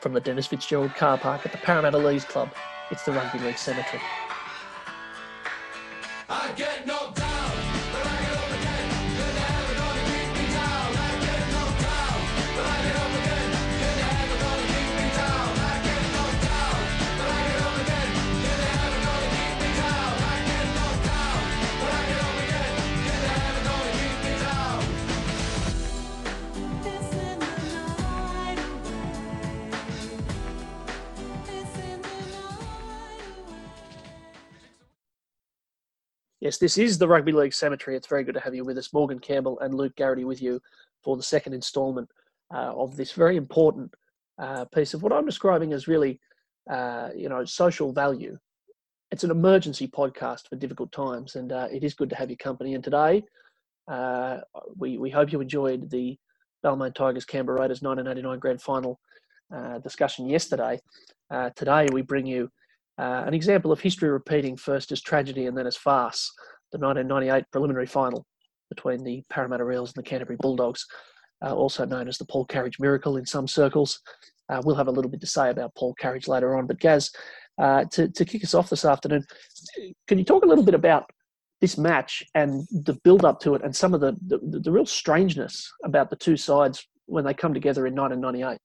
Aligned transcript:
From 0.00 0.14
the 0.14 0.20
Dennis 0.20 0.46
Fitzgerald 0.46 0.94
car 0.94 1.18
park 1.18 1.44
at 1.44 1.52
the 1.52 1.58
Parramatta 1.58 1.98
Leagues 1.98 2.24
Club, 2.24 2.54
it's 2.90 3.04
the 3.04 3.12
Rugby 3.12 3.38
League 3.40 3.58
Cemetery. 3.58 4.00
Yes, 36.50 36.58
this 36.58 36.78
is 36.78 36.98
the 36.98 37.06
Rugby 37.06 37.30
League 37.30 37.54
Cemetery. 37.54 37.96
It's 37.96 38.08
very 38.08 38.24
good 38.24 38.34
to 38.34 38.40
have 38.40 38.56
you 38.56 38.64
with 38.64 38.76
us. 38.76 38.92
Morgan 38.92 39.20
Campbell 39.20 39.60
and 39.60 39.72
Luke 39.72 39.94
Garrity 39.94 40.24
with 40.24 40.42
you 40.42 40.60
for 41.00 41.16
the 41.16 41.22
second 41.22 41.52
instalment 41.52 42.10
uh, 42.52 42.72
of 42.74 42.96
this 42.96 43.12
very 43.12 43.36
important 43.36 43.94
uh, 44.36 44.64
piece 44.64 44.92
of 44.92 45.04
what 45.04 45.12
I'm 45.12 45.24
describing 45.24 45.72
as 45.72 45.86
really, 45.86 46.18
uh, 46.68 47.10
you 47.14 47.28
know, 47.28 47.44
social 47.44 47.92
value. 47.92 48.36
It's 49.12 49.22
an 49.22 49.30
emergency 49.30 49.86
podcast 49.86 50.48
for 50.48 50.56
difficult 50.56 50.90
times, 50.90 51.36
and 51.36 51.52
uh, 51.52 51.68
it 51.70 51.84
is 51.84 51.94
good 51.94 52.10
to 52.10 52.16
have 52.16 52.30
your 52.30 52.36
company. 52.38 52.74
And 52.74 52.82
today, 52.82 53.22
uh, 53.86 54.38
we, 54.76 54.98
we 54.98 55.08
hope 55.08 55.30
you 55.30 55.40
enjoyed 55.40 55.88
the 55.88 56.18
Balmain 56.64 56.96
Tigers 56.96 57.24
Canberra 57.24 57.60
Raiders 57.60 57.80
1989 57.80 58.40
Grand 58.40 58.60
Final 58.60 58.98
uh, 59.54 59.78
discussion 59.78 60.28
yesterday. 60.28 60.80
Today, 61.54 61.86
we 61.92 62.02
bring 62.02 62.26
you 62.26 62.50
uh, 63.00 63.24
an 63.26 63.32
example 63.32 63.72
of 63.72 63.80
history 63.80 64.10
repeating 64.10 64.56
first 64.56 64.92
as 64.92 65.00
tragedy 65.00 65.46
and 65.46 65.56
then 65.56 65.66
as 65.66 65.76
farce, 65.76 66.30
the 66.70 66.78
1998 66.78 67.44
preliminary 67.50 67.86
final 67.86 68.26
between 68.68 69.02
the 69.02 69.22
Parramatta 69.30 69.68
Eels 69.70 69.92
and 69.94 70.04
the 70.04 70.08
Canterbury 70.08 70.36
Bulldogs, 70.38 70.86
uh, 71.42 71.54
also 71.54 71.86
known 71.86 72.08
as 72.08 72.18
the 72.18 72.26
Paul 72.26 72.46
Carige 72.46 72.78
Miracle 72.78 73.16
in 73.16 73.24
some 73.24 73.48
circles. 73.48 74.00
Uh, 74.50 74.60
we'll 74.64 74.76
have 74.76 74.88
a 74.88 74.90
little 74.92 75.10
bit 75.10 75.20
to 75.22 75.26
say 75.26 75.48
about 75.48 75.74
Paul 75.74 75.94
Carige 76.00 76.28
later 76.28 76.54
on. 76.56 76.66
But 76.66 76.78
Gaz, 76.78 77.10
uh, 77.58 77.84
to, 77.86 78.08
to 78.08 78.24
kick 78.24 78.44
us 78.44 78.54
off 78.54 78.68
this 78.68 78.84
afternoon, 78.84 79.24
can 80.06 80.18
you 80.18 80.24
talk 80.24 80.44
a 80.44 80.48
little 80.48 80.64
bit 80.64 80.74
about 80.74 81.08
this 81.62 81.78
match 81.78 82.22
and 82.34 82.66
the 82.70 82.98
build 83.02 83.24
up 83.24 83.40
to 83.40 83.54
it 83.54 83.62
and 83.64 83.74
some 83.74 83.94
of 83.94 84.00
the, 84.00 84.14
the, 84.26 84.60
the 84.60 84.72
real 84.72 84.86
strangeness 84.86 85.72
about 85.84 86.10
the 86.10 86.16
two 86.16 86.36
sides 86.36 86.86
when 87.06 87.24
they 87.24 87.34
come 87.34 87.54
together 87.54 87.86
in 87.86 87.94
1998? 87.94 88.58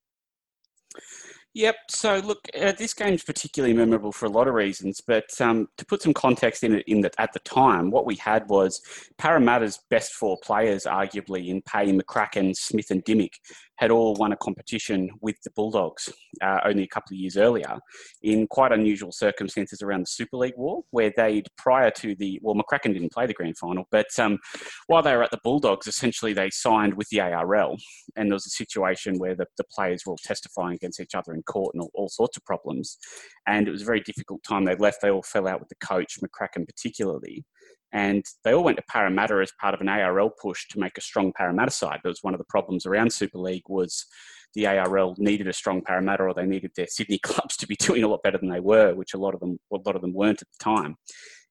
Yep. 1.56 1.76
So 1.88 2.18
look, 2.18 2.46
uh, 2.60 2.72
this 2.72 2.92
game's 2.92 3.24
particularly 3.24 3.72
memorable 3.72 4.12
for 4.12 4.26
a 4.26 4.30
lot 4.30 4.46
of 4.46 4.52
reasons, 4.52 5.00
but 5.00 5.24
um, 5.40 5.68
to 5.78 5.86
put 5.86 6.02
some 6.02 6.12
context 6.12 6.62
in 6.62 6.74
it, 6.74 6.84
in 6.86 7.00
that 7.00 7.14
at 7.16 7.32
the 7.32 7.38
time, 7.38 7.90
what 7.90 8.04
we 8.04 8.14
had 8.16 8.46
was 8.50 8.82
Parramatta's 9.16 9.80
best 9.88 10.12
four 10.12 10.36
players, 10.44 10.84
arguably 10.84 11.48
in 11.48 11.62
Payne, 11.62 11.98
McCracken, 11.98 12.54
Smith, 12.54 12.90
and 12.90 13.02
Dymock, 13.06 13.32
had 13.76 13.90
all 13.90 14.14
won 14.14 14.32
a 14.32 14.36
competition 14.36 15.10
with 15.20 15.36
the 15.44 15.50
Bulldogs 15.50 16.12
uh, 16.42 16.60
only 16.64 16.82
a 16.82 16.88
couple 16.88 17.14
of 17.14 17.18
years 17.18 17.36
earlier, 17.36 17.78
in 18.22 18.46
quite 18.46 18.72
unusual 18.72 19.12
circumstances 19.12 19.82
around 19.82 20.02
the 20.02 20.06
Super 20.06 20.36
League 20.36 20.56
War, 20.56 20.82
where 20.90 21.12
they'd 21.16 21.46
prior 21.56 21.90
to 21.90 22.14
the 22.16 22.38
well, 22.42 22.54
McCracken 22.54 22.92
didn't 22.94 23.12
play 23.12 23.26
the 23.26 23.34
grand 23.34 23.58
final, 23.58 23.84
but 23.90 24.06
um, 24.18 24.38
while 24.86 25.02
they 25.02 25.14
were 25.14 25.22
at 25.22 25.30
the 25.30 25.40
Bulldogs, 25.42 25.86
essentially 25.86 26.32
they 26.32 26.50
signed 26.50 26.94
with 26.94 27.08
the 27.10 27.20
ARL, 27.20 27.76
and 28.16 28.30
there 28.30 28.34
was 28.34 28.46
a 28.46 28.50
situation 28.50 29.18
where 29.18 29.34
the, 29.34 29.46
the 29.56 29.64
players 29.64 30.02
were 30.04 30.12
all 30.12 30.18
testifying 30.24 30.74
against 30.74 31.00
each 31.00 31.14
other 31.14 31.34
in 31.34 31.42
court 31.42 31.74
and 31.74 31.82
all, 31.82 31.90
all 31.94 32.08
sorts 32.08 32.36
of 32.36 32.44
problems. 32.44 32.98
And 33.46 33.68
it 33.68 33.70
was 33.70 33.82
a 33.82 33.86
very 33.86 34.00
difficult 34.00 34.42
time. 34.42 34.64
They 34.64 34.74
left, 34.76 35.02
they 35.02 35.10
all 35.10 35.22
fell 35.22 35.46
out 35.46 35.60
with 35.60 35.68
the 35.68 35.86
coach, 35.86 36.18
McCracken 36.20 36.66
particularly. 36.66 37.44
And 37.96 38.26
they 38.44 38.52
all 38.52 38.62
went 38.62 38.76
to 38.76 38.82
Parramatta 38.90 39.40
as 39.40 39.52
part 39.58 39.72
of 39.72 39.80
an 39.80 39.88
ARL 39.88 40.28
push 40.28 40.68
to 40.68 40.78
make 40.78 40.98
a 40.98 41.00
strong 41.00 41.32
Parramatta 41.34 41.70
side. 41.70 42.00
That 42.02 42.10
was 42.10 42.18
one 42.20 42.34
of 42.34 42.38
the 42.38 42.44
problems 42.44 42.84
around 42.84 43.10
Super 43.10 43.38
League 43.38 43.62
was 43.70 44.04
the 44.54 44.66
ARL 44.66 45.14
needed 45.16 45.48
a 45.48 45.52
strong 45.54 45.80
Parramatta 45.80 46.24
or 46.24 46.34
they 46.34 46.44
needed 46.44 46.72
their 46.76 46.88
Sydney 46.88 47.16
clubs 47.22 47.56
to 47.56 47.66
be 47.66 47.74
doing 47.76 48.02
a 48.02 48.08
lot 48.08 48.22
better 48.22 48.36
than 48.36 48.50
they 48.50 48.60
were, 48.60 48.94
which 48.94 49.14
a 49.14 49.18
lot 49.18 49.32
of 49.32 49.40
them, 49.40 49.58
a 49.72 49.78
lot 49.86 49.96
of 49.96 50.02
them 50.02 50.12
weren't 50.12 50.42
at 50.42 50.48
the 50.58 50.62
time. 50.62 50.96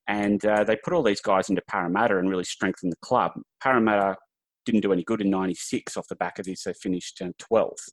And 0.08 0.46
uh, 0.46 0.64
they 0.64 0.76
put 0.76 0.94
all 0.94 1.02
these 1.02 1.20
guys 1.20 1.50
into 1.50 1.64
Parramatta 1.68 2.20
and 2.20 2.30
really 2.30 2.44
strengthened 2.44 2.92
the 2.92 2.98
club. 3.02 3.32
Parramatta 3.60 4.16
didn't 4.68 4.82
do 4.82 4.94
any 4.94 5.04
good 5.04 5.22
in 5.22 5.32
96 5.32 5.98
off 5.98 6.08
the 6.10 6.16
back 6.16 6.38
of 6.38 6.46
this. 6.46 6.62
They 6.62 6.74
finished 6.74 7.24
uh, 7.24 7.32
12th. 7.52 7.90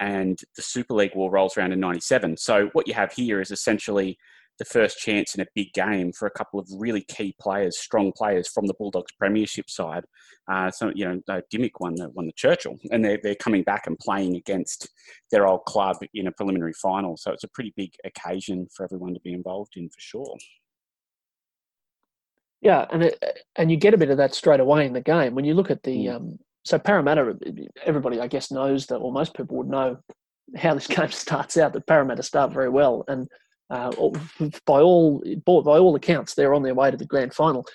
And 0.00 0.38
the 0.54 0.62
Super 0.62 0.92
League 0.92 1.14
war 1.14 1.30
rolls 1.30 1.56
around 1.56 1.72
in 1.72 1.80
97. 1.80 2.36
So 2.36 2.68
what 2.74 2.86
you 2.86 2.92
have 2.92 3.14
here 3.14 3.40
is 3.40 3.50
essentially 3.50 4.18
the 4.58 4.64
first 4.64 4.98
chance 4.98 5.34
in 5.34 5.40
a 5.40 5.46
big 5.54 5.72
game 5.72 6.12
for 6.12 6.26
a 6.26 6.30
couple 6.30 6.58
of 6.58 6.68
really 6.76 7.02
key 7.02 7.34
players, 7.40 7.78
strong 7.78 8.12
players 8.16 8.48
from 8.48 8.66
the 8.66 8.74
Bulldogs 8.74 9.12
Premiership 9.18 9.68
side. 9.68 10.04
Uh, 10.50 10.70
so 10.70 10.90
you 10.94 11.04
know, 11.04 11.20
uh, 11.28 11.40
Dymock 11.52 11.80
won 11.80 11.94
the 11.96 12.08
won 12.10 12.26
the 12.26 12.32
Churchill, 12.32 12.76
and 12.90 13.04
they're 13.04 13.18
they're 13.22 13.34
coming 13.34 13.62
back 13.62 13.86
and 13.86 13.98
playing 13.98 14.36
against 14.36 14.88
their 15.30 15.46
old 15.46 15.64
club 15.64 15.96
in 16.14 16.26
a 16.26 16.32
preliminary 16.32 16.72
final. 16.74 17.16
So 17.16 17.32
it's 17.32 17.44
a 17.44 17.48
pretty 17.48 17.72
big 17.76 17.90
occasion 18.04 18.68
for 18.74 18.84
everyone 18.84 19.14
to 19.14 19.20
be 19.20 19.32
involved 19.32 19.72
in 19.76 19.88
for 19.88 20.00
sure. 20.00 20.36
Yeah, 22.60 22.86
and 22.90 23.04
it, 23.04 23.22
and 23.56 23.70
you 23.70 23.76
get 23.76 23.94
a 23.94 23.98
bit 23.98 24.10
of 24.10 24.16
that 24.16 24.34
straight 24.34 24.60
away 24.60 24.86
in 24.86 24.92
the 24.92 25.00
game 25.00 25.34
when 25.34 25.44
you 25.44 25.54
look 25.54 25.70
at 25.70 25.82
the 25.82 26.06
Mm. 26.06 26.16
um, 26.16 26.38
so 26.64 26.78
Parramatta. 26.78 27.36
Everybody, 27.84 28.20
I 28.20 28.26
guess, 28.26 28.50
knows 28.50 28.86
that, 28.86 28.96
or 28.96 29.12
most 29.12 29.34
people 29.34 29.56
would 29.58 29.68
know 29.68 29.98
how 30.56 30.74
this 30.74 30.86
game 30.88 31.10
starts 31.10 31.56
out. 31.56 31.72
That 31.72 31.86
Parramatta 31.86 32.22
start 32.22 32.52
very 32.52 32.68
well, 32.68 33.04
and 33.08 33.28
uh, 33.70 33.90
by 34.66 34.80
all 34.80 35.22
by 35.44 35.78
all 35.78 35.96
accounts, 35.96 36.34
they're 36.34 36.54
on 36.54 36.62
their 36.62 36.74
way 36.74 36.90
to 36.90 36.96
the 36.96 37.04
grand 37.04 37.34
final. 37.34 37.66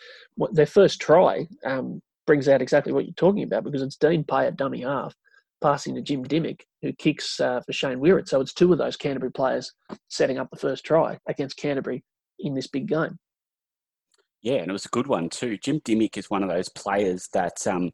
Their 0.52 0.66
first 0.66 1.02
try 1.02 1.48
um, 1.66 2.02
brings 2.26 2.48
out 2.48 2.62
exactly 2.62 2.94
what 2.94 3.06
you're 3.06 3.14
talking 3.14 3.44
about 3.44 3.64
because 3.64 3.82
it's 3.82 3.98
Dean 3.98 4.24
Pay 4.24 4.48
at 4.48 4.56
dummy 4.56 4.82
half, 4.82 5.14
passing 5.62 5.96
to 5.96 6.02
Jim 6.02 6.24
Dymock, 6.24 6.62
who 6.82 6.94
kicks 6.94 7.40
uh, 7.40 7.62
for 7.62 7.74
Shane 7.74 8.00
Whereat. 8.00 8.28
So 8.28 8.40
it's 8.40 8.54
two 8.54 8.72
of 8.72 8.78
those 8.78 8.96
Canterbury 8.96 9.32
players 9.32 9.74
setting 10.08 10.38
up 10.38 10.50
the 10.50 10.60
first 10.60 10.86
try 10.86 11.18
against 11.28 11.58
Canterbury 11.58 12.04
in 12.40 12.56
this 12.56 12.68
big 12.68 12.88
game. 12.88 13.18
Yeah, 14.42 14.56
and 14.56 14.70
it 14.70 14.74
was 14.74 14.86
a 14.86 14.90
good 14.90 15.08
one 15.08 15.30
too. 15.30 15.58
Jim 15.58 15.82
Dymock 15.82 16.18
is 16.18 16.30
one 16.30 16.42
of 16.42 16.50
those 16.50 16.70
players 16.70 17.28
that 17.34 17.68
um, 17.68 17.92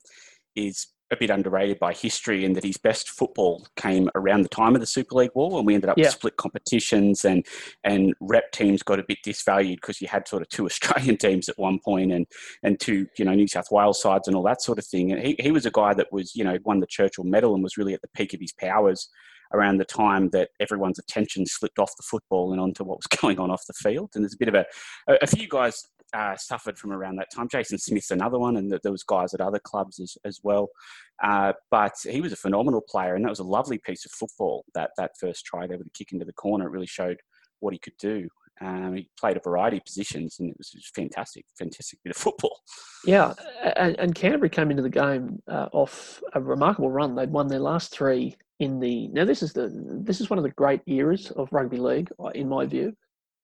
is 0.55 0.87
a 1.11 1.15
bit 1.15 1.29
underrated 1.29 1.79
by 1.79 1.93
history 1.93 2.43
in 2.43 2.53
that 2.53 2.63
his 2.63 2.77
best 2.77 3.09
football 3.09 3.65
came 3.77 4.09
around 4.15 4.41
the 4.41 4.49
time 4.49 4.75
of 4.75 4.81
the 4.81 4.87
Super 4.87 5.15
League 5.15 5.31
War 5.35 5.51
when 5.51 5.65
we 5.65 5.73
ended 5.73 5.89
up 5.89 5.97
Yeah. 5.97 6.05
with 6.05 6.13
split 6.13 6.37
competitions 6.37 7.23
and 7.23 7.45
and 7.83 8.13
rep 8.19 8.51
teams 8.51 8.83
got 8.83 8.99
a 8.99 9.03
bit 9.03 9.19
disvalued 9.25 9.75
because 9.77 10.01
you 10.01 10.07
had 10.07 10.27
sort 10.27 10.41
of 10.41 10.49
two 10.49 10.65
Australian 10.71 11.17
teams 11.17 11.47
at 11.47 11.57
one 11.57 11.79
point 11.79 12.11
and 12.11 12.25
and 12.63 12.79
two 12.79 13.07
you 13.17 13.25
know 13.25 13.33
New 13.33 13.47
South 13.47 13.71
Wales 13.71 14.01
sides 14.01 14.27
and 14.27 14.35
all 14.35 14.43
that 14.43 14.61
sort 14.61 14.79
of 14.79 14.85
thing. 14.85 15.11
And 15.11 15.21
he, 15.25 15.35
he 15.39 15.51
was 15.51 15.65
a 15.65 15.71
guy 15.71 15.93
that 15.93 16.11
was 16.11 16.35
you 16.35 16.43
know 16.43 16.57
won 16.65 16.79
the 16.81 16.87
Churchill 16.87 17.23
Medal 17.23 17.53
and 17.53 17.63
was 17.63 17.77
really 17.77 17.93
at 17.93 18.01
the 18.01 18.09
peak 18.09 18.33
of 18.33 18.41
his 18.41 18.51
powers 18.53 19.09
around 19.53 19.77
the 19.77 19.85
time 19.85 20.29
that 20.31 20.49
everyone's 20.59 20.99
attention 20.99 21.45
slipped 21.45 21.79
off 21.79 21.95
the 21.95 22.03
football 22.03 22.51
and 22.51 22.59
onto 22.59 22.83
what 22.83 22.97
was 22.97 23.07
going 23.21 23.39
on 23.39 23.49
off 23.49 23.65
the 23.65 23.73
field. 23.73 24.11
And 24.13 24.23
there's 24.25 24.33
a 24.33 24.37
bit 24.37 24.49
of 24.49 24.55
a 24.55 24.65
a, 25.07 25.17
a 25.21 25.27
few 25.27 25.47
guys 25.47 25.87
uh, 26.13 26.35
suffered 26.37 26.77
from 26.77 26.91
around 26.91 27.17
that 27.17 27.27
time. 27.33 27.47
Jason 27.49 27.77
Smith's 27.77 28.11
another 28.11 28.39
one, 28.39 28.57
and 28.57 28.69
th- 28.69 28.81
there 28.81 28.91
was 28.91 29.03
guys 29.03 29.33
at 29.33 29.41
other 29.41 29.59
clubs 29.59 29.99
as, 29.99 30.17
as 30.25 30.39
well. 30.43 30.69
Uh, 31.23 31.53
but 31.71 31.93
he 32.03 32.21
was 32.21 32.33
a 32.33 32.37
phenomenal 32.37 32.81
player, 32.81 33.15
and 33.15 33.25
that 33.25 33.29
was 33.29 33.39
a 33.39 33.43
lovely 33.43 33.77
piece 33.77 34.05
of 34.05 34.11
football. 34.11 34.65
That 34.73 34.91
that 34.97 35.11
first 35.19 35.45
try 35.45 35.67
there 35.67 35.77
with 35.77 35.87
the 35.87 35.97
kick 35.97 36.11
into 36.11 36.25
the 36.25 36.33
corner, 36.33 36.67
it 36.67 36.71
really 36.71 36.87
showed 36.87 37.17
what 37.59 37.73
he 37.73 37.79
could 37.79 37.97
do. 37.99 38.27
Um, 38.59 38.95
he 38.95 39.09
played 39.19 39.37
a 39.37 39.41
variety 39.41 39.77
of 39.77 39.85
positions, 39.85 40.37
and 40.39 40.49
it 40.49 40.57
was 40.57 40.71
just 40.71 40.95
fantastic, 40.95 41.45
fantastic 41.57 41.99
bit 42.03 42.11
of 42.11 42.17
football. 42.17 42.57
Yeah, 43.05 43.33
and, 43.75 43.99
and 43.99 44.15
Canterbury 44.15 44.49
came 44.49 44.71
into 44.71 44.83
the 44.83 44.89
game 44.89 45.41
uh, 45.47 45.69
off 45.71 46.21
a 46.33 46.41
remarkable 46.41 46.89
run. 46.89 47.15
They'd 47.15 47.31
won 47.31 47.47
their 47.47 47.59
last 47.59 47.91
three 47.91 48.35
in 48.59 48.79
the. 48.79 49.09
Now 49.09 49.25
this 49.25 49.43
is 49.43 49.53
the 49.53 49.71
this 50.03 50.21
is 50.21 50.29
one 50.29 50.39
of 50.39 50.43
the 50.43 50.51
great 50.51 50.81
eras 50.87 51.31
of 51.31 51.49
rugby 51.51 51.77
league, 51.77 52.11
uh, 52.19 52.29
in 52.29 52.49
my 52.49 52.65
view, 52.65 52.93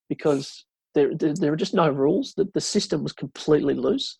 because 0.08 0.64
there 0.94 1.14
there, 1.14 1.34
there 1.34 1.52
are 1.52 1.56
just 1.56 1.74
no 1.74 1.88
rules. 1.90 2.34
The, 2.36 2.48
the 2.54 2.60
system 2.60 3.02
was 3.02 3.12
completely 3.12 3.74
loose. 3.74 4.18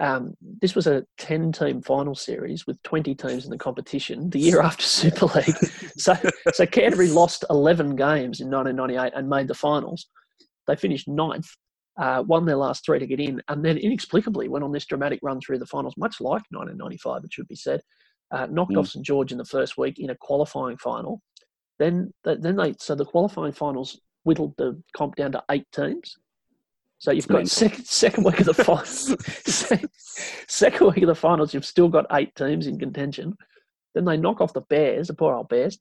Um, 0.00 0.34
this 0.60 0.74
was 0.74 0.86
a 0.88 1.04
ten-team 1.18 1.82
final 1.82 2.14
series 2.14 2.66
with 2.66 2.82
twenty 2.82 3.14
teams 3.14 3.44
in 3.44 3.50
the 3.50 3.58
competition. 3.58 4.30
The 4.30 4.40
year 4.40 4.60
after 4.60 4.84
Super 5.00 5.26
League, 5.26 5.56
so 5.96 6.14
so 6.52 6.66
Canterbury 6.66 7.08
lost 7.08 7.44
eleven 7.50 7.94
games 7.96 8.40
in 8.40 8.50
1998 8.50 9.12
and 9.16 9.28
made 9.28 9.48
the 9.48 9.54
finals. 9.54 10.06
They 10.66 10.76
finished 10.76 11.06
ninth 11.08 11.46
uh, 11.96 12.24
won 12.26 12.44
their 12.44 12.56
last 12.56 12.84
three 12.84 12.98
to 12.98 13.06
get 13.06 13.20
in, 13.20 13.40
and 13.48 13.64
then 13.64 13.76
inexplicably 13.76 14.48
went 14.48 14.64
on 14.64 14.72
this 14.72 14.86
dramatic 14.86 15.20
run 15.22 15.40
through 15.40 15.58
the 15.58 15.66
finals, 15.66 15.94
much 15.96 16.20
like 16.20 16.42
1995, 16.50 17.22
it 17.24 17.32
should 17.32 17.48
be 17.48 17.54
said. 17.54 17.80
Uh, 18.32 18.46
knocked 18.50 18.72
Mm. 18.72 18.78
off 18.80 18.88
St 18.88 19.04
George 19.04 19.30
in 19.30 19.38
the 19.38 19.44
first 19.44 19.78
week 19.78 19.98
in 19.98 20.10
a 20.10 20.16
qualifying 20.16 20.76
final. 20.78 21.20
Then, 21.78 22.12
then 22.24 22.56
they 22.56 22.74
so 22.78 22.94
the 22.94 23.04
qualifying 23.04 23.52
finals 23.52 24.00
whittled 24.24 24.54
the 24.56 24.80
comp 24.96 25.16
down 25.16 25.32
to 25.32 25.42
eight 25.50 25.66
teams. 25.72 26.16
So 26.98 27.10
you've 27.12 27.28
got 27.28 27.46
second 27.48 27.84
second 27.86 28.24
week 28.24 28.40
of 28.40 28.46
the 28.46 28.54
finals. 28.64 29.14
second 30.48 30.86
week 30.86 31.02
of 31.02 31.08
the 31.08 31.14
finals, 31.14 31.52
you've 31.54 31.66
still 31.66 31.88
got 31.88 32.06
eight 32.12 32.34
teams 32.34 32.66
in 32.66 32.78
contention. 32.78 33.34
Then 33.94 34.04
they 34.04 34.16
knock 34.16 34.40
off 34.40 34.52
the 34.52 34.62
Bears, 34.62 35.08
the 35.08 35.14
poor 35.14 35.34
old 35.34 35.48
Bears. 35.48 35.78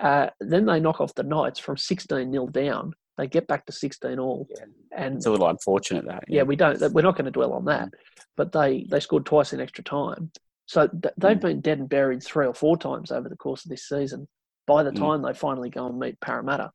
Uh, 0.00 0.28
then 0.40 0.64
they 0.66 0.80
knock 0.80 1.00
off 1.00 1.14
the 1.14 1.22
Knights 1.22 1.58
from 1.58 1.76
16 1.76 2.30
nil 2.30 2.46
down. 2.46 2.94
They 3.18 3.26
get 3.26 3.46
back 3.46 3.66
to 3.66 3.72
16 3.72 4.18
all, 4.18 4.46
Yeah. 4.50 4.64
and 4.96 5.16
It's 5.16 5.26
a 5.26 5.30
little 5.30 5.48
unfortunate 5.48 6.06
that. 6.06 6.24
yeah, 6.28 6.44
we 6.44 6.56
don't. 6.56 6.80
We're 6.92 7.02
not 7.02 7.14
going 7.16 7.26
to 7.26 7.30
dwell 7.30 7.52
on 7.52 7.66
that. 7.66 7.90
But 8.36 8.52
they 8.52 8.86
they 8.90 9.00
scored 9.00 9.26
twice 9.26 9.52
in 9.52 9.60
extra 9.60 9.84
time, 9.84 10.30
so 10.66 10.86
th- 10.88 11.12
they've 11.18 11.36
Mm. 11.36 11.40
been 11.42 11.60
dead 11.60 11.78
and 11.80 11.88
buried 11.88 12.22
three 12.22 12.46
or 12.46 12.54
four 12.54 12.78
times 12.78 13.12
over 13.12 13.28
the 13.28 13.36
course 13.36 13.64
of 13.66 13.70
this 13.70 13.86
season. 13.86 14.26
By 14.66 14.82
the 14.82 14.90
Mm. 14.92 14.96
time 14.98 15.22
they 15.22 15.34
finally 15.34 15.68
go 15.68 15.86
and 15.86 15.98
meet 15.98 16.18
Parramatta, 16.20 16.72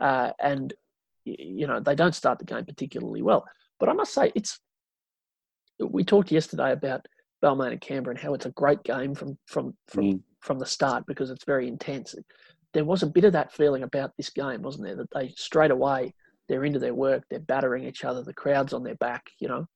uh, 0.00 0.32
and 0.40 0.72
you 1.24 1.66
know 1.66 1.80
they 1.80 1.94
don't 1.94 2.14
start 2.14 2.38
the 2.38 2.44
game 2.44 2.64
particularly 2.64 3.22
well. 3.22 3.44
But 3.78 3.88
I 3.88 3.92
must 3.92 4.14
say, 4.14 4.32
it's 4.34 4.58
we 5.78 6.04
talked 6.04 6.32
yesterday 6.32 6.72
about 6.72 7.06
Balmain 7.42 7.72
and 7.72 7.80
Canberra 7.80 8.14
and 8.14 8.22
how 8.22 8.34
it's 8.34 8.46
a 8.46 8.50
great 8.50 8.82
game 8.82 9.14
from 9.14 9.38
from 9.46 9.76
from 9.88 10.04
Mm. 10.04 10.22
from 10.40 10.58
the 10.58 10.66
start 10.66 11.04
because 11.06 11.30
it's 11.30 11.44
very 11.44 11.68
intense. 11.68 12.14
There 12.74 12.84
was 12.84 13.02
a 13.02 13.06
bit 13.06 13.24
of 13.24 13.32
that 13.32 13.52
feeling 13.52 13.82
about 13.82 14.12
this 14.16 14.30
game, 14.30 14.62
wasn't 14.62 14.84
there? 14.84 14.96
That 14.96 15.10
they 15.14 15.34
straight 15.36 15.70
away 15.70 16.14
they're 16.48 16.64
into 16.64 16.78
their 16.78 16.94
work, 16.94 17.24
they're 17.28 17.40
battering 17.40 17.84
each 17.84 18.04
other, 18.04 18.22
the 18.22 18.32
crowd's 18.32 18.72
on 18.72 18.82
their 18.82 18.94
back, 18.94 19.30
you 19.38 19.48
know. 19.48 19.66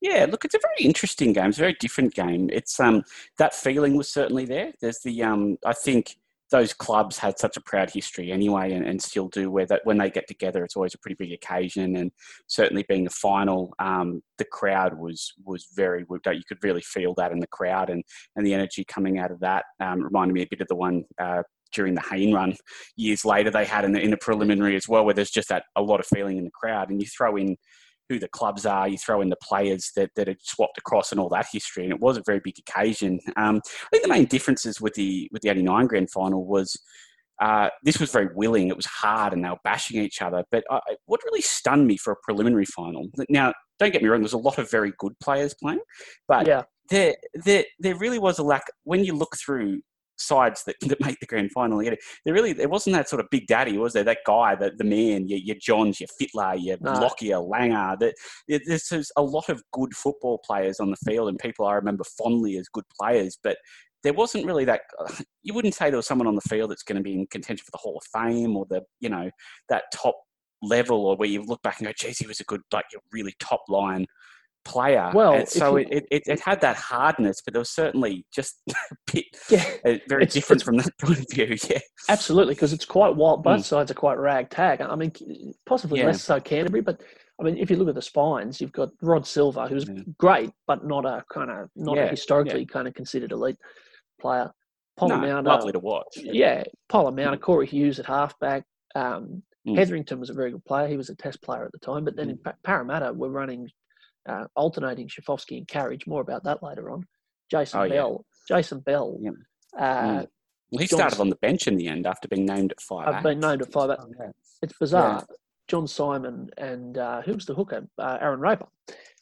Yeah, 0.00 0.26
look, 0.30 0.44
it's 0.44 0.54
a 0.54 0.60
very 0.60 0.86
interesting 0.88 1.32
game. 1.32 1.46
It's 1.48 1.58
a 1.58 1.62
very 1.62 1.76
different 1.80 2.14
game. 2.14 2.48
It's 2.52 2.78
um 2.78 3.02
that 3.38 3.54
feeling 3.54 3.96
was 3.96 4.08
certainly 4.08 4.44
there. 4.44 4.72
There's 4.80 5.00
the 5.00 5.22
um 5.22 5.58
I 5.64 5.72
think 5.72 6.16
those 6.50 6.72
clubs 6.72 7.18
had 7.18 7.38
such 7.38 7.56
a 7.56 7.60
proud 7.60 7.90
history 7.90 8.30
anyway, 8.30 8.72
and, 8.72 8.86
and 8.86 9.02
still 9.02 9.28
do. 9.28 9.50
Where 9.50 9.66
that 9.66 9.82
when 9.84 9.98
they 9.98 10.10
get 10.10 10.28
together, 10.28 10.64
it's 10.64 10.76
always 10.76 10.94
a 10.94 10.98
pretty 10.98 11.16
big 11.18 11.32
occasion. 11.32 11.96
And 11.96 12.12
certainly 12.46 12.84
being 12.88 13.06
a 13.06 13.10
final, 13.10 13.74
um, 13.78 14.22
the 14.38 14.44
crowd 14.44 14.98
was 14.98 15.32
was 15.44 15.68
very. 15.74 16.04
You 16.08 16.42
could 16.46 16.62
really 16.62 16.82
feel 16.82 17.14
that 17.14 17.32
in 17.32 17.40
the 17.40 17.46
crowd, 17.46 17.90
and 17.90 18.04
and 18.36 18.46
the 18.46 18.54
energy 18.54 18.84
coming 18.84 19.18
out 19.18 19.30
of 19.30 19.40
that 19.40 19.64
um, 19.80 20.02
reminded 20.02 20.34
me 20.34 20.42
a 20.42 20.48
bit 20.48 20.60
of 20.60 20.68
the 20.68 20.76
one. 20.76 21.04
Uh, 21.20 21.42
during 21.72 21.96
the 21.96 22.02
Hayne 22.02 22.32
run 22.32 22.54
years 22.94 23.24
later, 23.24 23.50
they 23.50 23.64
had 23.64 23.84
in 23.84 23.90
the, 23.90 24.00
in 24.00 24.12
the 24.12 24.16
preliminary 24.16 24.76
as 24.76 24.88
well, 24.88 25.04
where 25.04 25.12
there's 25.12 25.32
just 25.32 25.48
that 25.48 25.64
a 25.74 25.82
lot 25.82 25.98
of 25.98 26.06
feeling 26.06 26.38
in 26.38 26.44
the 26.44 26.50
crowd, 26.52 26.88
and 26.88 27.02
you 27.02 27.08
throw 27.08 27.36
in 27.36 27.56
who 28.08 28.18
the 28.18 28.28
clubs 28.28 28.66
are, 28.66 28.88
you 28.88 28.98
throw 28.98 29.20
in 29.20 29.30
the 29.30 29.36
players 29.42 29.90
that, 29.96 30.10
that 30.16 30.28
had 30.28 30.36
swapped 30.42 30.78
across 30.78 31.10
and 31.10 31.20
all 31.20 31.28
that 31.30 31.46
history, 31.52 31.84
and 31.84 31.92
it 31.92 32.00
was 32.00 32.16
a 32.16 32.22
very 32.24 32.40
big 32.42 32.58
occasion. 32.58 33.18
Um, 33.36 33.60
I 33.66 33.88
think 33.90 34.02
the 34.02 34.08
main 34.08 34.26
differences 34.26 34.80
with 34.80 34.94
the 34.94 35.28
with 35.32 35.42
the 35.42 35.48
'89 35.48 35.86
grand 35.86 36.10
final 36.10 36.46
was 36.46 36.76
uh, 37.40 37.68
this 37.82 37.98
was 37.98 38.12
very 38.12 38.28
willing. 38.34 38.68
It 38.68 38.76
was 38.76 38.86
hard, 38.86 39.32
and 39.32 39.44
they 39.44 39.48
were 39.48 39.56
bashing 39.64 40.00
each 40.00 40.22
other. 40.22 40.44
But 40.50 40.64
uh, 40.70 40.80
what 41.06 41.20
really 41.24 41.42
stunned 41.42 41.86
me 41.86 41.96
for 41.96 42.12
a 42.12 42.16
preliminary 42.22 42.66
final 42.66 43.08
now, 43.28 43.52
don't 43.78 43.92
get 43.92 44.02
me 44.02 44.08
wrong, 44.08 44.20
there's 44.20 44.32
a 44.32 44.38
lot 44.38 44.58
of 44.58 44.70
very 44.70 44.92
good 44.98 45.18
players 45.20 45.54
playing, 45.60 45.80
but 46.28 46.46
yeah, 46.46 46.62
there 46.90 47.14
there 47.44 47.64
there 47.78 47.96
really 47.96 48.18
was 48.18 48.38
a 48.38 48.42
lack 48.42 48.64
when 48.84 49.04
you 49.04 49.14
look 49.14 49.36
through 49.36 49.80
sides 50.16 50.64
that, 50.64 50.76
that 50.82 51.00
make 51.00 51.18
the 51.20 51.26
grand 51.26 51.52
final. 51.52 51.78
There 51.78 51.96
really 52.26 52.52
there 52.52 52.68
wasn't 52.68 52.94
that 52.94 53.08
sort 53.08 53.20
of 53.20 53.30
big 53.30 53.46
daddy, 53.46 53.78
was 53.78 53.92
there? 53.92 54.04
That 54.04 54.18
guy, 54.26 54.54
the, 54.54 54.72
the 54.76 54.84
man, 54.84 55.28
your, 55.28 55.38
your 55.38 55.56
Johns, 55.60 56.00
your 56.00 56.08
Fittler, 56.20 56.56
your 56.62 56.76
No. 56.80 56.92
Lockyer, 56.92 57.36
Langer. 57.36 57.98
That 57.98 58.14
there's, 58.48 58.88
there's 58.88 59.12
a 59.16 59.22
lot 59.22 59.48
of 59.48 59.62
good 59.72 59.94
football 59.94 60.40
players 60.44 60.80
on 60.80 60.90
the 60.90 60.96
field, 61.04 61.28
and 61.28 61.38
people 61.38 61.66
I 61.66 61.74
remember 61.74 62.04
fondly 62.18 62.56
as 62.58 62.68
good 62.68 62.84
players, 63.00 63.38
but. 63.42 63.56
There 64.02 64.12
wasn't 64.12 64.44
really 64.44 64.66
that. 64.66 64.82
You 65.44 65.54
wouldn't 65.54 65.72
say 65.72 65.88
there 65.88 65.96
was 65.96 66.06
someone 66.06 66.26
on 66.26 66.34
the 66.34 66.42
field 66.42 66.70
that's 66.70 66.82
going 66.82 66.98
to 66.98 67.02
be 67.02 67.14
in 67.14 67.26
contention 67.28 67.64
for 67.64 67.70
the 67.70 67.78
Hall 67.78 67.96
of 67.96 68.04
Fame 68.12 68.54
or 68.54 68.66
the, 68.68 68.82
you 69.00 69.08
know, 69.08 69.30
that 69.70 69.84
top 69.94 70.14
level, 70.62 71.06
or 71.06 71.16
where 71.16 71.26
you 71.26 71.42
look 71.42 71.62
back 71.62 71.78
and 71.78 71.86
go, 71.86 71.92
"Geez, 71.96 72.18
he 72.18 72.26
was 72.26 72.38
a 72.38 72.44
good, 72.44 72.60
like, 72.70 72.84
really 73.12 73.34
top 73.40 73.62
line 73.66 74.04
player." 74.64 75.10
Well, 75.14 75.34
And 75.34 75.48
so 75.48 75.76
you- 75.76 75.86
it, 75.90 76.06
it, 76.10 76.22
it 76.26 76.40
had 76.40 76.60
that 76.62 76.76
hardness, 76.76 77.40
but 77.44 77.54
there 77.54 77.60
was 77.60 77.70
certainly 77.70 78.24
just 78.34 78.60
a 78.70 78.74
bit 79.12 79.24
yeah, 79.50 79.64
uh, 79.84 79.94
very 80.08 80.26
different 80.26 80.62
from 80.62 80.76
that 80.78 80.90
point 81.00 81.18
of 81.20 81.26
view. 81.30 81.56
Yeah, 81.70 81.78
absolutely, 82.08 82.54
because 82.54 82.72
it's 82.72 82.84
quite 82.84 83.14
wild. 83.16 83.42
Both 83.42 83.60
Mm. 83.60 83.64
sides 83.64 83.90
are 83.90 83.94
quite 83.94 84.18
ragtag. 84.18 84.80
I 84.80 84.94
mean, 84.96 85.12
possibly 85.66 86.00
Yeah. 86.00 86.06
less 86.06 86.22
so 86.22 86.40
Canterbury, 86.40 86.82
but 86.82 87.00
I 87.40 87.42
mean, 87.42 87.56
if 87.58 87.68
you 87.70 87.76
look 87.76 87.88
at 87.88 87.94
the 87.96 88.02
spines, 88.02 88.60
you've 88.60 88.72
got 88.72 88.90
Rod 89.02 89.26
Silva, 89.26 89.66
who's 89.66 89.88
Yeah. 89.88 90.02
great, 90.18 90.50
but 90.66 90.84
not 90.86 91.04
a 91.04 91.24
kind 91.32 91.50
of 91.50 91.68
not 91.76 91.96
Yeah, 91.96 92.04
a 92.04 92.08
historically 92.08 92.64
kind 92.66 92.86
of 92.86 92.94
considered 92.94 93.32
elite 93.32 93.58
player. 94.20 94.44
no, 94.44 94.52
Polla-Mounter, 95.08 95.48
lovely 95.50 95.72
to 95.72 95.80
watch. 95.80 96.16
yeah, 96.16 96.62
Polla-Mounter, 96.88 97.38
Corey 97.38 97.66
Hughes 97.66 97.98
at 97.98 98.06
halfback. 98.06 98.64
Um, 98.94 99.42
Mm. 99.66 99.78
Hetherington 99.78 100.20
was 100.20 100.28
a 100.28 100.34
very 100.34 100.50
good 100.50 100.62
player. 100.66 100.86
He 100.86 100.98
was 100.98 101.08
a 101.08 101.14
test 101.16 101.40
player 101.42 101.64
at 101.64 101.72
the 101.72 101.78
time, 101.78 102.04
but 102.04 102.16
then 102.16 102.28
in 102.28 102.36
Pa- 102.36 102.52
Parramatta, 102.64 103.14
we're 103.14 103.30
running 103.30 103.70
uh, 104.28 104.44
alternating 104.56 105.08
Schifcofske 105.08 105.56
and 105.58 105.66
Carige. 105.68 106.06
More 106.06 106.20
about 106.20 106.44
that 106.44 106.62
later 106.62 106.90
on. 106.90 107.06
Jason 107.50 107.80
Oh, 107.80 107.82
yeah. 107.84 107.94
Bell, 107.94 108.24
Jason 108.48 108.80
Bell. 108.80 109.18
Yeah. 109.20 109.30
Uh, 109.78 110.02
Mm. 110.22 110.26
Well, 110.72 110.80
he 110.80 110.86
John- 110.88 110.98
started 110.98 111.20
on 111.20 111.28
the 111.30 111.36
bench 111.36 111.68
in 111.68 111.76
the 111.76 111.86
end 111.86 112.04
after 112.06 112.26
being 112.26 112.46
named 112.46 112.72
at 112.72 112.80
five. 112.80 113.06
I've 113.06 113.22
been 113.22 113.38
named 113.38 113.62
at 113.62 113.70
five. 113.70 113.90
Oh, 113.90 114.08
yeah. 114.18 114.30
It's 114.62 114.76
bizarre. 114.78 115.24
John 115.68 115.86
Simon 115.86 116.50
and 116.56 116.98
uh, 116.98 117.22
who 117.22 117.34
was 117.34 117.46
the 117.46 117.54
hooker? 117.54 117.86
Uh, 117.96 118.18
Aaron 118.20 118.40
Raper. 118.40 118.66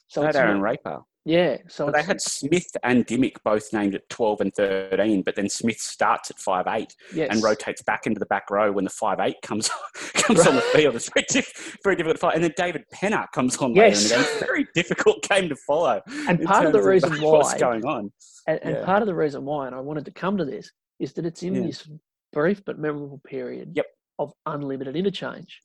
So 0.07 0.23
it's 0.23 0.37
Aaron 0.37 0.61
Raper. 0.63 1.01
Yeah. 1.25 1.59
So 1.69 1.91
they 1.91 2.03
had 2.03 2.21
Smith 2.21 2.67
and 2.83 3.07
Dymock 3.07 3.37
both 3.45 3.73
named 3.73 3.95
at 3.95 4.09
12 4.09 4.41
and 4.41 4.55
13, 4.55 5.23
but 5.23 5.37
then 5.37 5.49
Smith 5.49 5.79
starts 5.79 6.31
at 6.33 6.39
five 6.41 6.67
eight 6.67 6.95
yes. 7.15 7.29
and 7.31 7.43
rotates 7.43 7.81
back 7.83 8.07
into 8.09 8.19
the 8.19 8.27
back 8.27 8.51
row 8.51 8.73
when 8.73 8.83
the 8.85 8.91
five 8.91 9.21
eight 9.21 9.37
comes 9.43 9.71
comes 10.15 10.45
on 10.47 10.57
the 10.57 10.61
field. 10.61 10.97
It's 10.97 11.09
very, 11.15 11.25
diff- 11.29 11.79
very 11.85 11.95
difficult 11.97 12.17
to 12.17 12.21
follow. 12.21 12.33
And 12.35 12.43
then 12.43 12.55
David 12.57 12.85
Penner 12.93 13.27
comes 13.33 13.57
on 13.59 13.75
Yes. 13.75 14.11
later 14.11 14.17
in 14.17 14.21
the 14.21 14.27
game. 14.27 14.33
It's 14.35 14.43
a 14.43 14.45
very 14.47 14.67
difficult 14.75 15.23
game 15.29 15.49
to 15.49 15.57
follow. 15.57 16.01
And 16.29 16.43
part 16.43 16.67
of 16.67 16.73
the 16.73 16.83
reason 16.83 17.13
what's 17.23 17.53
why, 17.53 17.59
going 17.59 17.85
on. 17.85 18.11
and, 18.49 18.59
and 18.65 18.77
yeah. 18.79 18.85
part 18.85 19.03
of 19.03 19.07
the 19.07 19.15
reason 19.15 19.45
why, 19.45 19.67
and 19.69 19.77
I 19.77 19.81
wanted 19.81 20.05
to 20.07 20.11
come 20.13 20.37
to 20.39 20.45
this, 20.45 20.71
is 20.99 21.13
that 21.13 21.25
it's 21.25 21.43
in 21.45 21.55
Yeah. 21.55 21.63
this 21.63 21.89
brief 22.33 22.65
but 22.65 22.79
memorable 22.81 23.21
period 23.25 23.73
Yep. 23.77 23.87
of 24.19 24.33
unlimited 24.47 24.97
interchange. 24.97 25.61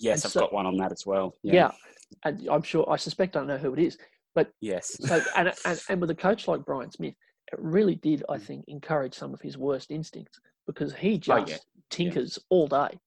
Yes, 0.00 0.22
And 0.24 0.26
I've 0.28 0.32
so- 0.32 0.40
got 0.40 0.52
one 0.52 0.66
on 0.66 0.76
that 0.78 0.90
as 0.90 1.06
well. 1.06 1.34
Yeah. 1.44 1.70
And 2.24 2.46
I'm 2.50 2.62
sure, 2.62 2.84
I 2.90 2.96
suspect 2.96 3.36
I 3.36 3.44
know 3.44 3.56
who 3.56 3.72
it 3.72 3.78
is. 3.78 3.96
But 4.34 4.50
yes. 4.60 4.96
So, 5.00 5.20
and, 5.36 5.52
and, 5.64 5.82
and 5.88 6.00
with 6.00 6.10
a 6.10 6.14
coach 6.14 6.48
like 6.48 6.64
Brian 6.64 6.90
Smith, 6.90 7.14
it 7.52 7.58
really 7.58 7.96
did, 7.96 8.24
I 8.28 8.38
Mm. 8.38 8.42
think, 8.42 8.64
encourage 8.68 9.14
some 9.14 9.34
of 9.34 9.40
his 9.40 9.58
worst 9.58 9.90
instincts 9.90 10.40
because 10.66 10.94
he 10.94 11.14
Oh, 11.14 11.18
just 11.44 11.50
yeah. 11.50 11.56
tinkers 11.90 12.38
all 12.48 12.66
day 12.66 12.98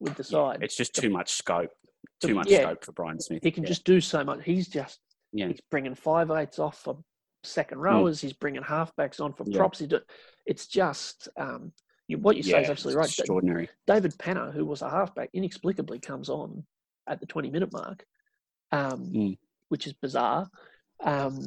with 0.00 0.14
the 0.16 0.22
Yeah, 0.22 0.30
side. 0.52 0.62
It's 0.62 0.76
just 0.76 0.94
too 0.94 1.10
much 1.10 1.32
scope. 1.32 1.70
the- 2.20 2.28
Too 2.28 2.34
much 2.34 2.48
yeah. 2.48 2.62
scope 2.62 2.84
for 2.84 2.92
Brian 2.92 3.20
Smith. 3.20 3.42
he 3.42 3.50
can 3.50 3.64
yeah. 3.64 3.68
just 3.68 3.84
do 3.84 4.00
so 4.00 4.24
much. 4.24 4.44
He's 4.44 4.68
just 4.68 5.00
Yeah. 5.32 5.48
he's 5.48 5.60
bringing 5.70 5.94
five 5.94 6.30
eights 6.30 6.58
off 6.58 6.78
for 6.80 7.02
second 7.44 7.78
rowers. 7.80 8.20
He's 8.20 8.32
bringing 8.32 8.62
halfbacks 8.62 9.20
on 9.20 9.32
for 9.34 9.44
Mm. 9.44 9.52
Yeah. 9.52 9.58
props. 9.58 9.78
He 9.80 9.86
do, 9.86 10.00
it's 10.46 10.66
just 10.66 11.28
um, 11.36 11.72
you, 12.08 12.18
what 12.18 12.36
you 12.36 12.42
say 12.42 12.62
is 12.62 12.70
absolutely 12.70 12.98
right. 12.98 13.08
Extraordinary. 13.08 13.68
David 13.86 14.12
Penner, 14.18 14.52
who 14.52 14.64
was 14.64 14.82
a 14.82 14.90
halfback, 14.90 15.30
inexplicably 15.32 15.98
comes 15.98 16.28
on 16.28 16.64
at 17.08 17.20
the 17.20 17.26
20 17.26 17.50
minute 17.50 17.72
mark, 17.72 18.04
um, 18.72 19.06
Mm. 19.06 19.38
Which 19.72 19.86
is 19.86 19.94
bizarre. 19.94 20.46
Um, 21.02 21.40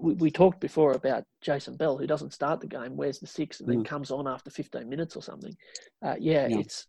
we, 0.00 0.14
we 0.14 0.30
talked 0.30 0.60
before 0.60 0.92
about 0.92 1.24
Jason 1.42 1.76
Bell, 1.76 1.98
who 1.98 2.06
doesn't 2.06 2.32
start 2.32 2.60
the 2.60 2.68
game, 2.68 2.96
wears 2.96 3.18
the 3.18 3.26
six, 3.26 3.58
and 3.58 3.68
then 3.68 3.82
comes 3.82 4.12
on 4.12 4.28
after 4.28 4.50
15 4.50 4.88
minutes 4.88 5.16
or 5.16 5.22
something. 5.22 5.52
Uh, 6.04 6.14
yeah. 6.20 6.46
Yeah. 6.46 6.60
it's 6.60 6.86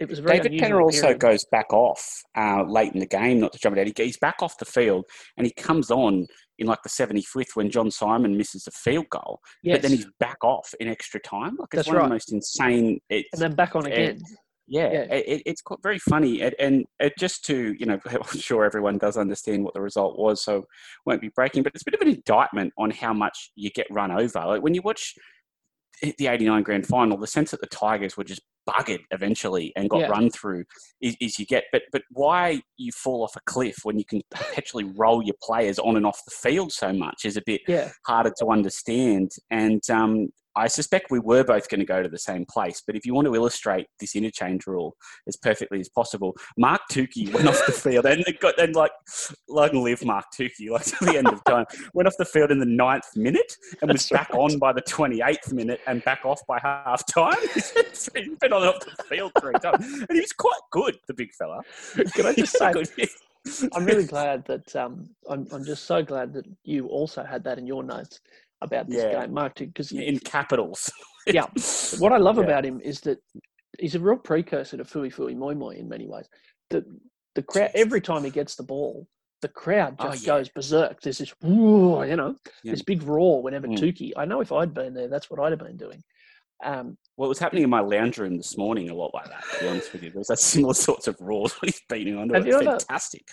it 0.00 0.08
was 0.10 0.18
very 0.18 0.40
David 0.40 0.60
Penner 0.60 0.82
also 0.82 1.00
period. 1.02 1.20
goes 1.20 1.44
back 1.50 1.72
off 1.72 2.04
uh, 2.36 2.64
late 2.64 2.92
in 2.92 2.98
the 2.98 3.06
game, 3.06 3.38
not 3.38 3.52
to 3.52 3.58
jump 3.58 3.76
it 3.78 3.86
He- 3.96 4.04
He's 4.04 4.18
back 4.18 4.42
off 4.42 4.58
the 4.58 4.64
field 4.66 5.04
and 5.36 5.46
he 5.46 5.52
comes 5.56 5.90
on 5.92 6.26
in 6.58 6.66
like 6.66 6.82
the 6.82 6.88
75th 6.90 7.54
when 7.54 7.70
John 7.70 7.90
Simon 7.90 8.36
misses 8.36 8.64
the 8.64 8.72
field 8.72 9.06
goal. 9.10 9.38
yes. 9.62 9.76
But 9.76 9.82
then 9.82 9.90
he's 9.92 10.06
back 10.18 10.38
off 10.42 10.74
in 10.80 10.88
extra 10.88 11.20
time. 11.20 11.56
Like 11.58 11.68
it's 11.72 11.76
That's 11.76 11.88
one 11.88 11.96
of 11.96 12.02
right. 12.02 12.08
the 12.08 12.14
most 12.16 12.32
insane. 12.32 12.98
It's, 13.08 13.28
and 13.32 13.40
then 13.40 13.54
back 13.54 13.76
on 13.76 13.86
again. 13.86 14.18
Yeah, 14.68 14.92
yeah. 14.92 15.14
It, 15.14 15.24
it- 15.28 15.42
it's 15.46 15.62
quite 15.62 15.80
very 15.82 15.98
funny. 15.98 16.40
And, 16.42 16.54
and 16.58 16.84
it 17.00 17.14
just 17.18 17.44
to, 17.46 17.74
you 17.78 17.86
know, 17.86 17.98
I'm 18.06 18.38
sure 18.38 18.64
everyone 18.64 18.98
does 18.98 19.16
understand 19.16 19.64
what 19.64 19.74
the 19.74 19.80
result 19.80 20.18
was, 20.18 20.42
so 20.42 20.64
won't 21.04 21.20
be 21.20 21.30
breaking, 21.34 21.62
but 21.62 21.72
it's 21.74 21.82
a 21.82 21.90
bit 21.90 21.94
of 22.00 22.06
an 22.06 22.14
indictment 22.14 22.72
on 22.78 22.90
how 22.90 23.12
much 23.12 23.50
you 23.54 23.70
get 23.70 23.86
run 23.90 24.10
over. 24.10 24.40
Like 24.46 24.62
when 24.62 24.74
you 24.74 24.82
watch 24.82 25.14
the 26.18 26.26
89 26.26 26.62
grand 26.62 26.86
final, 26.86 27.16
the 27.16 27.26
sense 27.26 27.52
that 27.52 27.60
the 27.60 27.66
Tigers 27.68 28.16
were 28.16 28.24
just 28.24 28.42
buggered 28.68 28.98
eventually 29.12 29.72
and 29.76 29.88
got 29.88 30.00
Yeah. 30.00 30.08
run 30.08 30.28
through 30.28 30.64
is, 31.00 31.16
is 31.20 31.38
you 31.38 31.46
get, 31.46 31.64
but, 31.72 31.82
but 31.92 32.02
why 32.10 32.60
you 32.76 32.90
fall 32.92 33.22
off 33.22 33.36
a 33.36 33.40
cliff 33.46 33.76
when 33.84 33.96
you 33.98 34.04
can 34.04 34.20
perpetually 34.30 34.84
roll 34.96 35.22
your 35.22 35.36
players 35.42 35.78
on 35.78 35.96
and 35.96 36.04
off 36.04 36.20
the 36.24 36.32
field 36.32 36.72
so 36.72 36.92
much 36.92 37.24
is 37.24 37.36
a 37.36 37.42
bit 37.46 37.60
Yeah, 37.68 37.90
harder 38.04 38.32
to 38.38 38.46
understand. 38.48 39.30
And 39.50 39.80
um, 39.88 40.28
I 40.56 40.68
suspect 40.68 41.10
we 41.10 41.18
were 41.18 41.44
both 41.44 41.68
going 41.68 41.80
to 41.80 41.86
go 41.86 42.02
to 42.02 42.08
the 42.08 42.18
same 42.18 42.46
place. 42.46 42.82
But 42.84 42.96
if 42.96 43.04
you 43.04 43.14
want 43.14 43.26
to 43.26 43.34
illustrate 43.34 43.86
this 44.00 44.16
interchange 44.16 44.66
rule 44.66 44.96
as 45.28 45.36
perfectly 45.36 45.80
as 45.80 45.88
possible, 45.88 46.34
Mark 46.56 46.80
Tookey 46.90 47.32
went 47.32 47.46
off 47.46 47.60
the 47.66 47.72
field 47.72 48.06
and 48.06 48.24
got 48.40 48.56
then 48.56 48.72
like 48.72 48.92
long 49.48 49.84
live 49.84 50.04
Mark 50.04 50.24
Tookey, 50.38 50.70
like 50.70 50.84
to 50.84 51.04
the 51.04 51.18
end 51.18 51.28
of 51.28 51.44
time, 51.44 51.66
went 51.94 52.06
off 52.06 52.14
the 52.18 52.24
field 52.24 52.50
in 52.50 52.58
the 52.58 52.66
ninth 52.66 53.04
minute 53.14 53.52
and 53.82 53.92
was 53.92 54.08
That's 54.08 54.28
back 54.28 54.34
on 54.34 54.58
by 54.58 54.72
the 54.72 54.80
twenty 54.82 55.22
eighth 55.22 55.52
minute 55.52 55.80
and 55.86 56.02
back 56.04 56.24
off 56.24 56.40
by 56.46 56.58
half 56.62 57.04
time. 57.06 57.36
He's 57.54 58.08
been 58.10 58.52
on 58.52 58.62
and 58.62 58.70
off 58.70 58.80
the 58.80 59.02
field 59.04 59.32
three 59.40 59.54
times, 59.54 59.84
and 59.84 60.12
he 60.12 60.20
was 60.20 60.32
quite 60.32 60.60
good, 60.70 60.96
the 61.06 61.14
big 61.14 61.32
fella. 61.34 61.60
Can 62.14 62.26
I 62.26 62.34
just 62.34 62.56
say. 62.56 62.72
I'm 63.74 63.84
really 63.84 64.04
glad 64.04 64.44
that 64.46 64.74
um, 64.74 65.08
I'm, 65.28 65.46
I'm 65.52 65.64
just 65.64 65.84
so 65.84 66.02
glad 66.02 66.32
that 66.32 66.46
you 66.64 66.88
also 66.88 67.22
had 67.22 67.44
that 67.44 67.58
in 67.58 67.66
your 67.66 67.84
notes 67.84 68.20
about 68.62 68.88
this 68.88 69.02
Yeah. 69.02 69.20
game, 69.22 69.34
Mark, 69.34 69.54
because 69.56 69.92
in 69.92 70.18
capitals. 70.20 70.90
Yeah. 71.28 71.46
what 71.98 72.12
I 72.12 72.18
love 72.18 72.36
Yeah. 72.38 72.44
about 72.44 72.64
him 72.64 72.80
is 72.80 73.00
that 73.00 73.18
he's 73.80 73.96
a 73.96 74.00
real 74.00 74.16
precursor 74.16 74.76
to 74.76 74.84
Fuifui 74.84 75.34
Moimoi 75.36 75.76
in 75.76 75.88
many 75.88 76.06
ways. 76.06 76.28
The 76.70 76.84
the 77.34 77.42
crowd 77.42 77.70
every 77.74 78.00
time 78.00 78.22
he 78.22 78.30
gets 78.30 78.54
the 78.54 78.62
ball, 78.62 79.08
the 79.42 79.48
crowd 79.48 79.96
Oh, 79.98 80.10
just 80.12 80.24
yeah. 80.24 80.34
goes 80.38 80.48
berserk. 80.48 81.00
There's 81.02 81.18
this, 81.18 81.30
"Whoa," 81.42 82.02
you 82.04 82.14
know, 82.16 82.36
this 82.62 82.82
big 82.82 83.02
roar 83.02 83.42
whenever 83.42 83.66
Mm. 83.66 83.76
Tookey. 83.76 84.12
I 84.16 84.24
know 84.24 84.40
if 84.40 84.52
I'd 84.52 84.72
been 84.72 84.94
there, 84.94 85.08
that's 85.08 85.28
what 85.28 85.40
I'd 85.40 85.50
have 85.50 85.58
been 85.58 85.76
doing. 85.76 86.02
Um, 86.64 86.96
Well, 87.16 87.26
it 87.26 87.28
was 87.28 87.38
happening 87.40 87.64
in 87.64 87.70
my 87.70 87.80
lounge 87.80 88.16
room 88.18 88.36
this 88.36 88.56
morning 88.56 88.88
a 88.88 88.94
lot 88.94 89.12
like 89.12 89.26
that, 89.28 89.42
to 89.54 89.60
be 89.64 89.68
honest 89.68 89.92
with 89.92 90.02
you. 90.04 90.10
There 90.10 90.20
was 90.20 90.28
that 90.28 90.38
similar 90.38 90.74
sorts 90.88 91.08
of 91.08 91.16
roars 91.20 91.52
when 91.60 91.70
he's 91.70 91.82
beating 91.88 92.16
onto 92.16 92.34
Have 92.34 92.46
it. 92.46 92.50
It's 92.50 92.56
ever- 92.62 92.70
fantastic. 92.78 93.26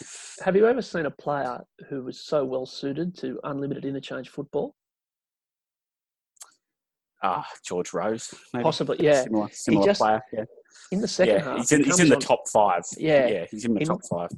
have 0.44 0.56
you 0.56 0.68
ever 0.68 0.82
seen 0.82 1.06
a 1.06 1.12
player 1.12 1.60
who 1.90 2.04
was 2.04 2.20
so 2.20 2.44
well 2.44 2.66
suited 2.66 3.16
to 3.20 3.40
unlimited 3.44 3.86
interchange 3.86 4.30
football? 4.30 4.76
Ah, 7.24 7.48
George 7.66 7.94
Rose, 7.94 8.34
maybe. 8.54 8.64
Possibly, 8.64 8.98
yeah. 9.00 9.24
Similar, 9.24 9.50
similar 9.52 9.86
just- 9.86 10.02
player. 10.02 10.22
Yeah, 10.34 10.44
In 10.92 11.00
the 11.02 11.08
second 11.08 11.36
yeah. 11.36 11.44
half, 11.44 11.58
he's 11.58 11.72
in, 11.72 11.80
he 11.80 11.86
he's 11.86 12.00
in 12.02 12.10
the 12.10 12.16
on- 12.16 12.22
top 12.22 12.48
five. 12.50 12.84
Yeah. 12.98 13.28
yeah, 13.28 13.46
he's 13.50 13.64
in 13.66 13.74
the 13.74 13.80
In- 13.82 13.88
top 13.88 14.02
five. 14.10 14.30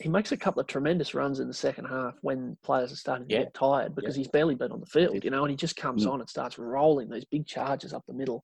he 0.00 0.08
makes 0.08 0.32
a 0.32 0.36
couple 0.36 0.60
of 0.60 0.66
tremendous 0.66 1.14
runs 1.14 1.40
in 1.40 1.48
the 1.48 1.54
second 1.54 1.84
half 1.84 2.14
when 2.22 2.56
players 2.64 2.90
are 2.92 2.96
starting 2.96 3.28
to 3.28 3.34
Yeah. 3.34 3.40
get 3.42 3.54
tired 3.54 3.94
because 3.94 4.16
he's 4.16 4.28
barely 4.28 4.54
been 4.54 4.72
on 4.72 4.80
the 4.80 4.86
field, 4.86 5.22
you 5.22 5.30
know, 5.30 5.42
and 5.44 5.50
he 5.50 5.56
just 5.56 5.76
comes 5.76 6.06
Mm. 6.06 6.12
on 6.12 6.20
and 6.20 6.28
starts 6.30 6.58
rolling 6.58 7.10
these 7.10 7.26
big 7.26 7.46
charges 7.46 7.92
up 7.92 8.02
the 8.06 8.14
middle. 8.14 8.42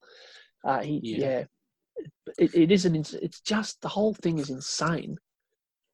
Uh, 0.64 0.80
he, 0.82 1.00
Yeah. 1.02 1.18
yeah, 1.26 1.44
It, 2.38 2.54
it 2.54 2.70
is 2.70 2.84
an. 2.84 2.94
It's 2.96 3.40
just 3.40 3.80
the 3.80 3.88
whole 3.88 4.12
thing 4.12 4.38
is 4.38 4.50
insane. 4.50 5.16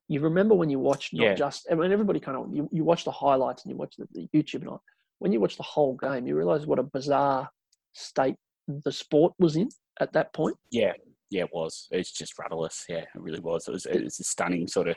You 0.09 0.19
remember 0.21 0.57
when 0.57 0.69
you 0.69 0.81
watch 0.81 1.11
not 1.13 1.23
Yeah. 1.25 1.35
just. 1.35 1.69
I 1.71 1.75
mean, 1.77 1.93
everybody 1.93 2.19
kind 2.19 2.37
of 2.37 2.53
you, 2.53 2.69
you 2.73 2.83
watch 2.83 3.05
the 3.05 3.13
highlights 3.13 3.63
and 3.63 3.71
you 3.71 3.77
watch 3.77 3.95
the, 3.97 4.09
the 4.11 4.27
YouTube 4.35 4.63
and 4.63 4.69
all. 4.71 4.83
When 5.21 5.31
you 5.33 5.39
watch 5.41 5.57
the 5.57 5.63
whole 5.63 5.95
game, 5.95 6.27
you 6.27 6.37
realize 6.37 6.67
what 6.67 6.81
a 6.81 6.83
bizarre 6.83 7.49
state 7.93 8.37
the 8.69 8.93
sport 8.93 9.35
was 9.39 9.57
in 9.57 9.69
at 10.01 10.13
that 10.13 10.33
point. 10.33 10.57
Yeah, 10.71 10.93
yeah, 11.31 11.43
it 11.45 11.51
was. 11.53 11.89
It's 11.91 12.13
just 12.13 12.39
rudderless. 12.39 12.85
Yeah, 12.89 12.99
it 12.99 13.09
really 13.15 13.41
was. 13.41 13.69
It 13.69 13.73
was. 13.73 13.87
It 13.87 14.05
was 14.05 14.21
a 14.21 14.25
stunning 14.25 14.69
sort 14.69 14.89
of. 14.89 14.97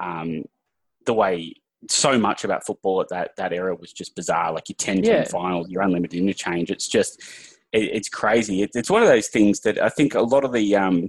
Um, 0.00 0.44
the 1.06 1.14
way 1.14 1.54
so 1.88 2.18
much 2.18 2.44
about 2.44 2.66
football 2.66 3.00
at 3.00 3.08
that 3.10 3.30
that 3.36 3.52
era 3.52 3.74
was 3.74 3.92
just 3.92 4.16
bizarre. 4.16 4.52
Like 4.52 4.68
your 4.68 4.76
ten 4.76 4.96
team 5.02 5.12
Yeah. 5.12 5.24
final, 5.24 5.68
your 5.68 5.82
unlimited 5.82 6.18
interchange. 6.18 6.70
It's 6.70 6.88
just. 6.88 7.22
It, 7.72 7.90
it's 7.92 8.08
crazy. 8.08 8.62
It, 8.62 8.70
it's 8.74 8.90
one 8.90 9.02
of 9.02 9.08
those 9.08 9.28
things 9.28 9.60
that 9.60 9.78
I 9.78 9.88
think 9.88 10.14
a 10.14 10.20
lot 10.20 10.44
of 10.44 10.52
the 10.52 10.76
um, 10.76 11.08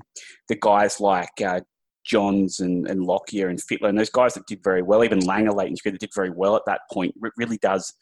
the 0.49 0.57
guys 0.59 0.99
like 0.99 1.41
uh, 1.45 1.61
Johns 2.07 2.61
and, 2.61 2.87
and 2.87 3.03
Lockyer 3.03 3.49
and 3.49 3.59
Fittler 3.59 3.89
and 3.89 3.99
those 3.99 4.09
guys 4.09 4.33
that 4.33 4.47
did 4.47 4.63
very 4.63 4.81
well, 4.81 5.03
even 5.03 5.19
Langer 5.19 5.53
late 5.53 5.69
in 5.69 5.75
that 5.91 5.99
did 5.99 6.13
very 6.15 6.31
well 6.31 6.55
at 6.55 6.63
that 6.65 6.81
point, 6.91 7.13
it 7.21 7.33
really 7.37 7.57
does 7.57 7.93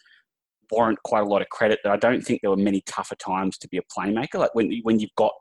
warrant 0.71 0.99
quite 1.03 1.21
a 1.23 1.25
lot 1.27 1.41
of 1.41 1.49
credit. 1.49 1.79
That 1.83 1.91
I 1.91 1.97
don't 1.97 2.21
think 2.21 2.41
there 2.41 2.49
were 2.51 2.57
many 2.57 2.81
tougher 2.85 3.15
times 3.15 3.57
to 3.59 3.67
be 3.67 3.77
a 3.77 3.81
playmaker. 3.97 4.35
Like 4.35 4.53
when 4.55 4.79
when 4.83 4.99
you've 4.99 5.15
got 5.17 5.31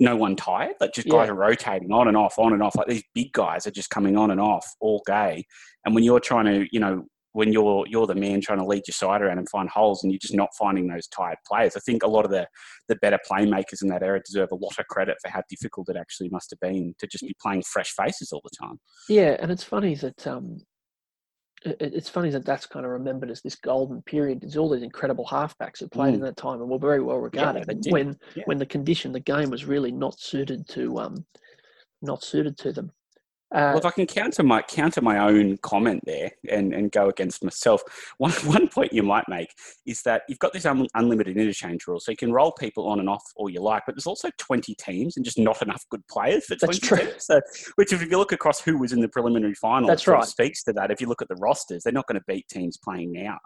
no 0.00 0.16
one 0.16 0.34
tired, 0.36 0.74
like 0.80 0.92
just 0.94 1.08
guys 1.08 1.26
Yeah. 1.26 1.32
are 1.32 1.36
rotating 1.36 1.92
on 1.92 2.08
and 2.08 2.16
off, 2.16 2.38
on 2.38 2.52
and 2.52 2.62
off. 2.62 2.74
Like 2.76 2.88
these 2.88 3.04
big 3.14 3.32
guys 3.32 3.66
are 3.66 3.70
just 3.70 3.90
coming 3.90 4.16
on 4.16 4.30
and 4.30 4.40
off 4.40 4.66
all 4.80 5.02
day. 5.06 5.44
And 5.84 5.94
when 5.94 6.02
you're 6.02 6.18
trying 6.20 6.46
to, 6.46 6.66
you 6.72 6.80
know, 6.80 7.04
when 7.34 7.50
you're 7.52 7.86
you're 7.88 8.06
the 8.06 8.14
man 8.14 8.40
trying 8.42 8.58
to 8.58 8.66
lead 8.66 8.82
your 8.86 8.92
side 8.92 9.22
around 9.22 9.38
and 9.38 9.48
find 9.48 9.68
holes, 9.68 10.02
and 10.02 10.12
you're 10.12 10.18
just 10.18 10.34
not 10.34 10.50
finding 10.58 10.86
those 10.86 11.06
tired 11.08 11.38
players. 11.48 11.76
I 11.76 11.80
think 11.80 12.02
a 12.02 12.06
lot 12.08 12.24
of 12.24 12.30
the 12.30 12.46
the 12.88 12.96
better 12.96 13.18
playmakers 13.30 13.80
in 13.82 13.88
that 13.88 14.02
era 14.02 14.20
deserve 14.24 14.50
a 14.52 14.56
lot 14.56 14.78
of 14.78 14.86
credit 14.88 15.16
for 15.22 15.30
how 15.30 15.42
difficult 15.48 15.88
it 15.88 15.96
actually 15.96 16.28
must 16.30 16.50
have 16.50 16.60
been 16.60 16.94
to 16.98 17.06
just 17.06 17.22
be 17.24 17.34
playing 17.40 17.62
fresh 17.62 17.92
faces 17.92 18.32
all 18.32 18.42
the 18.44 18.50
time. 18.60 18.78
Yeah, 19.08 19.36
and 19.40 19.50
it's 19.50 19.64
funny 19.64 19.94
that 19.96 20.26
um, 20.26 20.58
it's 21.64 22.08
funny 22.08 22.30
that 22.30 22.44
that's 22.44 22.66
kind 22.66 22.84
of 22.84 22.92
remembered 22.92 23.30
as 23.30 23.40
this 23.40 23.54
golden 23.56 24.02
period. 24.02 24.40
There's 24.40 24.56
all 24.56 24.68
these 24.70 24.82
incredible 24.82 25.26
halfbacks 25.26 25.80
who 25.80 25.88
played 25.88 26.14
in 26.14 26.20
that 26.20 26.36
time 26.36 26.60
and 26.60 26.68
were 26.68 26.78
very 26.78 27.02
well 27.02 27.18
regarded. 27.18 27.66
did. 27.80 27.92
when 27.92 28.18
Yeah. 28.34 28.44
when 28.46 28.58
the 28.58 28.66
condition, 28.66 29.12
the 29.12 29.20
game 29.20 29.50
was 29.50 29.64
really 29.64 29.92
not 29.92 30.18
suited 30.18 30.68
to 30.68 30.98
um, 30.98 31.24
not 32.00 32.22
suited 32.24 32.58
to 32.58 32.72
them. 32.72 32.90
Uh, 33.52 33.72
Well, 33.72 33.78
if 33.78 33.84
I 33.84 33.90
can 33.90 34.06
counter 34.06 34.42
my 34.42 34.62
counter 34.62 35.00
my 35.00 35.18
own 35.18 35.58
comment 35.58 36.02
there 36.06 36.32
and, 36.50 36.72
and 36.72 36.90
go 36.90 37.08
against 37.08 37.44
myself, 37.44 37.82
one 38.18 38.32
one 38.44 38.68
point 38.68 38.92
you 38.92 39.02
might 39.02 39.28
make 39.28 39.54
is 39.86 40.02
that 40.02 40.22
you've 40.28 40.38
got 40.38 40.52
this 40.52 40.64
un, 40.66 40.86
unlimited 40.94 41.36
interchange 41.36 41.86
rule, 41.86 42.00
so 42.00 42.10
you 42.10 42.16
can 42.16 42.32
roll 42.32 42.52
people 42.52 42.88
on 42.88 43.00
and 43.00 43.08
off 43.08 43.22
all 43.36 43.50
you 43.50 43.60
like, 43.60 43.82
but 43.86 43.94
there's 43.94 44.06
also 44.06 44.30
20 44.38 44.74
teams 44.76 45.16
and 45.16 45.24
just 45.24 45.38
not 45.38 45.60
enough 45.62 45.84
good 45.90 46.06
players 46.08 46.46
for 46.46 46.56
20 46.56 46.66
That's 46.66 46.88
true. 46.88 46.98
teams. 46.98 47.26
So, 47.26 47.40
which 47.76 47.92
if 47.92 48.00
you 48.02 48.18
look 48.18 48.32
across 48.32 48.60
who 48.60 48.78
was 48.78 48.92
in 48.92 49.00
the 49.00 49.08
preliminary 49.08 49.54
final, 49.54 49.88
That's 49.88 50.02
it 50.02 50.04
sort 50.06 50.16
of 50.16 50.20
right. 50.22 50.28
speaks 50.28 50.62
to 50.64 50.72
that. 50.74 50.90
If 50.90 51.00
you 51.00 51.06
look 51.06 51.22
at 51.22 51.28
the 51.28 51.36
rosters, 51.36 51.82
they're 51.82 51.92
not 51.92 52.06
going 52.06 52.18
to 52.18 52.24
beat 52.26 52.48
teams 52.48 52.76
playing 52.76 53.12
now 53.12 53.38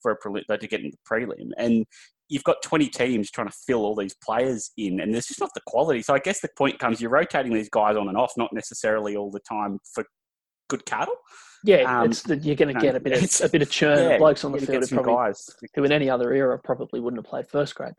for 0.00 0.10
a 0.12 0.18
prelim, 0.18 0.46
to 0.46 0.66
get 0.66 0.80
into 0.80 0.96
the 0.96 1.14
prelim, 1.14 1.50
and 1.56 1.86
you've 2.28 2.44
got 2.44 2.62
20 2.62 2.88
teams 2.88 3.30
trying 3.30 3.48
to 3.48 3.56
fill 3.66 3.84
all 3.84 3.94
these 3.94 4.14
players 4.24 4.70
in, 4.76 5.00
and 5.00 5.12
there's 5.12 5.26
just 5.26 5.40
not 5.40 5.50
the 5.54 5.60
quality. 5.66 6.02
So 6.02 6.14
I 6.14 6.18
guess 6.18 6.40
the 6.40 6.48
point 6.56 6.78
comes 6.78 7.00
you're 7.00 7.10
rotating 7.10 7.52
these 7.52 7.68
guys 7.68 7.96
on 7.96 8.08
and 8.08 8.16
off, 8.16 8.32
not 8.36 8.52
necessarily 8.52 9.16
all 9.16 9.30
the 9.30 9.40
time 9.40 9.78
for 9.94 10.04
good 10.68 10.86
cattle. 10.86 11.14
yeah, 11.64 11.82
um, 12.00 12.10
it's 12.10 12.22
the, 12.22 12.36
you're 12.38 12.56
going 12.56 12.74
to 12.74 12.80
get 12.80 12.94
a 12.96 13.00
bit 13.00 13.12
of 13.12 13.40
a 13.42 13.48
bit 13.50 13.62
of 13.62 13.70
churn 13.70 13.98
yeah, 13.98 14.14
of 14.14 14.18
blokes 14.18 14.44
on 14.44 14.52
the 14.52 14.58
field 14.58 14.88
who 14.88 14.96
probably 14.96 15.14
guys. 15.14 15.50
who 15.74 15.84
in 15.84 15.92
any 15.92 16.08
other 16.08 16.32
era 16.32 16.58
probably 16.58 17.00
wouldn't 17.00 17.22
have 17.22 17.28
played 17.28 17.46
first 17.48 17.74
grade. 17.74 17.94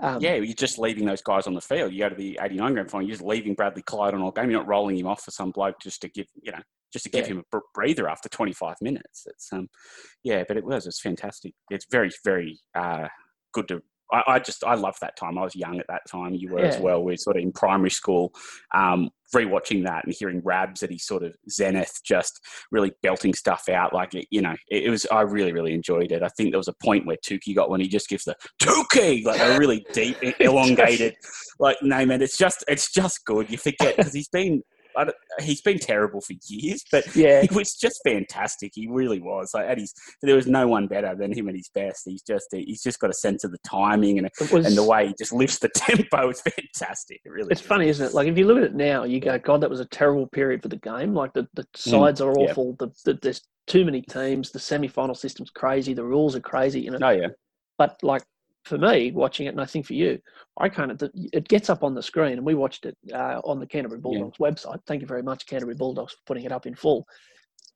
Um, 0.00 0.20
Yeah, 0.20 0.34
you're 0.34 0.54
just 0.54 0.78
leaving 0.78 1.06
those 1.06 1.22
guys 1.22 1.46
on 1.46 1.54
the 1.54 1.60
field. 1.60 1.92
You 1.92 2.00
go 2.00 2.08
to 2.08 2.14
the 2.14 2.38
89 2.40 2.72
grand 2.74 2.90
final, 2.90 3.06
you're 3.06 3.16
just 3.16 3.26
leaving 3.26 3.54
Bradley 3.54 3.82
Clyde 3.82 4.14
on 4.14 4.20
all 4.22 4.30
game. 4.30 4.50
You're 4.50 4.60
not 4.60 4.68
rolling 4.68 4.96
him 4.96 5.06
off 5.08 5.22
for 5.22 5.30
some 5.32 5.50
bloke 5.50 5.76
just 5.82 6.00
to 6.02 6.08
give, 6.08 6.26
you 6.40 6.52
know, 6.52 6.60
just 6.92 7.04
to 7.04 7.10
give 7.10 7.26
Yeah. 7.26 7.34
him 7.34 7.44
a 7.52 7.58
breather 7.74 8.08
after 8.08 8.28
25 8.28 8.76
minutes. 8.80 9.24
It's 9.26 9.52
um, 9.52 9.68
yeah, 10.22 10.44
but 10.46 10.56
it 10.56 10.64
was 10.64 10.86
it's 10.86 11.00
fantastic. 11.00 11.52
It's 11.70 11.86
very 11.90 12.10
very 12.24 12.58
uh, 12.76 13.08
good 13.52 13.68
to. 13.68 13.82
I, 14.10 14.22
I 14.26 14.38
just 14.38 14.64
I 14.64 14.74
love 14.74 14.96
that 15.02 15.16
time. 15.18 15.36
I 15.36 15.42
was 15.42 15.54
young 15.54 15.78
at 15.78 15.86
that 15.88 16.00
time. 16.10 16.34
You 16.34 16.50
were 16.52 16.60
as 16.60 16.76
Yeah. 16.76 16.80
well. 16.82 17.04
We 17.04 17.12
are 17.12 17.16
sort 17.18 17.36
of 17.36 17.42
in 17.42 17.52
primary 17.52 17.90
school, 17.90 18.32
um, 18.74 19.10
rewatching 19.34 19.84
that 19.84 20.06
and 20.06 20.14
hearing 20.18 20.40
Rabs 20.42 20.82
at 20.82 20.90
his 20.90 21.04
sort 21.04 21.22
of 21.22 21.34
zenith, 21.50 22.00
just 22.04 22.40
really 22.70 22.92
belting 23.02 23.34
stuff 23.34 23.68
out. 23.68 23.92
Like 23.92 24.14
it, 24.14 24.26
you 24.30 24.40
know, 24.40 24.54
it, 24.70 24.84
it 24.84 24.88
was. 24.90 25.06
I 25.12 25.20
really 25.20 25.52
really 25.52 25.74
enjoyed 25.74 26.10
it. 26.10 26.22
I 26.22 26.28
think 26.28 26.52
there 26.52 26.58
was 26.58 26.68
a 26.68 26.74
point 26.82 27.06
where 27.06 27.18
Tookey 27.18 27.54
got 27.54 27.68
when 27.68 27.82
he 27.82 27.88
just 27.88 28.08
gives 28.08 28.24
the 28.24 28.34
Tookey 28.62 29.24
like 29.26 29.40
a 29.40 29.58
really 29.58 29.84
deep, 29.92 30.16
elongated 30.40 31.14
like 31.58 31.76
name, 31.82 32.10
and 32.10 32.22
it's 32.22 32.38
just 32.38 32.64
it's 32.66 32.90
just 32.90 33.24
good. 33.26 33.50
You 33.50 33.58
forget 33.58 33.96
because 33.96 34.14
he's 34.14 34.28
been. 34.28 34.62
He's 35.40 35.60
been 35.60 35.78
terrible 35.78 36.20
for 36.20 36.34
years, 36.48 36.84
but 36.90 37.04
yeah, 37.16 37.42
he 37.42 37.54
was 37.54 37.74
just 37.74 38.00
fantastic. 38.04 38.72
He 38.74 38.86
really 38.88 39.20
was. 39.20 39.50
Like 39.54 39.66
at 39.66 39.78
his, 39.78 39.92
there 40.22 40.34
was 40.36 40.46
no 40.46 40.66
one 40.66 40.86
better 40.86 41.14
than 41.14 41.32
him 41.32 41.48
at 41.48 41.54
his 41.54 41.68
best. 41.74 42.02
He's 42.04 42.22
just 42.22 42.46
he's 42.52 42.82
just 42.82 42.98
got 42.98 43.10
a 43.10 43.14
sense 43.14 43.44
of 43.44 43.50
the 43.52 43.58
timing 43.66 44.18
and 44.18 44.28
was. 44.52 44.66
and 44.66 44.76
the 44.76 44.82
way 44.84 45.08
he 45.08 45.14
just 45.18 45.32
lifts 45.32 45.58
the 45.58 45.68
tempo. 45.74 46.28
It's 46.30 46.40
fantastic. 46.40 47.20
It 47.24 47.30
really. 47.30 47.48
It's 47.50 47.60
is. 47.60 47.66
funny, 47.66 47.88
isn't 47.88 48.06
it? 48.06 48.14
Like 48.14 48.28
if 48.28 48.36
you 48.38 48.46
look 48.46 48.58
at 48.58 48.64
it 48.64 48.74
now, 48.74 49.04
you 49.04 49.20
go, 49.20 49.38
"God, 49.38 49.60
that 49.60 49.70
was 49.70 49.80
a 49.80 49.86
terrible 49.86 50.26
period 50.26 50.62
for 50.62 50.68
the 50.68 50.76
game." 50.76 51.14
Like 51.14 51.32
the, 51.34 51.46
the 51.54 51.66
sides 51.74 52.20
are 52.20 52.32
Mm, 52.32 52.44
yeah. 52.44 52.50
awful. 52.50 52.76
The, 52.78 52.88
the, 53.04 53.18
there's 53.22 53.42
too 53.66 53.84
many 53.84 54.02
teams. 54.02 54.50
The 54.50 54.58
semi-final 54.58 55.14
system's 55.14 55.50
crazy. 55.50 55.94
The 55.94 56.04
rules 56.04 56.34
are 56.36 56.40
crazy. 56.40 56.80
You 56.80 56.90
know, 56.92 56.98
Oh 57.02 57.10
yeah, 57.10 57.28
but 57.78 57.96
like 58.02 58.22
for 58.64 58.78
me 58.78 59.10
watching 59.12 59.46
it 59.46 59.50
and 59.50 59.60
i 59.60 59.64
think 59.64 59.86
for 59.86 59.94
you 59.94 60.18
i 60.58 60.68
kind 60.68 60.90
of 60.90 61.02
it 61.32 61.46
gets 61.48 61.70
up 61.70 61.82
on 61.82 61.94
the 61.94 62.02
screen 62.02 62.32
and 62.34 62.44
we 62.44 62.54
watched 62.54 62.84
it 62.86 62.96
uh, 63.14 63.40
on 63.44 63.58
the 63.60 63.66
canterbury 63.66 64.00
bulldogs 64.00 64.38
website 64.38 64.78
thank 64.86 65.00
you 65.00 65.06
very 65.06 65.22
much 65.22 65.46
canterbury 65.46 65.74
bulldogs 65.76 66.12
for 66.12 66.18
putting 66.26 66.44
it 66.44 66.52
up 66.52 66.66
in 66.66 66.74
full 66.74 67.06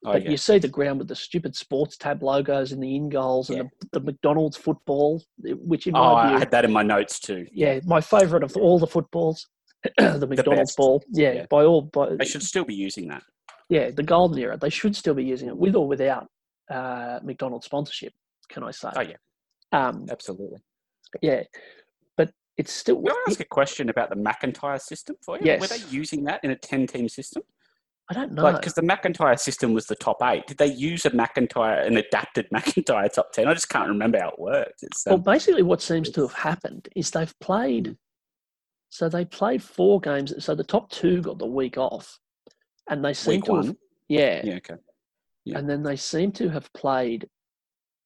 oh 0.05 0.12
but 0.12 0.25
yeah. 0.25 0.31
you 0.31 0.37
see 0.37 0.59
the 0.59 0.69
ground 0.69 0.99
with 0.99 1.09
the 1.09 1.15
stupid 1.15 1.55
sports 1.57 1.97
tab 1.97 2.23
logos 2.23 2.73
and 2.73 2.83
the 2.83 2.95
in 2.97 3.09
goals 3.09 3.49
and 3.51 3.61
the, 3.61 3.99
the 3.99 4.01
mcdonald's 4.01 4.57
football 4.57 5.23
which 5.43 5.87
in 5.87 5.93
my 5.93 6.01
Oh, 6.01 6.15
I 6.15 6.39
had 6.39 6.51
that 6.51 6.65
in 6.65 6.73
my 6.73 6.83
notes 6.83 7.19
too. 7.21 7.47
yeah 7.53 7.81
my 7.87 8.01
favorite 8.01 8.43
of 8.43 8.57
all 8.57 8.79
the 8.79 8.87
footballs 8.87 9.47
the 9.99 10.27
mcdonald's 10.29 10.71
best. 10.73 10.77
ball 10.77 11.03
yeah, 11.12 11.33
Yeah. 11.33 11.47
by 11.49 11.65
all 11.65 11.83
by 11.83 12.17
They 12.17 12.25
should 12.25 12.43
still 12.43 12.65
be 12.65 12.75
using 12.75 13.09
that. 13.09 13.23
yeah 13.69 13.91
the 13.91 14.03
golden 14.03 14.39
era 14.39 14.57
they 14.61 14.71
should 14.71 14.95
still 14.97 15.15
be 15.15 15.25
using 15.25 15.49
it 15.49 15.57
with 15.57 15.75
or 15.77 15.87
without 15.89 16.27
uh 16.71 17.19
mcdonald's 17.23 17.67
sponsorship 17.67 18.12
can 18.49 18.62
i 18.65 18.71
say 18.71 18.91
Oh 18.97 19.01
yeah, 19.01 19.17
um 19.73 20.07
absolutely. 20.11 20.59
Yeah 21.21 21.42
but 22.16 22.31
it's 22.57 22.73
still 22.73 22.97
Will 22.97 23.12
I 23.12 23.25
ask 23.31 23.40
a 23.40 23.45
question 23.45 23.88
about 23.88 24.11
the 24.11 24.16
McIntyre 24.16 24.81
system 24.81 25.16
for 25.25 25.37
you? 25.37 25.42
Yes. 25.47 25.61
Were 25.61 25.66
they 25.66 25.83
using 25.90 26.25
that 26.25 26.42
in 26.45 26.50
a 26.50 26.57
ten-team 26.57 27.09
system? 27.09 27.42
i 28.11 28.14
don't 28.14 28.33
know 28.33 28.42
Like, 28.42 28.57
because 28.57 28.75
the 28.75 28.83
McIntyre 28.83 29.38
system 29.38 29.73
was 29.73 29.87
the 29.87 29.95
top 29.95 30.19
eight. 30.25 30.47
Did 30.47 30.59
they 30.59 30.66
use 30.66 31.07
a 31.07 31.11
McIntyre, 31.11 31.87
an 31.87 31.97
adapted 31.97 32.49
McIntyre 32.54 33.11
top 33.12 33.33
ten? 33.33 33.49
I 33.49 33.54
just 33.54 33.69
can't 33.69 33.88
remember 33.88 34.19
how 34.21 34.31
it 34.31 34.38
worked. 34.38 34.83
It's 34.83 35.04
Well, 35.07 35.14
um, 35.16 35.23
basically, 35.23 35.62
what 35.62 35.81
seems 35.81 36.11
to 36.11 36.21
have 36.23 36.33
happened 36.35 36.88
is 36.97 37.11
they've 37.11 37.38
played. 37.40 37.97
So 38.90 39.09
they 39.09 39.25
played 39.25 39.62
four 39.62 40.00
games. 40.00 40.35
So 40.45 40.54
the 40.54 40.64
top 40.64 40.90
two 40.90 41.23
got 41.23 41.38
the 41.38 41.47
week 41.47 41.78
off, 41.78 42.19
and 42.90 43.02
they 43.04 43.14
seem 43.14 43.37
week 43.37 43.45
to 43.45 43.57
have, 43.57 43.76
yeah, 44.09 44.42
Yeah, 44.45 44.54
okay. 44.57 44.75
yeah. 45.45 45.59
and 45.59 45.69
then 45.71 45.83
they 45.83 45.97
seem 45.97 46.33
to 46.33 46.49
have 46.50 46.71
played. 46.75 47.28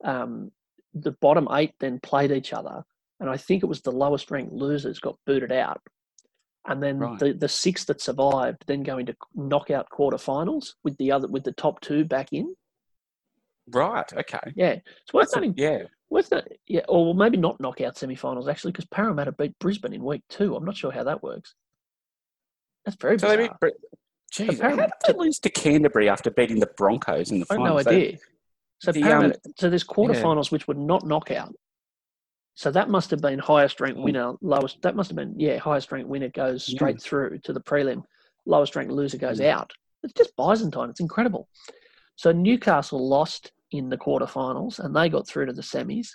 Um, 0.04 0.52
the 0.94 1.12
bottom 1.20 1.48
eight 1.50 1.74
then 1.80 1.98
played 2.00 2.30
each 2.30 2.52
other, 2.52 2.84
and 3.20 3.30
I 3.30 3.36
think 3.36 3.62
it 3.62 3.66
was 3.66 3.80
the 3.82 3.92
lowest 3.92 4.30
ranked 4.30 4.52
losers 4.52 4.98
got 5.00 5.18
booted 5.26 5.52
out, 5.52 5.80
and 6.66 6.82
then 6.82 6.98
Right. 6.98 7.18
the 7.18 7.32
the 7.32 7.48
six 7.48 7.84
that 7.86 8.00
survived 8.00 8.64
then 8.66 8.82
go 8.82 8.98
into 8.98 9.16
knockout 9.34 9.88
quarterfinals 9.90 10.74
with 10.84 10.96
the 10.98 11.12
other 11.12 11.28
with 11.28 11.44
the 11.44 11.52
top 11.52 11.80
two 11.80 12.04
back 12.04 12.32
in. 12.32 12.54
Right. 13.68 14.10
Okay. 14.12 14.52
Yeah, 14.54 14.76
it's 15.02 15.12
worth 15.12 15.24
That's 15.26 15.32
a- 15.34 15.40
noting. 15.40 15.54
yeah. 15.56 15.82
Worth 16.08 16.28
that? 16.30 16.46
Yeah, 16.68 16.82
or 16.88 17.16
maybe 17.16 17.36
not 17.36 17.60
knockout 17.60 17.96
semi-finals 17.98 18.46
actually, 18.46 18.70
because 18.72 18.84
Parramatta 18.86 19.32
beat 19.32 19.58
Brisbane 19.58 19.92
in 19.92 20.04
week 20.04 20.22
two. 20.28 20.54
I'm 20.54 20.64
not 20.64 20.76
sure 20.76 20.92
how 20.92 21.02
that 21.02 21.20
works. 21.22 21.54
That's 22.84 22.96
very 22.96 23.18
So 23.18 23.26
bizarre. 23.36 23.48
they 23.60 23.68
beat. 23.70 23.74
Jeez, 24.32 24.60
how 24.60 24.76
did 24.76 24.90
they 25.06 25.12
lose 25.14 25.40
to 25.40 25.50
Canterbury 25.50 26.08
after 26.08 26.30
beating 26.30 26.60
the 26.60 26.70
Broncos 26.76 27.32
in 27.32 27.40
the 27.40 27.46
I 27.50 27.54
have 27.54 27.60
finals? 27.62 27.84
no 27.86 27.90
idea. 27.92 28.18
So 28.78 28.92
the, 28.92 29.02
um, 29.04 29.32
so 29.58 29.68
there's 29.70 29.82
quarterfinals 29.84 30.52
which 30.52 30.68
were 30.68 30.74
not 30.74 31.04
knockout. 31.06 31.52
So 32.56 32.70
that 32.70 32.88
must 32.88 33.10
have 33.10 33.20
been 33.20 33.38
highest 33.38 33.80
ranked 33.82 34.00
Mm. 34.00 34.04
winner, 34.04 34.32
lowest. 34.40 34.80
That 34.80 34.96
must 34.96 35.10
have 35.10 35.16
been 35.16 35.38
yeah, 35.38 35.58
highest 35.58 35.92
ranked 35.92 36.08
winner 36.08 36.30
goes 36.30 36.66
Yeah. 36.68 36.76
straight 36.76 37.00
through 37.00 37.38
to 37.40 37.52
the 37.52 37.60
prelim. 37.60 38.02
Lowest 38.46 38.74
ranked 38.74 38.92
loser 38.92 39.18
goes 39.18 39.38
Mm. 39.40 39.46
out. 39.46 39.72
It's 40.02 40.14
just 40.14 40.34
Byzantine. 40.36 40.88
It's 40.88 41.00
incredible. 41.00 41.48
So 42.16 42.32
Newcastle 42.32 43.06
lost 43.06 43.52
in 43.72 43.90
the 43.90 43.98
quarterfinals 43.98 44.78
and 44.78 44.96
they 44.96 45.10
got 45.10 45.26
through 45.28 45.46
to 45.46 45.52
the 45.52 45.62
semis. 45.62 46.08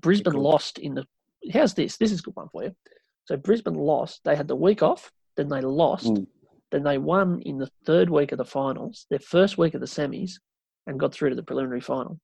Brisbane 0.00 0.34
Cool. 0.34 0.42
lost 0.42 0.78
in 0.78 0.94
the. 0.94 1.06
How's 1.52 1.74
this? 1.74 1.96
This 1.96 2.12
is 2.12 2.20
a 2.20 2.22
good 2.22 2.36
one 2.36 2.48
for 2.50 2.64
you. 2.64 2.76
So 3.24 3.36
Brisbane 3.36 3.74
lost. 3.74 4.22
They 4.24 4.36
had 4.36 4.46
the 4.46 4.54
week 4.56 4.82
off. 4.82 5.10
Then 5.36 5.48
they 5.48 5.60
lost. 5.60 6.06
Mm. 6.06 6.26
Then 6.70 6.82
they 6.84 6.98
won 6.98 7.40
in 7.42 7.58
the 7.58 7.66
third 7.84 8.10
week 8.10 8.30
of 8.30 8.38
the 8.38 8.44
finals, 8.44 9.06
their 9.10 9.18
first 9.18 9.58
week 9.58 9.74
of 9.74 9.80
the 9.80 9.86
semis, 9.86 10.32
and 10.86 11.00
got 11.00 11.12
through 11.12 11.30
to 11.30 11.34
the 11.34 11.42
preliminary 11.42 11.80
final. 11.80 12.20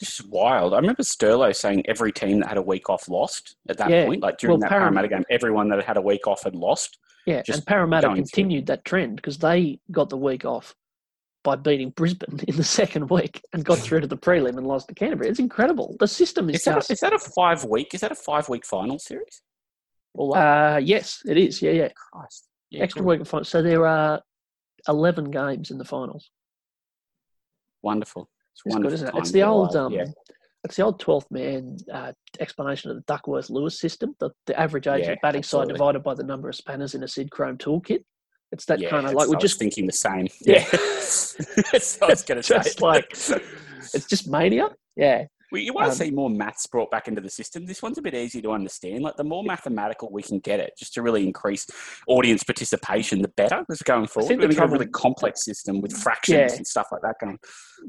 This 0.00 0.18
is 0.20 0.26
wild. 0.26 0.74
I 0.74 0.76
remember 0.78 1.02
Sterlo 1.02 1.54
saying 1.54 1.84
every 1.88 2.12
team 2.12 2.40
that 2.40 2.48
had 2.48 2.58
a 2.58 2.62
week 2.62 2.90
off 2.90 3.08
lost 3.08 3.56
at 3.68 3.78
that 3.78 3.90
Yeah. 3.90 4.06
point. 4.06 4.22
Like 4.22 4.38
during 4.38 4.58
Well, 4.58 4.68
that 4.68 4.74
Param- 4.74 4.80
Parramatta 4.80 5.08
game, 5.08 5.24
everyone 5.30 5.68
that 5.68 5.84
had 5.84 5.96
a 5.96 6.02
week 6.02 6.26
off 6.26 6.42
had 6.42 6.56
lost. 6.56 6.98
Yeah, 7.26 7.42
Just 7.42 7.60
and 7.60 7.66
Parramatta 7.66 8.08
going 8.08 8.16
through. 8.16 8.22
continued 8.26 8.66
that 8.66 8.84
trend 8.84 9.16
because 9.16 9.38
they 9.38 9.78
got 9.90 10.10
the 10.10 10.16
week 10.16 10.44
off 10.44 10.74
by 11.42 11.56
beating 11.56 11.90
Brisbane 11.90 12.38
in 12.48 12.56
the 12.56 12.64
second 12.64 13.08
week 13.08 13.40
and 13.52 13.64
got 13.64 13.78
through 13.78 14.00
to 14.00 14.06
the 14.06 14.16
prelim 14.16 14.58
and 14.58 14.66
lost 14.66 14.88
to 14.88 14.94
Canterbury. 14.94 15.30
It's 15.30 15.38
incredible. 15.38 15.96
The 16.00 16.08
system 16.08 16.50
is, 16.50 16.56
Is 16.56 16.64
that, 16.64 16.74
just. 16.74 16.90
a, 16.90 16.92
is 16.94 17.00
that 17.00 17.12
a 17.12 17.18
five 17.18 17.64
week? 17.64 17.94
Is 17.94 18.00
that 18.00 18.12
a 18.12 18.16
five 18.16 18.48
week 18.48 18.66
final 18.66 18.98
series? 18.98 19.42
Or 20.12 20.36
uh, 20.36 20.78
yes, 20.78 21.22
it 21.26 21.36
is. 21.38 21.62
Yeah, 21.62 21.70
yeah. 21.72 21.88
Christ. 21.94 22.48
Yeah, 22.70 22.82
Extra 22.82 23.00
cool. 23.02 23.10
week 23.10 23.20
of 23.20 23.28
finals. 23.28 23.48
So 23.48 23.62
there 23.62 23.86
are 23.86 24.20
11 24.88 25.30
games 25.30 25.70
in 25.70 25.78
the 25.78 25.84
finals. 25.84 26.30
Wonderful. 27.82 28.28
It's, 28.66 28.76
good, 28.76 28.92
isn't 28.92 29.08
it? 29.08 29.14
It's 29.16 29.30
the 29.32 29.42
old, 29.42 29.74
um, 29.76 29.92
yeah. 29.92 30.04
it's 30.64 30.76
the 30.76 30.82
old 30.82 31.00
12th 31.02 31.30
man 31.30 31.76
uh, 31.92 32.12
explanation 32.40 32.90
of 32.90 32.96
the 32.96 33.02
Duckworth 33.02 33.50
Lewis 33.50 33.78
system. 33.78 34.14
The, 34.20 34.30
the 34.46 34.58
average 34.58 34.86
age 34.86 35.04
Yeah, 35.06 35.12
of 35.12 35.18
batting 35.22 35.40
absolutely. 35.40 35.72
side 35.72 35.78
divided 35.78 36.02
by 36.02 36.14
the 36.14 36.22
number 36.24 36.48
of 36.48 36.54
spanners 36.54 36.94
in 36.94 37.02
a 37.02 37.06
Sidchrome 37.06 37.58
toolkit. 37.58 38.04
It's 38.52 38.64
that 38.66 38.78
Yeah, 38.80 38.90
kind 38.90 39.06
of 39.06 39.14
like 39.14 39.28
we 39.28 39.34
I 39.34 39.36
was 39.36 39.42
just 39.42 39.58
thinking 39.58 39.86
the 39.86 39.92
same. 39.92 40.28
Yeah. 40.42 40.64
What 41.72 41.98
I 42.02 42.06
was 42.06 42.22
going 42.22 42.36
to 42.40 42.42
say. 42.42 42.56
Just 42.56 42.80
like- 42.80 43.10
it's 43.10 44.06
just 44.08 44.28
mania. 44.28 44.68
Yeah, 44.96 45.24
Well, 45.54 45.62
you 45.62 45.72
want 45.72 45.86
to 45.86 45.90
Um, 45.92 45.96
see 45.96 46.10
more 46.10 46.28
maths 46.28 46.66
brought 46.66 46.90
back 46.90 47.06
into 47.06 47.20
the 47.20 47.30
system. 47.30 47.64
This 47.64 47.80
one's 47.80 47.96
a 47.96 48.02
bit 48.02 48.12
easier 48.12 48.42
to 48.42 48.50
understand. 48.50 49.04
Like 49.04 49.14
the 49.16 49.22
more 49.22 49.44
mathematical 49.44 50.10
we 50.10 50.20
can 50.20 50.40
get 50.40 50.58
it, 50.58 50.72
just 50.76 50.94
to 50.94 51.02
really 51.02 51.24
increase 51.24 51.64
audience 52.08 52.42
participation, 52.42 53.22
the 53.22 53.28
better. 53.28 53.64
That's 53.68 53.84
going 53.84 54.08
forward. 54.08 54.26
think 54.26 54.40
We're 54.40 54.48
the 54.48 54.54
going 54.54 54.56
to 54.56 54.60
have 54.62 54.70
a 54.70 54.78
really 54.80 54.90
complex 54.90 55.44
system 55.44 55.80
with 55.80 55.92
fractions 55.96 56.50
Yeah. 56.50 56.56
and 56.56 56.66
stuff 56.66 56.88
like 56.90 57.02
that 57.02 57.14
going. 57.20 57.38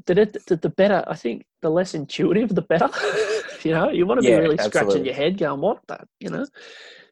the, 0.05 0.13
the, 0.45 0.57
the, 0.57 0.69
better. 0.69 1.03
I 1.07 1.15
think 1.15 1.47
the 1.63 1.71
less 1.71 1.95
intuitive, 1.95 2.53
the 2.53 2.61
better. 2.61 2.87
you 3.63 3.71
know, 3.71 3.89
you 3.89 4.05
want 4.05 4.21
to 4.21 4.29
Yeah, 4.29 4.35
be 4.35 4.41
really 4.43 4.57
scratching 4.59 5.03
your 5.03 5.15
head, 5.15 5.39
going, 5.39 5.59
"What 5.59 5.79
the?" 5.87 5.97
You 6.19 6.29
know. 6.29 6.45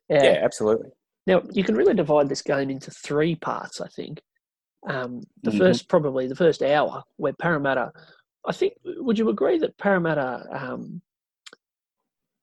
Yeah, 0.08 0.40
absolutely. 0.44 0.92
Now 1.26 1.42
you 1.52 1.64
can 1.64 1.74
really 1.74 1.96
divide 1.96 2.30
this 2.30 2.44
game 2.44 2.70
into 2.70 2.92
three 2.92 3.34
parts. 3.34 3.82
I 3.82 3.88
think 3.88 4.22
um, 4.88 5.22
the 5.42 5.50
Mhm. 5.50 5.58
first, 5.58 5.90
probably 5.90 6.28
the 6.28 6.36
first 6.36 6.62
hour, 6.62 7.02
where 7.16 7.34
Parramatta. 7.34 7.92
I 8.46 8.52
think. 8.52 8.74
Would 8.84 9.18
you 9.18 9.30
agree 9.30 9.58
that 9.60 9.78
Parramatta? 9.78 10.46
Um, 10.52 11.02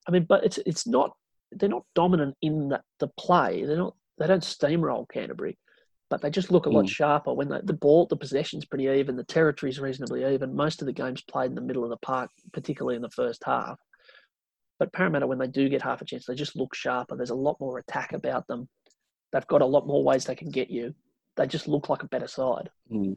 I 0.09 0.11
mean, 0.13 0.25
but 0.29 0.45
it's 0.45 0.59
it's 0.67 0.87
not. 0.87 1.17
They're 1.53 1.69
not 1.69 1.85
dominant 1.95 2.37
in 2.43 2.69
the, 2.69 2.81
the 3.01 3.09
play. 3.09 3.65
They're 3.65 3.77
not. 3.77 3.95
They 4.19 4.27
don't 4.27 4.43
steamroll 4.43 5.09
Canterbury, 5.11 5.59
but 6.11 6.21
they 6.21 6.31
just 6.31 6.51
look 6.51 6.67
a 6.67 6.71
lot 6.71 6.85
Mm. 6.85 6.91
sharper 6.91 7.33
when 7.33 7.49
they, 7.49 7.61
the 7.63 7.73
ball, 7.73 8.07
the 8.07 8.17
possession's 8.17 8.67
pretty 8.67 8.87
even, 8.87 9.17
the 9.17 9.25
territory's 9.25 9.81
reasonably 9.81 10.31
even. 10.35 10.55
Most 10.55 10.83
of 10.83 10.87
the 10.87 10.93
games 10.93 11.23
played 11.23 11.51
in 11.51 11.55
the 11.55 11.63
middle 11.63 11.85
of 11.85 11.91
the 11.91 11.97
park, 11.97 12.31
particularly 12.53 12.97
in 12.97 13.03
the 13.03 13.09
first 13.11 13.43
half. 13.45 13.79
But 14.79 14.93
Parramatta, 14.93 15.27
when 15.27 15.39
they 15.39 15.47
do 15.47 15.69
get 15.71 15.81
half 15.83 16.03
a 16.03 16.05
chance, 16.05 16.27
they 16.27 16.35
just 16.35 16.55
look 16.55 16.75
sharper. 16.75 17.17
There's 17.17 17.31
a 17.31 17.35
lot 17.35 17.59
more 17.61 17.79
attack 17.79 18.13
about 18.13 18.47
them. 18.47 18.69
They've 19.33 19.47
got 19.47 19.63
a 19.63 19.67
lot 19.67 19.87
more 19.87 20.05
ways 20.05 20.25
they 20.27 20.35
can 20.35 20.51
get 20.51 20.71
you. 20.71 20.95
They 21.37 21.47
just 21.47 21.67
look 21.69 21.89
like 21.89 22.03
a 22.03 22.09
better 22.09 22.27
side. 22.29 22.71
Mm. 22.93 23.17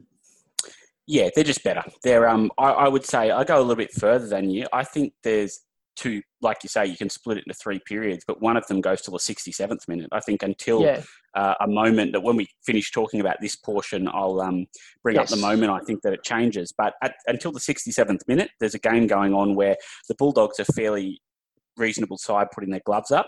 Yeah, 1.06 1.28
they're 1.34 1.44
just 1.44 1.62
better. 1.62 1.84
They're 2.02 2.28
um, 2.28 2.50
I, 2.58 2.70
I 2.70 2.88
would 2.88 3.04
say 3.04 3.30
I 3.30 3.44
go 3.44 3.58
a 3.58 3.60
little 3.60 3.76
bit 3.76 3.92
further 3.92 4.26
than 4.26 4.50
you. 4.50 4.66
I 4.72 4.84
think 4.84 5.12
there's 5.22 5.60
two, 5.96 6.22
like 6.40 6.58
you 6.62 6.68
say, 6.68 6.86
you 6.86 6.96
can 6.96 7.10
split 7.10 7.38
it 7.38 7.44
into 7.46 7.58
three 7.58 7.78
periods, 7.86 8.24
but 8.26 8.40
one 8.40 8.56
of 8.56 8.66
them 8.66 8.80
goes 8.80 9.02
till 9.02 9.12
the 9.12 9.18
67th 9.18 9.86
minute. 9.86 10.08
I 10.12 10.20
think 10.20 10.42
until 10.42 10.82
Yeah, 10.82 11.02
uh, 11.34 11.54
a 11.60 11.66
moment 11.66 12.12
that 12.12 12.20
when 12.20 12.36
we 12.36 12.48
finish 12.64 12.90
talking 12.90 13.20
about 13.20 13.36
this 13.40 13.56
portion, 13.56 14.08
I'll 14.12 14.40
um, 14.40 14.66
bring 15.02 15.18
up 15.18 15.26
the 15.26 15.36
moment 15.36 15.72
I 15.72 15.80
think 15.80 16.02
that 16.02 16.12
it 16.12 16.22
changes. 16.22 16.72
But 16.76 16.94
at, 17.02 17.14
until 17.26 17.52
the 17.52 17.60
67th 17.60 18.20
minute, 18.28 18.50
there's 18.60 18.74
a 18.74 18.78
game 18.78 19.06
going 19.06 19.34
on 19.34 19.54
where 19.54 19.76
the 20.08 20.14
Bulldogs 20.14 20.60
are 20.60 20.64
fairly 20.64 21.20
reasonable 21.76 22.18
side 22.18 22.48
putting 22.52 22.70
their 22.70 22.82
gloves 22.84 23.10
up. 23.10 23.26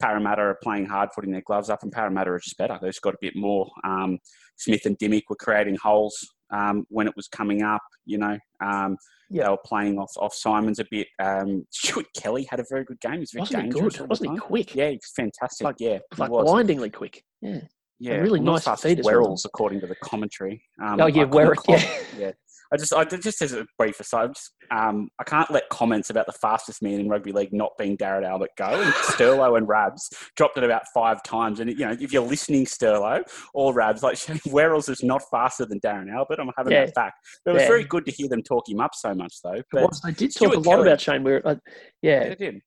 Parramatta 0.00 0.42
are 0.42 0.58
playing 0.62 0.86
hard, 0.86 1.10
putting 1.14 1.30
their 1.30 1.42
gloves 1.42 1.70
up, 1.70 1.82
and 1.82 1.92
Parramatta 1.92 2.30
are 2.30 2.40
just 2.40 2.58
better. 2.58 2.76
They've 2.80 2.90
just 2.90 3.02
got 3.02 3.14
a 3.14 3.18
bit 3.20 3.36
more. 3.36 3.70
Um, 3.84 4.18
Smith 4.56 4.84
and 4.86 4.98
Dymock 4.98 5.22
were 5.30 5.36
creating 5.36 5.76
holes 5.76 6.33
um, 6.54 6.86
when 6.88 7.06
it 7.08 7.14
was 7.16 7.28
coming 7.28 7.62
up. 7.62 7.82
You 8.06 8.18
know, 8.18 8.38
um, 8.60 8.96
Yeah. 9.30 9.44
they 9.44 9.48
were 9.50 9.58
playing 9.64 9.98
off 9.98 10.12
off 10.16 10.34
Simons 10.34 10.78
a 10.78 10.84
bit. 10.90 11.08
Um, 11.18 11.66
Stuart 11.70 12.06
Kelly 12.16 12.46
had 12.50 12.60
a 12.60 12.64
very 12.70 12.84
good 12.84 13.00
game. 13.00 13.14
He 13.14 13.20
was 13.20 13.32
very 13.32 13.42
wasn't 13.42 13.62
he 13.64 13.70
dangerous. 13.70 13.96
good? 13.98 14.08
Wasn't 14.10 14.30
he 14.32 14.38
quick? 14.38 14.74
Yeah, 14.74 14.88
he 14.90 14.96
was 14.96 15.12
fantastic. 15.16 15.64
Like- 15.64 15.76
yeah, 15.80 15.98
he 16.14 16.20
like 16.22 16.30
was. 16.30 16.44
blindingly 16.44 16.90
quick. 16.90 17.22
Yeah. 17.40 17.60
Yeah, 18.00 18.16
really 18.16 18.40
nice 18.40 18.64
feet 18.64 18.98
as 18.98 18.98
as 18.98 19.04
well. 19.06 19.14
Werrells, 19.22 19.44
according 19.44 19.80
to 19.80 19.86
the 19.86 19.94
commentary. 19.94 20.60
Um, 20.82 21.00
Oh, 21.00 21.06
yeah, 21.06 21.24
couldn't 21.24 21.56
Werrell, 21.56 21.68
yeah. 21.68 21.98
yeah. 22.18 22.32
I 22.74 22.76
just, 22.76 22.92
I 22.92 23.04
just 23.04 23.40
as 23.40 23.52
a 23.52 23.64
brief 23.78 24.00
aside, 24.00 24.34
just, 24.34 24.50
um, 24.72 25.08
I 25.20 25.24
can't 25.24 25.48
let 25.50 25.68
comments 25.68 26.10
about 26.10 26.26
the 26.26 26.32
fastest 26.32 26.82
man 26.82 26.98
in 26.98 27.08
rugby 27.08 27.30
league 27.30 27.52
not 27.52 27.70
being 27.78 27.96
Darren 27.96 28.26
Albert 28.26 28.50
go. 28.58 28.64
And 28.66 28.92
Sterlo 28.94 29.56
and 29.56 29.68
Rabs 29.68 30.10
dropped 30.36 30.58
it 30.58 30.64
about 30.64 30.82
five 30.92 31.22
times. 31.22 31.60
And 31.60 31.70
you 31.70 31.86
know, 31.86 31.96
if 32.00 32.12
you're 32.12 32.22
listening, 32.26 32.66
Sterlo 32.66 33.22
or 33.54 33.72
Rabs, 33.72 34.02
like 34.02 34.16
Shane 34.16 34.38
Werrells 34.48 34.88
is 34.90 35.04
not 35.04 35.22
faster 35.30 35.64
than 35.64 35.78
Darren 35.80 36.12
Albert. 36.12 36.40
I'm 36.40 36.50
having 36.56 36.72
Yeah. 36.72 36.86
that 36.86 36.94
back. 36.94 37.14
But 37.44 37.52
it 37.52 37.54
was 37.54 37.62
Yeah. 37.62 37.68
very 37.68 37.84
good 37.84 38.04
to 38.06 38.12
hear 38.12 38.28
them 38.28 38.42
talk 38.42 38.68
him 38.68 38.80
up 38.80 38.94
so 38.94 39.14
much, 39.14 39.34
though. 39.44 39.62
But 39.70 39.94
they 40.04 40.10
did 40.12 40.34
talk 40.34 40.52
a 40.52 40.56
lot 40.58 40.64
Kelly- 40.64 40.82
about 40.88 41.00
Shane 41.00 41.22
Weir. 41.22 41.42
Uh, 41.44 41.54
yeah, 42.02 42.28
they 42.30 42.34
did. 42.34 42.60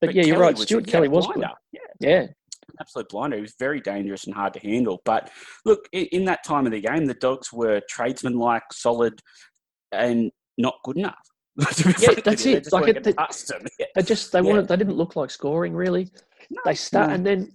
but, 0.00 0.14
yeah, 0.14 0.22
you're 0.22 0.38
right. 0.38 0.56
Stuart 0.56 0.86
Kelly 0.86 1.08
was 1.08 1.26
good. 1.26 1.36
blinder. 1.36 1.54
Yeah, 2.00 2.26
Yeah, 2.74 2.80
absolute 2.80 3.08
blinder. 3.08 3.36
He 3.36 3.42
was 3.42 3.54
very 3.58 3.80
dangerous 3.80 4.24
and 4.24 4.34
hard 4.34 4.54
to 4.54 4.60
handle. 4.60 5.00
But 5.04 5.30
look, 5.64 5.88
in, 5.92 6.06
in 6.06 6.24
that 6.26 6.44
time 6.44 6.66
of 6.66 6.72
the 6.72 6.80
game, 6.80 7.06
the 7.06 7.14
dogs 7.14 7.52
were 7.52 7.80
tradesman-like, 7.88 8.64
solid, 8.72 9.20
and 9.92 10.30
not 10.58 10.76
good 10.84 10.98
enough. 10.98 11.14
Yeah, 12.00 12.14
that's 12.24 12.42
they 12.44 12.54
it. 12.54 12.72
Like 12.72 12.88
it- 12.88 13.04
them. 13.04 13.14
Yeah. 13.78 13.86
they 13.94 14.02
just 14.02 14.32
they 14.32 14.40
Yeah. 14.40 14.44
wanted. 14.44 14.68
They 14.68 14.76
didn't 14.76 14.96
look 14.96 15.14
like 15.16 15.30
scoring 15.30 15.72
really. 15.74 16.10
they 16.64 16.74
start 16.74 17.08
no. 17.08 17.14
and 17.14 17.24
then 17.24 17.52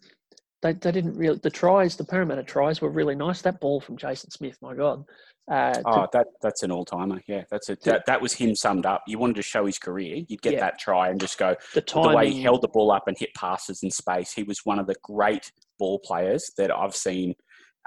they, 0.61 0.73
they 0.73 0.91
didn't 0.91 1.15
really. 1.17 1.37
The 1.37 1.49
tries, 1.49 1.95
the 1.97 2.05
Parramatta 2.05 2.43
tries, 2.43 2.81
were 2.81 2.89
really 2.89 3.15
nice. 3.15 3.41
That 3.41 3.59
ball 3.59 3.81
from 3.81 3.97
Jason 3.97 4.31
Smith, 4.31 4.57
my 4.61 4.73
God. 4.73 5.03
Uh, 5.49 5.73
to- 5.73 5.81
Oh, 5.85 6.07
that 6.13 6.27
that's 6.41 6.63
an 6.63 6.71
all 6.71 6.85
timer. 6.85 7.21
Yeah, 7.27 7.43
that's 7.49 7.69
it. 7.69 7.81
That, 7.83 8.05
that 8.05 8.21
was 8.21 8.33
him 8.33 8.55
summed 8.55 8.85
up. 8.85 9.03
You 9.07 9.17
wanted 9.17 9.35
to 9.37 9.41
show 9.41 9.65
his 9.65 9.79
career, 9.79 10.23
you'd 10.27 10.41
get 10.41 10.53
Yeah. 10.53 10.59
that 10.61 10.79
try 10.79 11.09
and 11.09 11.19
just 11.19 11.37
go 11.37 11.55
the 11.73 11.81
the 11.81 12.13
way 12.15 12.31
he 12.31 12.41
held 12.43 12.61
the 12.61 12.67
ball 12.67 12.91
up 12.91 13.07
and 13.07 13.17
hit 13.17 13.33
passes 13.35 13.81
in 13.83 13.89
space. 13.91 14.31
He 14.33 14.43
was 14.43 14.59
one 14.65 14.79
of 14.79 14.87
the 14.87 14.95
great 15.03 15.51
ball 15.79 15.99
players 15.99 16.51
that 16.57 16.71
I've 16.71 16.95
seen 16.95 17.33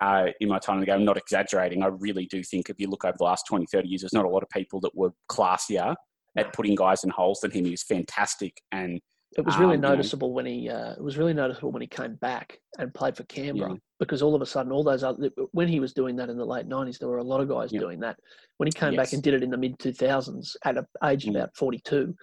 uh, 0.01 0.27
in 0.40 0.48
my 0.48 0.59
time 0.59 0.77
in 0.77 0.81
the 0.81 0.87
game. 0.87 0.96
I'm 0.96 1.05
not 1.05 1.16
exaggerating. 1.18 1.83
I 1.85 1.88
really 1.88 2.27
do 2.27 2.42
think 2.42 2.68
if 2.70 2.81
you 2.81 2.88
look 2.88 3.05
over 3.05 3.14
the 3.16 3.25
last 3.25 3.46
20, 3.46 3.66
30 3.70 3.88
years, 3.88 4.01
there's 4.03 4.12
not 4.12 4.25
a 4.25 4.29
lot 4.29 4.42
of 4.42 4.48
people 4.48 4.81
that 4.81 4.94
were 4.96 5.12
classier 5.31 5.94
at 6.37 6.53
putting 6.55 6.75
guys 6.75 7.05
in 7.05 7.11
holes 7.11 7.40
than 7.40 7.51
him. 7.53 7.66
He 7.66 7.70
was 7.72 7.83
fantastic. 7.85 8.61
And 8.72 9.01
It 9.37 9.45
was 9.47 9.57
really 9.57 9.77
um, 9.77 9.81
noticeable 9.81 10.35
when 10.35 10.45
he. 10.45 10.68
Uh, 10.68 10.92
it 10.92 11.03
was 11.03 11.16
really 11.16 11.33
noticeable 11.33 11.73
when 11.73 11.81
he 11.81 11.88
came 11.88 12.16
back 12.16 12.59
and 12.79 12.92
played 12.92 13.16
for 13.16 13.25
Canberra 13.25 13.71
Yeah. 13.73 13.77
because 13.99 14.21
all 14.21 14.35
of 14.35 14.42
a 14.42 14.47
sudden, 14.47 14.73
all 14.73 14.85
those 14.85 15.03
other 15.03 15.31
when 15.53 15.68
he 15.68 15.81
was 15.81 15.95
doing 15.95 16.16
that 16.16 16.29
in 16.29 16.37
the 16.37 16.45
late 16.45 16.66
nineties, 16.66 16.99
there 16.99 17.09
were 17.09 17.18
a 17.18 17.25
lot 17.25 17.40
of 17.40 17.49
guys 17.49 17.73
Yeah. 17.73 17.81
doing 17.81 18.01
that. 18.01 18.18
When 18.59 18.66
he 18.66 18.73
came 18.73 18.95
back 18.95 19.12
and 19.14 19.23
did 19.23 19.35
it 19.35 19.42
in 19.42 19.51
the 19.51 19.57
mid 19.57 19.79
two 19.79 19.92
thousands 19.92 20.57
at 20.64 20.77
an 20.77 20.87
age 21.05 21.27
of 21.27 21.35
about 21.35 21.57
forty 21.57 21.81
two, 21.83 22.14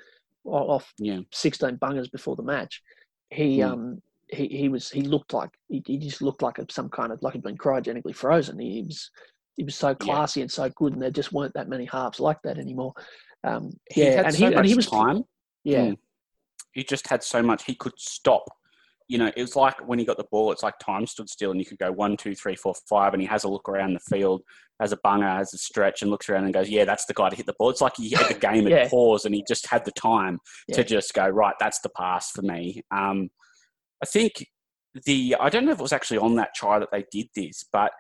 off 0.46 0.94
yeah, 1.00 1.20
sixteen 1.34 1.78
bungers 1.78 2.12
before 2.12 2.36
the 2.36 2.44
match, 2.44 2.82
he 3.32 3.62
um 3.64 4.02
he, 4.28 4.48
he 4.48 4.70
was 4.70 4.92
he 4.92 5.02
looked 5.02 5.34
like 5.34 5.50
he, 5.68 5.82
he 5.86 5.98
just 5.98 6.22
looked 6.22 6.44
like 6.44 6.60
some 6.70 6.90
kind 6.90 7.12
of 7.12 7.20
like 7.24 7.34
he'd 7.34 7.42
been 7.44 7.58
cryogenically 7.58 8.16
frozen. 8.16 8.60
He 8.60 8.84
was 8.84 9.10
he 9.58 9.64
was 9.64 9.76
so 9.76 9.96
classy 9.96 10.42
and 10.42 10.52
so 10.52 10.70
good, 10.70 10.94
and 10.94 11.02
there 11.02 11.10
just 11.10 11.34
weren't 11.34 11.56
that 11.56 11.68
many 11.70 11.86
halves 11.86 12.20
like 12.20 12.38
that 12.44 12.60
anymore. 12.60 12.94
Um, 13.44 13.72
yeah, 13.96 14.22
and 14.26 14.36
so 14.36 14.48
he 14.48 14.54
and 14.54 14.66
he 14.66 14.76
was 14.76 14.86
time. 14.86 15.24
yeah. 15.64 15.80
Mm. 15.88 15.98
He 16.80 16.84
just 16.86 17.08
had 17.08 17.24
so 17.24 17.44
much. 17.44 17.66
He 17.66 17.76
could 17.76 17.94
stop 17.98 18.44
you 19.10 19.18
know, 19.18 19.32
it 19.36 19.42
was 19.42 19.56
like 19.56 19.76
when 19.88 19.98
he 19.98 20.06
got 20.06 20.18
the 20.18 20.26
ball, 20.32 20.52
it's 20.52 20.62
like 20.62 20.78
time 20.78 21.08
stood 21.08 21.28
still, 21.28 21.50
and 21.50 21.60
you 21.60 21.66
could 21.66 21.80
go 21.80 21.92
one, 21.92 22.16
two, 22.16 22.36
three, 22.36 22.56
four, 22.56 22.76
five, 22.88 23.12
and 23.14 23.22
he 23.22 23.28
has 23.28 23.44
a 23.44 23.50
look 23.50 23.68
around 23.68 23.96
the 23.96 24.00
field, 24.02 24.44
has 24.80 24.92
a 24.92 24.98
bunger, 24.98 25.26
has 25.28 25.52
a 25.52 25.58
stretch, 25.58 26.04
and 26.04 26.12
looks 26.12 26.30
around 26.30 26.44
and 26.44 26.54
goes, 26.54 26.70
"Yeah, 26.70 26.86
that's 26.86 27.06
the 27.06 27.16
guy 27.16 27.28
to 27.30 27.36
hit 27.36 27.48
the 27.48 27.56
ball." 27.58 27.72
It's 27.72 27.82
like 27.82 27.98
he 27.98 28.12
had 28.12 28.28
the 28.28 28.34
game 28.48 28.66
had 28.66 28.72
Yeah. 28.72 28.88
paused, 28.88 29.26
and 29.26 29.34
he 29.34 29.44
just 29.48 29.66
had 29.66 29.84
the 29.84 29.92
time 29.94 30.38
Yeah. 30.68 30.76
to 30.76 30.84
just 30.84 31.12
go, 31.16 31.28
"Right, 31.28 31.56
that's 31.60 31.80
the 31.80 31.90
pass 31.90 32.30
for 32.30 32.44
me." 32.44 32.84
Um, 32.92 33.32
I 34.04 34.06
think 34.06 34.46
the 34.94 35.36
I 35.40 35.50
don't 35.50 35.66
know 35.66 35.72
if 35.72 35.80
it 35.80 35.82
was 35.82 35.92
actually 35.92 36.20
on 36.20 36.36
that 36.36 36.54
try 36.54 36.78
that 36.78 36.90
they 36.92 37.06
did 37.12 37.30
this, 37.36 37.66
but 37.74 37.92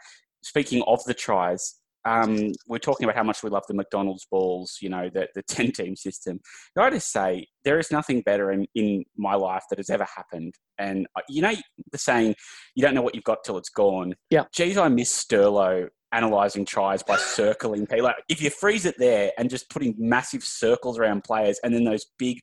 speaking 0.44 0.84
of 0.84 1.04
the 1.06 1.15
tries, 1.15 1.79
um, 2.10 2.52
we're 2.67 2.80
talking 2.80 3.06
about 3.06 3.15
how 3.15 3.24
much 3.24 3.43
we 3.43 3.50
love 3.50 3.63
the 3.67 3.74
McDonald's 3.76 4.26
balls, 4.30 4.78
you 4.82 4.89
know, 4.89 5.10
the, 5.13 5.28
the 5.36 5.43
10 5.48 5.72
team 5.72 5.95
system. 5.95 6.39
Can 6.76 6.86
I 6.86 6.89
just 6.89 7.12
say, 7.12 7.48
there 7.63 7.78
is 7.78 7.91
nothing 7.91 8.22
better 8.22 8.52
in, 8.52 8.65
in 8.74 9.06
my 9.15 9.36
life 9.36 9.63
that 9.69 9.78
has 9.78 9.89
ever 9.89 10.06
happened. 10.15 10.56
And, 10.80 11.08
uh, 11.15 11.22
you 11.30 11.41
know, 11.41 11.54
the 11.91 11.98
saying, 11.98 12.36
you 12.76 12.82
don't 12.82 12.95
know 12.95 13.02
what 13.02 13.13
you've 13.13 13.24
got 13.24 13.43
till 13.43 13.58
it's 13.58 13.69
gone. 13.69 14.15
Yeah. 14.30 14.45
Geez, 14.54 14.78
I 14.78 14.88
miss 14.88 15.24
Sterlo 15.24 15.88
analysing 16.12 16.65
tries 16.65 17.04
by 17.04 17.17
circling 17.17 17.86
people. 17.86 18.06
Like, 18.06 18.15
if 18.28 18.41
you 18.41 18.50
freeze 18.50 18.86
it 18.86 18.95
there 18.98 19.32
and 19.38 19.50
just 19.50 19.69
putting 19.69 19.93
massive 19.98 20.43
circles 20.43 20.98
around 20.98 21.24
players 21.24 21.60
and 21.63 21.74
then 21.74 21.84
those 21.84 22.08
big 22.17 22.39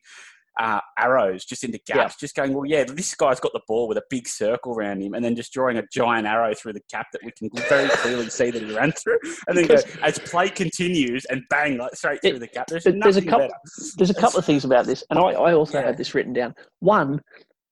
uh, 0.59 0.79
arrows 0.97 1.45
just 1.45 1.63
into 1.63 1.79
gaps, 1.85 2.15
Yeah. 2.15 2.19
just 2.19 2.35
going, 2.35 2.53
well, 2.53 2.65
yeah, 2.65 2.83
this 2.83 3.13
guy's 3.15 3.39
got 3.39 3.53
the 3.53 3.61
ball 3.67 3.87
with 3.87 3.97
a 3.97 4.03
big 4.09 4.27
circle 4.27 4.73
around 4.73 5.01
him, 5.01 5.13
and 5.13 5.23
then 5.23 5.35
just 5.35 5.53
drawing 5.53 5.77
a 5.77 5.83
giant 5.91 6.25
arrow 6.27 6.53
through 6.55 6.73
the 6.73 6.81
cap 6.91 7.07
that 7.13 7.21
we 7.23 7.31
can 7.31 7.49
very 7.69 7.87
clearly 7.89 8.29
see 8.29 8.49
that 8.51 8.61
he 8.63 8.75
ran 8.75 8.91
through, 8.93 9.19
and 9.47 9.57
then 9.57 9.67
go, 9.67 9.75
as 10.01 10.17
play 10.19 10.49
continues 10.49 11.25
and 11.25 11.41
bang, 11.49 11.77
like 11.77 11.95
straight 11.95 12.19
It- 12.23 12.29
through 12.31 12.39
the 12.39 12.47
gap. 12.47 12.67
There's, 12.67 12.83
there's 12.85 13.17
a 13.17 13.21
couple- 13.21 13.47
better. 13.47 13.53
There's 13.97 14.09
a 14.09 14.13
couple 14.15 14.39
of 14.39 14.45
things 14.45 14.65
about 14.65 14.85
this, 14.85 15.03
and 15.09 15.19
I, 15.19 15.23
I 15.33 15.53
also 15.53 15.79
Yeah. 15.79 15.85
had 15.87 15.97
this 15.97 16.13
written 16.15 16.33
down. 16.33 16.55
One, 16.79 17.21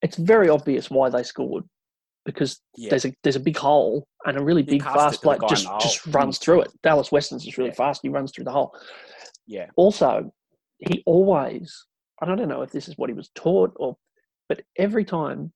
it's 0.02 0.18
very 0.18 0.50
obvious 0.50 0.90
why 0.92 1.10
they 1.10 1.24
scored 1.24 1.64
because 2.26 2.60
Yeah. 2.76 2.90
there's 2.90 3.06
a 3.06 3.14
there's 3.24 3.36
a 3.36 3.40
big 3.40 3.58
hole 3.58 4.08
and 4.26 4.38
a 4.38 4.44
really 4.44 4.64
big 4.64 4.84
fast 4.84 5.22
player 5.22 5.40
just 5.50 5.68
just 5.80 6.06
runs 6.08 6.38
through 6.40 6.62
it. 6.62 6.72
Dallas 6.84 7.12
Weston's 7.12 7.44
just 7.46 7.58
really 7.58 7.70
Yeah. 7.70 7.76
fast. 7.76 8.02
He 8.04 8.10
runs 8.10 8.32
through 8.32 8.46
the 8.46 8.52
hole. 8.52 8.76
Yeah. 9.48 9.68
Also, 9.76 10.32
he 10.80 11.04
always 11.06 11.86
I 12.22 12.26
don't 12.26 12.48
know 12.48 12.62
if 12.62 12.72
this 12.72 12.88
is 12.88 12.98
what 12.98 13.10
he 13.10 13.14
was 13.14 13.30
taught 13.36 13.74
or, 13.76 13.98
but 14.48 14.62
every 14.78 15.04
time 15.04 15.52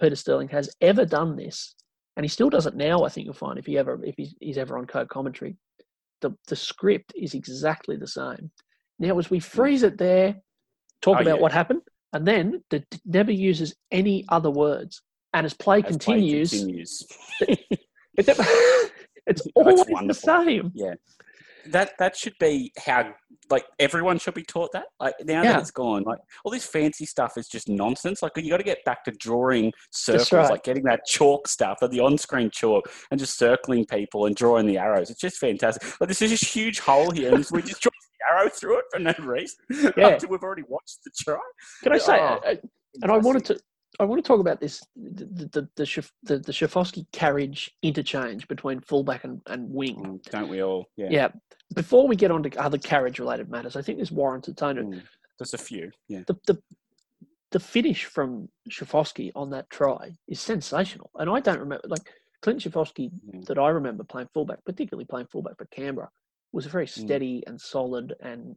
Peter 0.00 0.16
Sterling 0.16 0.48
has 0.48 0.70
ever 0.80 1.04
done 1.04 1.36
this, 1.36 1.74
and 2.16 2.24
he 2.24 2.28
still 2.28 2.50
does 2.50 2.66
it 2.66 2.74
now. 2.74 3.04
I 3.04 3.08
think 3.08 3.24
you'll 3.24 3.34
find 3.34 3.58
if 3.58 3.66
he 3.66 3.78
ever 3.78 3.98
if 4.04 4.14
he's, 4.16 4.34
he's 4.40 4.58
ever 4.58 4.76
on 4.76 4.86
co-commentary, 4.86 5.56
the 6.20 6.32
the 6.48 6.56
script 6.56 7.12
is 7.16 7.34
exactly 7.34 7.96
the 7.96 8.06
same. 8.06 8.50
Now, 8.98 9.18
as 9.18 9.30
we 9.30 9.38
hmm. 9.38 9.42
freeze 9.42 9.82
it 9.82 9.98
there, 9.98 10.36
talk 11.00 11.18
Oh, 11.18 11.22
about 11.22 11.36
yeah. 11.36 11.42
what 11.42 11.52
happened, 11.52 11.82
and 12.12 12.26
then 12.26 12.62
the, 12.70 12.84
never 13.04 13.32
uses 13.32 13.74
any 13.90 14.24
other 14.28 14.50
words. 14.50 15.02
And 15.32 15.46
as 15.46 15.54
play 15.54 15.78
As 15.78 15.96
play 15.96 16.16
continues, 16.16 16.50
continues. 16.50 17.06
it's 18.18 18.28
oh, 18.28 18.90
That's 19.26 19.46
always 19.54 19.84
the 20.08 20.14
same. 20.14 20.72
same. 20.76 20.96
That 21.66 21.92
that 21.98 22.16
should 22.16 22.34
be 22.38 22.72
how 22.78 23.12
like 23.50 23.64
everyone 23.78 24.18
should 24.18 24.34
be 24.34 24.42
taught 24.42 24.72
that. 24.72 24.86
Like 24.98 25.14
now 25.24 25.42
Yeah. 25.42 25.52
that 25.52 25.60
it's 25.60 25.70
gone, 25.70 26.02
like 26.04 26.18
all 26.44 26.52
this 26.52 26.64
fancy 26.66 27.06
stuff 27.06 27.36
is 27.36 27.48
just 27.48 27.68
nonsense. 27.68 28.22
Like 28.22 28.32
you 28.36 28.50
got 28.50 28.58
to 28.58 28.62
get 28.62 28.84
back 28.84 29.04
to 29.04 29.10
drawing 29.12 29.72
circles, 29.90 30.32
right. 30.32 30.50
like 30.50 30.62
getting 30.64 30.84
that 30.84 31.00
chalk 31.06 31.48
stuff, 31.48 31.78
or 31.82 31.88
the 31.88 32.00
on-screen 32.00 32.50
chalk, 32.50 32.90
and 33.10 33.18
just 33.18 33.36
circling 33.38 33.84
people 33.86 34.26
and 34.26 34.36
drawing 34.36 34.66
the 34.66 34.78
arrows. 34.78 35.10
It's 35.10 35.20
just 35.20 35.38
fantastic. 35.38 36.00
Like 36.00 36.08
this 36.08 36.22
is 36.22 36.32
a 36.32 36.44
huge 36.46 36.80
hole 36.80 37.10
here, 37.10 37.34
and 37.34 37.46
we 37.50 37.62
just 37.62 37.80
draw 37.82 37.90
the 37.90 38.34
arrow 38.34 38.48
through 38.48 38.78
it 38.78 38.84
for 38.92 38.98
no 38.98 39.14
reason. 39.18 39.58
Yeah. 39.96 40.10
After 40.10 40.28
we've 40.28 40.42
already 40.42 40.64
watched 40.68 40.98
the 41.04 41.10
try. 41.18 41.38
Can 41.82 41.92
I 41.92 41.98
say? 41.98 42.18
Oh, 42.18 42.40
uh, 42.46 42.54
and 43.02 43.10
I 43.10 43.16
wanted 43.16 43.44
to. 43.46 43.60
I 44.00 44.04
want 44.04 44.24
to 44.24 44.26
talk 44.26 44.40
about 44.40 44.60
this 44.60 44.82
the 44.96 45.24
the 45.52 45.68
the, 45.76 46.10
the, 46.22 46.38
the 46.38 46.52
Schifcofske 46.52 47.06
Carige 47.12 47.68
interchange 47.82 48.48
between 48.48 48.80
fullback 48.80 49.24
and, 49.24 49.40
and 49.46 49.70
wing. 49.70 49.96
Mm, 49.96 50.22
don't 50.30 50.48
we 50.48 50.62
all? 50.62 50.86
Yeah. 50.96 51.08
Yeah. 51.10 51.28
Before 51.74 52.08
we 52.08 52.16
get 52.16 52.30
on 52.30 52.42
to 52.42 52.56
other 52.60 52.78
Carige 52.78 53.18
related 53.18 53.50
matters, 53.50 53.76
I 53.76 53.82
think 53.82 53.98
this 53.98 54.10
warrants 54.10 54.48
its 54.48 54.62
own. 54.62 54.76
Mm, 54.76 55.02
There's 55.38 55.54
a 55.54 55.58
few. 55.58 55.90
Yeah. 56.08 56.22
The, 56.26 56.36
the 56.46 56.62
the 57.50 57.60
finish 57.60 58.04
from 58.06 58.48
Schifcofske 58.70 59.32
on 59.34 59.50
that 59.50 59.68
try 59.70 60.12
is 60.28 60.40
sensational, 60.40 61.10
and 61.16 61.28
I 61.28 61.40
don't 61.40 61.60
remember 61.60 61.86
like 61.86 62.08
Clint 62.42 62.60
Schifcofske 62.60 63.10
Yeah. 63.32 63.40
that 63.48 63.58
I 63.58 63.68
remember 63.68 64.04
playing 64.04 64.28
fullback, 64.32 64.64
particularly 64.64 65.04
playing 65.04 65.26
fullback 65.26 65.58
for 65.58 65.66
Canberra, 65.66 66.08
was 66.52 66.64
a 66.64 66.70
very 66.70 66.86
steady 66.86 67.44
and 67.46 67.60
solid 67.60 68.14
and 68.20 68.56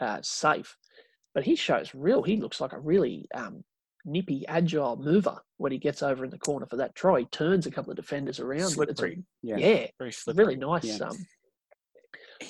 uh, 0.00 0.20
safe. 0.22 0.76
But 1.34 1.44
he 1.44 1.56
shows 1.56 1.94
real. 1.94 2.22
He 2.22 2.36
looks 2.38 2.60
like 2.60 2.72
a 2.72 2.80
really 2.80 3.26
um, 3.34 3.62
nippy, 4.08 4.44
agile 4.48 4.96
mover 4.96 5.38
when 5.58 5.72
he 5.72 5.78
gets 5.78 6.02
over 6.02 6.24
in 6.24 6.30
the 6.30 6.38
corner 6.38 6.66
for 6.66 6.76
that 6.76 6.94
try. 6.94 7.20
He 7.20 7.26
turns 7.26 7.66
a 7.66 7.70
couple 7.70 7.90
of 7.90 7.96
defenders 7.96 8.40
around. 8.40 8.60
It's 8.62 8.72
a- 8.74 8.76
Yeah. 9.42 9.56
yeah, 9.58 9.86
Very 9.98 10.12
slippery. 10.12 10.44
really 10.44 10.56
nice. 10.56 10.84
Yeah. 10.84 11.06
Um, 11.08 11.16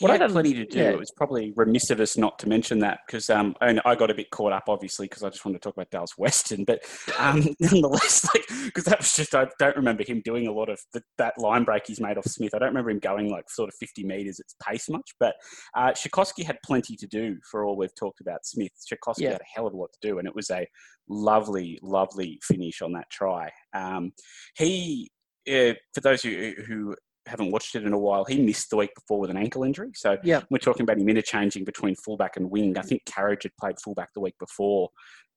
What 0.01 0.11
I 0.11 0.15
had 0.15 0.19
don't- 0.21 0.33
plenty 0.33 0.55
to 0.55 0.65
do. 0.65 0.79
yeah. 0.79 0.91
It 0.91 0.99
was 0.99 1.11
probably 1.17 1.53
remiss 1.57 1.91
of 1.91 2.01
us 2.01 2.17
not 2.17 2.39
to 2.41 2.49
mention 2.49 2.79
that 2.81 3.01
because 3.07 3.31
um, 3.31 3.55
and 3.61 3.81
I 3.85 3.95
got 3.95 4.11
a 4.11 4.15
bit 4.15 4.31
caught 4.31 4.53
up, 4.53 4.65
obviously, 4.69 5.07
because 5.07 5.23
I 5.23 5.31
just 5.31 5.45
wanted 5.45 5.63
to 5.63 5.67
talk 5.69 5.75
about 5.75 5.91
Dallas 5.91 6.13
Weston. 6.19 6.65
But 6.65 6.83
um, 7.19 7.43
nonetheless, 7.61 8.27
like 8.35 8.45
because 8.67 8.85
that 8.85 8.99
was 8.99 9.15
just 9.17 9.35
I 9.35 9.47
don't 9.59 9.77
remember 9.77 10.05
him 10.05 10.21
doing 10.25 10.47
a 10.47 10.53
lot 10.53 10.69
of 10.69 10.79
the, 10.93 11.03
that 11.19 11.39
line 11.39 11.65
break 11.65 11.87
he's 11.87 12.01
made 12.01 12.19
off 12.19 12.27
Smith. 12.27 12.55
I 12.55 12.59
don't 12.59 12.69
remember 12.69 12.91
him 12.91 12.99
going 12.99 13.31
like 13.31 13.49
sort 13.51 13.69
of 13.69 13.75
50 13.81 14.05
meters 14.05 14.41
at 14.41 14.47
pace 14.67 14.89
much. 14.91 15.11
But 15.19 15.35
uh, 15.77 15.93
Schifcofske 15.93 16.45
had 16.45 16.59
plenty 16.65 16.95
to 16.97 17.07
do 17.07 17.37
for 17.51 17.65
all 17.65 17.77
we've 17.77 17.95
talked 17.95 18.21
about 18.21 18.45
Smith. 18.45 18.73
Schifcofske 18.91 19.21
Yeah. 19.21 19.33
had 19.33 19.41
a 19.41 19.45
hell 19.55 19.67
of 19.67 19.75
a 19.75 19.77
lot 19.77 19.91
to 19.93 20.09
do, 20.09 20.19
and 20.19 20.29
it 20.29 20.35
was 20.35 20.51
a 20.51 20.67
lovely, 21.09 21.79
lovely 21.83 22.39
finish 22.43 22.83
on 22.83 22.93
that 22.93 23.09
try. 23.11 23.51
Um, 23.75 24.13
he, 24.57 25.11
uh, 25.49 25.73
for 25.95 26.01
those 26.03 26.23
who, 26.23 26.53
who 26.67 26.95
haven't 27.29 27.51
watched 27.51 27.75
it 27.75 27.85
in 27.85 27.93
a 27.93 27.99
while, 27.99 28.25
he 28.25 28.41
missed 28.43 28.71
the 28.71 28.77
week 28.77 28.95
before 28.95 29.21
with 29.21 29.31
an 29.31 29.37
ankle 29.37 29.63
injury. 29.65 29.91
So 29.95 30.17
Yeah. 30.25 30.43
we're 30.51 30.59
talking 30.59 30.83
about 30.83 30.99
him 30.99 31.09
interchanging 31.09 31.65
between 31.65 31.95
fullback 31.97 32.37
and 32.37 32.51
wing. 32.51 32.77
I 32.79 32.83
think 32.83 33.05
Carige 33.05 33.45
had 33.45 33.57
played 33.59 33.81
fullback 33.81 34.13
the 34.15 34.21
week 34.21 34.37
before, 34.39 34.91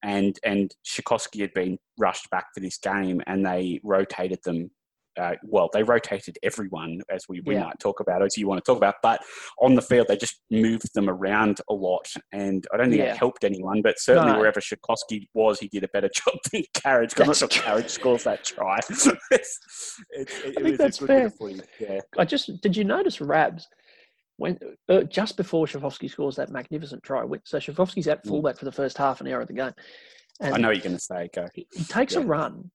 and 0.03 0.37
and 0.43 0.73
Schifcofske 0.85 1.39
had 1.41 1.53
been 1.53 1.77
rushed 1.97 2.29
back 2.29 2.47
for 2.53 2.59
this 2.59 2.77
game, 2.77 3.21
and 3.27 3.45
they 3.45 3.79
rotated 3.83 4.39
them. 4.43 4.71
Uh, 5.19 5.33
well, 5.43 5.69
they 5.73 5.83
rotated 5.83 6.37
everyone, 6.41 7.01
as 7.09 7.25
we, 7.27 7.41
we 7.41 7.55
Yeah. 7.55 7.65
might 7.65 7.79
talk 7.79 7.99
about, 7.99 8.23
as 8.23 8.37
you 8.37 8.47
want 8.47 8.63
to 8.63 8.69
talk 8.71 8.77
about. 8.77 8.95
But 9.03 9.21
on 9.61 9.75
the 9.75 9.81
field, 9.81 10.07
they 10.07 10.15
just 10.15 10.41
moved 10.49 10.93
them 10.93 11.09
around 11.09 11.59
a 11.69 11.73
lot, 11.73 12.07
and 12.31 12.65
I 12.73 12.77
don't 12.77 12.89
think 12.89 12.99
Yeah. 13.01 13.11
it 13.11 13.17
helped 13.17 13.43
anyone. 13.43 13.81
But 13.81 13.99
certainly, 13.99 14.31
No. 14.31 14.39
wherever 14.39 14.61
Schifcofske 14.61 15.27
was, 15.33 15.59
he 15.59 15.67
did 15.67 15.83
a 15.83 15.89
better 15.89 16.09
job 16.15 16.35
than 16.51 16.63
Carige. 16.73 17.19
I'm 17.19 17.27
not 17.27 17.35
Carige 17.35 17.89
scores 17.89 18.23
that 18.23 18.45
try. 18.45 18.79
it's, 18.89 19.07
it, 19.07 20.29
it, 20.45 20.57
I 20.57 20.61
think 20.63 20.77
that's 20.77 20.97
fair. 20.99 21.31
Yeah. 21.79 21.99
I 22.17 22.23
just 22.25 22.61
did 22.61 22.77
you 22.77 22.83
notice 22.85 23.19
Rabs 23.19 23.67
when 24.37 24.57
uh, 24.89 25.03
just 25.03 25.35
before 25.37 25.65
Schifcofske 25.65 26.09
scores 26.09 26.37
that 26.37 26.49
magnificent 26.51 27.03
try? 27.03 27.23
So 27.43 27.57
Schifcofske's 27.57 28.07
at 28.07 28.23
Mm. 28.23 28.29
fullback 28.29 28.57
for 28.57 28.65
the 28.65 28.71
first 28.71 28.97
half 28.97 29.19
an 29.19 29.27
hour 29.27 29.41
of 29.41 29.47
the 29.47 29.53
game, 29.53 29.73
and 30.39 30.55
I 30.55 30.57
know 30.57 30.69
what 30.69 30.77
you're 30.77 30.83
going 30.83 30.95
to 30.95 31.01
say. 31.01 31.29
Go. 31.35 31.47
he, 31.53 31.67
he 31.73 31.83
takes 31.83 32.15
a 32.15 32.21
run. 32.21 32.71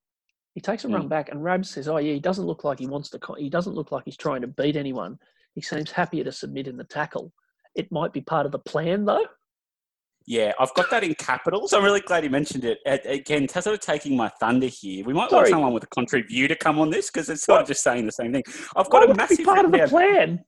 He 0.56 0.60
takes 0.62 0.86
a 0.86 0.88
run 0.88 1.02
Mm. 1.04 1.10
back, 1.10 1.28
and 1.28 1.44
Rabs 1.44 1.68
says, 1.68 1.86
"Oh 1.86 1.98
yeah, 1.98 2.14
he 2.14 2.18
doesn't 2.18 2.46
look 2.46 2.64
like 2.64 2.78
he 2.78 2.86
wants 2.86 3.10
to. 3.10 3.20
He 3.36 3.50
doesn't 3.50 3.74
look 3.74 3.92
like 3.92 4.06
he's 4.06 4.16
trying 4.16 4.40
to 4.40 4.46
beat 4.46 4.74
anyone. 4.74 5.18
He 5.54 5.60
seems 5.60 5.90
happier 5.90 6.24
to 6.24 6.32
submit 6.32 6.66
in 6.66 6.78
the 6.78 6.84
tackle. 6.84 7.30
It 7.74 7.92
might 7.92 8.14
be 8.14 8.22
part 8.22 8.46
of 8.46 8.52
the 8.52 8.58
plan, 8.58 9.04
though." 9.04 9.26
Yeah, 10.24 10.54
I've 10.58 10.72
got 10.72 10.88
that 10.90 11.04
in 11.04 11.14
capitals. 11.14 11.74
I'm 11.74 11.84
really 11.84 12.00
glad 12.00 12.24
you 12.24 12.30
mentioned 12.30 12.64
it. 12.64 12.78
Again, 12.86 13.46
of 13.54 13.80
taking 13.80 14.16
my 14.16 14.30
thunder 14.40 14.66
here. 14.66 15.04
We 15.04 15.12
might 15.12 15.28
Sorry. 15.28 15.42
want 15.42 15.50
someone 15.50 15.72
with 15.74 15.84
a 15.84 15.88
contrary 15.88 16.24
view 16.26 16.48
to 16.48 16.56
come 16.56 16.78
on 16.78 16.88
this 16.88 17.10
because 17.10 17.28
it's 17.28 17.44
sort 17.44 17.60
of 17.60 17.68
just 17.68 17.82
saying 17.82 18.06
the 18.06 18.12
same 18.12 18.32
thing. 18.32 18.42
I've 18.74 18.86
Why 18.86 18.92
got 18.92 19.04
a 19.04 19.06
would 19.08 19.16
be 19.16 19.18
massive 19.18 19.44
part 19.44 19.66
of 19.66 19.72
the 19.72 19.86
plan? 19.86 20.42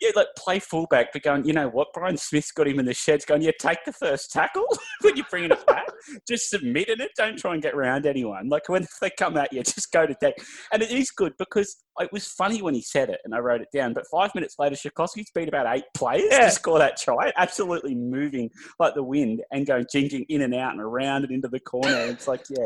Yeah, 0.00 0.10
like 0.14 0.28
play 0.36 0.58
fullback, 0.60 1.12
but 1.12 1.22
going, 1.22 1.44
you 1.44 1.52
know 1.52 1.68
what? 1.68 1.88
Brian 1.92 2.16
Smith's 2.16 2.52
got 2.52 2.68
him 2.68 2.78
in 2.78 2.86
the 2.86 2.94
sheds 2.94 3.24
going, 3.24 3.42
yeah, 3.42 3.50
take 3.60 3.84
the 3.84 3.92
first 3.92 4.30
tackle 4.30 4.66
when 5.00 5.16
you're 5.16 5.26
bringing 5.28 5.50
it 5.50 5.66
back. 5.66 5.86
just 6.28 6.50
submit 6.50 6.88
in 6.88 7.00
it. 7.00 7.10
Don't 7.16 7.38
try 7.38 7.54
and 7.54 7.62
get 7.62 7.74
around 7.74 8.06
anyone. 8.06 8.48
Like 8.48 8.68
when 8.68 8.86
they 9.00 9.10
come 9.10 9.36
at 9.36 9.52
you, 9.52 9.62
just 9.62 9.90
go 9.92 10.06
to 10.06 10.14
deck. 10.20 10.34
And 10.72 10.82
it 10.82 10.90
is 10.90 11.10
good 11.10 11.32
because 11.38 11.84
it 12.00 12.12
was 12.12 12.26
funny 12.26 12.62
when 12.62 12.74
he 12.74 12.82
said 12.82 13.10
it 13.10 13.20
and 13.24 13.34
I 13.34 13.38
wrote 13.38 13.60
it 13.60 13.68
down. 13.72 13.92
But 13.94 14.06
five 14.10 14.34
minutes 14.34 14.56
later, 14.58 14.76
Schifcofske's 14.76 15.30
beat 15.34 15.48
about 15.48 15.66
eight 15.76 15.84
players 15.94 16.28
Yeah. 16.30 16.44
to 16.46 16.50
score 16.50 16.78
that 16.78 16.96
try. 16.96 17.32
Absolutely 17.36 17.94
moving 17.94 18.50
like 18.78 18.94
the 18.94 19.02
wind 19.02 19.42
and 19.52 19.66
going 19.66 19.86
jinging 19.92 20.24
in 20.28 20.42
and 20.42 20.54
out 20.54 20.72
and 20.72 20.80
around 20.80 21.24
and 21.24 21.32
into 21.32 21.48
the 21.48 21.60
corner. 21.60 21.94
It's 22.06 22.28
like, 22.28 22.44
yeah, 22.50 22.64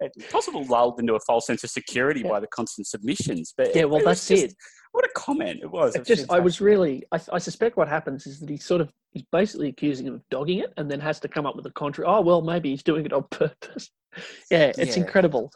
it's 0.00 0.32
possible 0.32 0.64
lulled 0.64 0.98
into 1.00 1.14
a 1.14 1.20
false 1.20 1.46
sense 1.46 1.62
of 1.64 1.70
security 1.70 2.20
Yeah. 2.22 2.28
by 2.30 2.40
the 2.40 2.46
constant 2.48 2.86
submissions. 2.86 3.54
But 3.56 3.74
Yeah, 3.74 3.84
well, 3.84 3.96
was 3.98 4.04
that's 4.04 4.28
just- 4.28 4.44
it. 4.44 4.54
What 4.92 5.06
a 5.06 5.10
comment 5.16 5.60
it 5.62 5.70
was. 5.70 5.94
It 5.94 6.00
It 6.02 6.08
was 6.08 6.18
just, 6.18 6.30
I 6.30 6.38
was 6.38 6.60
really, 6.60 7.02
I, 7.12 7.20
I 7.32 7.38
suspect 7.38 7.78
what 7.78 7.88
happens 7.88 8.26
is 8.26 8.40
that 8.40 8.50
he 8.50 8.58
sort 8.58 8.82
of, 8.82 8.92
he's 9.12 9.22
basically 9.32 9.68
accusing 9.70 10.06
him 10.06 10.12
of 10.16 10.20
dogging 10.30 10.58
it 10.58 10.70
and 10.76 10.90
then 10.90 11.00
has 11.00 11.18
to 11.20 11.28
come 11.28 11.46
up 11.46 11.56
with 11.56 11.64
a 11.64 11.70
contrary. 11.70 12.06
Oh, 12.10 12.20
well, 12.20 12.42
maybe 12.42 12.68
he's 12.70 12.82
doing 12.82 13.06
it 13.06 13.12
on 13.14 13.24
purpose. 13.30 13.90
yeah, 14.50 14.70
it's 14.76 14.96
Yeah. 14.98 15.02
incredible. 15.02 15.50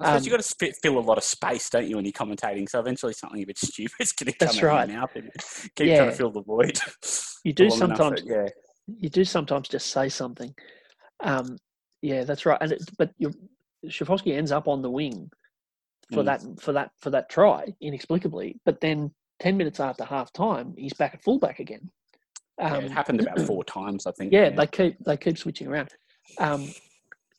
I 0.00 0.16
Um, 0.16 0.22
you've 0.22 0.30
got 0.30 0.38
to 0.38 0.42
spit, 0.42 0.76
fill 0.82 0.98
a 0.98 1.00
lot 1.00 1.18
of 1.18 1.24
space, 1.24 1.68
don't 1.70 1.86
you, 1.88 1.96
when 1.96 2.04
you're 2.04 2.12
commentating? 2.12 2.68
So 2.68 2.80
eventually 2.80 3.12
something 3.12 3.42
a 3.42 3.46
bit 3.46 3.58
stupid 3.58 3.92
is 4.00 4.12
going 4.12 4.32
to 4.32 4.38
come 4.38 4.48
out 4.56 4.62
right. 4.62 4.84
of 4.84 4.90
your 4.90 5.00
mouth 5.00 5.10
and 5.16 5.30
keep 5.76 5.86
Yeah. 5.86 5.96
trying 5.98 6.10
to 6.10 6.16
fill 6.16 6.30
the 6.30 6.42
void. 6.42 6.78
You 7.44 7.52
do 7.62 7.70
sometimes, 7.70 8.22
that- 8.22 8.26
yeah. 8.26 8.48
you 8.98 9.08
do 9.10 9.24
sometimes 9.24 9.68
just 9.68 9.88
say 9.88 10.08
something. 10.08 10.54
Um, 11.22 11.56
yeah, 12.02 12.24
that's 12.24 12.46
right. 12.46 12.58
And 12.60 12.72
it, 12.72 12.82
but 12.98 13.10
Schifcofske 13.86 14.36
ends 14.36 14.52
up 14.52 14.68
on 14.68 14.82
the 14.82 14.90
wing 14.90 15.30
for 16.12 16.22
Mm. 16.22 16.26
that 16.26 16.42
for 16.60 16.72
that 16.72 16.90
for 17.00 17.10
that 17.10 17.28
try 17.30 17.66
inexplicably. 17.80 18.58
But 18.64 18.80
then 18.80 19.12
ten 19.38 19.56
minutes 19.56 19.80
after 19.80 20.04
half 20.04 20.32
time, 20.32 20.74
he's 20.76 20.92
back 20.94 21.14
at 21.14 21.22
fullback 21.22 21.60
again. 21.60 21.90
Yeah, 22.58 22.74
Um, 22.76 22.84
it 22.86 22.90
happened 22.90 23.20
about 23.20 23.40
four 23.46 23.64
times, 23.64 24.06
I 24.06 24.12
think. 24.12 24.32
yeah, 24.32 24.50
they 24.50 24.66
keep 24.66 24.96
they 25.04 25.16
keep 25.16 25.38
switching 25.38 25.66
around. 25.68 25.90
Um, 26.38 26.72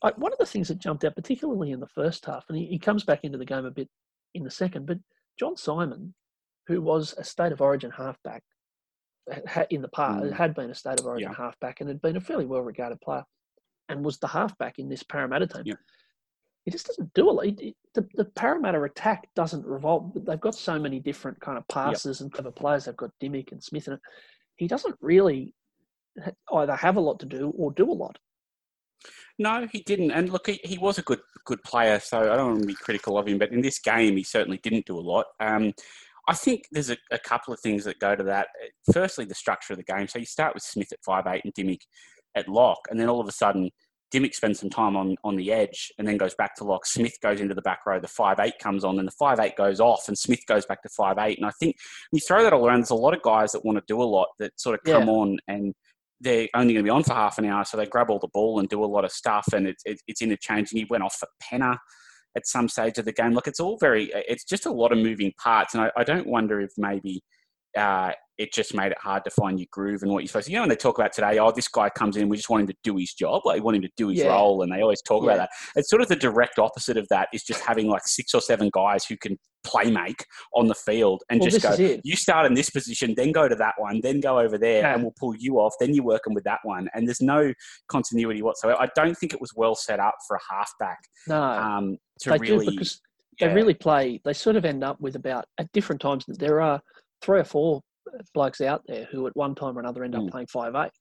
I, 0.02 0.12
one 0.16 0.32
of 0.32 0.38
the 0.38 0.46
things 0.46 0.68
that 0.68 0.78
jumped 0.78 1.04
out, 1.04 1.14
particularly 1.14 1.70
in 1.70 1.80
the 1.80 1.86
first 1.88 2.24
half, 2.26 2.44
and 2.48 2.58
he, 2.58 2.66
he 2.66 2.78
comes 2.78 3.04
back 3.04 3.20
into 3.24 3.38
the 3.38 3.44
game 3.44 3.64
a 3.64 3.70
bit 3.70 3.88
in 4.34 4.42
the 4.44 4.50
second, 4.50 4.86
but 4.86 4.98
John 5.38 5.56
Simon, 5.56 6.14
who 6.66 6.80
was 6.80 7.14
a 7.18 7.24
state 7.24 7.52
of 7.52 7.60
origin 7.60 7.90
halfback 7.90 8.42
ha- 9.32 9.40
ha- 9.48 9.66
in 9.70 9.82
the 9.82 9.88
past, 9.88 10.24
Mm. 10.24 10.32
had 10.32 10.54
been 10.54 10.70
a 10.70 10.74
state 10.74 11.00
of 11.00 11.06
origin 11.06 11.30
Yeah. 11.30 11.36
halfback 11.36 11.80
and 11.80 11.88
had 11.88 12.00
been 12.02 12.16
a 12.16 12.20
fairly 12.20 12.46
well 12.46 12.62
regarded 12.62 13.00
player, 13.00 13.24
and 13.88 14.04
was 14.04 14.18
the 14.18 14.28
halfback 14.28 14.78
in 14.78 14.88
this 14.88 15.02
Parramatta 15.02 15.46
team. 15.46 15.62
Yeah. 15.66 15.74
He 16.64 16.70
just 16.70 16.86
doesn't 16.86 17.12
do 17.14 17.40
it. 17.40 17.58
He- 17.60 17.66
he- 17.66 17.76
The, 17.94 18.08
the 18.14 18.24
Parramatta 18.24 18.82
attack 18.82 19.28
doesn't 19.34 19.66
revolve. 19.66 20.12
They've 20.14 20.40
got 20.40 20.54
so 20.54 20.78
many 20.78 20.98
different 20.98 21.38
kind 21.40 21.58
of 21.58 21.68
passes 21.68 22.20
and 22.22 22.32
clever 22.32 22.50
players. 22.50 22.86
They've 22.86 22.96
got 22.96 23.10
Dymock 23.20 23.52
and 23.52 23.62
Smith 23.62 23.86
in 23.86 23.94
it. 23.94 24.00
He 24.56 24.66
doesn't 24.66 24.96
really 25.00 25.54
either 26.52 26.74
have 26.76 26.96
a 26.96 27.00
lot 27.00 27.20
to 27.20 27.26
do 27.26 27.50
or 27.50 27.70
do 27.72 27.90
a 27.90 27.92
lot. 27.92 28.18
No, 29.38 29.66
he 29.72 29.80
didn't. 29.80 30.10
And 30.10 30.30
look, 30.30 30.46
he, 30.46 30.60
he 30.64 30.78
was 30.78 30.98
a 30.98 31.02
good 31.02 31.20
good 31.44 31.62
player, 31.64 31.98
so 31.98 32.20
I 32.20 32.36
don't 32.36 32.48
want 32.50 32.60
to 32.60 32.66
be 32.66 32.74
critical 32.74 33.18
of 33.18 33.26
him. 33.26 33.38
But 33.38 33.50
in 33.52 33.62
this 33.62 33.80
game, 33.80 34.16
he 34.16 34.22
certainly 34.22 34.60
didn't 34.62 34.86
do 34.86 34.98
a 34.98 35.00
lot. 35.00 35.26
Um, 35.40 35.72
I 36.28 36.34
think 36.34 36.66
there's 36.70 36.90
a, 36.90 36.96
a 37.10 37.18
couple 37.18 37.52
of 37.52 37.58
things 37.60 37.84
that 37.84 37.98
go 37.98 38.14
to 38.14 38.22
that. 38.24 38.48
Firstly, 38.92 39.24
the 39.24 39.34
structure 39.34 39.72
of 39.72 39.78
the 39.78 39.82
game. 39.84 40.06
So 40.06 40.18
you 40.20 40.26
start 40.26 40.54
with 40.54 40.62
Smith 40.62 40.92
at 40.92 40.98
five 41.04 41.26
eight 41.26 41.42
and 41.44 41.52
Dymock 41.54 41.80
at 42.36 42.48
lock, 42.48 42.78
and 42.90 43.00
then 43.00 43.08
all 43.08 43.20
of 43.20 43.26
a 43.28 43.32
sudden, 43.32 43.70
Dymock 44.12 44.34
spends 44.34 44.60
some 44.60 44.70
time 44.70 44.94
on, 44.96 45.16
on 45.24 45.36
the 45.36 45.50
edge 45.50 45.90
and 45.98 46.06
then 46.06 46.18
goes 46.18 46.34
back 46.34 46.54
to 46.56 46.64
lock. 46.64 46.84
Smith 46.86 47.14
goes 47.22 47.40
into 47.40 47.54
the 47.54 47.62
back 47.62 47.80
row. 47.86 47.98
The 47.98 48.06
five 48.08 48.38
eight 48.40 48.58
comes 48.60 48.84
on, 48.84 48.98
and 48.98 49.08
the 49.08 49.14
five 49.18 49.40
eight 49.40 49.56
goes 49.56 49.80
off, 49.80 50.06
and 50.06 50.16
Smith 50.16 50.46
goes 50.46 50.64
back 50.66 50.82
to 50.82 50.88
five 50.90 51.16
eight. 51.18 51.38
And 51.38 51.46
I 51.46 51.52
think 51.58 51.76
when 52.10 52.18
you 52.18 52.26
throw 52.28 52.42
that 52.44 52.52
all 52.52 52.66
around, 52.66 52.80
there's 52.80 52.90
a 52.90 52.94
lot 52.94 53.14
of 53.14 53.22
guys 53.22 53.52
that 53.52 53.64
want 53.64 53.78
to 53.78 53.84
do 53.88 54.00
a 54.00 54.04
lot 54.04 54.28
that 54.38 54.52
sort 54.60 54.78
of 54.78 54.84
come 54.84 55.06
Yeah. 55.08 55.12
on 55.12 55.38
and 55.48 55.74
they're 56.22 56.48
only 56.54 56.72
going 56.74 56.84
to 56.84 56.88
be 56.88 56.90
on 56.90 57.02
for 57.02 57.14
half 57.14 57.38
an 57.38 57.44
hour, 57.44 57.64
so 57.64 57.76
they 57.76 57.86
grab 57.86 58.10
all 58.10 58.18
the 58.18 58.28
ball 58.32 58.60
and 58.60 58.68
do 58.68 58.82
a 58.82 58.86
lot 58.86 59.04
of 59.04 59.12
stuff, 59.12 59.46
and 59.52 59.66
it's 59.66 59.82
it's, 59.84 60.02
it's 60.06 60.22
interchanging. 60.22 60.78
He 60.78 60.86
went 60.88 61.02
off 61.02 61.16
for 61.16 61.28
Penner 61.42 61.76
at 62.36 62.46
some 62.46 62.68
stage 62.68 62.98
of 62.98 63.04
the 63.04 63.12
game. 63.12 63.32
Look, 63.32 63.46
it's 63.46 63.60
all 63.60 63.76
very, 63.78 64.10
it's 64.14 64.44
just 64.44 64.64
a 64.66 64.70
lot 64.70 64.92
of 64.92 64.98
moving 64.98 65.32
parts, 65.42 65.74
and 65.74 65.82
I, 65.84 65.90
I 65.96 66.04
don't 66.04 66.26
wonder 66.26 66.60
if 66.60 66.70
maybe 66.78 67.22
uh, 67.76 68.12
it 68.42 68.52
just 68.52 68.74
made 68.74 68.90
it 68.90 68.98
hard 68.98 69.22
to 69.24 69.30
find 69.30 69.60
your 69.60 69.68
groove 69.70 70.02
and 70.02 70.10
what 70.10 70.20
you're 70.22 70.26
supposed 70.28 70.46
to. 70.46 70.50
You 70.52 70.56
know, 70.56 70.62
when 70.62 70.68
they 70.68 70.76
talk 70.76 70.98
about 70.98 71.12
today, 71.12 71.38
oh, 71.38 71.52
this 71.52 71.68
guy 71.68 71.88
comes 71.90 72.16
in, 72.16 72.28
we 72.28 72.36
just 72.36 72.50
want 72.50 72.62
him 72.62 72.66
to 72.66 72.76
do 72.82 72.96
his 72.96 73.14
job, 73.14 73.42
like 73.44 73.54
we 73.56 73.60
want 73.60 73.76
him 73.76 73.82
to 73.82 73.90
do 73.96 74.08
his 74.08 74.18
Yeah. 74.18 74.28
role, 74.32 74.62
and 74.62 74.72
they 74.72 74.82
always 74.82 75.00
talk 75.02 75.22
Yeah. 75.22 75.30
about 75.34 75.36
that. 75.38 75.50
It's 75.76 75.88
sort 75.88 76.02
of 76.02 76.08
the 76.08 76.16
direct 76.16 76.58
opposite 76.58 76.96
of 76.96 77.06
that 77.08 77.28
is 77.32 77.44
just 77.44 77.60
having 77.60 77.86
like 77.88 78.02
six 78.04 78.34
or 78.34 78.40
seven 78.40 78.68
guys 78.72 79.04
who 79.04 79.16
can 79.16 79.38
play 79.62 79.92
make 79.92 80.26
on 80.56 80.66
the 80.66 80.74
field 80.74 81.22
and 81.30 81.38
Well, 81.38 81.48
just 81.48 81.62
go, 81.62 82.00
you 82.02 82.16
start 82.16 82.46
in 82.46 82.54
this 82.54 82.68
position, 82.68 83.14
then 83.16 83.30
go 83.30 83.46
to 83.46 83.54
that 83.54 83.74
one, 83.78 84.00
then 84.02 84.18
go 84.18 84.40
over 84.40 84.58
there, 84.58 84.80
Yeah. 84.82 84.94
and 84.94 85.02
we'll 85.04 85.14
pull 85.20 85.36
you 85.38 85.60
off. 85.60 85.74
Then 85.78 85.94
you're 85.94 86.04
working 86.04 86.34
with 86.34 86.42
that 86.44 86.58
one, 86.64 86.88
and 86.94 87.06
there's 87.06 87.20
no 87.20 87.52
continuity 87.86 88.42
whatsoever. 88.42 88.80
I 88.82 88.88
don't 88.96 89.16
think 89.16 89.32
it 89.32 89.40
was 89.40 89.52
well 89.54 89.76
set 89.76 90.00
up 90.00 90.16
for 90.26 90.36
a 90.36 90.40
halfback 90.52 90.98
No, 91.28 91.40
um, 91.40 91.96
to 92.22 92.30
they 92.30 92.38
really. 92.38 92.66
do 92.66 92.72
because 92.72 93.00
they 93.38 93.54
really 93.54 93.74
play. 93.74 94.20
They 94.24 94.32
sort 94.32 94.56
of 94.56 94.64
end 94.64 94.82
up 94.82 95.00
with 95.00 95.14
about 95.14 95.46
at 95.58 95.70
different 95.72 96.00
times. 96.00 96.24
That 96.26 96.38
there 96.40 96.60
are 96.60 96.80
three 97.22 97.38
or 97.38 97.44
four 97.44 97.80
blokes 98.34 98.60
out 98.60 98.82
there 98.86 99.04
who 99.10 99.26
at 99.26 99.36
one 99.36 99.54
time 99.54 99.76
or 99.76 99.80
another 99.80 100.04
end 100.04 100.14
up 100.14 100.22
Mm. 100.22 100.30
playing 100.30 100.46
five 100.48 100.74
eight, 100.74 100.92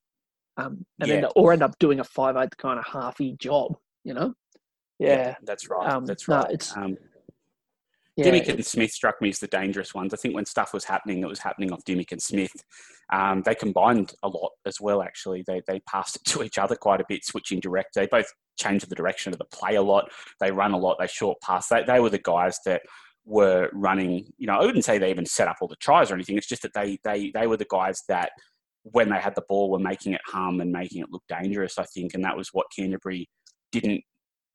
um, 0.58 0.86
and 1.00 1.10
Yeah. 1.10 1.16
end 1.16 1.26
up, 1.26 1.34
or 1.36 1.54
end 1.54 1.64
up 1.64 1.78
doing 1.80 2.00
a 2.00 2.04
five 2.04 2.36
eight 2.38 2.56
kind 2.58 2.80
of 2.80 2.86
halfy 2.86 3.36
job. 3.38 3.76
You 4.04 4.14
know, 4.14 4.34
yeah, 5.00 5.36
that's 5.44 5.70
right. 5.70 5.90
Um, 5.90 6.06
that's 6.06 6.28
no, 6.28 6.38
right. 6.38 6.52
it's- 6.52 6.76
um, 6.76 6.98
yeah. 8.16 8.26
Dymock 8.26 8.50
and 8.50 8.66
Smith 8.66 8.92
struck 8.92 9.22
me 9.22 9.30
as 9.30 9.40
the 9.40 9.48
dangerous 9.48 9.94
ones. 9.94 10.14
I 10.14 10.18
think 10.18 10.36
when 10.36 10.46
stuff 10.46 10.74
was 10.74 10.84
happening, 10.86 11.22
it 11.22 11.28
was 11.30 11.40
happening 11.40 11.72
off 11.72 11.84
Dymock 11.86 12.12
and 12.12 12.22
Smith. 12.22 12.52
Um, 13.14 13.42
they 13.44 13.56
combined 13.56 14.14
a 14.24 14.28
lot 14.28 14.52
as 14.66 14.80
well, 14.82 15.02
actually. 15.02 15.44
They, 15.48 15.62
they 15.68 15.80
passed 15.82 16.16
it 16.18 16.24
to 16.26 16.44
each 16.44 16.58
other 16.58 16.76
quite 16.76 17.02
a 17.02 17.06
bit, 17.08 17.24
switching 17.26 17.60
direct. 17.60 17.96
They 17.96 18.08
both 18.08 18.32
changed 18.60 18.90
the 18.90 18.96
direction 18.96 19.34
of 19.34 19.40
the 19.40 19.46
play 19.46 19.76
a 19.76 19.82
lot. 19.82 20.12
They 20.40 20.52
run 20.52 20.72
a 20.74 20.78
lot. 20.78 20.98
They 21.00 21.08
short 21.08 21.40
pass. 21.42 21.68
They, 21.68 21.84
they 21.84 22.00
were 22.00 22.10
the 22.10 22.20
guys 22.20 22.60
that 22.66 22.82
were 23.26 23.70
running, 23.74 24.26
you 24.38 24.48
know, 24.48 24.54
I 24.54 24.66
wouldn't 24.66 24.86
say 24.86 24.98
they 24.98 25.12
even 25.12 25.26
set 25.26 25.48
up 25.48 25.58
all 25.62 25.68
the 25.68 25.76
tries 25.78 26.12
or 26.12 26.16
anything. 26.16 26.38
It's 26.38 26.48
just 26.48 26.64
that 26.64 26.74
they, 26.74 26.98
they, 27.04 27.32
they 27.34 27.48
were 27.48 27.58
the 27.58 27.68
guys 27.70 28.02
that 28.08 28.32
when 28.84 29.10
they 29.10 29.20
had 29.20 29.36
the 29.36 29.44
ball 29.48 29.70
were 29.70 29.80
making 29.80 30.14
it 30.14 30.22
hum 30.26 30.60
and 30.60 30.72
making 30.72 31.02
it 31.02 31.12
look 31.12 31.24
dangerous, 31.30 31.78
I 31.78 31.84
think. 31.84 32.14
And 32.14 32.24
that 32.24 32.36
was 32.36 32.50
what 32.52 32.68
Canterbury 32.76 33.30
didn't 33.72 34.04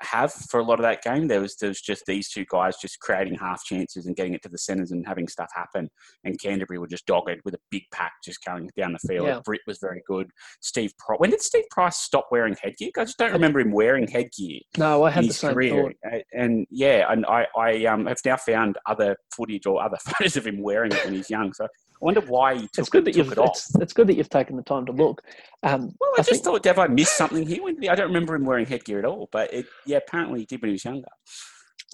have 0.01 0.33
for 0.33 0.61
a 0.61 0.65
lot 0.65 0.79
of 0.79 0.83
that 0.83 1.03
game. 1.03 1.29
There 1.29 1.41
was 1.41 1.57
there 1.57 1.71
was 1.71 1.81
just 1.81 2.05
these 2.07 2.29
two 2.29 2.45
guys 2.49 2.77
just 2.77 3.01
creating 3.01 3.37
half 3.37 3.65
chances 3.65 4.07
and 4.07 4.17
getting 4.17 4.35
it 4.35 4.43
to 4.43 4.49
the 4.49 4.59
centres 4.59 4.93
and 4.93 5.07
having 5.07 5.29
stuff 5.29 5.51
happen. 5.55 5.89
And 6.25 6.41
Canterbury 6.41 6.79
were 6.79 6.87
just 6.87 7.07
dogged 7.07 7.41
with 7.45 7.55
a 7.55 7.61
big 7.71 7.83
pack 7.93 8.13
just 8.25 8.45
going 8.45 8.71
down 8.77 8.93
the 8.93 8.99
field. 8.99 9.27
Yeah. 9.27 9.41
Britt 9.45 9.63
was 9.67 9.79
very 9.81 10.03
good. 10.07 10.29
Steve 10.61 10.93
Price. 10.99 11.19
When 11.19 11.31
did 11.31 11.43
Steve 11.43 11.65
Price 11.71 11.97
stop 11.97 12.29
wearing 12.31 12.57
headgear? 12.63 12.91
I 12.97 13.05
just 13.05 13.19
don't 13.19 13.33
remember 13.33 13.61
him 13.61 13.73
wearing 13.73 14.07
headgear 14.07 14.61
no, 14.77 15.05
I 15.05 15.11
had 15.11 15.25
the 15.25 15.33
same 15.33 15.55
career. 15.55 15.95
thought. 16.03 16.23
And 16.33 16.67
yeah, 16.71 17.11
and 17.11 17.25
I 17.27 17.47
I 17.57 17.85
um, 17.87 18.07
have 18.07 18.19
now 18.25 18.37
found 18.37 18.79
other 18.87 19.17
footage 19.35 19.67
or 19.67 19.83
other 19.83 19.97
photos 20.05 20.37
of 20.37 20.47
him 20.47 20.63
wearing 20.63 20.93
it 20.93 21.05
when 21.05 21.15
he's 21.15 21.31
young. 21.31 21.53
So 21.53 21.67
I 22.01 22.05
wonder 22.05 22.21
why 22.21 22.55
he 22.55 22.61
took, 22.69 22.79
It's 22.79 22.89
good 22.91 23.05
that 23.07 23.17
you've 23.17 23.33
it 23.33 23.39
off. 23.39 23.51
it's, 23.57 23.75
it's 23.77 23.93
good 23.93 24.07
that 24.09 24.17
you've 24.17 24.29
taken 24.29 24.57
the 24.57 24.63
time 24.63 24.85
to 24.87 24.93
look. 24.93 25.23
Um, 25.63 25.93
Well, 26.01 26.11
I, 26.11 26.15
I 26.15 26.17
just 26.19 26.31
think- 26.31 26.45
thought, 26.45 26.65
have 26.67 26.79
I 26.79 26.87
missed 26.89 27.17
something 27.17 27.47
here? 27.47 27.63
When 27.63 27.75
did 27.75 27.85
he- 27.85 27.89
I 27.89 27.95
don't 27.95 28.09
remember 28.09 28.35
him 28.35 28.45
wearing 28.45 28.67
headgear 28.67 28.99
at 28.99 29.05
all, 29.07 29.29
but 29.33 29.53
it, 29.53 29.67
yeah, 29.87 29.97
apparently 29.99 30.41
he 30.41 30.47
did 30.47 30.61
when 30.61 30.69
he 30.69 30.73
was 30.73 30.85
younger. 30.85 31.09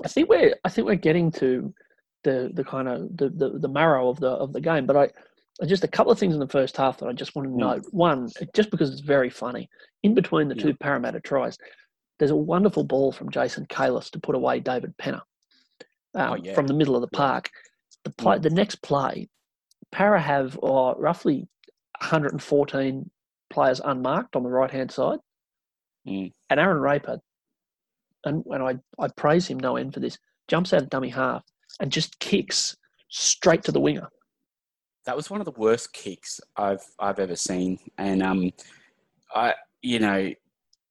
I 0.04 0.08
think 0.08 0.28
we're 0.28 0.54
I 0.64 0.68
think 0.70 0.86
we're 0.86 0.94
getting 0.96 1.30
to 1.32 1.72
the 2.24 2.50
the 2.54 2.64
kind 2.64 2.88
of 2.88 3.16
the, 3.16 3.28
the, 3.28 3.58
the 3.58 3.68
marrow 3.68 4.08
of 4.08 4.18
the 4.20 4.28
of 4.30 4.52
the 4.52 4.60
game. 4.60 4.86
But 4.86 4.96
I 4.96 5.66
just 5.66 5.84
a 5.84 5.88
couple 5.88 6.10
of 6.10 6.18
things 6.18 6.32
in 6.34 6.40
the 6.40 6.48
first 6.48 6.76
half 6.78 6.98
that 6.98 7.06
I 7.08 7.12
just 7.12 7.36
want 7.36 7.46
to 7.46 7.52
Mm. 7.54 7.58
note. 7.58 7.84
One, 7.90 8.28
just 8.54 8.70
because 8.70 8.90
it's 8.90 9.00
very 9.02 9.28
funny, 9.30 9.68
in 10.02 10.14
between 10.14 10.48
the 10.48 10.56
Yeah. 10.56 10.62
two 10.62 10.74
Parramatta 10.74 11.20
tries, 11.20 11.58
there's 12.18 12.30
a 12.30 12.36
wonderful 12.36 12.84
ball 12.84 13.12
from 13.12 13.30
Jason 13.30 13.66
Kalis 13.66 14.10
to 14.12 14.18
put 14.18 14.34
away 14.34 14.60
David 14.60 14.96
Penner 14.96 15.20
um, 16.14 16.32
Oh, 16.32 16.34
yeah. 16.42 16.54
from 16.54 16.66
the 16.66 16.74
middle 16.74 16.94
of 16.96 17.02
the 17.02 17.08
park. 17.16 17.50
The 18.04 18.10
play, 18.10 18.38
Mm. 18.38 18.42
the 18.42 18.50
next 18.50 18.82
play, 18.82 19.28
Para 19.92 20.20
have 20.20 20.58
uh, 20.62 20.94
roughly 20.96 21.46
114 22.00 23.10
players 23.50 23.80
unmarked 23.84 24.34
on 24.36 24.42
the 24.42 24.48
right 24.50 24.70
hand 24.70 24.90
side, 24.90 25.18
Mm. 26.08 26.32
and 26.50 26.58
Aaron 26.58 26.80
Raper, 26.80 27.20
and 28.24 28.42
when 28.44 28.60
I, 28.60 28.74
I 28.98 29.06
praise 29.16 29.46
him 29.46 29.60
no 29.60 29.76
end 29.76 29.94
for 29.94 30.00
this, 30.00 30.18
jumps 30.48 30.72
out 30.72 30.82
of 30.82 30.90
dummy 30.90 31.10
half 31.10 31.44
and 31.78 31.92
just 31.92 32.18
kicks 32.18 32.76
straight 33.08 33.62
to 33.64 33.72
the 33.72 33.78
winger. 33.78 34.08
That 35.06 35.14
was 35.14 35.30
one 35.30 35.40
of 35.40 35.44
the 35.44 35.52
worst 35.56 35.92
kicks 35.92 36.40
I've 36.56 36.84
I've 36.98 37.20
ever 37.20 37.36
seen, 37.36 37.78
and 37.98 38.20
um, 38.20 38.50
I 39.32 39.54
you 39.82 39.98
know, 40.00 40.32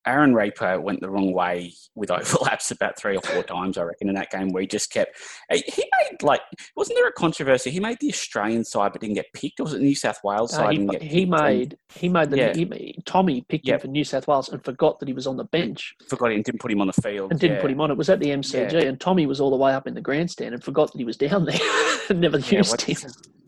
Aaron 0.06 0.34
Raper 0.34 0.80
went 0.80 1.00
the 1.00 1.08
wrong 1.10 1.32
way 1.32 1.72
with 1.94 2.10
overlaps 2.10 2.70
about 2.70 2.98
three 2.98 3.16
or 3.16 3.20
four 3.22 3.42
times, 3.42 3.78
I 3.78 3.82
reckon, 3.82 4.08
in 4.08 4.14
that 4.16 4.30
game 4.30 4.48
where 4.48 4.62
he 4.62 4.66
just 4.66 4.90
kept. 4.92 5.16
He 5.50 5.62
he 5.66 5.84
made 6.10 6.22
like, 6.22 6.40
wasn't 6.76 6.96
there 6.98 7.06
a 7.08 7.12
controversy? 7.12 7.70
He 7.70 7.80
made 7.80 7.98
the 8.00 8.08
Australian 8.08 8.64
side 8.64 8.92
but 8.92 9.00
didn't 9.00 9.14
get 9.14 9.32
picked, 9.32 9.60
or 9.60 9.64
was 9.64 9.74
it 9.74 9.78
the 9.78 9.84
New 9.84 9.94
South 9.94 10.18
Wales 10.24 10.52
Uh, 10.52 10.56
side? 10.56 10.72
he, 10.72 10.78
didn't 10.78 10.90
get 10.92 11.02
he 11.02 11.24
made 11.26 11.76
he 11.94 12.08
made 12.08 12.30
the 12.30 12.36
Yeah. 12.38 12.52
he, 12.54 12.98
Tommy 13.04 13.42
picked 13.48 13.68
him 13.68 13.78
for 13.78 13.88
New 13.88 14.04
South 14.04 14.26
Wales 14.26 14.48
and 14.48 14.64
forgot 14.64 14.98
that 15.00 15.08
he 15.08 15.14
was 15.14 15.26
on 15.26 15.36
the 15.36 15.44
bench 15.44 15.94
forgot 16.08 16.32
and 16.32 16.42
didn't 16.44 16.60
put 16.60 16.72
him 16.72 16.80
on 16.80 16.86
the 16.88 16.92
field 16.94 17.30
and 17.30 17.38
didn't 17.40 17.56
yeah. 17.56 17.62
put 17.62 17.70
him 17.70 17.80
on. 17.80 17.90
It 17.90 17.96
was 17.96 18.08
at 18.08 18.20
the 18.20 18.30
MCG 18.30 18.86
and 18.88 19.00
Tommy 19.00 19.26
was 19.26 19.40
all 19.40 19.50
the 19.50 19.56
way 19.56 19.72
up 19.72 19.86
in 19.86 19.94
the 19.94 20.00
grandstand 20.00 20.54
and 20.54 20.62
forgot 20.64 20.92
that 20.92 20.98
he 20.98 21.04
was 21.04 21.16
down 21.16 21.44
there 21.44 21.58
and 22.08 22.20
never 22.20 22.38
Yeah, 22.38 22.58
used 22.58 22.80
him. 22.82 22.96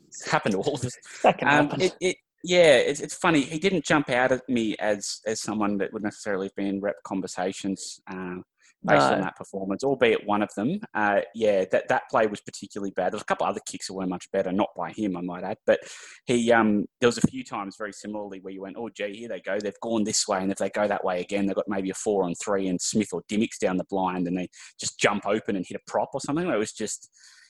It's 0.09 0.29
happened 0.31 0.53
to 0.53 0.59
all 0.61 0.75
of 0.75 0.85
us. 0.85 0.93
That 1.23 1.39
can 1.39 1.49
Um, 1.49 1.55
happen. 1.69 1.81
it, 1.81 1.95
it, 2.01 2.17
yeah, 2.45 2.77
it's, 2.77 3.01
it's 3.01 3.15
funny. 3.15 3.41
He 3.41 3.59
didn't 3.59 3.85
jump 3.85 4.11
out 4.11 4.31
at 4.31 4.47
me 4.49 4.77
as 4.79 5.21
as 5.27 5.41
someone 5.41 5.79
that 5.79 5.93
would 5.93 6.03
necessarily 6.03 6.47
have 6.47 6.55
been 6.55 6.81
rep 6.81 6.97
conversations 7.03 7.99
uh, 8.11 8.37
based 8.85 9.07
on 9.13 9.21
that 9.23 9.37
performance, 9.37 9.83
albeit 9.83 10.27
one 10.27 10.43
of 10.43 10.51
them. 10.55 10.79
Uh, 10.95 11.21
yeah, 11.35 11.65
that, 11.73 11.89
that 11.89 12.03
play 12.11 12.27
was 12.27 12.43
particularly 12.43 12.91
bad. 12.91 13.13
There 13.13 13.17
was 13.17 13.23
a 13.23 13.25
couple 13.25 13.47
other 13.47 13.61
kicks 13.67 13.87
that 13.87 13.95
were 13.95 14.07
much 14.07 14.31
better, 14.31 14.53
not 14.53 14.69
by 14.77 14.93
him, 14.93 15.17
I 15.17 15.23
might 15.23 15.43
add. 15.43 15.57
But 15.65 15.81
he, 16.27 16.53
um, 16.53 16.85
there 17.01 17.09
was 17.09 17.17
a 17.17 17.27
few 17.27 17.45
times 17.45 17.77
very 17.79 17.93
similarly 17.93 18.41
where 18.41 18.53
you 18.53 18.61
went, 18.61 18.77
oh, 18.79 18.91
gee, 18.91 19.17
here 19.17 19.29
they 19.29 19.41
go. 19.41 19.59
They've 19.59 19.73
gone 19.83 20.05
this 20.05 20.29
way. 20.29 20.43
And 20.43 20.53
if 20.53 20.59
they 20.59 20.69
go 20.69 20.87
that 20.87 21.03
way 21.03 21.23
again, 21.23 21.47
they've 21.47 21.57
got 21.57 21.65
maybe 21.67 21.89
a 21.89 21.95
four 21.95 22.25
on 22.25 22.35
three 22.35 22.69
and 22.69 22.79
Smith 22.79 23.09
or 23.13 23.23
Dymock's 23.29 23.59
down 23.59 23.79
the 23.79 23.85
blind 23.89 24.29
and 24.29 24.37
they 24.37 24.49
just 24.79 24.99
jump 24.99 25.27
open 25.27 25.57
and 25.57 25.65
hit 25.67 25.81
a 25.81 25.91
prop 25.91 26.11
or 26.13 26.21
something. 26.21 26.47
It 26.47 26.59
was 26.59 26.73
just, 26.73 27.09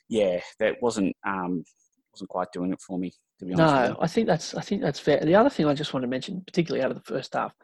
yeah, 0.08 0.38
that 0.60 0.76
wasn't, 0.80 1.16
um, 1.26 1.64
wasn't 2.12 2.30
quite 2.30 2.52
doing 2.52 2.72
it 2.72 2.80
for 2.80 2.96
me, 2.96 3.12
to 3.44 3.56
be 3.56 3.60
honest. 3.62 3.90
No, 3.90 3.96
I 4.00 4.06
think 4.06 4.26
that's 4.26 4.54
I 4.54 4.60
think 4.60 4.82
that's 4.82 4.98
fair. 5.00 5.20
The 5.20 5.34
other 5.34 5.50
thing 5.50 5.66
I 5.66 5.74
just 5.74 5.92
want 5.94 6.02
to 6.02 6.08
mention, 6.08 6.42
particularly 6.46 6.84
out 6.84 6.90
of 6.90 6.96
the 6.96 7.02
first 7.02 7.34
half, 7.34 7.54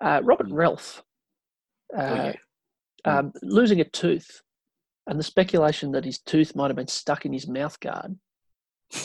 uh, 0.00 0.20
Robert 0.22 0.48
Mm. 0.48 0.52
Relf 0.52 1.02
uh. 1.96 2.00
Oh, 2.00 2.14
yeah. 2.14 2.32
Mm. 3.06 3.18
um, 3.18 3.32
losing 3.42 3.80
a 3.80 3.84
tooth, 3.84 4.42
and 5.06 5.18
the 5.18 5.24
speculation 5.24 5.92
that 5.92 6.04
his 6.04 6.18
tooth 6.18 6.56
might 6.56 6.68
have 6.68 6.76
been 6.76 6.88
stuck 6.88 7.24
in 7.24 7.32
his 7.32 7.46
mouth 7.46 7.78
guard. 7.80 8.16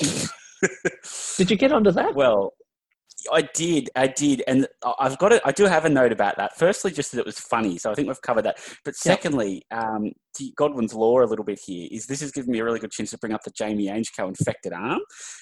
Did 1.37 1.51
you 1.51 1.57
get 1.57 1.71
onto 1.71 1.91
that? 1.91 2.15
Well, 2.15 2.53
I 3.31 3.41
did, 3.41 3.89
I 3.95 4.07
did, 4.07 4.43
and 4.47 4.67
I- 4.83 4.93
I've 4.99 5.17
got 5.19 5.31
it. 5.31 5.41
I 5.45 5.51
do 5.51 5.65
have 5.65 5.85
a 5.85 5.89
note 5.89 6.11
about 6.11 6.37
that. 6.37 6.57
Firstly, 6.57 6.91
just 6.91 7.11
that 7.11 7.19
it 7.19 7.25
was 7.25 7.39
funny, 7.39 7.77
so 7.77 7.91
I 7.91 7.93
think 7.95 8.07
we've 8.07 8.21
covered 8.21 8.43
that. 8.43 8.57
But 8.85 8.95
secondly, 8.95 9.63
um, 9.71 10.11
to 10.37 10.49
Godwin's 10.55 10.93
law 10.93 11.21
a 11.21 11.25
little 11.25 11.43
bit 11.43 11.59
here 11.65 11.89
is 11.91 12.05
this 12.05 12.21
has 12.21 12.31
given 12.31 12.51
me 12.51 12.59
a 12.59 12.63
really 12.63 12.79
good 12.79 12.91
chance 12.91 13.11
to 13.11 13.17
bring 13.17 13.33
up 13.33 13.43
the 13.43 13.51
Jamie 13.51 13.87
Ainscough 13.87 14.29
infected 14.29 14.71
arm 14.71 14.99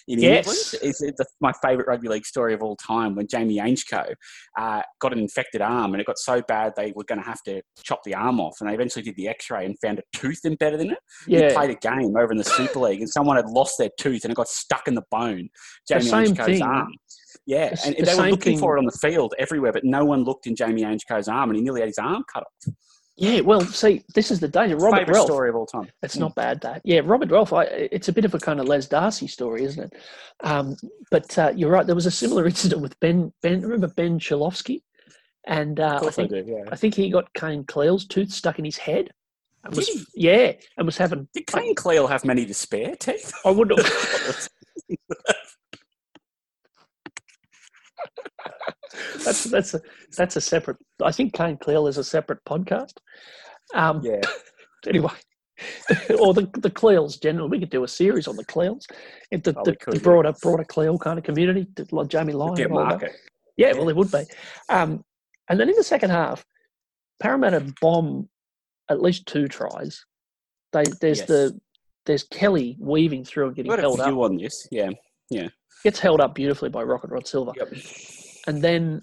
in 0.07 0.19
Yes. 0.19 0.47
England. 0.73 0.89
It's, 0.89 1.01
it's 1.03 1.21
my 1.39 1.51
favourite 1.61 1.87
rugby 1.87 2.07
league 2.07 2.25
story 2.25 2.55
of 2.55 2.63
all 2.63 2.75
time 2.75 3.13
when 3.15 3.27
Jamie 3.27 3.57
Ainscough 3.57 4.13
uh, 4.57 4.81
got 4.99 5.13
an 5.13 5.19
infected 5.19 5.61
arm 5.61 5.93
and 5.93 6.01
it 6.01 6.07
got 6.07 6.17
so 6.17 6.41
bad 6.47 6.73
they 6.75 6.91
were 6.95 7.03
going 7.03 7.21
to 7.21 7.25
have 7.25 7.43
to 7.43 7.61
chop 7.83 8.01
the 8.03 8.15
arm 8.15 8.39
off, 8.39 8.55
and 8.59 8.69
they 8.69 8.73
eventually 8.73 9.03
did 9.03 9.15
the 9.15 9.27
X-ray 9.27 9.63
and 9.65 9.77
found 9.79 9.99
a 9.99 10.03
tooth 10.11 10.39
embedded 10.43 10.81
in 10.81 10.89
it. 10.91 10.99
He 11.27 11.37
Yeah, 11.37 11.53
played 11.53 11.69
a 11.69 11.75
game 11.75 12.17
over 12.17 12.31
in 12.31 12.37
the 12.39 12.43
Super 12.43 12.79
League, 12.79 12.99
and 13.01 13.09
someone 13.09 13.35
had 13.35 13.45
lost 13.49 13.77
their 13.77 13.91
tooth 13.99 14.23
and 14.25 14.31
it 14.31 14.35
got 14.35 14.47
stuck 14.49 14.87
in 14.87 14.95
the 14.95 15.03
bone. 15.11 15.49
The 15.87 15.99
Jamie 15.99 16.09
same 16.09 16.35
Ainscough's 16.35 16.45
thing. 16.47 16.63
arm. 16.63 16.93
Yeah, 17.49 17.69
The- 17.69 17.81
and 17.87 17.95
the 17.97 18.03
they 18.03 18.15
were 18.15 18.21
looking 18.29 18.53
thing- 18.53 18.59
for 18.59 18.75
it 18.75 18.79
on 18.79 18.85
the 18.85 18.91
field 18.91 19.33
everywhere, 19.39 19.71
but 19.73 19.83
no 19.83 20.05
one 20.05 20.23
looked 20.23 20.45
in 20.45 20.55
Jamie 20.55 20.83
Ainscough's 20.83 21.27
arm, 21.27 21.49
and 21.49 21.57
he 21.57 21.63
nearly 21.63 21.81
had 21.81 21.89
his 21.89 21.97
arm 21.97 22.23
cut 22.31 22.43
off. 22.43 22.73
yeah. 23.17 23.39
Well, 23.41 23.61
see, 23.61 24.03
this 24.13 24.29
is 24.29 24.39
the 24.39 24.47
danger. 24.47 24.77
Robert 24.77 24.99
Favorite 24.99 25.15
Relf. 25.15 25.25
story 25.25 25.49
of 25.49 25.55
all 25.55 25.65
time. 25.65 25.89
It's 26.03 26.15
not 26.17 26.35
bad, 26.35 26.61
that. 26.61 26.81
Yeah, 26.85 27.01
Robert 27.03 27.29
Relf, 27.29 27.51
I, 27.51 27.63
it's 27.63 28.07
a 28.07 28.13
bit 28.13 28.23
of 28.25 28.35
a 28.35 28.39
kind 28.39 28.59
of 28.59 28.67
Les 28.67 28.85
Darcy 28.87 29.27
story, 29.27 29.63
isn't 29.63 29.83
it? 29.85 29.93
Um, 30.43 30.75
but 31.09 31.37
uh, 31.39 31.51
you're 31.55 31.71
right. 31.71 31.85
There 31.87 31.95
was 31.95 32.05
a 32.05 32.11
similar 32.11 32.45
incident 32.53 32.81
with 32.83 32.99
Ben. 32.99 33.33
Ben, 33.41 33.61
remember 33.61 33.87
Ben 33.87 34.19
Chalofsky? 34.19 34.83
And 35.47 35.79
uh, 35.79 35.95
I 35.95 35.99
course 36.01 36.19
I 36.19 36.27
think 36.27 36.29
do. 36.31 36.43
Yeah. 36.45 36.65
I 36.71 36.75
think 36.75 36.93
he 36.93 37.09
got 37.09 37.33
Kane 37.33 37.63
Cleal's 37.63 38.05
tooth 38.05 38.31
stuck 38.31 38.59
in 38.59 38.65
his 38.65 38.77
head. 38.77 39.09
And 39.63 39.75
was, 39.75 39.87
Did 39.87 39.97
he? 39.97 40.05
Yeah, 40.27 40.51
and 40.77 40.85
was 40.85 40.97
having. 40.97 41.27
Did 41.33 41.47
Kane 41.47 41.73
Cleal 41.73 42.05
have 42.07 42.23
many 42.23 42.45
to 42.45 42.53
spare 42.53 42.95
teeth? 42.95 43.33
I 43.43 43.49
wouldn't. 43.51 43.79
that's 49.23 49.43
that's 49.45 49.73
a 49.73 49.81
that's 50.17 50.35
a 50.35 50.41
separate. 50.41 50.77
I 51.03 51.11
think 51.11 51.33
Kane 51.33 51.57
Cleal 51.57 51.87
is 51.87 51.97
a 51.97 52.03
separate 52.03 52.43
podcast. 52.45 52.93
Um, 53.73 54.01
yeah. 54.03 54.21
anyway, 54.87 55.11
or 56.19 56.33
the 56.33 56.49
the 56.59 56.69
Cleals 56.71 57.17
generally. 57.17 57.49
We 57.49 57.59
could 57.59 57.69
do 57.69 57.83
a 57.83 57.87
series 57.87 58.27
on 58.27 58.35
the 58.35 58.45
Cleals. 58.45 58.85
It, 59.31 59.43
the, 59.43 59.53
Oh, 59.57 59.63
the, 59.63 59.75
could, 59.75 59.93
the 59.93 59.97
yeah. 59.97 60.03
broader 60.03 60.33
broader 60.41 60.63
Cleal 60.63 60.97
kind 60.97 61.17
of 61.19 61.25
community, 61.25 61.67
like 61.91 62.07
Jamie 62.07 62.33
Lyon. 62.33 62.55
Get 62.55 62.65
and 62.67 62.73
all 62.73 62.79
that. 62.79 62.89
market. 63.01 63.11
Yeah, 63.57 63.73
well, 63.73 63.89
it 63.89 63.95
would 63.95 64.11
be. 64.11 64.23
Um, 64.69 65.03
and 65.49 65.59
then 65.59 65.69
in 65.69 65.75
the 65.75 65.83
second 65.83 66.11
half, 66.11 66.45
Parramatta 67.21 67.73
bomb 67.81 68.29
at 68.89 69.01
least 69.01 69.25
two 69.25 69.47
tries. 69.47 70.03
They 70.71 70.83
there's 71.01 71.19
Yes. 71.19 71.27
the 71.27 71.59
there's 72.05 72.23
Kelly 72.23 72.77
weaving 72.79 73.23
through 73.25 73.47
and 73.47 73.55
getting 73.55 73.71
held 73.71 73.99
up. 73.99 74.13
on 74.15 74.37
this. 74.37 74.67
Yeah. 74.71 74.89
Gets 75.83 75.99
held 75.99 76.19
up 76.21 76.35
beautifully 76.35 76.69
by 76.69 76.83
Rocket 76.83 77.09
Rod 77.09 77.27
Silva. 77.27 77.53
Yep. 77.55 77.73
And 78.47 78.61
then 78.61 79.01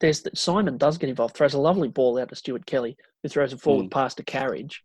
there's 0.00 0.22
the, 0.22 0.30
Simon 0.34 0.78
does 0.78 0.96
get 0.98 1.10
involved, 1.10 1.34
throws 1.36 1.54
a 1.54 1.60
lovely 1.60 1.88
ball 1.88 2.18
out 2.18 2.28
to 2.30 2.36
Stuart 2.36 2.64
Kelly, 2.66 2.96
who 3.22 3.28
throws 3.28 3.52
it 3.52 3.60
forward 3.60 3.90
past 3.90 4.18
a 4.20 4.22
Carige. 4.22 4.76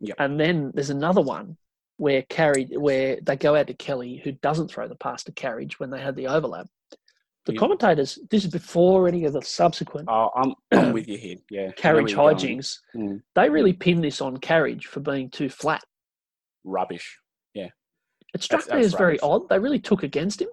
Yep. 0.00 0.16
And 0.18 0.38
then 0.38 0.72
there's 0.74 0.90
another 0.90 1.22
one 1.22 1.56
where 1.96 2.20
carried 2.28 2.68
where 2.76 3.18
they 3.22 3.36
go 3.36 3.56
out 3.56 3.66
to 3.68 3.74
Kelly, 3.74 4.20
who 4.22 4.32
doesn't 4.32 4.68
throw 4.68 4.86
the 4.86 4.94
pass 4.94 5.24
to 5.24 5.32
Carige 5.32 5.74
when 5.80 5.88
they 5.90 6.00
had 6.00 6.14
the 6.16 6.26
overlap. 6.28 6.66
The 7.46 7.52
Yep. 7.52 7.60
commentators, 7.60 8.18
this 8.30 8.44
is 8.44 8.50
before 8.50 9.08
any 9.08 9.24
of 9.24 9.32
the 9.32 9.40
subsequent 9.40 10.08
Oh, 10.10 10.30
I'm, 10.36 10.52
I'm 10.72 10.92
with 10.92 11.08
you 11.08 11.16
here. 11.16 11.36
Yeah. 11.48 11.70
Carige 11.72 11.94
where 11.94 12.08
you're 12.08 12.16
going. 12.16 12.36
hijinks. 12.58 12.78
Mm. 12.94 13.22
They 13.34 13.48
really 13.48 13.72
pin 13.72 14.00
this 14.02 14.20
on 14.20 14.36
Carige 14.36 14.84
for 14.84 15.00
being 15.00 15.30
too 15.30 15.48
flat. 15.48 15.82
Rubbish. 16.64 17.18
It 18.36 18.42
struck 18.42 18.60
That's- 18.62 18.76
me 18.76 18.82
that's 18.82 18.94
as 18.94 18.98
very 18.98 19.18
odd. 19.20 19.48
They 19.48 19.58
really 19.58 19.80
took 19.80 20.02
against 20.02 20.40
him. 20.42 20.48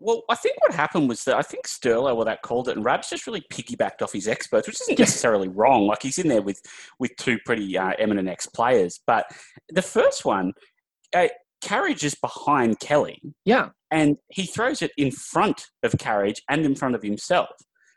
Well, 0.00 0.22
I 0.28 0.34
think 0.34 0.60
what 0.60 0.74
happened 0.74 1.08
was 1.08 1.22
that 1.24 1.36
I 1.36 1.42
think 1.42 1.66
Sterlo 1.66 2.14
or 2.16 2.24
that 2.24 2.42
called 2.42 2.68
it, 2.68 2.76
and 2.76 2.84
Rabs 2.84 3.08
just 3.10 3.26
really 3.26 3.42
piggybacked 3.52 4.02
off 4.02 4.12
his 4.12 4.26
experts, 4.28 4.66
which 4.66 4.80
isn't 4.82 4.98
necessarily 4.98 5.48
wrong. 5.48 5.86
Like 5.86 6.02
he's 6.02 6.18
in 6.18 6.28
there 6.28 6.42
with 6.42 6.60
with 6.98 7.12
two 7.16 7.38
pretty 7.46 7.76
uh, 7.78 7.92
eminent 7.98 8.28
ex 8.28 8.46
players, 8.46 9.00
but 9.06 9.26
the 9.70 9.82
first 9.82 10.24
one, 10.24 10.52
uh, 11.14 11.28
Carige 11.62 12.04
is 12.04 12.14
behind 12.16 12.80
Kelly, 12.80 13.20
Yeah. 13.46 13.68
and 13.90 14.16
he 14.28 14.44
throws 14.46 14.82
it 14.82 14.90
in 14.98 15.10
front 15.10 15.68
of 15.82 15.92
Carige 15.92 16.40
and 16.50 16.64
in 16.66 16.74
front 16.74 16.94
of 16.94 17.02
himself. 17.02 17.50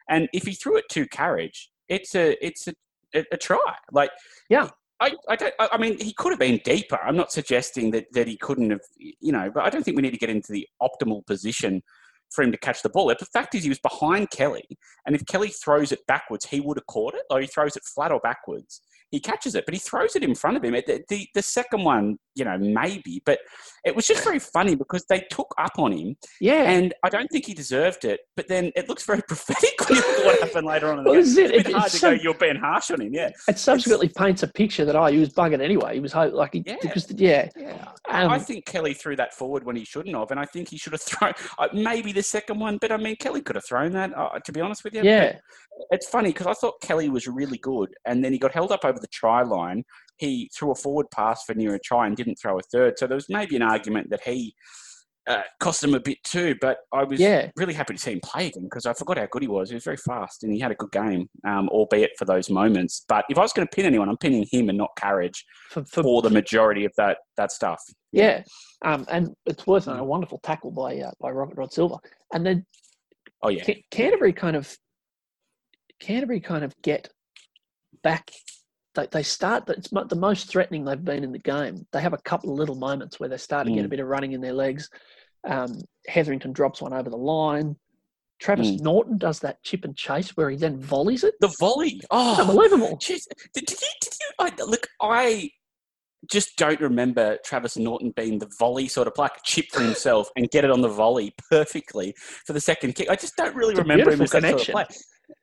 And 0.10 0.30
if 0.34 0.44
he 0.44 0.54
threw 0.54 0.78
it 0.78 0.86
to 0.92 1.06
Carige, 1.08 1.68
it's 1.90 2.16
a 2.16 2.38
it's 2.46 2.68
a, 2.68 2.74
a, 3.16 3.26
a 3.34 3.38
try. 3.38 3.76
Like 3.92 4.12
Yeah. 4.50 4.70
I, 5.00 5.14
I 5.30 5.36
don't. 5.36 5.54
I 5.60 5.78
mean, 5.78 6.00
he 6.00 6.14
could 6.14 6.32
have 6.32 6.40
been 6.40 6.60
deeper. 6.64 6.98
I'm 7.04 7.16
not 7.16 7.32
suggesting 7.32 7.92
that, 7.92 8.06
that 8.14 8.28
he 8.28 8.38
couldn't 8.38 8.72
have, 8.72 8.82
you 8.98 9.32
know, 9.32 9.52
but 9.54 9.64
I 9.64 9.70
don't 9.70 9.84
think 9.84 9.96
we 9.96 10.02
need 10.02 10.14
to 10.14 10.18
get 10.18 10.30
into 10.30 10.52
the 10.52 10.68
optimal 10.82 11.26
position 11.26 11.84
for 12.32 12.44
him 12.44 12.52
to 12.52 12.58
catch 12.58 12.82
the 12.82 12.90
ball. 12.90 13.08
The 13.08 13.26
fact 13.26 13.54
is, 13.56 13.64
he 13.64 13.70
was 13.70 13.80
behind 13.80 14.32
Kelly, 14.32 14.66
and 15.06 15.16
if 15.16 15.26
Kelly 15.28 15.50
throws 15.50 15.92
it 15.92 16.00
backwards, 16.08 16.46
he 16.46 16.60
would 16.60 16.78
have 16.78 16.88
caught 16.88 17.14
it. 17.14 17.24
Or 17.30 17.40
he 17.40 17.48
throws 17.48 17.76
it 17.76 17.84
flat 17.84 18.12
or 18.12 18.20
backwards, 18.20 18.82
he 19.12 19.20
catches 19.20 19.56
it, 19.56 19.66
but 19.66 19.74
he 19.74 19.80
throws 19.80 20.16
it 20.16 20.24
in 20.24 20.36
front 20.36 20.58
of 20.58 20.64
him. 20.64 20.74
The, 20.74 21.02
the, 21.08 21.28
the 21.34 21.42
second 21.42 21.84
one, 21.84 22.18
you 22.36 22.44
know, 22.46 22.58
maybe, 22.58 23.22
but 23.26 23.40
it 23.86 23.96
was 23.96 24.06
just 24.06 24.24
very 24.24 24.40
funny 24.40 24.76
because 24.76 25.06
they 25.10 25.26
took 25.32 25.54
up 25.58 25.72
on 25.78 25.94
him, 25.94 26.18
Yeah. 26.42 26.70
and 26.70 26.94
I 27.04 27.10
don't 27.10 27.28
think 27.32 27.46
he 27.46 27.54
deserved 27.54 28.04
it. 28.06 28.20
But 28.36 28.48
then 28.50 28.72
it 28.76 28.90
looks 28.90 29.06
very 29.06 29.22
prophetic 29.28 29.74
when 29.90 29.98
you 29.98 30.02
look 30.08 30.20
at 30.20 30.26
what 30.26 30.40
happened 30.42 30.68
later 30.68 30.92
on 30.92 31.00
in 31.00 31.04
the 31.06 31.10
Well, 31.12 31.20
it. 31.20 31.24
It's 31.24 31.38
a 31.38 31.42
bit 31.42 31.52
It- 31.68 31.72
hard 31.72 31.86
it's 31.86 31.94
to 31.94 32.00
so- 32.00 32.16
go. 32.16 32.22
You're 32.22 32.34
being 32.34 32.58
harsh 32.58 32.92
on 32.92 33.02
him, 33.02 33.14
yeah. 33.14 33.30
It 33.48 33.58
subsequently 33.58 34.10
paints 34.10 34.44
a 34.44 34.48
picture 34.48 34.84
that 34.86 34.96
oh, 34.96 35.06
he 35.06 35.18
was 35.20 35.30
bugging 35.30 35.62
anyway. 35.62 35.94
He 35.96 36.00
was 36.02 36.14
like 36.14 36.54
he, 36.54 36.64
Yeah. 36.66 36.76
because 36.82 37.10
yeah, 37.16 37.50
Yeah, 37.56 37.86
um, 38.10 38.30
I 38.32 38.40
think 38.40 38.66
Kelly 38.66 38.94
threw 38.94 39.16
that 39.16 39.34
forward 39.34 39.64
when 39.64 39.76
he 39.76 39.86
shouldn't 39.86 40.16
have, 40.16 40.32
and 40.32 40.40
I 40.40 40.46
think 40.46 40.70
he 40.70 40.78
should 40.78 40.94
have 40.94 41.02
thrown 41.10 41.34
uh, 41.60 41.68
maybe 41.74 42.12
the 42.12 42.24
second 42.24 42.60
one. 42.60 42.78
But 42.78 42.92
I 42.92 42.98
mean, 42.98 43.16
Kelly 43.16 43.42
could 43.42 43.56
have 43.56 43.66
thrown 43.66 43.94
that. 43.94 44.16
Uh, 44.18 44.40
to 44.40 44.52
be 44.52 44.60
honest 44.62 44.84
with 44.84 44.94
you, 44.94 45.04
yeah, 45.04 45.34
But 45.34 45.42
it's 45.92 46.08
funny 46.10 46.30
because 46.30 46.48
I 46.48 46.54
thought 46.54 46.82
Kelly 46.82 47.10
was 47.10 47.28
really 47.28 47.58
good, 47.60 47.94
and 48.06 48.24
then 48.24 48.34
he 48.34 48.40
got 48.40 48.52
held 48.52 48.72
up 48.72 48.84
over 48.84 48.97
the 49.02 49.08
try 49.08 49.44
line. 49.44 49.84
He 50.18 50.50
threw 50.58 50.72
a 50.72 50.76
forward 50.76 51.08
pass 51.12 51.44
for 51.44 51.54
near 51.54 51.76
a 51.76 51.80
try 51.80 52.08
and 52.08 52.16
didn't 52.16 52.38
throw 52.42 52.58
a 52.58 52.62
third. 52.62 52.98
So 52.98 53.06
there 53.08 53.16
was 53.16 53.30
maybe 53.30 53.56
an 53.56 53.62
argument 53.62 54.10
that 54.10 54.24
he 54.24 54.56
uh, 55.28 55.42
cost 55.60 55.84
him 55.84 55.94
a 55.94 56.00
bit 56.00 56.18
too. 56.24 56.56
But 56.62 56.78
I 56.94 57.04
was 57.04 57.20
Yeah. 57.20 57.52
really 57.58 57.74
happy 57.74 57.94
to 57.94 58.00
see 58.00 58.14
him 58.14 58.22
play 58.24 58.48
again 58.48 58.64
because 58.64 58.86
I 58.86 58.94
forgot 58.94 59.18
how 59.18 59.28
good 59.30 59.42
he 59.42 59.48
was. 59.50 59.70
He 59.70 59.76
was 59.76 59.84
very 59.84 59.98
fast 59.98 60.44
and 60.44 60.54
he 60.54 60.60
had 60.60 60.72
a 60.72 60.76
good 60.76 60.92
game, 60.92 61.30
um, 61.46 61.68
albeit 61.70 62.12
for 62.18 62.24
those 62.26 62.50
moments. 62.50 63.04
But 63.10 63.26
if 63.30 63.38
I 63.38 63.42
was 63.42 63.52
going 63.54 63.68
to 63.68 63.76
pin 63.76 63.86
anyone, 63.86 64.08
I'm 64.10 64.18
pinning 64.18 64.48
him 64.50 64.70
and 64.70 64.78
not 64.78 64.92
Carige 64.98 65.44
for, 65.70 65.84
for 65.84 66.02
for 66.02 66.22
the 66.22 66.30
majority 66.30 66.86
of 66.86 66.94
that 66.98 67.18
that 67.36 67.52
stuff. 67.52 67.84
yeah, 68.14 68.42
um, 68.86 69.06
and 69.10 69.36
it's 69.46 69.68
worth 69.68 69.88
a 69.88 70.02
wonderful 70.04 70.40
tackle 70.44 70.72
by 70.72 70.98
uh, 70.98 71.12
by 71.20 71.30
Rocket 71.30 71.58
Rod 71.58 71.74
Silva, 71.74 71.98
and 72.34 72.46
then 72.46 72.66
Oh 73.44 73.50
yeah, 73.50 73.64
Ca- 73.66 73.84
Canterbury 73.92 74.32
kind 74.34 74.56
of 74.56 74.76
Canterbury 76.00 76.40
kind 76.40 76.64
of 76.64 76.74
get 76.82 77.10
back. 78.02 78.32
They, 78.98 79.06
they 79.12 79.24
start. 79.24 79.70
It's 79.70 79.90
the 79.90 80.16
most 80.18 80.50
threatening 80.50 80.84
they've 80.84 81.06
been 81.06 81.24
in 81.24 81.32
the 81.32 81.38
game. 81.40 81.86
They 81.94 82.02
have 82.02 82.14
a 82.14 82.18
couple 82.18 82.52
of 82.52 82.58
little 82.58 82.76
moments 82.76 83.20
where 83.20 83.30
they 83.30 83.38
start 83.38 83.68
to 83.68 83.72
get 83.72 83.86
a 83.86 83.88
Mm. 83.88 83.92
bit 83.92 84.00
of 84.00 84.08
running 84.08 84.32
in 84.32 84.42
their 84.42 84.54
legs. 84.54 84.90
Um, 85.48 85.80
Hetherington 86.08 86.52
drops 86.52 86.82
one 86.82 86.94
over 86.94 87.08
the 87.10 87.16
line. 87.16 87.76
Travis 88.40 88.70
Mm. 88.70 88.82
Norton 88.82 89.18
does 89.20 89.40
that 89.42 89.62
chip 89.62 89.86
and 89.86 89.96
chase 89.96 90.36
where 90.36 90.50
he 90.50 90.58
then 90.58 90.80
volleys 90.80 91.24
it. 91.24 91.36
the 91.40 91.54
volley. 91.60 91.90
It's 91.98 92.06
Oh, 92.10 92.42
unbelievable. 92.42 92.98
Jeez, 92.98 93.22
did, 93.54 93.66
did 93.68 93.80
you? 93.82 93.88
Did 94.02 94.14
you 94.20 94.28
I, 94.40 94.52
look, 94.66 94.88
I 95.00 95.52
just 96.32 96.56
don't 96.58 96.82
remember 96.82 97.38
Travis 97.46 97.78
Norton 97.78 98.12
being 98.16 98.40
the 98.40 98.50
volley 98.58 98.88
sort 98.88 99.08
of 99.08 99.14
player, 99.14 99.30
chip 99.44 99.68
for 99.72 99.82
himself 99.82 100.30
and 100.36 100.50
get 100.50 100.66
it 100.66 100.72
on 100.72 100.82
the 100.82 100.90
volley 100.90 101.36
perfectly 101.52 102.16
for 102.48 102.54
the 102.54 102.60
second 102.62 102.96
kick. 102.96 103.10
I 103.12 103.16
just 103.16 103.36
don't 103.38 103.56
really 103.56 103.74
It's 103.74 103.80
remember 103.80 104.12
him 104.12 104.22
as 104.24 104.32
that 104.32 104.42
sort 104.44 104.62
of 104.62 104.68
player. 104.74 104.88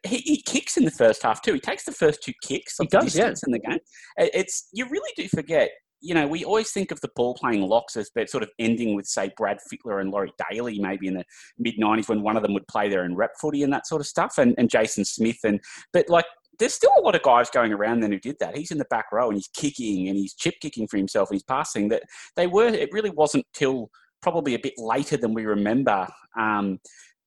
He, 0.03 0.18
he 0.18 0.42
kicks 0.42 0.77
in 0.77 0.85
the 0.85 0.90
first 0.90 1.23
half 1.23 1.42
too. 1.42 1.55
He 1.55 1.61
takes 1.61 1.85
the 1.85 1.92
first 1.92 2.23
two 2.23 2.33
kicks 2.42 2.77
He 2.81 2.87
does, 2.87 3.16
yeah. 3.16 3.31
distance 3.31 3.42
in 3.47 3.53
the 3.53 3.59
game. 3.59 3.79
It's 4.16 4.68
you 4.73 4.87
really 4.88 5.11
do 5.16 5.29
forget. 5.29 5.70
You 6.01 6.14
know, 6.14 6.27
we 6.27 6.44
always 6.44 6.70
think 6.70 6.90
of 6.90 7.01
the 7.01 7.09
ball 7.16 7.35
playing 7.35 7.62
locks 7.62 7.97
as 7.97 8.11
but 8.14 8.29
sort 8.29 8.42
of 8.42 8.51
ending 8.59 8.94
with, 8.94 9.07
say, 9.07 9.31
Brad 9.38 9.57
Fittler 9.73 10.03
and 10.03 10.11
Laurie 10.11 10.33
Daley, 10.51 10.79
maybe 10.79 11.07
in 11.07 11.14
the 11.14 11.25
mid 11.59 11.77
'90s 11.79 12.09
when 12.09 12.23
one 12.23 12.37
of 12.37 12.42
them 12.42 12.53
would 12.55 12.66
play 12.68 12.88
there 12.88 13.05
in 13.05 13.16
rep 13.16 13.33
footy 13.40 13.62
and 13.62 13.73
that 13.73 13.87
sort 13.87 14.01
of 14.01 14.07
stuff, 14.07 14.37
and, 14.38 14.55
and 14.59 14.68
Jason 14.68 15.05
Smith 15.05 15.38
and 15.44 15.61
but 15.92 16.09
like 16.09 16.27
there's 16.59 16.75
still 16.75 16.92
a 16.97 17.01
lot 17.01 17.14
of 17.14 17.23
guys 17.23 17.51
going 17.51 17.73
around 17.73 18.01
then 18.01 18.12
who 18.12 18.18
did 18.18 18.37
that. 18.40 18.57
He's 18.57 18.70
in 18.70 18.79
the 18.79 18.85
back 18.87 19.07
row 19.12 19.29
and 19.29 19.37
he's 19.37 19.49
kicking 19.49 20.09
and 20.09 20.16
he's 20.16 20.35
chip 20.35 20.55
kicking 20.61 20.87
for 20.87 20.97
himself 20.97 21.31
and 21.31 21.37
he's 21.37 21.42
passing. 21.42 21.88
That 21.88 22.03
they 22.37 22.47
were. 22.47 22.68
It 22.68 22.90
really 22.92 23.11
wasn't 23.11 23.47
till 23.55 23.90
probably 24.23 24.55
a 24.55 24.59
bit 24.59 24.75
later 24.79 25.16
than 25.16 25.35
we 25.35 25.44
remember 25.44 26.09
um, 26.38 26.79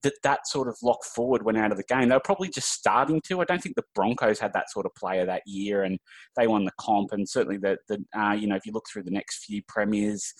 that 0.04 0.14
that 0.24 0.48
sort 0.48 0.68
of 0.68 0.76
lock 0.84 1.04
forward 1.04 1.44
went 1.44 1.58
out 1.58 1.72
of 1.72 1.78
the 1.78 1.84
game. 1.84 2.10
They 2.10 2.16
were 2.16 2.20
probably 2.20 2.50
just 2.50 2.72
starting 2.72 3.22
to. 3.28 3.42
I 3.42 3.46
don't 3.46 3.62
think 3.62 3.76
the 3.76 3.84
Broncos 3.96 4.40
had 4.40 4.54
that 4.54 4.70
sort 4.70 4.86
of 4.86 4.94
player 4.96 5.26
that 5.26 5.42
year, 5.46 5.84
and 5.84 5.98
they 6.36 6.48
won 6.48 6.66
the 6.66 6.72
comp. 6.80 7.12
And 7.14 7.28
certainly 7.28 7.58
the 7.58 7.78
the 7.88 8.04
uh, 8.20 8.34
you 8.34 8.48
know 8.48 8.56
if 8.56 8.66
you 8.66 8.72
look 8.74 8.86
through 8.92 9.04
the 9.04 9.12
next 9.12 9.46
few 9.46 9.62
premiers. 9.68 10.34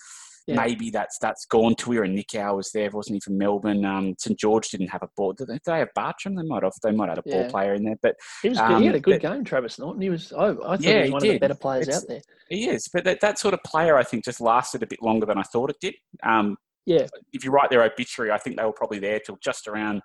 Yeah. 0.46 0.64
Maybe 0.64 0.88
that's 0.88 1.18
that's 1.18 1.44
gone. 1.44 1.74
Tawera 1.74 2.08
Nikau 2.08 2.56
was 2.56 2.70
there, 2.72 2.88
wasn't 2.90 3.16
he, 3.16 3.20
from 3.20 3.36
Melbourne? 3.36 3.84
Um, 3.84 4.14
St 4.18 4.38
George 4.38 4.70
didn't 4.70 4.86
have 4.88 5.02
a 5.02 5.08
ball. 5.14 5.34
Did 5.34 5.48
they, 5.48 5.52
did 5.56 5.62
they 5.66 5.78
have 5.80 5.92
Bartram? 5.94 6.36
They 6.36 6.42
might 6.42 6.62
have. 6.62 6.72
They 6.82 6.90
might 6.90 7.10
have 7.10 7.18
had 7.18 7.26
a 7.26 7.30
ball 7.42 7.50
player 7.50 7.74
in 7.74 7.84
there, 7.84 7.98
but 8.00 8.14
He 8.42 8.48
was 8.48 8.56
good. 8.58 8.78
he 8.78 8.86
had 8.86 8.94
a 8.94 8.96
Um, 8.96 9.02
good 9.02 9.20
but- 9.20 9.30
game, 9.34 9.44
Travis 9.44 9.78
Norton. 9.78 10.00
He 10.00 10.08
was. 10.08 10.32
Oh, 10.34 10.52
I 10.64 10.78
thought 10.78 10.80
Yeah, 10.80 10.90
he 10.92 10.98
was 11.00 11.04
he 11.04 11.10
one 11.12 11.16
of 11.18 11.22
the 11.24 11.32
did. 11.32 11.40
better 11.42 11.54
players 11.54 11.88
It's- 11.88 12.02
out 12.02 12.08
there. 12.08 12.22
He 12.48 12.66
is, 12.66 12.88
but 12.90 13.04
that, 13.04 13.20
that 13.20 13.38
sort 13.38 13.52
of 13.52 13.62
player, 13.62 13.98
I 13.98 14.02
think, 14.04 14.24
just 14.24 14.40
lasted 14.40 14.82
a 14.82 14.86
bit 14.86 15.02
longer 15.02 15.26
than 15.26 15.36
I 15.36 15.42
thought 15.42 15.68
it 15.68 15.76
did. 15.82 15.96
Um, 16.22 16.56
Yeah. 16.88 17.06
if 17.34 17.44
you 17.44 17.50
write 17.50 17.68
their 17.70 17.82
obituary, 17.82 18.30
I 18.32 18.38
think 18.38 18.56
they 18.56 18.64
were 18.64 18.72
probably 18.72 18.98
there 18.98 19.20
till 19.20 19.36
just 19.42 19.68
around 19.68 20.00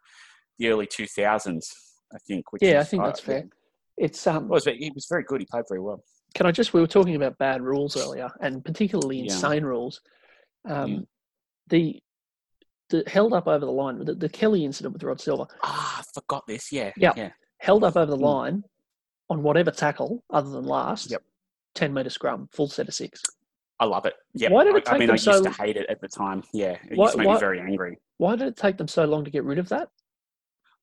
the 0.59 0.67
early 0.67 0.85
2000s. 0.87 1.73
I 2.13 2.17
think. 2.27 2.51
Which 2.51 2.61
Yeah, 2.61 2.79
I 2.81 2.83
think 2.83 3.03
that's 3.03 3.21
fair. 3.21 3.45
It's 3.97 4.27
um. 4.27 4.43
It 4.45 4.49
was, 4.49 4.65
he 4.65 4.91
was 4.93 5.07
very 5.09 5.23
good. 5.23 5.39
He 5.41 5.47
played 5.49 5.63
very 5.67 5.79
well. 5.81 6.03
Can 6.35 6.45
I 6.45 6.51
just? 6.51 6.73
We 6.73 6.81
were 6.81 6.87
talking 6.87 7.15
about 7.15 7.37
bad 7.39 7.61
rules 7.61 7.95
earlier, 7.97 8.29
and 8.41 8.63
particularly 8.63 9.17
Yeah. 9.17 9.23
insane 9.33 9.63
rules. 9.63 10.01
Um, 10.65 10.89
Yeah. 10.91 10.99
the 11.67 11.99
the 12.89 13.03
held 13.07 13.33
up 13.33 13.47
over 13.47 13.65
the 13.65 13.71
line. 13.71 14.03
The, 14.03 14.13
the 14.13 14.29
Kelly 14.29 14.65
incident 14.65 14.93
with 14.93 15.03
Rod 15.03 15.19
Silva 15.21 15.47
Ah, 15.63 15.99
I 16.01 16.03
forgot 16.13 16.43
this. 16.47 16.71
Yeah. 16.71 16.91
Yeah. 16.97 17.13
Yeah. 17.15 17.31
held 17.59 17.83
up 17.83 17.95
over 17.95 18.11
the 18.11 18.17
Mm. 18.17 18.21
line 18.21 18.63
on 19.29 19.41
whatever 19.41 19.71
tackle 19.71 20.23
other 20.29 20.49
than 20.49 20.65
last. 20.65 21.09
Yep. 21.09 21.23
Ten 21.75 21.93
meter 21.93 22.09
scrum, 22.11 22.49
full 22.51 22.67
set 22.67 22.87
of 22.89 22.93
six. 22.93 23.21
I 23.83 23.85
love 23.85 24.05
it. 24.05 24.13
Yeah. 24.33 24.49
Why 24.49 24.63
did 24.63 24.75
it 24.77 24.87
I, 24.87 24.95
I 24.95 24.97
mean, 24.97 25.07
them 25.07 25.13
I 25.13 25.15
used 25.15 25.25
so- 25.25 25.43
to 25.43 25.49
hate 25.51 25.75
it 25.75 25.87
at 25.89 25.99
the 25.99 26.07
time. 26.07 26.41
Yeah. 26.53 26.77
It 26.89 26.97
Why- 26.97 27.05
used 27.05 27.11
to 27.13 27.17
make 27.17 27.27
why- 27.27 27.33
me 27.33 27.39
very 27.41 27.59
angry. 27.59 27.97
Why 28.17 28.35
did 28.37 28.47
it 28.47 28.55
take 28.55 28.77
them 28.77 28.87
so 28.87 29.03
long 29.03 29.25
to 29.25 29.31
get 29.31 29.43
rid 29.43 29.59
of 29.59 29.67
that? 29.69 29.89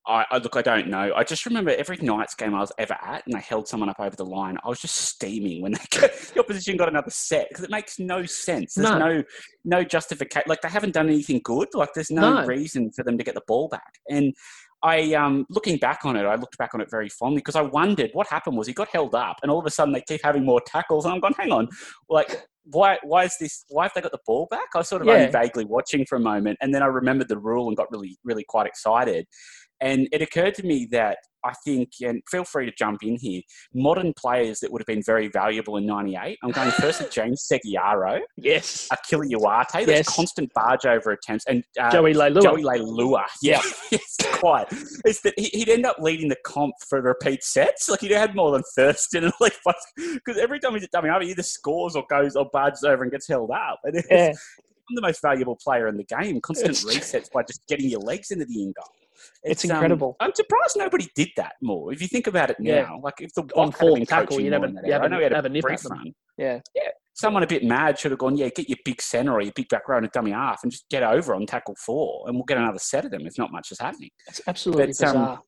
I, 0.07 0.25
I 0.31 0.37
look, 0.39 0.55
I 0.55 0.61
don't 0.61 0.87
know. 0.87 1.13
I 1.15 1.23
just 1.23 1.45
remember 1.45 1.71
every 1.71 1.97
Knights 1.97 2.33
game 2.35 2.53
I 2.55 2.59
was 2.59 2.71
ever 2.79 2.95
at, 3.01 3.25
and 3.25 3.35
they 3.35 3.39
held 3.39 3.67
someone 3.67 3.87
up 3.89 3.99
over 3.99 4.15
the 4.15 4.25
line. 4.25 4.57
I 4.63 4.67
was 4.69 4.79
just 4.79 4.95
steaming 4.95 5.61
when 5.61 5.73
they 5.73 5.79
the 5.99 6.35
opposition 6.39 6.75
got 6.77 6.89
another 6.89 7.11
set 7.11 7.49
because 7.49 7.63
it 7.63 7.69
makes 7.71 7.97
no 7.99 8.25
sense. 8.25 8.73
There's 8.75 8.89
No. 8.89 8.97
no 8.97 9.23
no, 9.63 9.83
justification. 9.83 10.43
Like 10.47 10.61
they 10.61 10.69
haven't 10.69 10.93
done 10.93 11.07
anything 11.07 11.39
good. 11.43 11.69
Like 11.73 11.89
there's 11.93 12.09
no, 12.11 12.41
No. 12.41 12.45
reason 12.47 12.91
for 12.91 13.03
them 13.03 13.17
to 13.17 13.23
get 13.23 13.35
the 13.35 13.43
ball 13.47 13.67
back. 13.69 13.93
And 14.09 14.33
I, 14.83 15.13
um, 15.13 15.45
looking 15.49 15.77
back 15.77 15.99
on 16.05 16.15
it, 16.15 16.25
I 16.25 16.35
looked 16.35 16.57
back 16.57 16.73
on 16.73 16.81
it 16.81 16.89
very 16.89 17.09
fondly 17.09 17.37
because 17.37 17.55
I 17.55 17.61
wondered 17.61 18.09
what 18.13 18.27
happened 18.27 18.57
was 18.57 18.67
he 18.67 18.73
got 18.73 18.89
held 18.89 19.13
up, 19.15 19.37
and 19.41 19.51
all 19.51 19.59
of 19.59 19.65
a 19.65 19.69
sudden 19.69 19.93
they 19.93 20.01
keep 20.01 20.21
having 20.23 20.43
more 20.45 20.61
tackles, 20.65 21.05
and 21.05 21.13
I'm 21.13 21.19
going, 21.19 21.33
hang 21.37 21.51
on, 21.51 21.67
like. 22.09 22.47
Why, 22.65 22.99
why 23.01 23.23
is 23.23 23.35
this? 23.39 23.65
Why 23.69 23.85
have 23.85 23.91
they 23.95 24.01
got 24.01 24.11
the 24.11 24.19
ball 24.23 24.47
back? 24.51 24.67
I 24.75 24.77
was 24.77 24.87
sort 24.87 25.01
of 25.01 25.07
Yeah. 25.07 25.15
only 25.15 25.31
vaguely 25.31 25.65
watching 25.65 26.05
for 26.05 26.15
a 26.15 26.19
moment, 26.19 26.59
and 26.61 26.71
then 26.71 26.83
I 26.83 26.85
remembered 26.85 27.27
the 27.27 27.39
rule 27.39 27.67
and 27.67 27.75
got 27.75 27.91
really, 27.91 28.19
really 28.23 28.45
quite 28.47 28.67
excited. 28.67 29.25
And 29.81 30.07
it 30.11 30.21
occurred 30.21 30.53
to 30.55 30.65
me 30.65 30.87
that 30.91 31.17
I 31.43 31.53
think, 31.65 31.89
and 32.01 32.21
feel 32.29 32.43
free 32.43 32.67
to 32.67 32.71
jump 32.77 33.01
in 33.01 33.17
here, 33.19 33.41
modern 33.73 34.13
players 34.13 34.59
that 34.59 34.71
would 34.71 34.79
have 34.79 34.85
been 34.85 35.01
very 35.03 35.27
valuable 35.27 35.77
in 35.77 35.87
'98. 35.87 36.37
I'm 36.43 36.51
going 36.51 36.69
first 36.69 37.01
with 37.01 37.09
James 37.11 37.47
Segeyaro, 37.51 38.19
Yes. 38.37 38.87
Akuila 38.93 39.25
Uate, 39.31 39.87
Yes. 39.87 40.07
constant 40.07 40.51
barge 40.53 40.85
over 40.85 41.11
attempts, 41.11 41.45
and 41.47 41.63
uh, 41.79 41.89
Joey 41.91 42.13
Leilua. 42.13 42.43
Joey 42.43 42.61
Leilua. 42.63 43.23
Yeah, 43.41 43.59
yes, 43.91 44.17
quite. 44.33 44.67
It's 45.03 45.21
that 45.21 45.33
he- 45.35 45.49
he'd 45.51 45.69
end 45.69 45.87
up 45.87 45.95
leading 45.99 46.27
the 46.29 46.37
comp 46.45 46.75
for 46.87 47.01
repeat 47.01 47.43
sets. 47.43 47.89
Like 47.89 48.01
he'd 48.01 48.11
had 48.11 48.35
more 48.35 48.51
than 48.51 48.61
Thurston 48.75 49.23
and 49.25 49.33
like 49.41 49.57
because 49.97 50.37
every 50.39 50.59
time 50.59 50.73
he's 50.73 50.83
at 50.83 50.91
dummy, 50.91 51.09
he 51.25 51.31
either 51.31 51.41
scores 51.43 51.95
or 51.95 52.03
goes 52.07 52.35
or 52.35 52.45
barges 52.53 52.83
over 52.83 53.01
and 53.01 53.11
gets 53.11 53.27
held 53.27 53.49
up. 53.49 53.79
And 53.83 53.95
it's, 53.95 54.07
Yeah. 54.11 54.31
I'm 54.89 54.95
the 54.95 55.01
most 55.01 55.21
valuable 55.23 55.57
player 55.63 55.87
in 55.87 55.95
the 55.97 56.03
game. 56.03 56.39
Constant 56.41 56.73
resets 56.75 57.31
by 57.31 57.43
just 57.43 57.65
getting 57.67 57.89
your 57.89 58.01
legs 58.01 58.29
into 58.29 58.45
the 58.45 58.61
in 58.61 58.73
goal. 58.75 58.85
It's 59.43 59.65
um, 59.65 59.71
incredible. 59.71 60.15
I'm 60.19 60.33
surprised 60.35 60.75
nobody 60.77 61.07
did 61.15 61.29
that 61.37 61.53
more. 61.61 61.91
If 61.93 62.01
you 62.01 62.07
think 62.07 62.27
about 62.27 62.49
it 62.49 62.57
now, 62.59 62.71
Yeah. 62.71 62.91
like 63.03 63.15
if 63.19 63.33
the 63.33 63.43
On 63.55 63.73
Watt 63.81 63.99
had 63.99 64.07
tackle, 64.07 64.39
you'd 64.39 64.51
more 64.51 64.61
have 64.61 64.69
in 64.69 64.77
a- 64.77 64.81
you 64.81 64.93
era, 64.93 64.93
have 64.93 65.03
I 65.03 65.07
know 65.07 65.15
a- 65.15 65.19
he 65.19 65.23
had 65.23 65.31
have 65.33 65.45
a 65.45 65.47
a 65.47 65.51
nip 65.51 65.63
at 65.63 65.67
brief 65.67 65.85
run. 65.89 66.13
Yeah. 66.37 66.59
yeah. 66.75 66.89
Someone 67.13 67.43
a 67.43 67.47
bit 67.47 67.63
mad 67.63 67.99
should 67.99 68.11
have 68.11 68.19
gone, 68.19 68.37
yeah, 68.37 68.49
get 68.55 68.69
your 68.69 68.77
big 68.85 69.01
centre 69.01 69.33
or 69.33 69.41
your 69.41 69.51
big 69.55 69.67
back 69.69 69.87
row 69.87 69.97
and 69.97 70.05
a 70.05 70.09
dummy 70.09 70.31
half 70.31 70.63
and 70.63 70.71
just 70.71 70.85
get 70.89 71.03
over 71.03 71.35
on 71.35 71.45
tackle 71.45 71.75
four, 71.85 72.23
and 72.27 72.35
we'll 72.35 72.45
get 72.45 72.57
another 72.57 72.79
set 72.79 73.03
of 73.05 73.11
them 73.11 73.25
if 73.27 73.37
not 73.37 73.51
much 73.51 73.71
is 73.71 73.79
happening. 73.79 74.09
It's 74.27 74.41
absolutely 74.47 74.93
But, 74.99 75.15
um. 75.15 75.39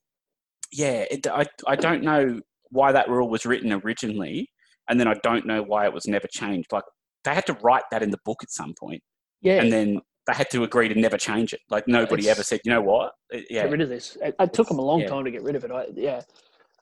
Yeah, 0.71 1.05
it, 1.11 1.27
I, 1.27 1.45
I 1.67 1.75
don't 1.75 2.03
know 2.03 2.39
why 2.69 2.91
that 2.91 3.07
rule 3.07 3.29
was 3.29 3.45
written 3.45 3.71
originally, 3.71 4.49
and 4.89 4.99
then 4.99 5.07
I 5.07 5.13
don't 5.23 5.45
know 5.45 5.61
why 5.61 5.85
it 5.85 5.93
was 5.93 6.07
never 6.07 6.27
changed. 6.27 6.71
Like 6.71 6.83
they 7.23 7.33
had 7.33 7.45
to 7.45 7.53
write 7.61 7.83
that 7.91 8.01
in 8.03 8.09
the 8.09 8.17
book 8.25 8.39
at 8.43 8.51
some 8.51 8.73
point, 8.79 9.01
yeah. 9.41 9.61
and 9.61 9.71
then 9.71 10.01
they 10.27 10.33
had 10.33 10.49
to 10.51 10.63
agree 10.63 10.87
to 10.87 10.95
never 10.95 11.17
change 11.17 11.53
it. 11.53 11.61
Like 11.69 11.87
nobody 11.87 12.23
It's- 12.23 12.37
ever 12.37 12.43
said, 12.43 12.61
you 12.63 12.71
know 12.71 12.81
what? 12.81 13.13
It- 13.29 13.47
yeah, 13.49 13.63
get 13.63 13.71
rid 13.71 13.81
of 13.81 13.89
this. 13.89 14.17
It, 14.21 14.35
it 14.39 14.53
took 14.53 14.67
them 14.69 14.79
a 14.79 14.81
long 14.85 15.01
Yeah. 15.01 15.07
time 15.09 15.25
to 15.25 15.31
get 15.31 15.43
rid 15.43 15.55
of 15.55 15.63
it. 15.65 15.71
I, 15.71 15.87
yeah. 15.95 16.21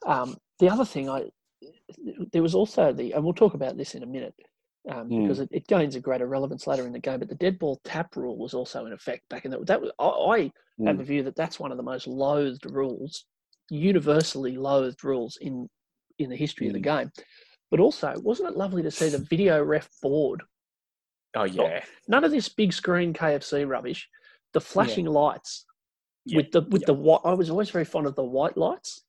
Um, 0.06 0.36
the 0.58 0.68
other 0.70 0.84
thing, 0.84 1.08
I 1.08 1.30
there 2.32 2.42
was 2.42 2.54
also 2.54 2.92
the, 2.92 3.12
and 3.12 3.22
we'll 3.22 3.34
talk 3.34 3.54
about 3.54 3.76
this 3.76 3.94
in 3.94 4.02
a 4.02 4.06
minute 4.06 4.34
um, 4.90 5.08
Hmm. 5.08 5.22
because 5.22 5.38
it, 5.40 5.48
it 5.52 5.66
gains 5.68 5.94
a 5.94 6.00
greater 6.00 6.26
relevance 6.26 6.66
later 6.66 6.86
in 6.86 6.92
the 6.92 6.98
game. 6.98 7.20
But 7.20 7.28
the 7.28 7.36
dead 7.36 7.58
ball 7.58 7.80
tap 7.84 8.16
rule 8.16 8.36
was 8.36 8.52
also 8.54 8.86
in 8.86 8.92
effect 8.92 9.28
back 9.28 9.44
in 9.44 9.50
the, 9.52 9.60
that. 9.64 9.80
Was, 9.80 9.92
I, 9.98 10.06
I 10.06 10.38
have 10.86 10.96
Mm. 10.96 11.00
a 11.00 11.04
view 11.04 11.22
that 11.24 11.36
that's 11.36 11.60
one 11.60 11.70
of 11.70 11.76
the 11.76 11.82
most 11.82 12.06
loathed 12.08 12.64
rules, 12.66 13.26
universally 13.70 14.56
loathed 14.56 15.04
rules 15.04 15.36
in 15.40 15.68
in 16.18 16.30
the 16.30 16.36
history 16.36 16.66
of 16.66 16.72
the 16.72 16.78
Hmm. 16.78 16.82
game. 17.00 17.10
But 17.70 17.80
also, 17.80 18.14
wasn't 18.20 18.50
it 18.50 18.56
lovely 18.56 18.82
to 18.82 18.90
see 18.90 19.08
the 19.08 19.18
video 19.18 19.62
ref 19.62 19.88
board? 20.02 20.42
Oh 21.34 21.44
yeah, 21.44 21.82
None 22.08 22.24
of 22.24 22.30
this 22.30 22.48
big 22.48 22.72
screen 22.72 23.12
KFC 23.14 23.66
rubbish. 23.68 24.08
The 24.52 24.60
flashing 24.60 25.06
lights 25.06 25.64
Yeah. 26.26 26.36
with 26.38 26.52
the 26.52 26.62
with 26.62 26.84
the 26.84 26.94
white. 26.94 27.20
I 27.24 27.32
was 27.34 27.48
always 27.50 27.70
very 27.70 27.84
fond 27.86 28.06
of 28.06 28.14
the 28.14 28.24
white 28.24 28.56
lights. 28.56 29.02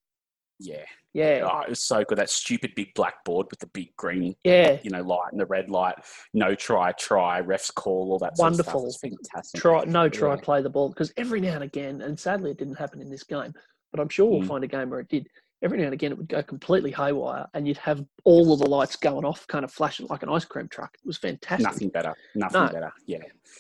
yeah. 0.60 0.86
Yeah, 1.16 1.48
Oh, 1.48 1.60
it 1.60 1.70
was 1.70 1.84
so 1.84 2.04
good. 2.04 2.18
That 2.18 2.32
stupid 2.32 2.74
big 2.76 2.92
blackboard 2.96 3.46
with 3.52 3.60
the 3.60 3.68
big 3.68 3.96
green, 3.98 4.36
yeah. 4.44 4.80
you 4.82 4.90
know, 4.90 5.04
light 5.04 5.32
and 5.32 5.40
the 5.40 5.46
red 5.46 5.70
light. 5.70 5.94
No 6.34 6.56
try, 6.56 6.92
try, 6.94 7.40
refs 7.40 7.72
call, 7.72 8.12
all 8.12 8.18
that. 8.18 8.34
Wonderful. 8.40 8.88
Of 8.88 8.94
stuff. 8.96 9.12
It's 9.12 9.30
fantastic. 9.30 9.62
Try 9.62 9.84
no 9.84 10.10
try 10.10 10.34
Yeah. 10.34 10.42
play 10.42 10.62
the 10.64 10.72
ball 10.72 10.90
because 10.90 11.14
every 11.16 11.40
now 11.40 11.54
and 11.54 11.64
again, 11.64 12.02
and 12.02 12.20
sadly 12.20 12.50
it 12.50 12.58
didn't 12.58 12.80
happen 12.80 13.00
in 13.00 13.12
this 13.12 13.22
game, 13.24 13.54
but 13.92 14.00
I'm 14.00 14.10
sure 14.10 14.28
we'll 14.28 14.42
Mm. 14.42 14.48
find 14.48 14.64
a 14.64 14.68
game 14.68 14.90
where 14.90 15.02
it 15.02 15.08
did. 15.10 15.28
Every 15.64 15.78
now 15.78 15.86
and 15.86 15.94
again, 15.94 16.12
it 16.12 16.18
would 16.18 16.28
go 16.28 16.44
completely 16.44 16.92
haywire, 16.92 17.48
and 17.54 17.66
you'd 17.68 17.78
have 17.78 18.04
all 18.26 18.52
of 18.54 18.60
the 18.60 18.68
lights 18.68 18.98
going 18.98 19.24
off, 19.24 19.48
kind 19.48 19.64
of 19.64 19.72
flashing 19.72 20.06
like 20.10 20.22
an 20.22 20.30
ice 20.30 20.44
cream 20.46 20.68
truck. 20.68 20.96
It 21.02 21.08
was 21.08 21.18
fantastic. 21.18 21.64
Nothing 21.66 21.90
better. 21.90 22.14
Nothing 22.36 22.62
No. 22.66 22.70
better. 22.70 22.94
Yeah, 23.06 23.20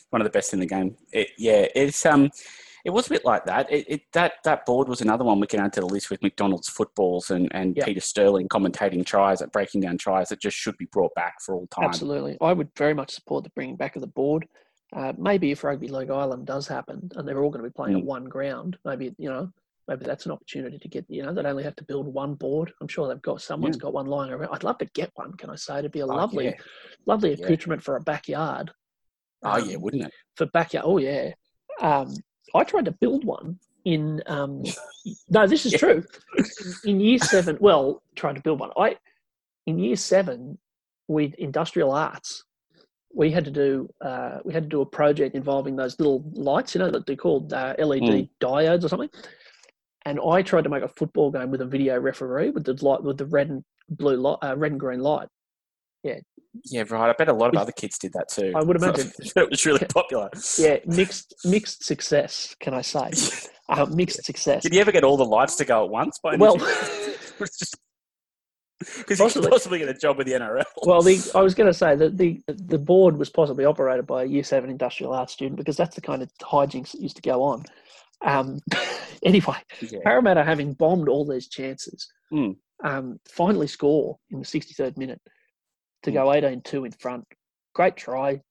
one 0.09 0.21
of 0.21 0.25
the 0.25 0.29
best 0.37 0.53
in 0.53 0.59
the 0.59 0.65
game. 0.65 0.97
It, 1.13 1.29
yeah, 1.37 1.65
it's 1.73 2.05
um, 2.05 2.29
it 2.83 2.89
was 2.89 3.07
a 3.07 3.11
bit 3.11 3.23
like 3.23 3.45
that. 3.45 3.71
It, 3.71 3.85
it 3.87 4.01
that 4.11 4.33
that 4.43 4.65
board 4.65 4.89
was 4.89 4.99
another 4.99 5.23
one 5.23 5.39
we 5.39 5.47
can 5.47 5.61
add 5.61 5.71
to 5.73 5.79
the 5.79 5.85
list 5.85 6.09
with 6.09 6.21
McDonald's 6.21 6.67
footballs 6.67 7.31
and 7.31 7.47
and 7.53 7.77
Yep. 7.77 7.85
Peter 7.85 8.01
Sterling 8.01 8.49
commentating 8.49 9.05
tries, 9.05 9.41
at 9.41 9.53
breaking 9.53 9.79
down 9.79 9.97
tries 9.97 10.27
that 10.29 10.41
just 10.41 10.57
should 10.57 10.77
be 10.77 10.85
brought 10.91 11.15
back 11.15 11.35
for 11.41 11.55
all 11.55 11.67
time. 11.67 11.85
Absolutely, 11.85 12.37
I 12.41 12.51
would 12.51 12.69
very 12.77 12.93
much 12.93 13.11
support 13.11 13.45
the 13.45 13.49
bringing 13.51 13.77
back 13.77 13.95
of 13.95 14.01
the 14.01 14.07
board. 14.07 14.45
Uh, 14.91 15.13
maybe 15.17 15.51
if 15.51 15.63
Rugby 15.63 15.87
League 15.87 16.11
Island 16.11 16.45
does 16.45 16.67
happen, 16.67 17.09
and 17.15 17.25
they're 17.25 17.41
all 17.41 17.49
going 17.49 17.63
to 17.63 17.69
be 17.69 17.73
playing 17.73 17.95
at 17.95 18.03
Mm. 18.03 18.07
one 18.07 18.25
ground, 18.25 18.77
maybe 18.83 19.15
you 19.17 19.29
know, 19.29 19.49
maybe 19.87 20.05
that's 20.05 20.25
an 20.25 20.31
opportunity 20.31 20.77
to 20.77 20.87
get. 20.87 21.05
You 21.09 21.23
know, 21.23 21.33
they'd 21.33 21.45
only 21.45 21.63
have 21.63 21.75
to 21.77 21.83
build 21.83 22.07
one 22.07 22.35
board. 22.35 22.71
I'm 22.81 22.87
sure 22.87 23.07
they've 23.07 23.21
got 23.21 23.41
someone's 23.41 23.77
got 23.77 23.93
one 23.93 24.05
lying 24.07 24.31
around. 24.31 24.53
I'd 24.53 24.63
love 24.63 24.77
to 24.79 24.85
get 24.93 25.11
one. 25.15 25.33
Can 25.33 25.49
I 25.49 25.55
say 25.55 25.79
it'd 25.79 25.91
be 25.91 25.99
a 25.99 26.05
Oh, 26.05 26.15
lovely, 26.15 26.45
yeah. 26.45 26.53
lovely 27.05 27.33
Yeah. 27.33 27.45
accoutrement 27.45 27.83
for 27.83 27.95
a 27.95 28.01
backyard. 28.01 28.71
Oh 29.43 29.57
yeah, 29.57 29.75
Um, 29.75 29.81
wouldn't 29.81 30.03
it? 30.03 30.13
for 30.37 30.45
backyard. 30.47 30.85
Oh 30.87 30.97
yeah. 30.97 31.31
Um, 31.81 32.13
I 32.55 32.63
tried 32.63 32.85
to 32.85 32.91
build 32.91 33.25
one 33.25 33.59
in. 33.85 34.21
Um, 34.27 34.63
no, 35.29 35.47
this 35.47 35.65
is 35.65 35.71
Yeah. 35.73 35.79
true. 35.79 36.03
In 36.85 36.99
year 36.99 37.19
seven, 37.19 37.57
well, 37.59 38.01
trying 38.15 38.35
to 38.35 38.41
build 38.41 38.59
one. 38.59 38.71
I 38.77 38.97
in 39.65 39.79
year 39.79 39.95
seven 39.95 40.57
with 41.07 41.33
industrial 41.35 41.91
arts. 41.91 42.43
We 43.15 43.29
had 43.29 43.45
to 43.45 43.51
do 43.51 43.89
uh, 44.01 44.39
we 44.43 44.53
had 44.53 44.63
to 44.63 44.69
do 44.69 44.81
a 44.81 44.85
project 44.85 45.35
involving 45.35 45.75
those 45.75 45.99
little 45.99 46.23
lights, 46.33 46.73
you 46.73 46.79
know, 46.79 46.89
that 46.89 47.05
they're 47.05 47.15
called 47.15 47.53
uh, 47.53 47.75
LED 47.77 48.29
diodes 48.41 48.83
or 48.83 48.87
something. 48.89 49.09
And 50.05 50.19
I 50.19 50.41
tried 50.41 50.63
to 50.65 50.69
make 50.69 50.83
a 50.83 50.87
football 50.87 51.31
game 51.31 51.49
with 51.51 51.61
a 51.61 51.65
video 51.65 51.99
referee 51.99 52.49
with 52.51 52.65
the 52.65 52.73
light 52.85 53.03
with 53.03 53.17
the 53.17 53.25
red 53.25 53.49
and 53.49 53.63
blue 53.89 54.15
light, 54.17 54.37
uh, 54.41 54.55
red 54.57 54.71
and 54.71 54.79
green 54.79 54.99
light. 54.99 55.27
Yeah, 56.03 56.19
Yeah, 56.65 56.83
right. 56.89 57.09
I 57.09 57.13
bet 57.13 57.29
a 57.29 57.33
lot 57.33 57.55
of 57.55 57.61
other 57.61 57.71
kids 57.71 57.97
did 57.97 58.11
that 58.13 58.27
too. 58.29 58.51
I 58.55 58.61
would 58.61 58.75
imagine. 58.81 59.11
it 59.19 59.49
was 59.49 59.65
really 59.65 59.85
popular. 59.87 60.29
Yeah, 60.57 60.77
mixed 60.85 61.33
mixed 61.45 61.85
success, 61.85 62.55
can 62.59 62.73
I 62.73 62.81
say? 62.81 63.11
Uh, 63.69 63.85
mixed 63.85 64.23
success. 64.25 64.63
Did 64.63 64.73
you 64.73 64.81
ever 64.81 64.91
get 64.91 65.05
all 65.05 65.15
the 65.15 65.23
lights 65.25 65.55
to 65.57 65.65
go 65.65 65.85
at 65.85 65.89
once? 65.89 66.19
By 66.21 66.35
Well, 66.35 66.57
chance? 66.57 67.09
It's 67.39 67.57
just 67.57 67.75
because 68.97 69.17
you 69.19 69.25
Possibly. 69.25 69.43
could 69.47 69.51
possibly 69.51 69.79
get 69.79 69.87
a 69.89 69.93
job 69.93 70.17
with 70.17 70.27
the 70.27 70.33
NRL. 70.33 70.63
well, 70.85 71.01
the, 71.01 71.31
I 71.33 71.41
was 71.41 71.55
going 71.55 71.67
to 71.67 71.73
say 71.73 71.95
that 71.95 72.17
the 72.17 72.41
the 72.47 72.77
board 72.77 73.17
was 73.17 73.29
possibly 73.29 73.63
operated 73.63 74.05
by 74.05 74.23
a 74.23 74.25
year 74.25 74.43
seven 74.43 74.69
industrial 74.69 75.13
arts 75.13 75.31
student 75.33 75.55
because 75.55 75.77
that's 75.77 75.95
the 75.95 76.01
kind 76.01 76.21
of 76.21 76.29
hijinks 76.41 76.91
that 76.91 76.99
used 77.01 77.15
to 77.15 77.21
go 77.21 77.41
on. 77.43 77.63
Um, 78.23 78.59
anyway, 79.23 79.55
yeah. 79.81 79.99
Parramatta 80.03 80.43
having 80.43 80.73
bombed 80.73 81.09
all 81.09 81.25
these 81.25 81.47
chances, 81.47 82.07
Hmm. 82.31 82.51
um, 82.83 83.19
finally 83.27 83.67
score 83.67 84.17
in 84.31 84.39
the 84.39 84.45
63rd 84.45 84.97
minute 84.97 85.21
to 86.03 86.11
Hmm. 86.11 86.15
go 86.15 86.31
18-2 86.31 86.85
in 86.85 86.91
front. 86.93 87.25
Great 87.75 87.95
try. 87.97 88.41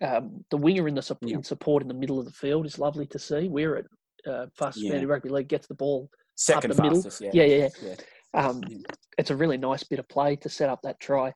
Um, 0.00 0.44
the 0.50 0.56
winger 0.56 0.88
in 0.88 0.94
the 0.94 1.02
sup- 1.02 1.18
Yeah. 1.22 1.36
in 1.36 1.42
support 1.42 1.82
in 1.82 1.88
the 1.88 1.94
middle 1.94 2.18
of 2.18 2.24
the 2.24 2.32
field 2.32 2.66
is 2.66 2.78
lovely 2.78 3.06
to 3.06 3.18
see. 3.18 3.48
We're 3.48 3.76
at 3.76 3.84
uh, 4.26 4.46
fastest 4.56 4.86
man 4.88 5.02
in 5.02 5.06
rugby 5.06 5.28
league 5.28 5.48
gets 5.48 5.66
the 5.66 5.74
ball 5.74 6.08
Second 6.34 6.72
the 6.72 6.82
middle. 6.82 7.02
fastest. 7.02 7.20
Yeah. 7.20 7.30
Yeah, 7.34 7.44
yeah, 7.44 7.68
Yeah. 7.82 7.94
yeah. 8.34 8.46
Um, 8.46 8.62
Yeah. 8.66 8.78
It's 9.18 9.30
a 9.30 9.36
really 9.36 9.58
nice 9.58 9.84
bit 9.84 9.98
of 9.98 10.08
play 10.08 10.34
to 10.36 10.48
set 10.48 10.68
up 10.70 10.80
that 10.82 10.98
try. 10.98 11.32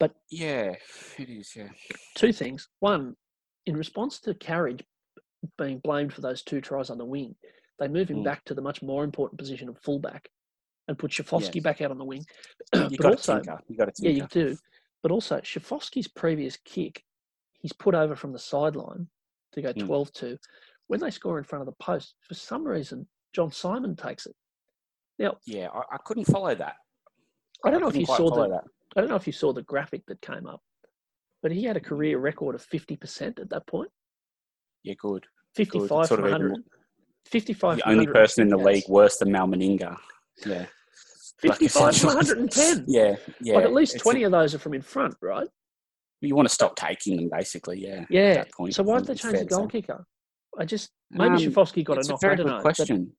But 0.00 0.14
yeah, 0.30 0.74
it 1.18 1.28
is. 1.28 1.54
Yeah. 1.54 1.68
Two 2.16 2.32
things. 2.32 2.66
One, 2.80 3.14
in 3.66 3.76
response 3.76 4.18
to 4.20 4.34
Carige 4.34 4.82
being 5.58 5.78
blamed 5.78 6.12
for 6.12 6.20
those 6.20 6.42
two 6.42 6.60
tries 6.60 6.90
on 6.90 6.98
the 6.98 7.04
wing, 7.04 7.34
they 7.78 7.88
move 7.88 8.08
him 8.10 8.18
Mm. 8.18 8.24
back 8.24 8.44
to 8.44 8.54
the 8.54 8.62
much 8.62 8.82
more 8.82 9.04
important 9.04 9.38
position 9.38 9.68
of 9.68 9.78
fullback 9.78 10.30
and 10.88 10.98
put 10.98 11.10
Schifcofske 11.10 11.54
Yes. 11.56 11.62
back 11.64 11.80
out 11.80 11.90
on 11.90 11.98
the 11.98 12.04
wing. 12.04 12.24
You 12.74 12.96
but 12.96 12.98
got 12.98 13.12
also, 13.12 13.34
tinker. 13.36 13.58
You 13.68 13.76
got 13.76 13.94
to 13.94 14.02
yeah, 14.02 14.10
you 14.10 14.26
do. 14.30 14.56
But 15.02 15.10
also, 15.12 15.38
Schifcofske's 15.40 16.08
previous 16.08 16.56
kick, 16.58 17.04
he's 17.60 17.72
put 17.72 17.94
over 17.94 18.16
from 18.16 18.32
the 18.32 18.38
sideline 18.38 19.08
to 19.52 19.62
go 19.62 19.72
Mm. 19.72 19.86
12 19.86 20.12
2. 20.12 20.38
When 20.86 21.00
they 21.00 21.10
score 21.10 21.38
in 21.38 21.44
front 21.44 21.62
of 21.62 21.66
the 21.66 21.84
post, 21.84 22.14
for 22.20 22.34
some 22.34 22.64
reason, 22.66 23.08
John 23.32 23.50
Simon 23.50 23.96
takes 23.96 24.26
it. 24.26 24.36
Now, 25.18 25.38
Yeah, 25.46 25.68
I, 25.68 25.94
I 25.94 25.98
couldn't 26.04 26.24
follow 26.26 26.54
that. 26.54 26.76
I 27.64 27.70
don't 27.70 27.80
know 27.80 27.88
if 27.88 27.96
you 27.96 28.06
saw 28.06 28.30
the 28.30 28.48
that. 28.48 28.64
I 28.96 29.00
don't 29.00 29.08
know 29.10 29.16
if 29.16 29.26
you 29.26 29.32
saw 29.32 29.52
the 29.52 29.62
graphic 29.62 30.04
that 30.06 30.20
came 30.20 30.46
up, 30.46 30.62
but 31.42 31.50
he 31.52 31.64
had 31.64 31.76
a 31.76 31.80
career 31.80 32.18
record 32.18 32.54
of 32.54 32.66
50% 32.68 33.40
at 33.40 33.50
that 33.50 33.66
point. 33.66 33.90
Yeah, 34.84 34.94
good. 34.98 35.22
good. 35.24 35.26
55 35.56 35.88
Sort 36.06 36.08
from 36.20 36.24
of 36.24 36.34
even 36.34 36.42
100. 36.52 36.64
55 37.26 37.76
the 37.78 37.88
only 37.88 38.06
person 38.06 38.42
in 38.42 38.48
the 38.48 38.56
110 38.56 38.74
league 38.74 38.88
worse 38.88 39.16
than 39.16 39.32
Mal 39.32 39.46
Meninga. 39.46 39.96
Yeah. 40.44 40.66
Like 41.42 41.58
55 41.58 41.96
from 41.96 42.08
110. 42.08 42.84
Yeah, 42.88 43.16
yeah. 43.40 43.54
like 43.56 43.64
at 43.64 43.72
least 43.72 43.94
It's- 43.96 44.02
20 44.02 44.22
of 44.24 44.32
those 44.32 44.54
are 44.54 44.58
from 44.58 44.74
in 44.74 44.82
front, 44.82 45.14
right? 45.22 45.48
You 46.20 46.34
want 46.34 46.48
to 46.48 46.54
stop 46.54 46.76
taking 46.76 47.16
them, 47.16 47.28
basically. 47.30 47.80
Yeah. 47.82 48.02
at 48.02 48.10
Yeah. 48.10 48.44
So 48.70 48.82
why 48.82 48.98
did 48.98 49.08
they 49.08 49.14
change 49.14 49.38
the 49.40 49.44
goal 49.44 49.66
kicker? 49.68 50.06
I 50.58 50.64
just 50.64 50.90
maybe 51.10 51.30
Um, 51.34 51.36
Schifcofske 51.38 51.84
got 51.84 51.98
a 52.04 52.08
knock. 52.08 52.18
a 52.22 52.26
very 52.26 52.32
I 52.32 52.36
don't 52.36 52.46
good 52.46 52.52
know. 52.56 52.60
question. 52.60 53.12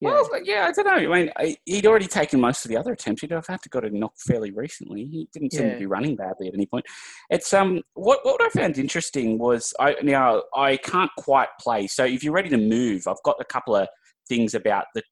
Yeah. 0.00 0.10
Well, 0.10 0.28
but 0.30 0.46
yeah, 0.46 0.66
I 0.66 0.72
don't 0.72 0.86
know. 0.86 1.12
I 1.12 1.18
mean, 1.18 1.32
I, 1.36 1.56
he'd 1.64 1.86
already 1.86 2.06
taken 2.06 2.40
most 2.40 2.64
of 2.64 2.68
the 2.68 2.76
other 2.76 2.92
attempts. 2.92 3.22
He'd 3.22 3.30
have 3.32 3.46
had 3.46 3.60
to 3.62 3.68
got 3.68 3.84
a 3.84 3.90
knock 3.90 4.12
fairly 4.26 4.50
recently. 4.50 5.04
He 5.04 5.28
didn't 5.32 5.52
seem 5.52 5.66
Yeah. 5.66 5.72
to 5.74 5.78
be 5.78 5.86
running 5.86 6.16
badly 6.16 6.48
at 6.48 6.54
any 6.54 6.66
point. 6.66 6.84
It's 7.30 7.52
um, 7.52 7.82
what 7.94 8.20
what 8.24 8.40
I 8.42 8.48
found 8.50 8.78
interesting 8.78 9.38
was 9.38 9.74
I 9.80 9.96
now 10.02 10.42
I 10.56 10.76
can't 10.78 11.10
quite 11.18 11.48
play. 11.60 11.86
So 11.86 12.04
if 12.04 12.22
you're 12.22 12.32
ready 12.32 12.50
to 12.50 12.58
move, 12.58 13.06
I've 13.08 13.22
got 13.24 13.36
a 13.40 13.44
couple 13.44 13.74
of 13.76 13.88
things 14.28 14.54
about 14.54 14.84
the 14.94 15.02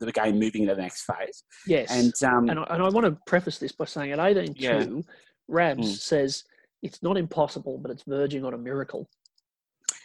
the 0.00 0.10
game 0.10 0.38
moving 0.40 0.66
to 0.66 0.74
the 0.74 0.80
next 0.82 1.02
phase. 1.04 1.44
yes. 1.68 1.88
And 1.90 2.12
um, 2.28 2.48
And 2.50 2.58
I, 2.58 2.64
and 2.70 2.82
I 2.82 2.88
want 2.88 3.06
to 3.06 3.16
preface 3.28 3.58
this 3.58 3.70
by 3.72 3.84
saying 3.84 4.10
at 4.10 4.18
18 4.18 4.54
Yeah. 4.58 4.82
2, 4.84 5.04
Rabs 5.46 5.88
Mm. 5.88 5.98
says 6.00 6.42
it's 6.82 7.00
not 7.02 7.16
impossible, 7.16 7.78
but 7.78 7.92
it's 7.92 8.02
verging 8.02 8.44
on 8.44 8.54
a 8.54 8.58
miracle. 8.58 9.08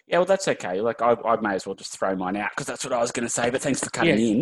Yeah, 0.10 0.18
well, 0.18 0.26
that's 0.26 0.48
okay. 0.48 0.82
Like, 0.82 1.04
I, 1.04 1.16
I 1.24 1.40
may 1.40 1.54
as 1.54 1.68
well 1.68 1.76
just 1.76 1.96
throw 1.98 2.16
mine 2.16 2.36
out 2.36 2.50
because 2.56 2.66
that's 2.66 2.84
what 2.84 2.94
I 2.94 2.98
was 2.98 3.12
going 3.12 3.28
to 3.28 3.32
say. 3.32 3.52
But 3.52 3.62
thanks 3.62 3.80
for 3.80 3.92
cutting 3.92 4.18
in. 4.18 4.40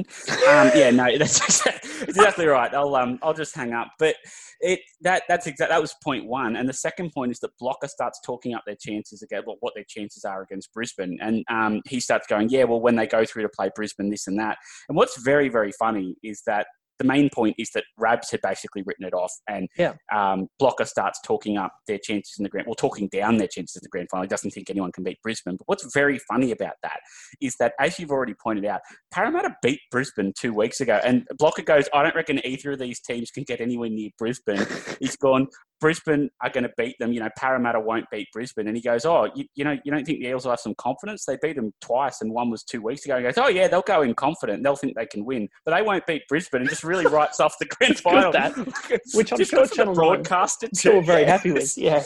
Um, 0.48 0.72
yeah, 0.74 0.92
no, 0.92 1.06
that's 1.18 1.44
exactly, 1.44 2.04
exactly 2.04 2.46
right. 2.46 2.74
I'll 2.74 2.96
um, 2.96 3.20
I'll 3.22 3.34
just 3.34 3.54
hang 3.54 3.74
up. 3.74 3.90
But 4.00 4.16
it 4.62 4.80
that 5.02 5.24
that's 5.28 5.46
exact. 5.46 5.70
That 5.70 5.82
was 5.82 5.94
point 6.02 6.26
one, 6.26 6.56
and 6.56 6.70
the 6.70 6.74
second 6.74 7.12
point 7.12 7.32
is 7.32 7.40
that 7.40 7.52
Blocker 7.60 7.90
starts 7.90 8.22
talking 8.26 8.54
up 8.54 8.64
their 8.66 8.78
chances 8.80 9.22
again, 9.22 9.42
what 9.44 9.58
what 9.60 9.74
their 9.76 9.84
chances 9.90 10.24
are 10.24 10.42
against 10.42 10.72
Brisbane, 10.74 11.18
and 11.22 11.44
um, 11.50 11.82
he 11.86 12.00
starts 12.00 12.28
going, 12.28 12.48
yeah, 12.50 12.64
well, 12.64 12.80
when 12.80 12.96
they 12.96 13.06
go 13.06 13.26
through 13.26 13.44
to 13.44 13.50
play 13.50 13.70
Brisbane, 13.76 14.10
this 14.10 14.28
and 14.28 14.40
that. 14.40 14.58
And 14.88 14.96
what's 14.96 15.22
very 15.22 15.50
very 15.50 15.74
funny 15.74 16.16
is 16.24 16.44
that. 16.48 16.68
The 17.00 17.06
main 17.06 17.30
point 17.34 17.56
is 17.58 17.70
that 17.72 17.84
Rabs 17.98 18.32
had 18.32 18.42
basically 18.42 18.82
written 18.86 19.06
it 19.06 19.14
off, 19.14 19.32
and 19.48 19.68
Yeah. 19.78 19.94
um, 20.12 20.48
Blocker 20.60 20.86
starts 20.86 21.20
talking 21.24 21.58
up 21.58 21.72
their 21.88 22.00
chances 22.00 22.36
in 22.40 22.44
the 22.44 22.50
grand, 22.50 22.68
well, 22.68 22.76
talking 22.76 23.08
down 23.10 23.38
their 23.38 23.48
chances 23.48 23.76
in 23.76 23.82
the 23.84 23.90
grand 23.90 24.08
final. 24.10 24.24
He 24.24 24.28
doesn't 24.28 24.52
think 24.52 24.70
anyone 24.70 24.92
can 24.92 25.04
beat 25.04 25.22
Brisbane. 25.22 25.56
But 25.58 25.68
what's 25.68 25.94
very 25.94 26.20
funny 26.20 26.52
about 26.52 26.76
that 26.84 27.00
is 27.42 27.56
that, 27.60 27.74
as 27.80 28.00
you've 28.00 28.12
already 28.12 28.34
pointed 28.34 28.66
out, 28.66 28.82
Parramatta 29.12 29.56
beat 29.62 29.80
Brisbane 29.92 30.34
two 30.40 30.54
weeks 30.54 30.82
ago, 30.82 31.00
and 31.04 31.28
Blocker 31.38 31.62
goes, 31.62 31.88
"I 31.94 32.04
don't 32.04 32.16
reckon 32.16 32.46
either 32.46 32.72
of 32.72 32.80
these 32.80 33.00
teams 33.00 33.32
can 33.32 33.44
get 33.44 33.62
anywhere 33.62 33.90
near 33.90 34.10
Brisbane." 34.18 34.58
He's 35.00 35.16
gone. 35.16 35.48
Brisbane 35.80 36.30
are 36.42 36.50
going 36.50 36.64
to 36.64 36.72
beat 36.78 36.96
them. 37.00 37.14
You 37.14 37.20
know, 37.20 37.30
Parramatta 37.38 37.80
won't 37.80 38.06
beat 38.12 38.28
Brisbane. 38.34 38.68
And 38.68 38.76
he 38.76 38.82
goes, 38.82 39.06
"Oh, 39.06 39.30
you, 39.36 39.46
you 39.56 39.64
know, 39.64 39.78
you 39.84 39.92
don't 39.92 40.06
think 40.06 40.20
the 40.20 40.28
Eels 40.28 40.46
will 40.46 40.52
have 40.52 40.60
some 40.60 40.76
confidence? 40.76 41.26
They 41.26 41.38
beat 41.42 41.56
them 41.56 41.72
twice, 41.82 42.22
and 42.22 42.32
one 42.32 42.50
was 42.50 42.64
two 42.64 42.82
weeks 42.82 43.06
ago." 43.06 43.18
He 43.18 43.24
goes, 43.24 43.38
"Oh 43.38 43.48
yeah, 43.48 43.68
they'll 43.68 43.82
go 43.82 44.02
in 44.02 44.14
confident. 44.16 44.64
They'll 44.64 44.76
think 44.76 44.96
they 44.96 45.06
can 45.06 45.26
win, 45.26 45.48
but 45.66 45.76
they 45.76 45.82
won't 45.82 46.06
beat 46.08 46.24
Brisbane." 46.30 46.62
And 46.62 46.70
just 46.70 46.84
really 46.84 47.06
writes 47.16 47.40
off 47.40 47.56
the 47.60 47.66
grand 47.66 48.00
final. 48.00 48.32
that, 48.32 48.56
which 49.14 49.32
I'm 49.32 49.38
Just 49.38 49.52
sure 49.52 49.60
good 49.62 49.70
for 49.70 49.76
the 49.76 49.76
Channel 49.76 49.96
9 49.96 49.96
broadcaster 49.96 50.68
I'm 50.68 50.78
sure 50.78 50.92
too. 50.94 50.98
we're 51.00 51.04
very 51.04 51.22
Yeah. 51.22 51.32
happy 51.32 51.52
with. 51.52 51.74
Yeah, 51.78 52.04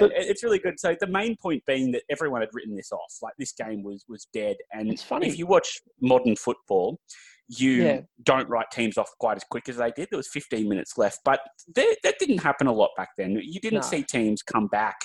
But- 0.00 0.12
it's 0.14 0.42
really 0.42 0.58
good. 0.58 0.80
So 0.80 0.96
the 0.98 1.06
main 1.06 1.36
point 1.36 1.62
being 1.66 1.92
that 1.92 2.02
everyone 2.10 2.40
had 2.40 2.48
written 2.54 2.74
this 2.74 2.92
off. 2.92 3.12
Like 3.20 3.34
this 3.38 3.52
game 3.52 3.82
was 3.82 4.04
was 4.08 4.26
dead. 4.32 4.56
And 4.72 4.90
It's 4.90 5.02
funny. 5.02 5.28
if 5.28 5.38
you 5.38 5.46
watch 5.46 5.80
modern 6.00 6.34
football, 6.36 6.98
you 7.58 7.84
Yeah. 7.84 8.00
don't 8.22 8.48
write 8.48 8.70
teams 8.72 8.96
off 8.96 9.10
quite 9.18 9.36
as 9.36 9.44
quick 9.44 9.68
as 9.68 9.76
they 9.76 9.90
did. 9.90 10.08
There 10.10 10.16
was 10.16 10.28
15 10.28 10.68
minutes 10.68 10.96
left, 10.96 11.20
but 11.24 11.40
that 11.74 12.14
didn't 12.18 12.38
happen 12.38 12.66
a 12.66 12.72
lot 12.72 12.90
back 12.96 13.10
then. 13.18 13.38
You 13.42 13.60
didn't 13.60 13.80
No. 13.80 13.86
see 13.88 14.02
teams 14.02 14.42
come 14.42 14.68
back. 14.68 14.96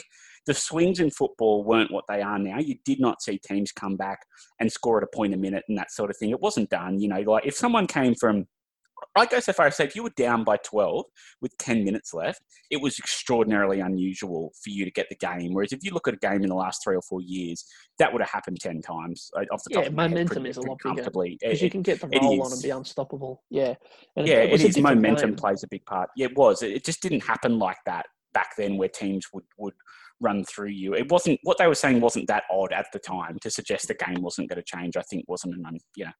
The 0.46 0.54
swings 0.54 1.00
in 1.02 1.12
football 1.12 1.64
weren't 1.66 1.92
what 1.92 2.06
they 2.08 2.22
are 2.22 2.40
now. 2.40 2.60
You 2.60 2.76
did 2.86 3.02
not 3.02 3.22
see 3.22 3.38
teams 3.38 3.72
come 3.74 3.98
back 3.98 4.20
and 4.62 4.72
score 4.72 4.98
at 4.98 5.04
a 5.04 5.08
point 5.14 5.34
a 5.34 5.38
minute 5.38 5.66
and 5.68 5.78
that 5.78 5.92
sort 5.92 6.10
of 6.10 6.16
thing. 6.18 6.30
It 6.30 6.40
wasn't 6.40 6.70
done. 6.70 7.00
You 7.00 7.10
know, 7.10 7.20
like 7.20 7.46
if 7.46 7.56
someone 7.56 7.86
came 7.86 8.16
from 8.16 8.48
I'd 9.16 9.30
go 9.30 9.40
so 9.40 9.54
far 9.54 9.68
as 9.68 9.74
to 9.74 9.78
say 9.78 9.86
if 9.86 9.96
you 9.96 10.04
were 10.04 10.12
down 10.16 10.44
by 10.44 10.58
12 10.58 11.06
with 11.42 11.58
10 11.58 11.84
minutes 11.84 12.14
left, 12.14 12.42
it 12.70 12.82
was 12.82 12.98
extraordinarily 13.00 13.80
unusual 13.80 14.54
for 14.64 14.70
you 14.70 14.86
to 14.86 14.92
get 14.92 15.08
the 15.10 15.16
game. 15.16 15.54
Whereas 15.54 15.72
if 15.72 15.84
you 15.84 15.92
look 15.92 16.08
at 16.08 16.14
a 16.14 16.18
game 16.18 16.44
in 16.44 16.50
the 16.50 16.56
last 16.56 16.84
three 16.84 16.96
or 16.96 17.02
four 17.02 17.22
years, 17.22 17.66
that 18.00 18.12
would 18.12 18.22
have 18.22 18.30
happened 18.30 18.60
10 18.60 18.82
times 18.82 19.30
uh, 19.36 19.42
off 19.52 19.64
the 19.64 19.74
top 19.74 19.84
Yeah, 19.84 19.88
of 19.90 19.96
my 19.96 20.04
head 20.04 20.12
momentum 20.12 20.36
pretty- 20.44 20.50
is 20.50 20.58
a 20.58 20.62
lot 20.62 20.78
bigger. 20.84 21.10
Because 21.42 21.62
you 21.62 21.70
can 21.70 21.82
get 21.82 22.00
the 22.02 22.08
it 22.12 22.22
roll 22.22 22.44
on 22.44 22.52
and 22.54 22.62
be 22.62 22.70
unstoppable. 22.70 23.44
Yeah. 23.50 23.74
And 24.16 24.28
yeah, 24.28 24.38
it 24.42 24.52
was 24.52 24.64
a 24.64 24.68
is. 24.68 24.78
Momentum 24.78 25.32
game. 25.32 25.36
plays 25.36 25.64
a 25.64 25.68
big 25.68 25.86
part. 25.86 26.10
Yeah, 26.16 26.28
it 26.28 26.38
was. 26.38 26.62
It 26.64 26.72
it 26.72 26.86
just 26.86 27.02
didn't 27.02 27.24
happen 27.24 27.58
like 27.60 27.78
that 27.86 28.06
back 28.34 28.52
then, 28.58 28.78
where 28.78 28.90
teams 28.90 29.26
would 29.34 29.44
would 29.58 29.74
run 30.20 30.44
through 30.46 30.70
you. 30.70 30.94
It 30.96 31.12
wasn't 31.12 31.40
what 31.44 31.58
they 31.58 31.68
were 31.68 31.76
saying 31.76 32.02
wasn't 32.02 32.28
that 32.28 32.44
odd 32.52 32.72
at 32.74 32.88
the 32.94 33.00
time 33.00 33.38
to 33.42 33.50
suggest 33.50 33.88
the 33.88 33.94
game 33.94 34.22
wasn't 34.22 34.50
going 34.50 34.62
to 34.62 34.64
change. 34.64 34.98
I 34.98 35.02
think 35.04 35.26
wasn't 35.28 35.56
an 35.56 35.66
un, 35.66 35.78
yeah. 35.96 36.12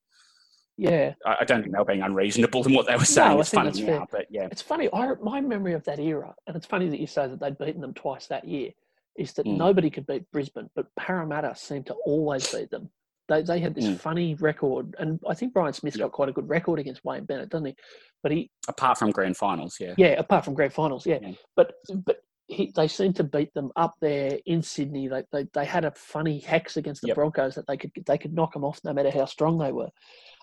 Yeah. 0.78 1.14
I, 1.26 1.38
I 1.42 1.44
don't 1.46 1.62
think 1.62 1.74
they 1.74 1.80
were 1.80 1.86
being 1.86 2.02
unreasonable 2.04 2.66
in 2.68 2.74
what 2.74 2.86
they 2.88 2.96
were 2.96 3.04
saying. 3.06 3.38
I 3.38 3.40
it's 3.40 3.50
think 3.50 3.64
funny 3.74 3.82
now, 3.82 3.98
fair. 4.00 4.08
but 4.12 4.26
yeah, 4.30 4.48
It's 4.52 4.62
funny. 4.62 4.90
I 4.94 5.14
my 5.22 5.42
memory 5.42 5.74
of 5.74 5.84
that 5.86 6.00
era, 6.00 6.36
and 6.46 6.56
it's 6.56 6.66
funny 6.68 6.88
that 6.90 7.00
you 7.00 7.08
say 7.08 7.28
that 7.28 7.40
they'd 7.40 7.58
beaten 7.58 7.82
them 7.82 7.94
twice 7.94 8.28
that 8.28 8.48
year, 8.48 8.72
is 9.18 9.34
that 9.34 9.46
Mm. 9.48 9.58
nobody 9.58 9.90
could 9.90 10.06
beat 10.06 10.30
Brisbane, 10.32 10.70
but 10.76 10.86
Parramatta 10.96 11.56
seemed 11.56 11.88
to 11.88 11.96
always 12.06 12.52
beat 12.54 12.70
them. 12.70 12.90
They 13.28 13.42
they 13.42 13.60
had 13.60 13.74
this 13.76 13.86
Mm. 13.86 14.00
funny 14.00 14.36
record, 14.36 14.96
and 15.00 15.20
I 15.28 15.34
think 15.34 15.54
Brian 15.54 15.74
Smith's 15.74 15.98
Yep. 15.98 16.06
got 16.06 16.12
quite 16.14 16.30
a 16.30 16.34
good 16.34 16.48
record 16.48 16.80
against 16.80 17.04
Wayne 17.04 17.26
Bennett, 17.26 17.50
doesn't 17.50 17.66
he? 17.66 17.76
But 18.24 18.32
he, 18.32 18.52
apart 18.68 18.98
from 19.00 19.10
grand 19.12 19.36
finals, 19.36 19.78
yeah. 19.80 19.96
yeah, 19.98 20.14
apart 20.20 20.46
from 20.46 20.54
grand 20.54 20.74
finals, 20.74 21.06
yeah. 21.08 21.20
Yeah. 21.22 21.32
But 21.56 21.74
but 22.06 22.22
he, 22.50 22.72
they 22.76 22.88
seemed 22.88 23.16
to 23.18 23.26
beat 23.26 23.54
them 23.54 23.72
up 23.76 23.96
there 24.00 24.40
in 24.46 24.62
Sydney. 24.62 25.08
They, 25.10 25.24
they 25.34 25.44
they 25.54 25.66
had 25.66 25.84
a 25.86 25.92
funny 25.92 26.40
hex 26.40 26.78
against 26.78 27.02
the 27.02 27.08
Yep. 27.10 27.16
Broncos 27.16 27.56
that 27.56 27.68
they 27.68 27.76
could 27.78 27.92
they 28.06 28.18
could 28.18 28.34
knock 28.34 28.54
them 28.54 28.64
off 28.64 28.80
no 28.86 28.94
matter 28.94 29.12
how 29.12 29.26
strong 29.26 29.58
they 29.58 29.72
were. 29.74 29.90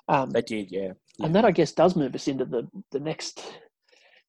Um, 0.08 0.30
They 0.30 0.42
did, 0.42 0.70
yeah. 0.70 0.92
yeah. 1.18 1.26
and 1.26 1.34
that 1.34 1.44
I 1.44 1.50
guess 1.50 1.72
does 1.72 1.96
move 1.96 2.14
us 2.14 2.28
into 2.28 2.44
the 2.44 2.68
the 2.90 3.00
next 3.00 3.42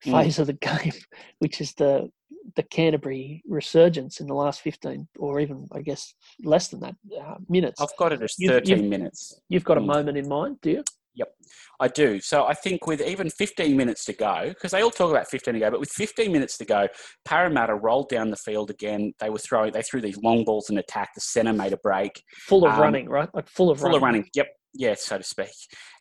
Mm. 0.05 0.11
phase 0.23 0.39
of 0.39 0.47
the 0.47 0.53
game, 0.84 0.93
which 1.39 1.61
is 1.61 1.73
the 1.73 2.11
the 2.55 2.63
Canterbury 2.63 3.41
resurgence 3.47 4.19
in 4.19 4.28
the 4.28 4.34
last 4.36 4.61
fifteen, 4.61 5.07
or 5.17 5.39
even 5.39 5.67
I 5.71 5.82
guess 5.82 6.13
less 6.43 6.67
than 6.67 6.82
that 6.82 6.95
uh, 7.19 7.36
minutes. 7.49 7.82
I've 7.82 7.95
got 7.97 8.13
it 8.13 8.21
as 8.21 8.36
You've- 8.38 8.53
13 8.53 8.78
you've- 8.78 8.89
minutes. 8.89 9.39
You've 9.49 9.63
got 9.63 9.78
a 9.78 9.82
mm. 9.82 9.88
moment 9.88 10.17
in 10.17 10.28
mind, 10.28 10.57
do 10.61 10.69
you? 10.71 10.84
Yep, 11.15 11.30
I 11.80 11.88
do. 11.88 12.19
So 12.19 12.45
I 12.45 12.53
think 12.53 12.86
with 12.88 12.99
even 13.01 13.30
15 13.30 13.76
minutes 13.78 14.03
to 14.05 14.13
go, 14.13 14.49
because 14.49 14.71
they 14.71 14.82
all 14.84 14.91
talk 14.91 15.09
about 15.11 15.30
15 15.30 15.53
to 15.53 15.59
go, 15.61 15.71
but 15.71 15.80
with 15.80 15.89
15 15.91 16.30
minutes 16.30 16.57
to 16.57 16.65
go, 16.65 16.89
Parramatta 17.23 17.73
rolled 17.73 18.09
down 18.09 18.30
the 18.32 18.36
field 18.36 18.69
again. 18.69 19.13
They 19.19 19.30
were 19.30 19.38
throwing, 19.39 19.71
they 19.71 19.82
threw 19.82 20.01
these 20.01 20.17
long 20.17 20.43
balls 20.43 20.69
in 20.69 20.78
attack. 20.78 21.13
The 21.15 21.21
centre 21.21 21.53
made 21.53 21.71
a 21.71 21.78
break. 21.78 22.21
Full 22.49 22.65
of 22.65 22.73
Um, 22.73 22.82
running, 22.82 23.07
right? 23.07 23.30
Like 23.34 23.47
full 23.47 23.69
of 23.71 23.78
full 23.80 23.86
running. 23.86 23.95
of 23.97 24.03
running. 24.03 24.30
Yep. 24.36 24.47
Yeah, 24.78 24.95
so 24.95 25.17
to 25.17 25.23
speak. 25.23 25.53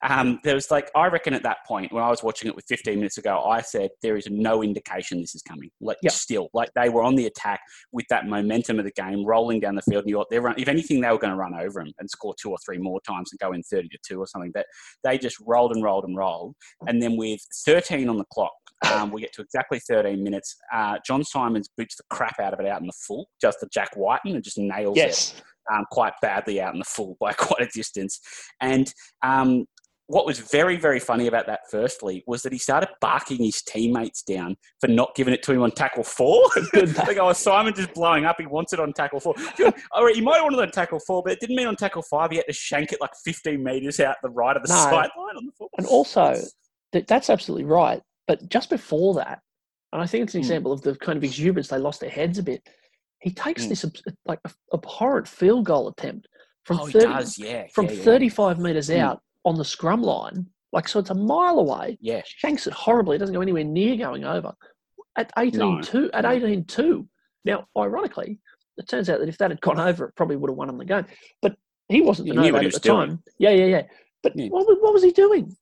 Um, 0.02 0.40
there 0.42 0.56
was 0.56 0.70
like, 0.70 0.90
I 0.96 1.06
reckon 1.06 1.32
at 1.32 1.44
that 1.44 1.58
point, 1.66 1.92
when 1.92 2.02
I 2.02 2.08
was 2.10 2.24
watching 2.24 2.48
it 2.48 2.56
with 2.56 2.64
15 2.68 2.96
minutes 2.96 3.18
ago, 3.18 3.40
I 3.44 3.60
said, 3.60 3.90
there 4.02 4.16
is 4.16 4.26
no 4.28 4.62
indication 4.64 5.20
this 5.20 5.34
is 5.34 5.42
coming. 5.42 5.70
Like, 5.80 5.98
Yep. 6.02 6.12
still, 6.12 6.48
like 6.52 6.70
they 6.74 6.88
were 6.88 7.02
on 7.04 7.14
the 7.14 7.26
attack 7.26 7.60
with 7.92 8.06
that 8.10 8.26
momentum 8.26 8.80
of 8.80 8.84
the 8.84 8.90
game, 8.90 9.24
rolling 9.24 9.60
down 9.60 9.76
the 9.76 9.82
field. 9.82 10.04
And 10.06 10.44
run, 10.44 10.54
if 10.58 10.66
anything, 10.68 11.00
they 11.00 11.08
were 11.10 11.18
going 11.18 11.32
to 11.32 11.36
run 11.36 11.54
over 11.54 11.80
them 11.84 11.92
and 11.98 12.10
score 12.10 12.34
two 12.40 12.50
or 12.50 12.56
three 12.64 12.78
more 12.78 13.00
times 13.06 13.30
and 13.32 13.38
go 13.38 13.52
in 13.52 13.62
30 13.62 13.88
to 13.88 13.98
2 14.06 14.20
or 14.20 14.26
something. 14.26 14.50
But 14.52 14.66
they 15.04 15.18
just 15.18 15.36
rolled 15.46 15.72
and 15.72 15.82
rolled 15.84 16.04
and 16.04 16.16
rolled. 16.16 16.56
And 16.88 17.00
then 17.00 17.16
with 17.16 17.40
13 17.64 18.08
on 18.08 18.18
the 18.18 18.24
clock, 18.32 18.52
um, 18.92 19.10
we 19.12 19.20
get 19.20 19.32
to 19.34 19.42
exactly 19.42 19.78
13 19.78 20.22
minutes. 20.22 20.56
Uh, 20.72 20.98
John 21.06 21.22
Simons 21.24 21.68
boots 21.76 21.96
the 21.96 22.02
crap 22.10 22.40
out 22.40 22.52
of 22.52 22.60
it 22.60 22.66
out 22.66 22.80
in 22.80 22.86
the 22.88 22.92
full, 23.06 23.28
just 23.40 23.60
to 23.60 23.68
Jack 23.72 23.94
Whiten, 23.94 24.34
and 24.34 24.42
just 24.42 24.58
nails 24.58 24.98
it 24.98 25.06
Yes. 25.06 25.42
Um, 25.72 25.84
quite 25.90 26.12
badly 26.22 26.60
out 26.60 26.74
in 26.74 26.78
the 26.80 26.84
full 26.84 27.16
by 27.20 27.32
quite 27.38 27.62
a 27.62 27.68
distance. 27.74 28.20
And 28.60 28.92
um, 29.22 29.66
what 30.06 30.26
was 30.26 30.38
very, 30.38 30.76
very 30.76 31.00
funny 31.00 31.26
about 31.28 31.46
that, 31.46 31.60
firstly, 31.70 32.22
was 32.26 32.42
that 32.42 32.52
he 32.52 32.58
started 32.58 32.90
barking 33.00 33.42
his 33.42 33.62
teammates 33.62 34.22
down 34.22 34.54
for 34.80 34.86
not 34.88 35.14
giving 35.14 35.32
it 35.32 35.42
to 35.44 35.52
him 35.52 35.62
on 35.62 35.70
tackle 35.70 36.04
four. 36.04 36.42
Go, 36.74 36.92
oh, 37.28 37.32
Simon 37.32 37.72
just 37.74 37.94
blowing 37.94 38.26
up. 38.26 38.36
He 38.38 38.44
wants 38.46 38.72
it 38.74 38.80
on 38.80 38.92
tackle 38.92 39.18
four. 39.20 39.34
All 39.92 40.04
right, 40.04 40.14
he 40.14 40.20
might 40.20 40.34
have 40.36 40.44
wanted 40.44 40.58
it 40.58 40.62
on 40.62 40.70
tackle 40.72 41.00
four, 41.06 41.22
but 41.24 41.32
it 41.32 41.40
didn't 41.40 41.56
mean 41.56 41.66
on 41.66 41.76
tackle 41.76 42.02
five. 42.02 42.30
He 42.30 42.36
had 42.36 42.46
to 42.46 42.52
shank 42.52 42.92
it 42.92 43.00
like 43.00 43.12
15 43.24 43.62
metres 43.64 43.98
out 44.00 44.16
the 44.22 44.28
right 44.30 44.56
of 44.56 44.62
the 44.62 44.68
No. 44.68 44.74
sideline 44.74 45.36
on 45.36 45.46
the 45.46 45.52
full. 45.56 45.70
And 45.78 45.86
also, 45.86 46.34
that, 46.92 47.06
that's 47.06 47.30
absolutely 47.30 47.64
right. 47.64 48.02
But 48.28 48.48
just 48.50 48.68
before 48.68 49.14
that, 49.14 49.40
and 49.94 50.02
I 50.02 50.06
think 50.06 50.24
it's 50.24 50.34
an 50.34 50.40
Mm. 50.40 50.44
example 50.44 50.72
of 50.72 50.82
the 50.82 50.96
kind 50.96 51.16
of 51.16 51.24
exuberance 51.24 51.68
they 51.68 51.78
lost 51.78 52.00
their 52.00 52.10
heads 52.10 52.36
a 52.38 52.42
bit. 52.42 52.68
He 53.24 53.30
takes 53.30 53.64
Mm. 53.64 53.68
this 53.70 53.84
like 54.26 54.38
abhorrent 54.74 55.26
field 55.26 55.64
goal 55.64 55.88
attempt 55.88 56.28
from 56.64 56.78
oh, 56.80 56.84
he 56.84 56.92
30, 56.92 57.06
does, 57.06 57.38
yeah. 57.38 57.66
from 57.72 57.86
yeah, 57.86 57.92
yeah. 57.92 58.02
35 58.02 58.58
meters 58.60 58.88
Mm. 58.90 58.98
out 58.98 59.22
on 59.46 59.56
the 59.56 59.64
scrum 59.64 60.02
line. 60.02 60.46
Like 60.72 60.88
so, 60.88 60.98
it's 61.00 61.08
a 61.10 61.14
mile 61.14 61.58
away. 61.58 61.96
Yeah. 62.00 62.20
Shanks 62.26 62.66
it 62.66 62.74
horribly. 62.74 63.16
It 63.16 63.20
doesn't 63.20 63.34
go 63.34 63.40
anywhere 63.40 63.64
near 63.64 63.96
going 63.96 64.24
over. 64.24 64.52
At 65.16 65.32
18 65.38 65.80
2, 65.82 66.10
at 66.12 66.24
no. 66.24 66.30
18 66.32 66.64
2. 66.66 67.08
Now, 67.46 67.66
ironically, 67.78 68.40
it 68.76 68.88
turns 68.88 69.08
out 69.08 69.20
that 69.20 69.28
if 69.28 69.38
that 69.38 69.50
had 69.52 69.60
gone 69.62 69.80
over, 69.88 70.06
it 70.06 70.16
probably 70.16 70.36
would 70.36 70.50
have 70.50 70.56
won 70.56 70.68
him 70.68 70.76
the 70.78 70.84
game. 70.84 71.06
But 71.40 71.56
he 71.88 72.02
wasn't 72.02 72.28
the 72.28 72.34
no 72.34 72.42
what 72.52 72.60
he 72.62 72.68
at 72.68 72.74
the 72.74 72.80
doing. 72.80 73.08
time. 73.08 73.22
Yeah, 73.38 73.50
yeah, 73.50 73.66
yeah. 73.66 73.82
But 74.22 74.36
Yeah. 74.36 74.48
what, 74.48 74.66
was- 74.66 74.78
what 74.80 74.92
was 74.92 75.02
he 75.02 75.12
doing? 75.12 75.56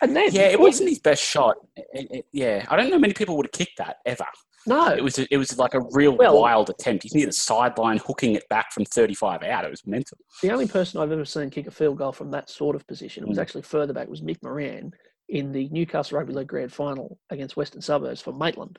And 0.00 0.16
then, 0.16 0.32
Yeah, 0.32 0.48
it 0.48 0.58
wasn't 0.58 0.88
his 0.88 0.98
best 0.98 1.22
shot. 1.22 1.56
It- 1.76 2.10
it- 2.10 2.26
yeah, 2.32 2.64
I 2.68 2.76
don't 2.76 2.90
know 2.90 2.98
many 2.98 3.12
people 3.12 3.36
would 3.36 3.46
have 3.46 3.52
kicked 3.52 3.78
that 3.78 3.98
ever. 4.06 4.24
No, 4.66 4.88
It 4.94 5.02
was 5.02 5.18
it 5.18 5.36
was 5.36 5.58
like 5.58 5.74
a 5.74 5.80
real 5.92 6.16
Well- 6.16 6.40
wild 6.40 6.70
attempt. 6.70 7.02
He's 7.02 7.14
near 7.14 7.26
the 7.26 7.32
sideline, 7.32 7.98
hooking 7.98 8.34
it 8.34 8.48
back 8.48 8.72
from 8.72 8.84
35 8.84 9.42
out. 9.42 9.64
It 9.64 9.70
was 9.70 9.86
mental. 9.86 10.18
the 10.42 10.50
only 10.52 10.68
person 10.68 11.00
I've 11.00 11.10
ever 11.12 11.24
seen 11.24 11.50
kick 11.50 11.66
a 11.66 11.70
field 11.70 11.98
goal 11.98 12.12
from 12.12 12.30
that 12.30 12.48
sort 12.50 12.76
of 12.76 12.86
position, 12.86 13.24
it 13.24 13.28
was 13.28 13.38
Mm. 13.38 13.42
actually 13.42 13.62
further 13.62 13.92
back, 13.92 14.08
was 14.08 14.20
Mick 14.20 14.42
Moran 14.42 14.92
in 15.28 15.52
the 15.52 15.68
Newcastle 15.70 16.18
Rugby 16.18 16.32
League 16.34 16.48
Grand 16.48 16.72
Final 16.72 17.18
against 17.30 17.56
Western 17.56 17.80
Suburbs 17.80 18.20
for 18.20 18.32
Maitland. 18.32 18.78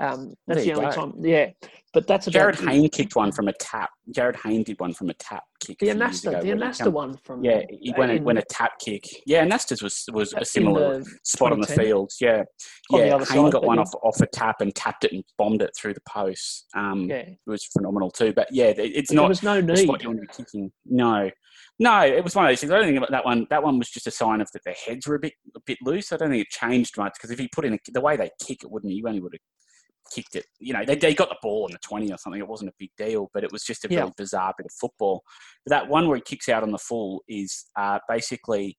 Um, 0.00 0.34
that's 0.46 0.64
the 0.64 0.72
only 0.72 0.86
go. 0.86 0.92
time. 0.92 1.12
Yeah, 1.20 1.50
but 1.92 2.06
that's 2.06 2.26
about 2.26 2.54
Jarryd 2.54 2.68
Hayne 2.68 2.88
kicked 2.88 3.16
one 3.16 3.32
from 3.32 3.48
a 3.48 3.52
tap. 3.54 3.90
Jarryd 4.16 4.36
Hayne 4.44 4.62
did 4.62 4.80
one 4.80 4.94
from 4.94 5.10
a 5.10 5.14
tap 5.14 5.42
kick. 5.60 5.78
The 5.78 5.88
Anasta, 5.88 6.40
the 6.40 6.48
Anasta 6.48 6.90
one 6.90 7.18
from 7.24 7.44
Yeah, 7.44 7.62
he 7.68 7.92
went 7.98 8.12
a, 8.12 8.22
went 8.22 8.38
a 8.38 8.44
tap 8.48 8.72
kick. 8.82 9.04
Yeah, 9.26 9.44
Anasta's 9.44 9.82
was 9.82 10.04
was 10.12 10.32
a 10.32 10.44
similar 10.44 11.02
spot 11.24 11.52
on 11.52 11.60
the 11.60 11.66
field. 11.66 12.12
Yeah, 12.20 12.44
yeah. 12.90 13.22
Hayne 13.24 13.50
got 13.50 13.64
one 13.64 13.76
yeah. 13.76 13.82
off 13.82 13.94
off 14.02 14.20
a 14.20 14.26
tap 14.26 14.60
and 14.60 14.74
tapped 14.74 15.04
it 15.04 15.12
and 15.12 15.22
bombed 15.36 15.60
it 15.60 15.70
through 15.76 15.94
the 15.94 16.02
post. 16.08 16.66
Um, 16.74 17.10
Yeah, 17.10 17.16
it 17.16 17.38
was 17.46 17.66
phenomenal 17.66 18.10
too. 18.10 18.32
But 18.32 18.48
yeah, 18.50 18.72
it's 18.76 19.10
but 19.10 19.14
there 19.14 19.22
not 19.22 19.28
was 19.28 19.42
no 19.42 19.60
need. 19.60 19.78
spot 19.78 20.02
you 20.02 20.08
want 20.08 20.20
to 20.20 20.26
be 20.26 20.44
kicking. 20.44 20.72
No, 20.86 21.30
no, 21.80 22.02
it 22.02 22.22
was 22.22 22.34
one 22.34 22.44
of 22.44 22.50
those 22.50 22.60
things. 22.60 22.72
I 22.72 22.76
don't 22.76 22.86
think 22.86 22.98
about 22.98 23.10
that 23.10 23.24
one. 23.24 23.46
That 23.50 23.62
one 23.62 23.78
was 23.78 23.90
just 23.90 24.06
a 24.06 24.10
sign 24.10 24.40
of 24.40 24.48
that 24.52 24.62
their 24.64 24.74
heads 24.86 25.06
were 25.06 25.16
a 25.16 25.18
bit 25.18 25.32
a 25.56 25.60
bit 25.66 25.78
loose. 25.82 26.12
I 26.12 26.18
don't 26.18 26.30
think 26.30 26.42
it 26.42 26.50
changed 26.50 26.96
much 26.98 27.14
because 27.14 27.30
if 27.30 27.38
he 27.38 27.48
put 27.48 27.64
in 27.64 27.74
a, 27.74 27.78
the 27.92 28.00
way 28.00 28.16
they 28.16 28.30
kick 28.46 28.62
it, 28.62 28.70
wouldn't 28.70 28.92
he? 28.92 28.98
You 28.98 29.08
only 29.08 29.20
would 29.20 29.32
have 29.32 29.40
kicked 30.14 30.36
it. 30.36 30.46
You 30.58 30.72
know, 30.72 30.84
they, 30.84 30.96
they 30.96 31.14
got 31.14 31.28
the 31.28 31.36
ball 31.42 31.66
in 31.66 31.72
the 31.72 31.78
twenty 31.78 32.12
or 32.12 32.18
something. 32.18 32.40
It 32.40 32.48
wasn't 32.48 32.70
a 32.70 32.74
big 32.78 32.90
deal, 32.98 33.30
but 33.32 33.44
it 33.44 33.52
was 33.52 33.64
just 33.64 33.84
a 33.84 33.88
Yeah. 33.90 34.00
really 34.00 34.12
bizarre 34.16 34.54
bit 34.56 34.66
of 34.66 34.72
football. 34.72 35.22
But 35.64 35.70
that 35.70 35.88
one 35.88 36.08
where 36.08 36.16
he 36.16 36.22
kicks 36.22 36.48
out 36.48 36.62
on 36.62 36.70
the 36.70 36.78
full 36.78 37.22
is 37.28 37.66
uh, 37.76 37.98
basically 38.08 38.76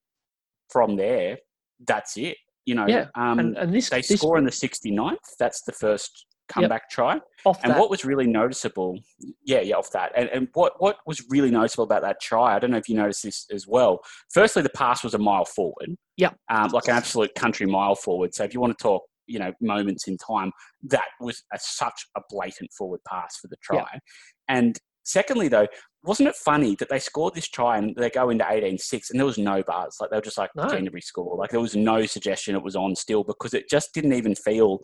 from 0.69 0.95
there. 0.95 1.37
That's 1.85 2.17
it. 2.17 2.37
You 2.65 2.75
know, 2.75 2.85
Yeah, 2.87 3.07
um, 3.15 3.39
and, 3.39 3.57
and 3.57 3.73
this, 3.73 3.89
they 3.89 4.01
this 4.01 4.19
score 4.19 4.37
in 4.37 4.45
the 4.45 4.51
69th. 4.51 5.17
That's 5.39 5.63
the 5.63 5.71
first 5.71 6.27
comeback 6.47 6.89
try. 6.89 7.19
off 7.45 7.59
And 7.63 7.71
that, 7.71 7.79
what 7.79 7.89
was 7.89 8.05
really 8.05 8.27
noticeable, 8.27 8.99
yeah, 9.43 9.61
yeah, 9.61 9.75
off 9.75 9.89
that, 9.93 10.11
and, 10.15 10.29
and 10.29 10.47
what, 10.53 10.73
what 10.79 10.97
was 11.07 11.23
really 11.29 11.49
noticeable 11.49 11.85
about 11.85 12.01
that 12.03 12.21
try, 12.21 12.55
I 12.55 12.59
don't 12.59 12.69
know 12.71 12.77
if 12.77 12.87
you 12.89 12.95
noticed 12.95 13.23
this 13.23 13.47
as 13.51 13.67
well. 13.67 14.01
Firstly, 14.31 14.61
the 14.61 14.69
pass 14.69 15.03
was 15.03 15.13
a 15.13 15.17
mile 15.17 15.45
forward. 15.45 15.95
Yeah. 16.17 16.31
Um, 16.51 16.69
like 16.71 16.85
an 16.87 16.95
absolute 16.95 17.33
country 17.35 17.65
mile 17.65 17.95
forward. 17.95 18.35
So 18.35 18.43
if 18.43 18.53
you 18.53 18.59
want 18.59 18.77
to 18.77 18.81
talk, 18.83 19.03
you 19.27 19.39
know, 19.39 19.51
moments 19.61 20.07
in 20.07 20.17
time, 20.17 20.51
that 20.83 21.07
was 21.19 21.43
a, 21.53 21.59
such 21.59 22.05
a 22.15 22.21
blatant 22.29 22.71
forward 22.77 23.01
pass 23.07 23.37
for 23.37 23.47
the 23.47 23.57
try. 23.63 23.99
And 24.47 24.77
secondly, 25.03 25.47
though, 25.47 25.67
wasn't 26.03 26.29
it 26.29 26.35
funny 26.35 26.75
that 26.75 26.89
they 26.89 26.99
scored 26.99 27.35
this 27.35 27.47
try 27.47 27.77
and 27.77 27.95
they 27.95 28.09
go 28.09 28.29
into 28.29 28.43
18-6 28.43 29.11
and 29.11 29.19
there 29.19 29.25
was 29.25 29.37
no 29.37 29.61
buzz? 29.63 29.97
Like 30.01 30.09
they 30.09 30.17
were 30.17 30.21
just 30.21 30.37
like, 30.37 30.49
No. 30.55 30.67
Canterbury 30.67 31.01
score. 31.01 31.37
Like 31.37 31.51
there 31.51 31.59
was 31.59 31.75
no 31.75 32.05
suggestion 32.05 32.55
it 32.55 32.63
was 32.63 32.75
on 32.75 32.95
still 32.95 33.23
because 33.23 33.53
it 33.53 33.69
just 33.69 33.93
didn't 33.93 34.13
even 34.13 34.35
feel 34.35 34.79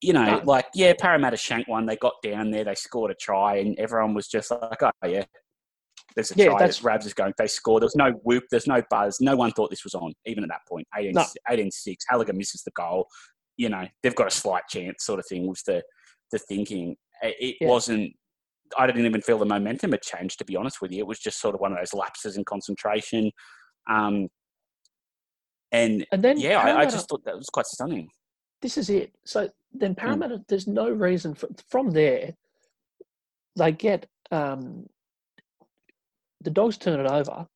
you 0.00 0.12
know, 0.12 0.24
No. 0.24 0.42
like 0.44 0.66
yeah, 0.74 0.92
Parramatta 0.98 1.36
shanked 1.36 1.68
one. 1.68 1.86
They 1.86 1.96
got 1.96 2.14
down 2.22 2.50
there, 2.50 2.64
they 2.64 2.74
scored 2.74 3.10
a 3.10 3.14
try, 3.14 3.56
and 3.56 3.78
everyone 3.78 4.12
was 4.12 4.28
just 4.28 4.50
like, 4.50 4.82
"Oh 4.82 4.90
yeah, 5.06 5.24
there's 6.14 6.30
a 6.30 6.34
Yeah, 6.36 6.46
try." 6.46 6.58
that's- 6.58 6.82
Rabs 6.82 7.06
is 7.06 7.14
going. 7.14 7.32
They 7.38 7.46
scored. 7.46 7.80
There 7.80 7.86
was 7.86 7.96
no 7.96 8.10
whoop. 8.22 8.44
There's 8.50 8.66
no 8.66 8.82
buzz. 8.90 9.18
No 9.20 9.34
one 9.34 9.52
thought 9.52 9.70
this 9.70 9.84
was 9.84 9.94
on, 9.94 10.12
even 10.26 10.42
at 10.44 10.50
that 10.50 10.60
point. 10.68 10.86
18, 10.94 11.12
No. 11.14 11.24
18-6. 11.48 11.96
Halligan 12.08 12.36
misses 12.36 12.62
the 12.64 12.70
goal. 12.72 13.06
You 13.56 13.68
know, 13.68 13.86
they've 14.02 14.14
got 14.14 14.26
a 14.26 14.30
slight 14.30 14.64
chance, 14.68 15.04
sort 15.04 15.20
of 15.20 15.26
thing. 15.28 15.46
Was 15.46 15.62
the 15.62 15.82
the 16.32 16.38
thinking? 16.38 16.96
It, 17.22 17.56
Yeah. 17.60 17.68
wasn't. 17.68 18.12
I 18.78 18.86
didn't 18.86 19.06
even 19.06 19.20
feel 19.20 19.38
the 19.38 19.44
momentum 19.46 19.92
had 19.92 20.02
changed. 20.02 20.38
To 20.38 20.44
be 20.44 20.56
honest 20.56 20.80
with 20.80 20.90
you, 20.92 20.98
it 21.00 21.06
was 21.06 21.20
just 21.20 21.40
sort 21.40 21.54
of 21.54 21.60
one 21.60 21.72
of 21.72 21.78
those 21.78 21.94
lapses 21.94 22.36
in 22.36 22.44
concentration. 22.44 23.30
Um, 23.88 24.28
and 25.70 26.06
and 26.12 26.22
then 26.22 26.38
yeah, 26.38 26.58
I, 26.58 26.80
I 26.80 26.84
just 26.84 27.08
thought 27.08 27.24
that 27.24 27.36
was 27.36 27.48
quite 27.50 27.66
stunning. 27.66 28.08
this 28.62 28.76
is 28.78 28.90
it. 28.90 29.12
So 29.24 29.42
Hmm. 29.44 29.78
then 29.78 29.94
Parramatta, 29.94 30.44
there's 30.48 30.66
no 30.66 30.88
reason 30.88 31.34
for, 31.34 31.48
from 31.68 31.90
there. 31.90 32.34
They 33.56 33.72
get 33.72 34.06
um, 34.30 34.86
the 36.40 36.50
dogs 36.50 36.76
turn 36.78 36.98
it 37.00 37.10
over, 37.10 37.46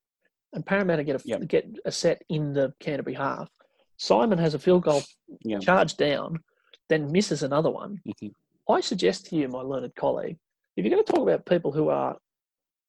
and 0.52 0.64
Parramatta 0.66 1.04
get 1.04 1.16
a 1.16 1.22
Yep. 1.24 1.48
get 1.48 1.66
a 1.84 1.90
set 1.92 2.22
in 2.28 2.52
the 2.52 2.72
Canterbury 2.80 3.14
half. 3.16 3.48
Simon 3.98 4.38
has 4.38 4.54
a 4.54 4.58
field 4.58 4.82
goal 4.84 5.02
Yeah. 5.44 5.58
charge 5.58 5.96
down, 5.96 6.38
then 6.88 7.12
misses 7.12 7.42
another 7.42 7.70
one. 7.70 8.00
Mhm. 8.06 8.32
I 8.68 8.80
suggest 8.80 9.26
to 9.26 9.36
you, 9.36 9.48
my 9.48 9.60
learned 9.60 9.94
colleague, 9.94 10.38
if 10.76 10.84
you're 10.84 10.94
going 10.94 11.04
to 11.04 11.12
talk 11.12 11.22
about 11.22 11.44
people 11.46 11.72
who 11.72 11.88
are 11.88 12.16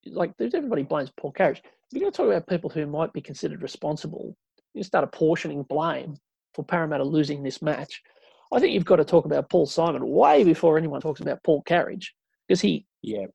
like, 0.05 0.35
there's 0.37 0.53
everybody 0.53 0.83
blames 0.83 1.11
Paul 1.17 1.33
Carige. 1.33 1.59
If 1.59 1.65
you're 1.93 2.01
going 2.01 2.11
to 2.11 2.17
talk 2.17 2.27
about 2.27 2.47
people 2.47 2.69
who 2.69 2.85
might 2.85 3.11
be 3.13 3.21
considered 3.21 3.61
responsible, 3.61 4.35
you 4.73 4.83
start 4.83 5.03
apportioning 5.03 5.63
blame 5.63 6.15
for 6.53 6.63
Parramatta 6.63 7.03
losing 7.03 7.43
this 7.43 7.61
match. 7.61 8.01
I 8.51 8.59
think 8.59 8.73
you've 8.73 8.85
got 8.85 8.97
to 8.97 9.05
talk 9.05 9.25
about 9.25 9.49
Paul 9.49 9.65
Simon 9.65 10.07
way 10.07 10.43
before 10.43 10.77
anyone 10.77 11.01
talks 11.01 11.19
about 11.21 11.43
Paul 11.43 11.63
Carige 11.63 12.07
because 12.47 12.61
he 12.61 12.85
Yeah, 13.01 13.27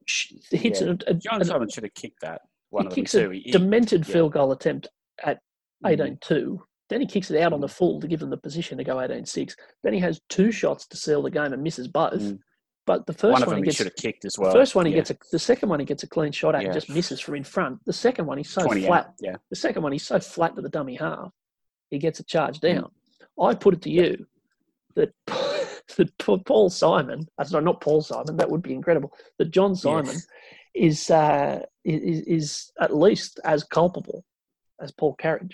hits 0.50 0.80
Yeah. 0.80 0.88
a, 0.88 1.10
a, 1.10 1.14
John 1.14 1.40
an- 1.40 1.44
Simon 1.46 1.68
should 1.70 1.84
have 1.84 1.94
kicked 1.94 2.20
that. 2.20 2.42
One 2.70 2.84
he 2.84 2.88
of 2.88 2.94
them 2.94 3.04
too. 3.06 3.30
a 3.30 3.34
He- 3.34 3.50
demented 3.50 4.06
yeah. 4.06 4.12
field 4.12 4.32
goal 4.32 4.52
attempt 4.52 4.88
at 5.22 5.40
Mhm. 5.84 6.18
18-2. 6.20 6.58
Then 6.90 7.00
he 7.00 7.06
kicks 7.06 7.30
it 7.30 7.40
out 7.40 7.52
on 7.52 7.60
the 7.60 7.68
full 7.68 8.00
to 8.00 8.06
give 8.06 8.20
them 8.20 8.30
the 8.30 8.36
position 8.36 8.76
to 8.78 8.84
go 8.84 8.96
18-6. 8.96 9.54
Then 9.82 9.94
he 9.94 10.00
has 10.00 10.20
two 10.28 10.52
shots 10.52 10.86
to 10.88 10.96
seal 10.96 11.22
the 11.22 11.30
game 11.30 11.52
and 11.52 11.62
misses 11.62 11.88
both. 11.88 12.20
Mm. 12.20 12.38
But 12.86 13.06
the 13.06 13.14
first 13.14 13.40
one 13.40 13.46
one, 13.46 13.56
he 13.56 13.60
he 13.62 13.64
gets 13.64 13.76
should 13.78 13.86
have 13.86 13.96
kicked 13.96 14.26
as 14.26 14.34
the 14.34 14.42
well. 14.42 14.52
first 14.52 14.74
one 14.74 14.84
he 14.84 14.92
yeah. 14.92 14.98
gets 14.98 15.10
a 15.10 15.16
the 15.32 15.38
second 15.38 15.70
one 15.70 15.80
he 15.80 15.86
gets 15.86 16.02
a 16.02 16.06
clean 16.06 16.32
shot 16.32 16.54
at 16.54 16.60
Yeah. 16.60 16.66
and 16.68 16.74
just 16.74 16.90
misses 16.90 17.18
from 17.18 17.36
in 17.36 17.44
front. 17.44 17.82
The 17.86 17.94
second 17.94 18.26
one 18.26 18.36
he's 18.36 18.50
so 18.50 18.60
flat. 18.68 19.14
Yeah, 19.20 19.36
The 19.48 19.56
second 19.56 19.82
one 19.82 19.92
he's 19.92 20.06
so 20.06 20.20
flat 20.20 20.54
to 20.56 20.60
the 20.62 20.68
dummy 20.68 20.96
half, 20.96 21.32
he 21.90 21.98
gets 21.98 22.20
a 22.20 22.24
charge 22.24 22.58
Mm. 22.58 22.74
down. 22.74 22.90
I 23.40 23.54
put 23.54 23.72
it 23.74 23.82
to 23.82 23.90
you 23.90 24.26
that 24.94 25.14
that 25.96 26.18
Paul 26.18 26.68
Simon, 26.68 27.26
uh, 27.38 27.44
sorry, 27.44 27.64
not 27.64 27.80
Paul 27.80 28.02
Simon, 28.02 28.36
that 28.36 28.50
would 28.50 28.62
be 28.62 28.74
incredible. 28.74 29.12
That 29.38 29.50
John 29.50 29.74
Simon 29.74 30.16
is 30.74 31.08
uh, 31.10 31.60
is 31.84 32.20
is 32.26 32.72
at 32.78 32.94
least 32.94 33.40
as 33.44 33.64
culpable 33.64 34.24
as 34.78 34.92
Paul 34.92 35.16
Carige. 35.16 35.52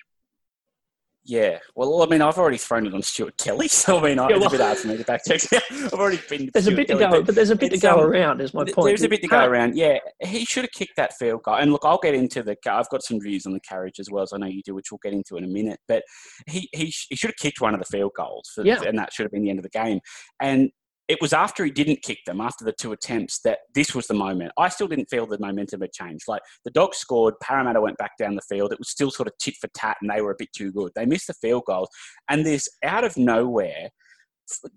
Yeah. 1.31 1.59
Well, 1.77 2.03
I 2.03 2.07
mean, 2.07 2.23
I've 2.23 2.39
already 2.39 2.59
thrown 2.59 2.89
it 2.89 2.93
on 2.93 3.03
Stuart 3.03 3.37
Kelly, 3.39 3.69
so 3.83 3.99
I 3.99 4.03
mean, 4.03 4.17
Yeah, 4.17 4.27
it's 4.31 4.39
well- 4.41 4.49
a 4.49 4.51
bit 4.51 4.61
hard 4.61 4.79
for 4.79 4.89
me 4.89 4.97
to 4.97 5.05
back 5.05 5.23
check. 5.25 5.41
I've 5.71 5.93
already 5.93 6.21
been. 6.29 6.51
There's 6.53 6.67
a 6.67 6.71
Stuart 6.73 6.77
bit 6.77 6.89
to 6.89 6.95
go, 6.99 7.11
but 7.11 7.27
but 7.27 7.35
there's 7.37 7.51
a 7.51 7.57
bit 7.57 7.71
to 7.71 7.79
go 7.79 8.01
um, 8.01 8.07
around. 8.11 8.41
Is 8.41 8.53
my 8.53 8.65
point. 8.65 8.89
There's 8.89 9.05
a 9.05 9.09
bit 9.09 9.23
to 9.23 9.29
go 9.29 9.45
around. 9.45 9.77
Yeah, 9.77 9.99
he 10.21 10.45
should 10.45 10.65
have 10.65 10.73
kicked 10.73 10.97
that 10.97 11.13
field 11.19 11.45
goal. 11.45 11.55
And 11.55 11.71
look, 11.71 11.83
I'll 11.85 11.99
get 12.03 12.15
into 12.15 12.43
the. 12.43 12.57
I've 12.69 12.89
got 12.89 13.05
some 13.05 13.21
views 13.21 13.47
on 13.47 13.53
the 13.53 13.61
Carige 13.61 14.01
as 14.01 14.11
well 14.11 14.25
as 14.25 14.33
I 14.33 14.39
know 14.39 14.47
you 14.47 14.63
do, 14.65 14.75
which 14.75 14.91
we'll 14.91 14.99
get 15.05 15.13
into 15.13 15.37
in 15.37 15.45
a 15.45 15.49
minute. 15.49 15.79
But 15.87 16.03
he 16.49 16.69
he, 16.73 16.93
he 17.09 17.15
should 17.17 17.31
have 17.31 17.37
kicked 17.37 17.61
one 17.61 17.75
of 17.75 17.81
the 17.81 17.87
field 17.87 18.13
goals, 18.17 18.51
for, 18.53 18.67
Yeah. 18.67 18.83
and 18.85 18.99
that 18.99 19.13
should 19.13 19.25
have 19.25 19.33
been 19.33 19.45
the 19.45 19.51
end 19.51 19.61
of 19.61 19.63
the 19.63 19.69
game. 19.71 20.01
And 20.43 20.71
it 21.11 21.21
was 21.21 21.33
after 21.33 21.65
he 21.65 21.73
didn't 21.73 22.03
kick 22.03 22.19
them, 22.25 22.41
after 22.41 22.65
the 22.65 22.73
two 22.73 22.93
attempts, 22.93 23.41
that 23.41 23.59
this 23.75 23.97
was 23.97 24.07
the 24.07 24.15
moment. 24.15 24.53
I 24.57 24.69
still 24.69 24.87
didn't 24.87 25.11
feel 25.11 25.27
the 25.27 25.41
momentum 25.41 25.81
had 25.81 25.93
changed. 25.93 26.29
Like 26.29 26.43
the 26.65 26.71
Dogs 26.71 26.99
scored, 26.99 27.35
Parramatta 27.43 27.81
went 27.81 27.99
back 27.99 28.13
down 28.17 28.37
the 28.37 28.43
field. 28.43 28.73
It 28.73 28.79
was 28.79 28.91
still 28.91 29.11
sort 29.11 29.27
of 29.27 29.37
tit 29.39 29.57
for 29.61 29.67
tat, 29.75 29.97
and 30.01 30.09
they 30.09 30.21
were 30.21 30.31
a 30.31 30.37
bit 30.39 30.53
too 30.53 30.71
good. 30.71 30.93
They 30.95 31.07
missed 31.07 31.27
the 31.27 31.35
field 31.35 31.65
goals, 31.67 31.89
and 32.29 32.47
this 32.47 32.69
out 32.85 33.03
of 33.03 33.17
nowhere, 33.17 33.91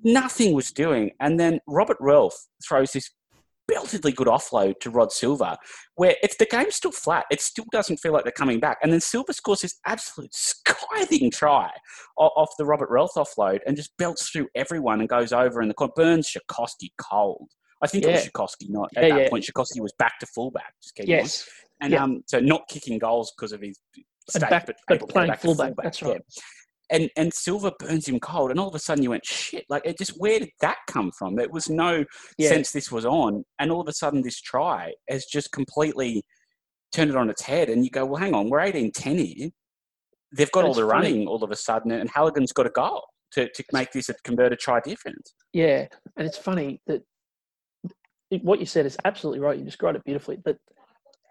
nothing 0.03 0.55
was 0.55 0.71
doing. 0.71 1.11
And 1.19 1.39
then 1.39 1.59
Robert 1.67 1.99
Relf 2.01 2.33
throws 2.67 2.93
this 2.93 3.11
beltedly 3.67 4.11
good 4.11 4.27
offload 4.27 4.79
to 4.81 4.89
Rod 4.89 5.11
Silva, 5.11 5.57
where 5.95 6.15
it's 6.21 6.35
the 6.37 6.45
game's 6.45 6.75
still 6.75 6.91
flat. 6.91 7.25
It 7.31 7.41
still 7.41 7.65
doesn't 7.71 7.97
feel 7.97 8.11
like 8.13 8.23
they're 8.23 8.31
coming 8.31 8.59
back. 8.59 8.77
And 8.83 8.91
then 8.91 8.99
Silva 8.99 9.33
scores 9.33 9.61
this 9.61 9.79
absolute 9.85 10.31
scything 10.33 11.31
try 11.31 11.69
off 12.17 12.49
the 12.57 12.65
Robert 12.65 12.89
Relf 12.89 13.11
offload 13.15 13.59
and 13.65 13.75
just 13.75 13.95
belts 13.97 14.29
through 14.29 14.47
everyone 14.55 14.99
and 14.99 15.09
goes 15.09 15.31
over 15.33 15.61
in 15.61 15.67
the 15.67 15.73
corner. 15.73 15.93
Burns 15.95 16.29
Schifcofske 16.29 16.89
cold. 17.01 17.49
I 17.81 17.87
think 17.87 18.05
it 18.05 18.11
was 18.11 18.29
Yeah. 18.61 18.67
Not 18.69 18.89
at 18.95 19.03
Yeah, 19.03 19.09
that 19.15 19.21
yeah. 19.23 19.29
point. 19.29 19.45
Schifcofske 19.45 19.81
was 19.81 19.93
back 19.99 20.19
to 20.19 20.25
fullback. 20.27 20.73
Just 20.81 20.95
keep 20.95 21.05
on. 21.05 21.09
Yes, 21.09 21.49
And 21.81 21.91
yeah. 21.93 22.03
um, 22.03 22.23
so 22.27 22.39
not 22.39 22.67
kicking 22.69 22.97
goals 22.99 23.33
because 23.37 23.51
of 23.51 23.61
his 23.61 23.77
state, 24.29 24.41
back- 24.49 24.65
but, 24.67 24.75
but 24.87 24.95
able 24.95 25.07
to 25.07 25.13
go 25.13 25.19
playing 25.19 25.33
fullback, 25.35 25.73
that's 25.81 26.01
yeah. 26.01 26.17
And 26.91 27.09
and 27.15 27.33
Silva 27.33 27.71
burns 27.79 28.07
him 28.07 28.19
cold, 28.19 28.51
and 28.51 28.59
all 28.59 28.67
of 28.67 28.75
a 28.75 28.79
sudden 28.79 29.03
you 29.03 29.09
went 29.11 29.25
shit. 29.25 29.65
Like 29.69 29.83
it 29.85 29.97
just 29.97 30.19
where 30.19 30.39
did 30.39 30.49
that 30.61 30.77
come 30.87 31.11
from? 31.17 31.35
There 31.35 31.49
was 31.49 31.69
no 31.69 32.03
Yeah. 32.37 32.49
sense 32.49 32.71
this 32.71 32.91
was 32.91 33.05
on, 33.05 33.43
and 33.59 33.71
all 33.71 33.81
of 33.81 33.87
a 33.87 33.93
sudden 33.93 34.21
this 34.21 34.39
try 34.41 34.93
has 35.09 35.25
just 35.25 35.51
completely 35.51 36.23
turned 36.91 37.09
it 37.09 37.15
on 37.17 37.29
its 37.29 37.41
head. 37.41 37.69
And 37.69 37.83
you 37.83 37.89
go, 37.89 38.05
well, 38.05 38.21
hang 38.21 38.35
on, 38.35 38.49
we're 38.49 38.59
18-10 38.59 39.17
here. 39.17 39.49
They've 40.35 40.51
got 40.51 40.61
But 40.61 40.67
all 40.67 40.73
the 40.73 40.81
funny. 40.81 40.91
running 40.91 41.27
all 41.27 41.43
of 41.43 41.51
a 41.51 41.55
sudden, 41.55 41.91
and 41.91 42.09
Halligan's 42.09 42.51
got 42.51 42.67
a 42.67 42.69
goal 42.71 43.03
to, 43.31 43.49
to 43.49 43.63
make 43.71 43.91
this 43.91 44.09
a 44.09 44.13
converted 44.23 44.59
try 44.59 44.79
difference. 44.79 45.33
Yeah, 45.53 45.87
and 46.17 46.27
it's 46.27 46.37
funny 46.37 46.81
that 46.87 47.01
what 48.41 48.59
you 48.59 48.65
said 48.65 48.85
is 48.85 48.97
absolutely 49.05 49.39
right. 49.39 49.57
You 49.57 49.63
described 49.63 49.95
it 49.97 50.03
beautifully. 50.03 50.37
But 50.43 50.57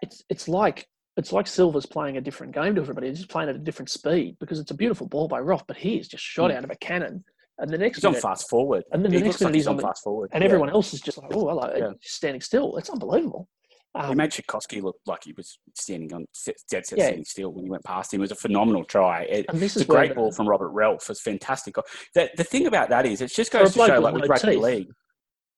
it's 0.01 0.23
it's 0.29 0.47
like 0.47 0.87
it's 1.17 1.31
like 1.31 1.47
Silva's 1.47 1.85
playing 1.85 2.17
a 2.17 2.21
different 2.21 2.53
game 2.53 2.75
to 2.75 2.81
everybody. 2.81 3.07
He's 3.09 3.19
just 3.19 3.29
playing 3.29 3.49
at 3.49 3.55
a 3.55 3.59
different 3.59 3.89
speed 3.89 4.37
because 4.39 4.59
it's 4.59 4.71
a 4.71 4.75
beautiful 4.75 5.07
ball 5.07 5.27
by 5.27 5.39
Roth, 5.39 5.65
but 5.67 5.77
he 5.77 5.97
is 5.97 6.07
just 6.07 6.23
shot 6.23 6.49
Mm. 6.51 6.55
out 6.57 6.63
of 6.63 6.71
a 6.71 6.75
cannon. 6.77 7.23
And 7.59 7.69
the 7.69 7.77
next 7.77 7.97
He's 7.99 8.05
on 8.05 8.15
fast 8.15 8.49
forward. 8.49 8.83
And 8.91 9.03
then 9.05 9.11
the 9.11 9.17
He 9.19 9.23
next 9.23 9.35
looks 9.35 9.41
like 9.43 9.53
he's 9.53 9.67
on 9.67 9.77
the- 9.77 9.83
fast 9.83 10.03
forward. 10.03 10.31
and 10.33 10.41
Yeah. 10.41 10.45
everyone 10.45 10.71
else 10.71 10.91
is 10.93 11.01
just 11.01 11.19
like, 11.19 11.31
oh, 11.35 11.47
hello, 11.49 11.71
Yeah. 11.77 11.91
standing 12.01 12.41
still. 12.41 12.77
It's 12.77 12.89
unbelievable. 12.89 13.47
He 13.95 13.99
Um, 14.01 14.17
made 14.17 14.31
Tchaikovsky 14.31 14.81
look 14.81 14.95
like 15.05 15.23
he 15.23 15.33
was 15.37 15.59
standing 15.75 16.11
on 16.15 16.25
dead 16.71 16.83
set 16.87 16.97
Yeah. 16.97 17.03
standing 17.05 17.25
still 17.25 17.51
when 17.53 17.65
he 17.65 17.69
went 17.69 17.83
past 17.83 18.11
him. 18.11 18.21
It 18.21 18.23
was 18.23 18.31
a 18.31 18.35
phenomenal 18.35 18.83
try. 18.83 19.21
It, 19.25 19.45
and 19.49 19.59
this 19.59 19.73
it's 19.73 19.75
is 19.75 19.81
a 19.83 19.85
great 19.85 20.09
where 20.09 20.15
ball 20.15 20.31
from 20.31 20.49
Robert 20.49 20.71
Relf. 20.73 21.07
It's 21.11 21.21
fantastic. 21.21 21.75
The, 22.15 22.31
the 22.35 22.43
thing 22.43 22.65
about 22.65 22.89
that 22.89 23.05
is, 23.05 23.21
it 23.21 23.27
just 23.31 23.51
goes 23.51 23.73
to 23.73 23.85
show, 23.85 23.99
like 23.99 24.15
with 24.15 24.27
rugby 24.27 24.53
teeth. 24.53 24.59
league. 24.63 24.87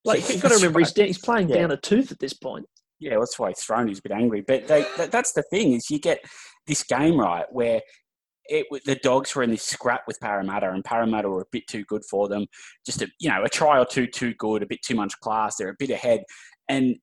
Like 0.04 0.30
you've 0.30 0.42
got 0.42 0.50
to 0.50 0.56
remember, 0.56 0.80
he's, 0.80 0.96
right. 0.98 1.08
he's 1.08 1.18
playing 1.18 1.48
Yeah. 1.48 1.60
down 1.60 1.72
a 1.72 1.78
tooth 1.78 2.12
at 2.12 2.20
this 2.20 2.34
point. 2.34 2.66
Yeah, 3.00 3.18
that's 3.20 3.38
why. 3.38 3.50
He's 3.50 4.00
a 4.00 4.02
bit 4.02 4.12
angry. 4.12 4.42
But 4.42 4.68
they, 4.68 4.86
that, 4.98 5.12
that's 5.12 5.34
the 5.34 5.44
thing 5.44 5.74
is, 5.74 5.90
you 5.90 6.00
get 6.00 6.20
this 6.68 6.84
game 6.84 7.20
right 7.20 7.46
where 7.52 7.82
it 8.48 8.68
the 8.86 8.96
dogs 8.96 9.36
were 9.36 9.44
in 9.44 9.52
this 9.52 9.64
scrap 9.64 10.02
with 10.08 10.20
Parramatta, 10.20 10.70
and 10.70 10.84
Parramatta 10.84 11.30
were 11.30 11.42
a 11.42 11.52
bit 11.52 11.68
too 11.68 11.84
good 11.86 12.04
for 12.10 12.28
them. 12.28 12.46
Just 12.86 13.02
a 13.02 13.08
you 13.20 13.30
know 13.30 13.44
a 13.44 13.50
try 13.50 13.80
or 13.80 13.86
two 13.86 14.08
too 14.08 14.34
good, 14.36 14.64
a 14.64 14.68
bit 14.68 14.82
too 14.84 14.96
much 14.96 15.20
class. 15.20 15.56
They're 15.58 15.70
a 15.70 15.76
bit 15.78 15.90
ahead, 15.90 16.22
and 16.70 16.96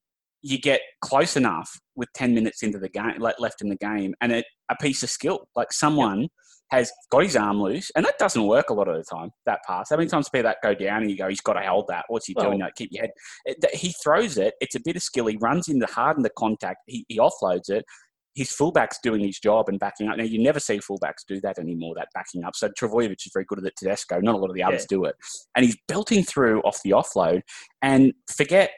you 0.43 0.59
get 0.59 0.81
close 1.01 1.37
enough 1.37 1.71
with 1.97 2.09
ten 2.15 2.35
minutes 2.35 2.63
into 2.63 2.79
the 2.79 2.89
game, 2.89 3.19
like 3.19 3.39
left 3.39 3.61
in 3.61 3.69
the 3.69 3.77
game, 3.77 4.15
and 4.21 4.33
it, 4.33 4.47
a 4.69 4.77
piece 4.77 5.03
of 5.03 5.11
skill, 5.11 5.49
like 5.57 5.73
someone. 5.73 6.29
Has 6.73 6.91
got 7.11 7.23
his 7.23 7.37
arm 7.37 7.61
loose, 7.61 7.91
and 7.95 8.05
that 8.05 8.19
doesn't 8.19 8.47
work 8.47 8.71
a 8.71 8.75
lot 8.75 8.89
of 8.89 8.97
the 8.97 9.05
time. 9.05 9.31
That 9.47 9.61
pass. 9.67 9.91
How 9.91 9.97
many 9.97 10.09
times 10.09 10.29
see 10.35 10.41
that 10.43 10.57
go 10.63 10.75
down, 10.75 11.03
and 11.03 11.11
you 11.11 11.19
go, 11.19 11.29
"He's 11.29 11.41
got 11.43 11.53
to 11.53 11.61
hold 11.69 11.87
that." 11.89 12.07
What's 12.09 12.27
he 12.27 12.35
doing? 12.35 12.49
Well- 12.59 12.59
Like, 12.61 12.75
keep 12.77 12.89
your 12.93 13.03
head. 13.03 13.11
It, 13.45 13.75
he 13.75 13.93
throws 14.03 14.39
it. 14.39 14.55
It's 14.61 14.75
a 14.75 14.81
bit 14.83 14.97
of 14.97 15.03
skill. 15.03 15.27
He 15.27 15.37
runs 15.41 15.69
in 15.69 15.79
the 15.81 15.87
hard 15.87 16.17
in 16.17 16.23
the 16.23 16.31
contact. 16.31 16.79
He, 16.87 17.05
he 17.09 17.19
offloads 17.19 17.69
it. 17.69 17.85
His 18.35 18.51
fullback's 18.51 18.99
doing 19.03 19.21
his 19.23 19.39
job 19.39 19.69
and 19.69 19.79
backing 19.79 20.09
up. 20.09 20.17
Now 20.17 20.25
you 20.25 20.43
never 20.43 20.59
see 20.59 20.79
fullbacks 20.79 21.27
do 21.29 21.39
that 21.43 21.59
anymore. 21.59 21.95
That 21.95 22.09
backing 22.15 22.43
up. 22.45 22.57
So 22.57 22.71
Trbojevic 22.71 23.27
is 23.27 23.31
very 23.35 23.45
good 23.45 23.59
at 23.59 23.65
it. 23.67 23.75
Tedesco, 23.79 24.21
not 24.21 24.35
a 24.35 24.39
lot 24.39 24.49
of 24.49 24.55
the 24.55 24.63
others 24.63 24.87
do 24.89 25.05
it. 25.05 25.15
And 25.55 25.67
he's 25.67 25.77
belting 25.87 26.25
through 26.25 26.63
off 26.63 26.81
the 26.83 26.93
offload. 26.93 27.43
And 27.83 28.15
forget 28.35 28.71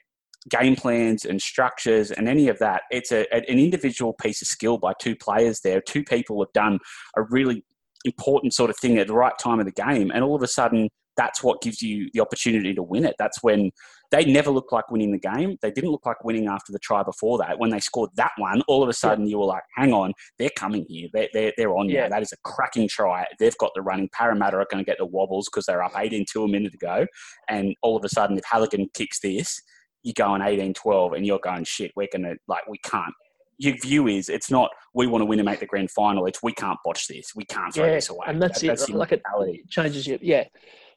game 0.50 0.74
plans 0.76 1.24
and 1.24 1.40
structures 1.40 2.10
and 2.10 2.28
any 2.28 2.48
of 2.48 2.58
that. 2.58 2.82
It's 2.90 3.12
a, 3.12 3.32
an 3.32 3.44
individual 3.44 4.12
piece 4.14 4.42
of 4.42 4.48
skill 4.48 4.76
by 4.76 4.92
two 5.00 5.14
players 5.14 5.60
there. 5.60 5.80
Two 5.80 6.02
people 6.02 6.42
have 6.42 6.52
done 6.52 6.80
a 7.16 7.22
really 7.22 7.64
important 8.04 8.54
sort 8.54 8.70
of 8.70 8.76
thing 8.76 8.98
at 8.98 9.06
the 9.06 9.14
right 9.14 9.34
time 9.38 9.60
of 9.60 9.66
the 9.66 9.72
game. 9.72 10.10
And 10.12 10.22
all 10.24 10.34
of 10.34 10.42
a 10.42 10.48
sudden, 10.48 10.88
that's 11.16 11.42
what 11.44 11.62
gives 11.62 11.80
you 11.80 12.10
the 12.12 12.20
opportunity 12.20 12.74
to 12.74 12.82
win 12.82 13.04
it. 13.04 13.14
That's 13.20 13.40
when 13.42 13.70
they 14.10 14.24
never 14.24 14.50
looked 14.50 14.72
like 14.72 14.90
winning 14.90 15.12
the 15.12 15.18
game. 15.18 15.56
They 15.62 15.70
didn't 15.70 15.90
look 15.90 16.04
like 16.04 16.24
winning 16.24 16.48
after 16.48 16.72
the 16.72 16.78
try 16.80 17.02
before 17.04 17.38
that. 17.38 17.58
When 17.58 17.70
they 17.70 17.78
scored 17.80 18.10
that 18.16 18.32
one, 18.36 18.62
all 18.68 18.82
of 18.82 18.88
a 18.88 18.92
sudden 18.92 19.26
you 19.26 19.38
were 19.38 19.44
like, 19.46 19.62
hang 19.76 19.92
on, 19.92 20.12
they're 20.38 20.50
coming 20.56 20.84
here. 20.88 21.08
They're, 21.12 21.28
they're, 21.32 21.52
they're 21.56 21.76
on 21.76 21.88
Yeah. 21.88 22.04
now. 22.04 22.16
That 22.16 22.22
is 22.22 22.32
a 22.32 22.36
cracking 22.44 22.88
try. 22.88 23.24
They've 23.38 23.56
got 23.58 23.70
the 23.74 23.82
running. 23.82 24.08
Parramatta 24.12 24.56
are 24.56 24.66
going 24.70 24.84
to 24.84 24.88
get 24.88 24.98
the 24.98 25.06
wobbles 25.06 25.48
because 25.48 25.66
they're 25.66 25.82
up 25.84 25.92
18 25.96 26.26
2 26.30 26.42
a 26.44 26.48
minute 26.48 26.74
ago. 26.74 27.06
And 27.48 27.74
all 27.82 27.96
of 27.96 28.04
a 28.04 28.08
sudden, 28.08 28.36
if 28.36 28.44
Halligan 28.44 28.88
kicks 28.92 29.20
this, 29.20 29.60
you're 30.02 30.14
going 30.16 30.42
18 30.42 30.74
12 30.74 31.12
and 31.12 31.24
you're 31.26 31.38
going, 31.38 31.64
shit, 31.64 31.92
we're 31.96 32.08
going 32.12 32.24
to, 32.24 32.36
like, 32.48 32.66
we 32.68 32.78
can't. 32.78 33.14
Your 33.58 33.74
view 33.82 34.06
is 34.08 34.28
it's 34.28 34.50
not 34.50 34.70
we 34.94 35.06
want 35.06 35.22
to 35.22 35.26
win 35.26 35.38
and 35.38 35.46
make 35.46 35.60
the 35.60 35.66
grand 35.66 35.90
final. 35.90 36.26
It's 36.26 36.42
we 36.42 36.52
can't 36.52 36.78
botch 36.84 37.08
this. 37.08 37.32
We 37.34 37.44
can't 37.44 37.72
throw 37.74 37.86
Yeah, 37.86 37.94
this 37.94 38.08
away. 38.08 38.26
and 38.26 38.40
that's 38.42 38.60
That- 38.60 38.80
it, 38.80 38.88
your 38.88 38.98
like 38.98 39.12
it- 39.12 39.22
changes 39.70 40.06
you. 40.06 40.18
Yeah. 40.20 40.44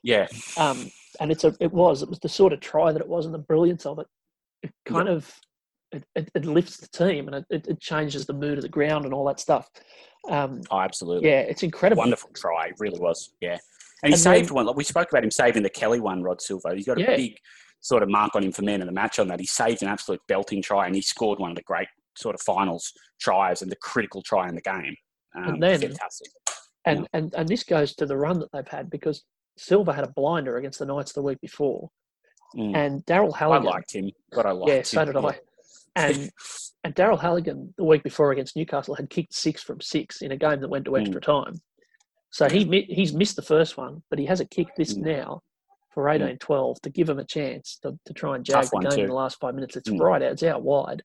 Yeah, 0.03 0.27
Um, 0.57 0.89
and 1.19 1.31
it's 1.31 1.43
a, 1.43 1.53
it 1.59 1.73
was, 1.73 2.03
it 2.03 2.07
was 2.09 2.19
the 2.19 2.29
sort 2.29 2.53
of 2.53 2.59
try 2.61 2.91
that 2.93 3.01
it 3.01 3.07
was 3.09 3.25
and 3.25 3.33
the 3.33 3.39
brilliance 3.39 3.85
of 3.85 3.97
it. 3.99 4.05
It 4.61 4.71
kind 4.85 5.09
of, 5.09 5.29
it, 5.91 6.03
it, 6.15 6.29
it 6.35 6.45
lifts 6.45 6.77
the 6.77 6.87
team 6.87 7.27
and 7.27 7.43
it, 7.49 7.67
it, 7.67 7.81
changes 7.81 8.25
the 8.25 8.33
mood 8.33 8.59
of 8.59 8.61
the 8.61 8.69
ground 8.69 9.05
and 9.05 9.13
all 9.13 9.25
that 9.25 9.39
stuff. 9.39 9.67
Um, 10.29 10.61
oh, 10.69 10.79
absolutely. 10.79 11.27
yeah, 11.29 11.39
it's 11.39 11.63
incredible. 11.63 12.01
Wonderful 12.01 12.29
try, 12.35 12.67
it 12.67 12.75
really 12.79 12.99
was. 12.99 13.31
Yeah, 13.41 13.57
and 14.03 14.09
he 14.09 14.13
And 14.13 14.19
saved 14.21 14.49
then- 14.49 14.55
one. 14.55 14.65
Like 14.67 14.75
we 14.77 14.83
spoke 14.83 15.09
about 15.11 15.23
him 15.23 15.31
saving 15.31 15.63
the 15.63 15.69
Kelly 15.69 15.99
one, 15.99 16.21
Rod 16.21 16.41
Silva. 16.41 16.75
He's 16.75 16.85
got 16.85 16.99
a 16.99 17.01
Yeah. 17.01 17.15
big 17.17 17.35
sort 17.81 18.03
of 18.03 18.09
mark 18.09 18.35
on 18.35 18.43
him 18.43 18.51
for 18.51 18.61
man 18.61 18.81
of 18.81 18.85
the 18.87 18.93
match 18.93 19.17
on 19.19 19.27
that. 19.29 19.39
He 19.39 19.45
saved 19.47 19.81
an 19.81 19.87
absolute 19.89 20.21
belting 20.27 20.61
try, 20.61 20.85
and 20.85 20.95
he 20.95 21.01
scored 21.01 21.39
one 21.39 21.49
of 21.49 21.57
the 21.57 21.63
great 21.63 21.87
sort 22.17 22.35
of 22.35 22.41
finals 22.41 22.91
tries 23.21 23.61
and 23.61 23.71
the 23.71 23.75
critical 23.77 24.21
try 24.21 24.47
in 24.49 24.55
the 24.55 24.61
game. 24.61 24.95
Um, 25.35 25.43
And 25.49 25.63
then- 25.63 25.79
fantastic. 25.81 26.29
And, 26.85 27.07
and 27.13 27.33
and 27.35 27.49
this 27.49 27.63
goes 27.63 27.93
to 27.95 28.05
the 28.05 28.15
run 28.15 28.39
that 28.39 28.49
they've 28.53 28.67
had 28.67 28.89
because 28.89 29.23
Silva 29.57 29.91
had 29.91 30.05
a 30.05 30.11
blinder 30.11 30.55
against 30.57 30.79
the 30.79 30.85
Knights 30.85 31.11
the 31.13 31.21
week 31.21 31.39
before, 31.41 31.89
Mm. 32.55 32.75
and 32.75 33.05
Daryl 33.05 33.35
Halligan. 33.35 33.67
I 33.67 33.71
liked 33.71 33.93
him, 33.93 34.09
but 34.31 34.45
I 34.45 34.51
liked 34.51 34.69
yeah, 34.69 34.77
him. 34.77 34.83
so 34.85 35.05
did 35.05 35.15
yeah. 35.15 35.21
I. 35.21 35.39
And 35.97 36.31
and 36.85 36.95
Daryl 36.95 37.19
Halligan 37.19 37.73
the 37.77 37.83
week 37.83 38.03
before 38.03 38.31
against 38.31 38.55
Newcastle 38.55 38.95
had 38.95 39.09
kicked 39.09 39.33
six 39.33 39.61
from 39.61 39.81
six 39.81 40.21
in 40.21 40.31
a 40.31 40.37
game 40.37 40.61
that 40.61 40.69
went 40.69 40.85
to 40.85 40.91
Mm. 40.91 41.01
extra 41.01 41.19
time. 41.19 41.55
So 42.31 42.47
he 42.49 42.63
he's 42.87 43.13
missed 43.13 43.35
the 43.35 43.41
first 43.41 43.75
one, 43.75 44.01
but 44.09 44.17
he 44.19 44.25
has 44.27 44.39
a 44.39 44.45
kick 44.45 44.67
this 44.77 44.93
Mm. 44.93 45.01
now 45.01 45.41
for 45.93 46.03
18-12 46.07 46.79
to 46.83 46.89
give 46.89 47.09
him 47.09 47.19
a 47.19 47.25
chance 47.25 47.79
to, 47.81 47.99
to 48.05 48.13
try 48.13 48.35
and 48.37 48.45
jag 48.45 48.63
Tough 48.63 48.71
the 48.71 48.89
game 48.89 48.99
in 49.01 49.07
the 49.07 49.13
last 49.13 49.39
five 49.41 49.55
minutes. 49.55 49.75
It's 49.75 49.89
Mm. 49.89 49.99
right 49.99 50.21
out, 50.21 50.31
it's 50.31 50.43
out 50.43 50.61
wide, 50.63 51.03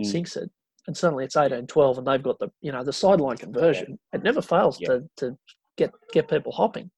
Mm. 0.00 0.06
sinks 0.06 0.36
it, 0.36 0.50
and 0.86 0.96
suddenly 0.96 1.24
it's 1.24 1.36
18-12 1.36 1.98
and 1.98 2.06
they've 2.06 2.22
got 2.22 2.38
the 2.38 2.50
you 2.60 2.72
know 2.72 2.84
the 2.84 2.92
sideline 2.92 3.36
conversion. 3.36 3.98
It 4.12 4.22
never 4.22 4.42
fails 4.42 4.78
to 4.78 5.04
to 5.18 5.36
get 5.76 5.90
get 6.12 6.28
people 6.28 6.52
hopping. 6.52 6.90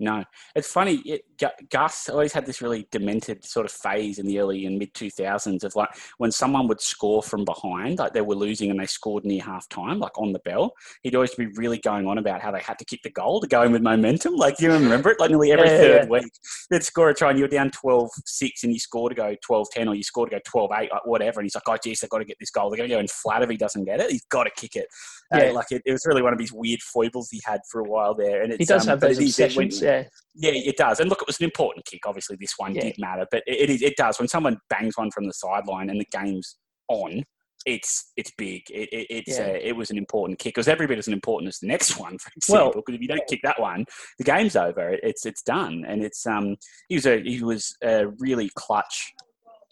No, 0.00 0.24
it's 0.56 0.70
funny. 0.72 0.96
It, 1.04 1.22
Gu- 1.38 1.66
Gus 1.70 2.08
always 2.08 2.32
had 2.32 2.46
this 2.46 2.60
really 2.60 2.88
demented 2.90 3.44
sort 3.44 3.64
of 3.64 3.70
phase 3.72 4.18
in 4.18 4.26
the 4.26 4.40
early 4.40 4.66
and 4.66 4.76
mid 4.76 4.92
2000s 4.92 5.62
of 5.62 5.76
like 5.76 5.88
when 6.18 6.32
someone 6.32 6.66
would 6.66 6.80
score 6.80 7.22
from 7.22 7.44
behind, 7.44 7.98
like 8.00 8.12
they 8.12 8.20
were 8.20 8.34
losing 8.34 8.70
and 8.70 8.80
they 8.80 8.86
scored 8.86 9.24
near 9.24 9.40
half 9.42 9.68
time, 9.68 10.00
like 10.00 10.18
on 10.18 10.32
the 10.32 10.40
bell, 10.40 10.74
he'd 11.02 11.14
always 11.14 11.34
be 11.36 11.46
really 11.56 11.78
going 11.78 12.08
on 12.08 12.18
about 12.18 12.40
how 12.42 12.50
they 12.50 12.60
had 12.60 12.76
to 12.80 12.84
kick 12.84 13.00
the 13.04 13.10
goal 13.10 13.40
to 13.40 13.46
go 13.46 13.62
in 13.62 13.70
with 13.70 13.82
momentum. 13.82 14.34
Like, 14.34 14.60
you 14.60 14.72
remember 14.72 15.10
it? 15.10 15.20
Like 15.20 15.30
nearly 15.30 15.52
every 15.52 15.68
Yeah, 15.68 15.76
third 15.78 16.02
yeah. 16.04 16.08
week, 16.08 16.32
they'd 16.70 16.82
score 16.82 17.10
a 17.10 17.14
try 17.14 17.30
and 17.30 17.38
you're 17.38 17.46
down 17.48 17.70
12 17.70 18.10
6 18.26 18.64
and 18.64 18.72
you 18.72 18.80
score 18.80 19.08
to 19.08 19.14
go 19.14 19.36
12 19.42 19.68
10 19.72 19.88
or 19.88 19.94
you 19.94 20.02
score 20.02 20.26
to 20.26 20.30
go 20.34 20.40
12 20.44 20.70
8, 20.76 20.90
like 20.92 21.06
whatever. 21.06 21.38
And 21.38 21.44
he's 21.46 21.54
like, 21.54 21.68
oh, 21.68 21.76
geez, 21.82 22.00
they've 22.00 22.10
got 22.10 22.18
to 22.18 22.24
get 22.24 22.36
this 22.40 22.50
goal. 22.50 22.68
They're 22.68 22.78
going 22.78 22.90
to 22.90 22.96
go 22.96 23.00
in 23.00 23.06
flat 23.08 23.42
if 23.42 23.50
he 23.50 23.56
doesn't 23.56 23.84
get 23.84 24.00
it. 24.00 24.10
He's 24.10 24.24
got 24.24 24.44
to 24.44 24.50
kick 24.50 24.74
it. 24.74 24.86
Uh, 25.32 25.38
Yeah. 25.38 25.50
like 25.52 25.66
it, 25.70 25.82
it 25.86 25.92
was 25.92 26.04
really 26.04 26.22
one 26.22 26.32
of 26.32 26.40
his 26.40 26.52
weird 26.52 26.80
foibles 26.82 27.30
he 27.30 27.40
had 27.44 27.60
for 27.70 27.80
a 27.80 27.84
while 27.88 28.14
there. 28.14 28.42
And 28.42 28.52
it's, 28.52 28.58
He 28.58 28.64
does 28.64 28.82
um, 28.82 28.88
have 28.88 29.00
those 29.00 29.18
obsessions. 29.18 29.83
Yeah, 29.84 30.04
yeah, 30.34 30.50
it 30.70 30.76
does. 30.76 31.00
And 31.00 31.08
look, 31.10 31.22
it 31.22 31.26
was 31.28 31.38
an 31.38 31.44
important 31.44 31.84
kick. 31.86 32.00
Obviously, 32.06 32.36
this 32.40 32.54
one 32.56 32.74
Yeah. 32.74 32.82
did 32.82 32.96
matter, 32.98 33.26
but 33.30 33.42
it, 33.46 33.70
it. 33.70 33.82
It 33.82 33.96
does 33.96 34.18
when 34.18 34.28
someone 34.28 34.58
bangs 34.70 34.96
one 34.96 35.10
from 35.10 35.26
the 35.26 35.32
sideline 35.32 35.90
and 35.90 36.00
the 36.00 36.06
game's 36.12 36.56
on. 36.88 37.22
It's 37.66 38.12
it's 38.16 38.30
big. 38.36 38.62
It, 38.70 38.88
it, 38.92 39.06
it's 39.08 39.38
Yeah. 39.38 39.46
uh, 39.46 39.58
it 39.62 39.74
was 39.74 39.90
an 39.90 39.96
important 39.96 40.38
kick. 40.38 40.50
It 40.52 40.58
was 40.60 40.68
every 40.68 40.86
bit 40.86 40.98
as 40.98 41.08
important 41.08 41.48
as 41.48 41.58
the 41.60 41.66
next 41.66 41.98
one, 42.00 42.18
for 42.18 42.30
Well- 42.48 42.58
example. 42.66 42.82
Because 42.84 42.96
if 42.96 43.00
you 43.02 43.08
don't 43.08 43.26
kick 43.28 43.40
that 43.42 43.60
one, 43.60 43.84
the 44.18 44.24
game's 44.24 44.56
over. 44.56 44.90
It- 44.90 45.00
It's 45.02 45.24
it's 45.24 45.42
done. 45.42 45.84
And 45.88 46.02
it's 46.04 46.26
um 46.26 46.56
he 46.88 46.96
was 46.96 47.06
a 47.06 47.22
he 47.22 47.42
was 47.42 47.74
a 47.82 48.08
really 48.18 48.50
clutch 48.54 49.12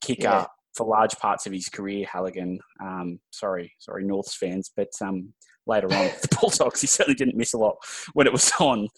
kicker 0.03 0.23
Yeah. 0.23 0.47
for 0.75 0.87
large 0.87 1.13
parts 1.19 1.47
of 1.47 1.53
his 1.53 1.69
career. 1.69 2.07
Halligan. 2.11 2.59
Um, 2.83 3.21
sorry, 3.31 3.73
sorry, 3.79 4.05
Norths 4.05 4.37
fans, 4.37 4.71
but 4.75 4.89
um 5.03 5.35
later 5.67 5.87
on 5.87 5.91
the 6.23 6.39
Bulldogs, 6.41 6.81
he 6.81 6.87
certainly 6.87 7.15
didn't 7.15 7.37
miss 7.37 7.53
a 7.53 7.59
lot 7.59 7.77
when 8.15 8.27
it 8.27 8.33
was 8.33 8.51
on. 8.61 8.89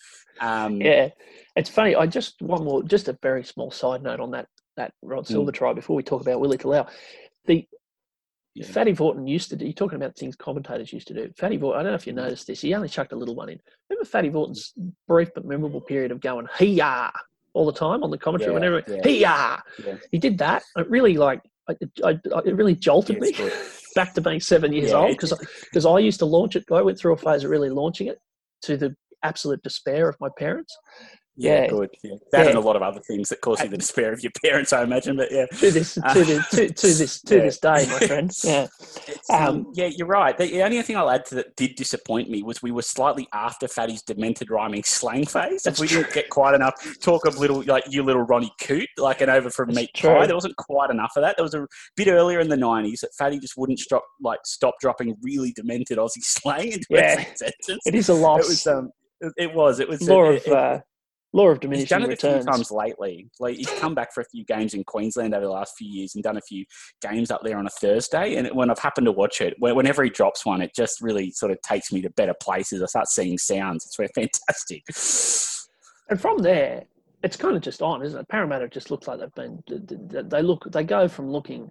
Um, 0.41 0.81
Yeah, 0.81 1.11
it's 1.57 1.71
funny. 1.71 1.95
I 1.95 2.07
just 2.07 2.41
one 2.43 2.65
more, 2.65 2.83
just 2.83 3.09
a 3.09 3.19
very 3.23 3.45
small 3.45 3.71
side 3.71 4.03
note 4.03 4.21
on 4.21 4.31
that 4.33 4.47
that 4.77 4.93
Rod 5.03 5.27
Silva 5.27 5.53
try 5.53 5.73
before 5.73 5.95
we 5.95 6.03
talk 6.03 6.21
about 6.23 6.41
Willie 6.41 6.59
Talau. 6.59 6.89
The 7.47 7.65
Yeah. 8.55 8.67
Fatty 8.67 8.93
Vautin 8.93 9.29
used 9.29 9.51
to 9.51 9.57
do. 9.57 9.65
You're 9.65 9.73
talking 9.75 9.97
about 9.97 10.17
things 10.17 10.35
commentators 10.35 10.93
used 10.93 11.07
to 11.09 11.15
do. 11.15 11.31
Fatty 11.37 11.59
Vautin. 11.59 11.77
I 11.77 11.83
don't 11.83 11.93
know 11.93 11.95
if 11.95 12.07
you 12.09 12.12
noticed 12.12 12.47
this. 12.49 12.61
He 12.61 12.75
only 12.75 12.89
chucked 12.89 13.12
a 13.12 13.17
little 13.17 13.37
one 13.37 13.49
in. 13.51 13.61
Remember 13.89 14.05
Fatty 14.05 14.31
Vautin's 14.31 14.73
brief 15.07 15.31
but 15.35 15.45
memorable 15.45 15.81
period 15.81 16.11
of 16.11 16.21
going 16.21 16.49
"He-ya" 16.59 17.11
all 17.53 17.67
the 17.67 17.73
time 17.73 18.03
on 18.03 18.11
the 18.11 18.19
commentary. 18.19 18.51
Yeah, 18.51 18.55
whenever 18.55 18.83
yeah. 18.89 19.01
"He-ya," 19.05 19.61
Yeah. 19.87 19.97
he 20.11 20.19
did 20.19 20.39
that. 20.39 20.62
It 20.77 20.91
really 20.91 21.17
like. 21.17 21.41
I, 21.69 21.75
I, 22.05 22.11
I- 22.35 22.43
it 22.45 22.57
really 22.57 22.75
jolted 22.75 23.21
me 23.21 23.33
back 23.95 24.15
to 24.15 24.21
being 24.21 24.41
seven 24.41 24.73
years 24.73 24.91
Yeah, 24.91 24.99
old 24.99 25.17
because 25.17 25.33
because 25.65 25.87
I 25.87 25.99
used 25.99 26.19
to 26.21 26.27
launch 26.27 26.57
it. 26.57 26.65
I 26.73 26.83
went 26.83 26.99
through 26.99 27.15
a 27.15 27.17
phase 27.17 27.45
of 27.45 27.51
really 27.51 27.71
launching 27.71 28.09
it 28.09 28.19
to 28.62 28.77
the 28.77 28.95
absolute 29.23 29.62
despair 29.62 30.09
of 30.09 30.17
my 30.21 30.29
parents. 30.39 30.77
Yeah, 31.37 31.62
Yeah. 31.62 31.66
good. 31.68 31.91
Yeah. 32.03 32.14
That 32.32 32.47
and 32.49 32.57
a 32.57 32.61
lot 32.61 32.76
of 32.76 32.82
other 32.82 33.01
things 33.01 33.28
that 33.30 33.41
cause 33.41 33.61
you 33.62 33.68
the 33.68 33.76
despair 33.78 34.12
of 34.12 34.22
your 34.22 34.32
parents, 34.43 34.72
I 34.72 34.82
imagine. 34.82 35.16
But 35.16 35.32
yeah, 35.32 35.47
to 35.47 35.70
this 35.70 35.95
to, 35.95 36.01
this, 36.24 36.49
to, 36.51 36.68
to 36.72 36.87
this 36.87 37.20
to 37.22 37.37
Yeah. 37.37 37.43
this 37.43 37.59
day, 37.59 37.87
my 37.89 38.07
friend. 38.07 38.30
Yeah, 38.45 38.66
um, 39.30 39.47
Um, 39.49 39.72
yeah, 39.74 39.87
you're 39.87 40.07
right. 40.07 40.37
The 40.37 40.62
only 40.62 40.80
thing 40.82 40.97
I'll 40.97 41.11
add 41.11 41.24
to 41.26 41.35
that 41.37 41.57
did 41.57 41.74
disappoint 41.76 42.30
me 42.30 42.43
was 42.43 42.62
we 42.62 42.70
were 42.70 42.82
slightly 42.82 43.26
after 43.32 43.66
Fatty's 43.68 44.03
demented 44.03 44.51
rhyming 44.51 44.85
slang 44.85 45.26
phase. 45.26 45.62
That's 45.62 45.80
we 45.80 45.89
true. 45.89 46.03
didn't 46.03 46.14
get 46.14 46.30
quite 46.30 46.55
enough 46.55 46.74
talk 47.01 47.26
of 47.26 47.39
little 47.39 47.62
like 47.64 47.85
you 47.91 48.03
little 48.05 48.22
Ronnie 48.22 48.53
Coot, 48.61 48.89
like 48.99 49.20
an 49.20 49.28
over 49.30 49.51
from 49.51 49.68
That's 49.70 49.76
meat 49.76 49.91
true. 49.95 50.11
pie. 50.11 50.26
There 50.26 50.37
wasn't 50.37 50.57
quite 50.57 50.91
enough 50.91 51.12
of 51.16 51.22
that. 51.22 51.37
There 51.37 51.45
was 51.45 51.55
a 51.55 51.66
bit 51.97 52.09
earlier 52.09 52.41
in 52.41 52.49
the 52.49 52.57
'90s 52.57 53.01
that 53.01 53.11
Fatty 53.18 53.39
just 53.41 53.57
wouldn't 53.57 53.78
stop 53.80 54.05
like 54.22 54.39
stop 54.45 54.74
dropping 54.80 55.16
really 55.22 55.53
demented 55.53 55.99
Aussie 55.99 56.11
slang 56.22 56.72
into 56.72 56.87
Yeah. 56.91 56.99
every 57.18 57.24
sentence. 57.37 57.82
it 57.87 57.95
is 57.95 58.09
a 58.09 58.14
loss. 58.14 58.45
It 58.45 58.49
was 58.49 58.66
um, 58.68 58.91
it, 59.37 59.55
was 59.55 59.80
it 59.80 59.89
was 59.89 60.01
law 60.09 60.30
it- 60.30 60.37
of 60.37 60.47
it- 60.47 60.53
uh, 60.53 60.78
law 61.35 61.49
of 61.49 61.61
He's 61.61 61.89
done 61.89 62.05
it 62.05 62.12
a 62.12 62.16
few 62.16 62.43
times 62.45 62.70
lately. 62.70 63.28
Like 63.41 63.57
he's 63.57 63.68
come 63.80 63.95
back 63.95 64.14
for 64.14 64.20
a 64.20 64.24
few 64.26 64.45
games 64.45 64.72
in 64.72 64.85
Queensland 64.85 65.35
over 65.35 65.45
the 65.45 65.51
last 65.51 65.74
few 65.76 65.89
years 65.89 66.14
and 66.14 66.22
done 66.22 66.37
a 66.37 66.41
few 66.43 66.64
games 67.03 67.30
up 67.30 67.43
there 67.43 67.59
on 67.59 67.66
a 67.66 67.70
Thursday. 67.70 68.37
And 68.37 68.49
when 68.55 68.70
I've 68.70 68.78
happened 68.78 69.07
to 69.07 69.12
watch 69.12 69.41
it, 69.41 69.55
whenever 69.59 70.05
he 70.05 70.11
drops 70.11 70.47
one, 70.47 70.62
it 70.62 70.70
just 70.74 71.01
really 71.01 71.32
sort 71.32 71.51
of 71.51 71.61
takes 71.62 71.93
me 71.93 72.01
to 72.03 72.11
better 72.11 72.35
places. 72.41 72.82
I 72.82 72.87
start 72.87 73.09
seeing 73.09 73.37
sounds. 73.37 73.85
It's 73.85 73.97
very 73.97 74.09
fantastic. 74.14 74.85
And 76.09 76.20
from 76.20 76.39
there, 76.39 76.85
it's 77.24 77.37
kind 77.37 77.57
of 77.57 77.62
just 77.62 77.82
on, 77.82 78.03
isn't 78.03 78.20
it? 78.20 78.28
Parramatta 78.28 78.68
just 78.68 78.93
looks 78.93 79.09
like 79.09 79.18
they've 79.18 79.35
been. 79.35 79.61
th- 79.66 79.87
th- 79.89 80.01
th- 80.11 80.26
They 80.28 80.43
look. 80.43 80.70
They 80.70 80.85
go 80.85 81.09
from 81.09 81.30
looking 81.30 81.68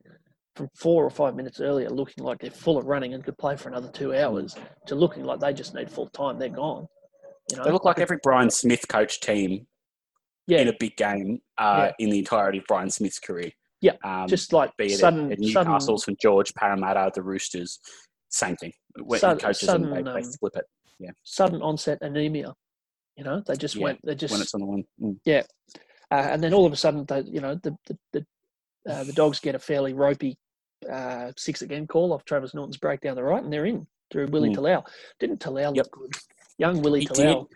from 0.55 0.67
four 0.75 1.05
or 1.05 1.09
five 1.09 1.35
minutes 1.35 1.61
earlier, 1.61 1.89
looking 1.89 2.23
like 2.23 2.39
they're 2.39 2.51
full 2.51 2.77
of 2.77 2.85
running 2.85 3.13
and 3.13 3.23
could 3.23 3.37
play 3.37 3.55
for 3.55 3.69
another 3.69 3.89
two 3.89 4.13
hours, 4.13 4.55
to 4.87 4.95
looking 4.95 5.23
like 5.23 5.39
they 5.39 5.53
just 5.53 5.73
need 5.73 5.89
full 5.89 6.09
time. 6.09 6.37
They're 6.37 6.49
gone. 6.49 6.87
You 7.49 7.57
know, 7.57 7.63
They 7.63 7.71
look 7.71 7.85
like 7.85 7.99
every 7.99 8.17
Brian 8.23 8.49
Smith 8.49 8.87
coach 8.87 9.19
team 9.19 9.67
yeah, 10.47 10.59
in 10.61 10.67
a 10.69 10.73
big 10.79 10.95
game 10.97 11.41
uh, 11.57 11.87
Yeah. 11.87 11.91
in 11.99 12.09
the 12.09 12.19
entirety 12.19 12.59
of 12.59 12.65
Brian 12.67 12.89
Smith's 12.89 13.19
career. 13.19 13.51
Yeah, 13.81 13.93
um, 14.05 14.27
just 14.27 14.53
like 14.53 14.71
be 14.77 14.93
it 14.93 14.99
sudden, 14.99 15.25
at, 15.25 15.39
at 15.39 15.43
sudden, 15.43 15.73
Newcastle, 15.73 15.97
St 15.97 16.17
George, 16.19 16.53
Parramatta, 16.53 17.11
the 17.13 17.21
Roosters, 17.21 17.79
same 18.29 18.55
thing. 18.55 18.71
When 18.97 19.19
Sud- 19.19 19.41
coaches 19.41 19.67
and 19.73 19.85
they, 19.85 19.89
sudden, 19.89 20.05
they 20.05 20.21
um, 20.21 20.31
flip 20.39 20.53
it 20.55 20.65
Yeah, 20.99 21.11
sudden 21.23 21.61
onset 21.61 21.97
anemia. 22.01 22.53
You 23.17 23.25
know, 23.25 23.43
they 23.45 23.57
just 23.57 23.75
Yeah, 23.75 23.83
went. 23.83 23.99
They 24.05 24.15
just 24.15 24.31
when 24.31 24.41
it's 24.41 24.53
on 24.53 24.61
the 24.61 24.65
one. 24.67 24.83
Mm. 25.01 25.17
uh, 25.29 25.43
and 26.11 26.41
then 26.41 26.53
all 26.53 26.65
of 26.65 26.71
a 26.71 26.77
sudden, 26.77 27.03
they, 27.05 27.21
you 27.21 27.41
know, 27.41 27.55
the 27.55 27.75
the 27.85 27.97
the, 28.13 28.25
uh, 28.89 29.03
the 29.03 29.13
dogs 29.13 29.41
get 29.41 29.55
a 29.55 29.59
fairly 29.59 29.93
ropey 29.93 30.37
uh, 30.89 31.31
six 31.37 31.61
again 31.61 31.85
call 31.85 32.13
off 32.13 32.23
Travis 32.25 32.53
Norton's 32.53 32.77
break 32.77 33.01
down 33.01 33.15
the 33.17 33.23
right, 33.23 33.43
and 33.43 33.51
they're 33.51 33.65
in 33.65 33.85
through 34.11 34.27
Willie 34.27 34.49
Mm. 34.49 34.55
Talau. 34.55 34.85
Didn't 35.19 35.41
Talau 35.41 35.75
Yep. 35.75 35.85
look 35.85 35.91
good? 35.91 36.15
Young 36.63 36.81
Willie 36.81 37.01
He 37.01 37.07
Talau. 37.07 37.47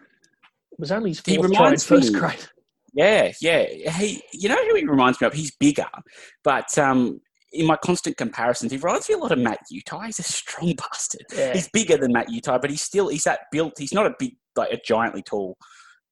It 0.71 0.79
was 0.79 0.91
only 0.91 1.11
his 1.11 1.21
fourth 1.21 1.37
try 1.37 1.45
in 1.45 1.51
reminds 1.51 1.83
first 1.85 2.11
me- 2.11 2.19
grade. 2.19 2.45
Yeah, 2.93 3.31
yeah. 3.41 3.65
He, 3.91 4.21
you 4.33 4.49
know 4.49 4.55
who 4.67 4.75
he 4.75 4.85
reminds 4.85 5.21
me 5.21 5.27
of? 5.27 5.33
He's 5.33 5.55
bigger, 5.55 5.87
but 6.43 6.75
um, 6.77 7.21
in 7.53 7.65
my 7.65 7.77
constant 7.77 8.17
comparisons, 8.17 8.71
he 8.71 8.77
reminds 8.77 9.07
me 9.07 9.15
a 9.15 9.17
lot 9.19 9.31
of 9.31 9.39
Matt 9.39 9.59
Utai. 9.71 10.07
He's 10.07 10.19
a 10.19 10.23
strong 10.23 10.73
bastard. 10.77 11.25
Yeah. 11.33 11.53
He's 11.53 11.69
bigger 11.69 11.97
than 11.97 12.11
Matt 12.11 12.27
Utai, 12.27 12.59
but 12.59 12.69
he's 12.69 12.81
still 12.81 13.07
he's 13.07 13.23
that 13.23 13.41
built. 13.51 13.73
He's 13.77 13.93
not 13.93 14.07
a 14.07 14.13
big 14.19 14.35
like 14.55 14.71
a 14.73 14.79
giantly 14.83 15.21
tall, 15.21 15.57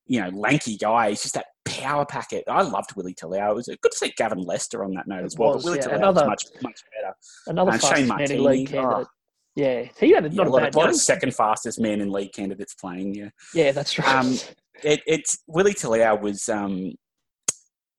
you 0.05 0.21
know, 0.21 0.29
lanky 0.29 0.77
guy. 0.77 1.09
He's 1.09 1.23
just 1.23 1.33
that 1.33 1.47
power 1.65 2.05
packet. 2.05 2.43
I 2.47 2.61
loved 2.61 2.95
Willie 2.95 3.15
Talau. 3.15 3.51
It 3.51 3.55
was 3.55 3.65
good 3.67 3.91
to 3.91 3.97
see 3.97 4.13
Gavin 4.15 4.39
Lester 4.39 4.83
on 4.83 4.93
that 4.93 5.07
note 5.07 5.25
as 5.25 5.35
well. 5.37 5.55
was, 5.55 5.63
but 5.63 5.69
Willie 5.71 5.79
yeah. 5.81 5.87
Talau 5.87 5.95
Another- 5.97 6.21
was 6.21 6.29
much 6.29 6.43
much 6.61 6.81
better. 7.01 7.15
Another 7.47 7.71
and 7.71 7.81
fastest 7.81 7.99
Shane 7.99 8.09
Marteene, 8.09 8.43
league 8.43 8.75
oh. 8.75 9.05
Yeah, 9.55 9.85
he 9.99 10.11
had 10.11 10.25
a, 10.25 10.29
Yeah, 10.29 10.35
not 10.35 10.47
a 10.47 10.49
a 10.49 10.51
lot, 10.51 10.59
bad 10.59 10.69
of, 10.69 10.75
lot 10.75 10.89
of 10.89 10.95
second 10.95 11.33
fastest 11.33 11.79
men 11.79 12.01
in 12.01 12.11
league 12.11 12.33
candidates 12.33 12.73
playing. 12.73 13.15
Yeah. 13.15 13.29
Yeah, 13.53 13.71
that's 13.71 13.97
right. 13.97 14.07
Um, 14.07 14.37
it, 14.83 15.01
it's 15.07 15.39
Willie 15.47 15.73
Talau 15.73 16.21
was 16.21 16.49
um, 16.49 16.93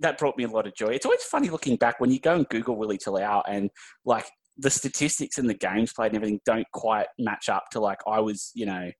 that 0.01 0.19
brought 0.19 0.37
me 0.37 0.45
a 0.45 0.49
lot 0.49 0.67
of 0.67 0.75
joy. 0.75 0.89
It's 0.89 1.07
always 1.07 1.23
funny 1.23 1.49
looking 1.49 1.77
back 1.77 1.99
when 1.99 2.11
you 2.11 2.21
go 2.21 2.35
and 2.35 2.49
Google 2.49 2.77
Willie 2.77 2.99
Talau 2.99 3.43
and 3.49 3.71
like 4.05 4.27
the 4.59 4.71
statistics 4.71 5.39
and 5.39 5.49
the 5.49 5.55
games 5.55 5.93
played 5.93 6.09
and 6.09 6.17
everything 6.17 6.41
don't 6.45 6.67
quite 6.73 7.07
match 7.19 7.49
up 7.49 7.65
to 7.73 7.81
like 7.81 8.01
I 8.07 8.21
was, 8.21 8.51
you 8.55 8.67
know, 8.67 8.91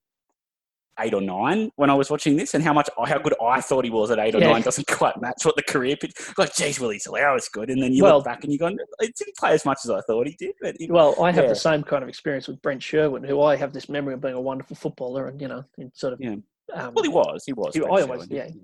eight 1.01 1.15
or 1.15 1.21
nine 1.21 1.71
when 1.77 1.91
I 1.91 1.95
was 1.95 2.11
watching 2.11 2.37
this, 2.37 2.55
and 2.55 2.63
how 2.65 2.73
much 2.73 2.89
how 3.07 3.19
good 3.19 3.35
I 3.43 3.61
thought 3.61 3.85
he 3.85 3.91
was 3.91 4.11
at 4.11 4.19
eight 4.19 4.35
or 4.35 4.41
Yeah. 4.41 4.53
nine 4.53 4.63
doesn't 4.63 4.87
quite 4.91 5.21
match 5.21 5.45
what 5.45 5.57
the 5.57 5.63
career 5.63 5.97
pitch. 5.97 6.13
Like, 6.39 6.55
geez, 6.55 6.81
Willie 6.81 6.99
Talau 6.99 7.37
is 7.37 7.49
good, 7.49 7.71
and 7.71 7.83
then 7.83 7.93
you 7.93 8.03
Well- 8.03 8.17
look 8.17 8.25
back 8.25 8.45
and 8.45 8.53
you 8.53 8.59
go, 8.59 8.69
it 8.69 9.15
didn't 9.17 9.37
play 9.37 9.53
as 9.53 9.65
much 9.65 9.79
as 9.85 9.91
I 9.91 10.01
thought 10.03 10.27
he 10.27 10.35
did. 10.39 10.55
But 10.61 10.77
it, 10.81 10.91
well, 10.91 11.21
I 11.23 11.31
have 11.33 11.45
yeah. 11.45 11.51
the 11.51 11.57
same 11.57 11.83
kind 11.83 12.03
of 12.03 12.09
experience 12.09 12.49
with 12.49 12.61
Brent 12.63 12.83
Sherwin, 12.83 13.25
who 13.25 13.43
I 13.43 13.57
have 13.57 13.73
this 13.73 13.89
memory 13.89 14.15
of 14.15 14.21
being 14.21 14.35
a 14.35 14.41
wonderful 14.41 14.77
footballer, 14.77 15.27
and 15.29 15.41
you 15.41 15.49
know, 15.49 15.65
in 15.79 15.91
sort 15.95 16.13
of. 16.13 16.21
Yeah. 16.21 16.37
Um, 16.75 16.95
well, 16.95 17.03
he 17.05 17.09
was, 17.09 17.45
he 17.47 17.53
was. 17.53 17.75
He- 17.75 17.83
I 17.83 17.87
always- 17.87 18.27
Sherwin, 18.29 18.61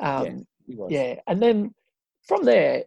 um, 0.00 0.24
yeah, 0.26 0.32
he 0.66 0.74
was. 0.74 0.90
Yeah, 0.90 1.14
and 1.26 1.42
then 1.42 1.74
from 2.26 2.44
there, 2.44 2.84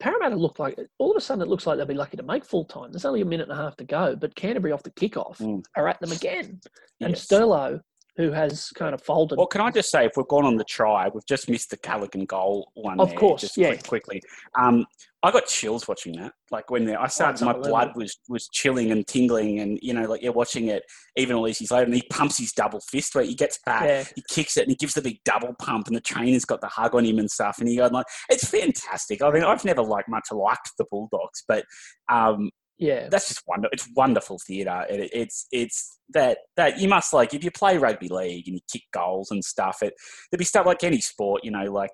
Parramatta 0.00 0.36
looked 0.36 0.58
like 0.58 0.78
all 0.98 1.10
of 1.10 1.16
a 1.16 1.20
sudden 1.20 1.42
it 1.42 1.48
looks 1.48 1.66
like 1.66 1.76
they'll 1.76 1.86
be 1.86 1.94
lucky 1.94 2.16
to 2.16 2.22
make 2.22 2.44
full 2.44 2.64
time. 2.64 2.92
There's 2.92 3.04
only 3.04 3.20
a 3.20 3.24
minute 3.24 3.48
and 3.48 3.58
a 3.58 3.62
half 3.62 3.76
to 3.76 3.84
go, 3.84 4.14
but 4.16 4.34
Canterbury 4.34 4.72
off 4.72 4.82
the 4.82 4.90
kickoff 4.90 5.38
Mm. 5.38 5.64
are 5.76 5.88
at 5.88 6.00
them 6.00 6.12
again, 6.12 6.60
and 7.00 7.10
Yes. 7.10 7.26
Sterlo, 7.26 7.80
who 8.18 8.32
has 8.32 8.70
kind 8.74 8.94
of 8.94 9.00
folded. 9.00 9.38
Well, 9.38 9.46
can 9.46 9.60
I 9.60 9.70
just 9.70 9.90
say, 9.90 10.04
if 10.04 10.12
we've 10.16 10.26
gone 10.26 10.44
on 10.44 10.56
the 10.56 10.64
try, 10.64 11.08
we've 11.08 11.24
just 11.24 11.48
missed 11.48 11.70
the 11.70 11.78
Halligan 11.82 12.24
goal 12.24 12.72
one. 12.74 12.98
Of 12.98 13.10
there, 13.10 13.18
course, 13.18 13.40
just 13.40 13.56
yeah. 13.56 13.68
quick- 13.68 13.84
quickly. 13.84 14.22
Um, 14.60 14.84
I 15.22 15.30
got 15.30 15.46
chills 15.46 15.88
watching 15.88 16.12
that. 16.20 16.32
Like 16.50 16.70
when 16.70 16.88
I 16.94 17.06
started, 17.08 17.34
it's 17.34 17.42
my 17.42 17.52
blood 17.52 17.92
was 17.96 18.18
was 18.28 18.48
chilling 18.52 18.92
and 18.92 19.06
tingling, 19.06 19.58
and 19.60 19.78
you 19.82 19.92
know, 19.92 20.04
like 20.04 20.22
you're 20.22 20.32
watching 20.32 20.68
it 20.68 20.82
even 21.16 21.34
all 21.34 21.44
these 21.44 21.60
years 21.60 21.72
later, 21.72 21.86
and 21.86 21.94
he 21.94 22.02
pumps 22.10 22.38
his 22.38 22.52
double 22.52 22.80
fist 22.80 23.14
where 23.14 23.24
he 23.24 23.34
gets 23.34 23.58
back, 23.66 23.84
yeah, 23.84 24.04
he 24.14 24.22
kicks 24.30 24.56
it, 24.56 24.62
and 24.62 24.70
he 24.70 24.76
gives 24.76 24.94
the 24.94 25.02
big 25.02 25.18
double 25.24 25.54
pump, 25.58 25.88
and 25.88 25.96
the 25.96 26.00
trainer's 26.00 26.44
got 26.44 26.60
the 26.60 26.68
hug 26.68 26.94
on 26.94 27.04
him 27.04 27.18
and 27.18 27.30
stuff, 27.30 27.58
and 27.58 27.68
he 27.68 27.76
got 27.76 27.92
like, 27.92 28.06
it's 28.28 28.48
fantastic. 28.48 29.20
I 29.22 29.30
mean, 29.30 29.42
I've 29.42 29.64
never 29.64 29.82
like 29.82 30.08
much 30.08 30.28
liked 30.30 30.70
the 30.78 30.84
Bulldogs, 30.88 31.42
but 31.48 31.64
um, 32.08 32.50
yeah, 32.78 33.08
that's 33.08 33.28
just 33.28 33.42
wonderful. 33.46 33.70
It's 33.72 33.88
wonderful 33.96 34.38
theatre. 34.46 34.84
It, 34.88 35.10
it's 35.12 35.46
it's 35.50 35.98
that 36.10 36.38
that 36.56 36.78
you 36.78 36.88
must 36.88 37.12
like 37.12 37.34
if 37.34 37.42
you 37.42 37.50
play 37.50 37.76
rugby 37.76 38.08
league 38.08 38.46
and 38.46 38.54
you 38.54 38.60
kick 38.72 38.82
goals 38.92 39.30
and 39.30 39.44
stuff. 39.44 39.82
It 39.82 39.94
there'd 40.30 40.38
be 40.38 40.44
stuff 40.44 40.66
like 40.66 40.84
any 40.84 41.00
sport, 41.00 41.42
you 41.44 41.50
know, 41.50 41.64
like 41.64 41.90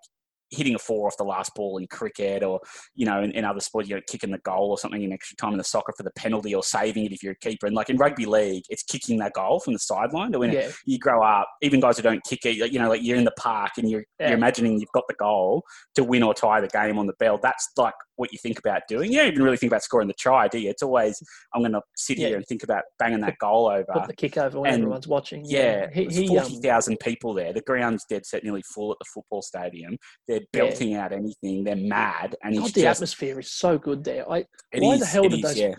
hitting 0.51 0.75
a 0.75 0.79
four 0.79 1.07
off 1.07 1.17
the 1.17 1.25
last 1.25 1.51
ball 1.55 1.79
in 1.79 1.87
cricket 1.89 2.43
or 2.43 2.61
you 2.95 3.05
know 3.07 3.23
in, 3.23 3.31
in 3.33 3.45
other 3.45 3.61
sports 3.61 3.89
you 3.89 3.95
know 3.95 4.01
kicking 4.09 4.31
the 4.31 4.39
goal 4.39 4.71
or 4.71 4.79
something 4.79 5.03
in 5.03 5.13
extra 5.13 5.37
time 5.37 5.53
in 5.53 5.59
the 5.59 5.65
soccer 5.65 5.93
for 5.97 6.03
the 6.05 6.13
penalty 6.17 6.55
or 6.55 6.63
saving 6.63 7.05
it 7.05 7.13
if 7.13 7.23
you're 7.23 7.33
a 7.33 7.39
keeper 7.39 7.67
and 7.67 7.75
like 7.75 7.91
in 7.91 7.97
rugby 7.97 8.27
league 8.27 8.63
it's 8.69 8.83
kicking 8.85 9.19
that 9.19 9.33
goal 9.33 9.59
from 9.61 9.73
the 9.73 9.79
sideline 9.79 10.33
it 10.35 10.53
yeah, 10.53 10.71
you 10.85 10.99
grow 10.99 11.23
up, 11.23 11.49
even 11.63 11.81
guys 11.81 11.97
who 11.97 12.03
don't 12.03 12.23
kick 12.25 12.41
it, 12.45 12.73
you 12.73 12.79
know, 12.79 12.89
like 12.89 13.03
you're 13.03 13.17
in 13.17 13.25
the 13.25 13.33
park 13.39 13.73
and 13.79 13.91
you're, 13.91 14.05
Yeah. 14.21 14.29
you're 14.29 14.37
imagining 14.37 14.79
you've 14.79 14.93
got 14.93 15.05
the 15.09 15.15
goal 15.15 15.63
to 15.95 16.05
win 16.05 16.23
or 16.23 16.35
tie 16.35 16.61
the 16.61 16.69
game 16.69 16.99
on 16.99 17.07
the 17.07 17.13
bell. 17.19 17.39
That's 17.43 17.69
like 17.77 17.95
what 18.17 18.33
you 18.33 18.39
think 18.39 18.59
about 18.59 18.83
doing. 18.89 19.11
You 19.13 19.19
don't 19.19 19.33
even 19.33 19.43
really 19.43 19.57
think 19.57 19.73
about 19.73 19.83
scoring 19.83 20.07
the 20.09 20.15
try, 20.15 20.47
do 20.49 20.59
you? 20.59 20.71
It's 20.71 20.83
always, 20.83 21.21
I'm 21.55 21.63
going 21.63 21.73
to 21.73 21.81
sit 21.97 22.19
Yeah. 22.19 22.29
here 22.29 22.37
and 22.37 22.47
think 22.47 22.63
about 22.63 22.85
banging 22.99 23.21
that 23.23 23.37
goal 23.41 23.69
over. 23.69 23.85
put 23.93 24.07
the 24.07 24.15
kick 24.15 24.37
over 24.39 24.61
when 24.61 24.73
and- 24.73 24.83
everyone's 24.83 25.09
watching. 25.09 25.45
Yeah, 25.47 25.89
he, 25.93 26.03
there's 26.05 26.17
he 26.17 26.39
um, 26.39 26.45
40,000 26.47 26.99
people 27.01 27.35
there. 27.35 27.53
The 27.53 27.63
ground's 27.63 28.05
dead 28.09 28.25
set 28.27 28.45
nearly 28.45 28.63
full 28.75 28.93
at 28.93 28.99
the 28.99 29.07
football 29.13 29.43
stadium. 29.43 29.97
They're 30.29 30.34
belting 30.53 30.95
out 30.95 31.13
anything. 31.13 31.65
They're 31.65 31.77
mad. 31.77 32.37
And 32.43 32.57
God, 32.57 32.67
the 32.73 32.83
just, 32.83 32.99
atmosphere 32.99 33.39
is 33.41 33.51
so 33.53 33.79
good 33.79 34.05
there. 34.05 34.31
I 34.31 34.45
why 34.75 34.95
is- 34.95 35.01
the 35.01 35.07
hell 35.07 35.29
did 35.29 35.35
is, 35.35 35.43
those 35.43 35.59
yeah. 35.59 35.75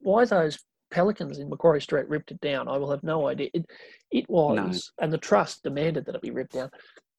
why 0.00 0.24
those 0.24 0.58
pelicans 0.90 1.38
in 1.38 1.48
Macquarie 1.48 1.80
Street 1.80 2.08
ripped 2.08 2.30
it 2.30 2.40
down? 2.40 2.68
I 2.68 2.76
will 2.76 2.90
have 2.90 3.02
no 3.02 3.28
idea. 3.28 3.48
It, 3.54 3.64
it 4.10 4.28
was, 4.28 4.92
and 5.00 5.12
the 5.12 5.18
trust 5.18 5.62
demanded 5.62 6.06
that 6.06 6.14
it 6.14 6.22
be 6.22 6.30
ripped 6.30 6.52
down. 6.52 6.70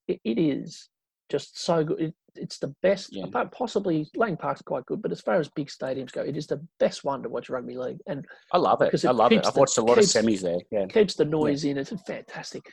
It, 0.08 0.20
it 0.24 0.40
is 0.40 0.90
just 1.30 1.62
so 1.62 1.84
good. 1.84 2.00
It, 2.00 2.14
it's 2.36 2.58
the 2.60 2.74
best. 2.84 3.16
Yeah. 3.16 3.24
Apart 3.26 3.52
possibly 3.52 4.08
Lang 4.16 4.38
Park's 4.38 4.62
quite 4.62 4.86
good, 4.86 5.02
but 5.02 5.12
as 5.12 5.22
far 5.22 5.36
as 5.36 5.50
big 5.50 5.68
stadiums 5.68 6.12
go, 6.12 6.22
it 6.22 6.36
is 6.38 6.48
the 6.48 6.62
best 6.80 7.04
one 7.04 7.24
to 7.24 7.30
watch 7.30 7.50
rugby 7.50 7.78
league 7.78 8.00
and 8.08 8.26
I 8.52 8.58
love 8.58 8.82
it. 8.82 8.86
because 8.86 9.06
it 9.06 9.08
I 9.08 9.12
love 9.12 9.32
it. 9.32 9.36
keeps 9.36 9.48
I've 9.48 9.54
the- 9.54 9.60
watched 9.62 9.78
a 9.78 9.82
lot 9.82 9.98
of 9.98 10.04
semis 10.04 10.42
there. 10.42 10.60
Yeah. 10.70 10.86
keeps 10.88 11.16
the 11.16 11.26
noise 11.26 11.64
in. 11.64 11.78
It's 11.78 11.94
fantastic. 12.06 12.64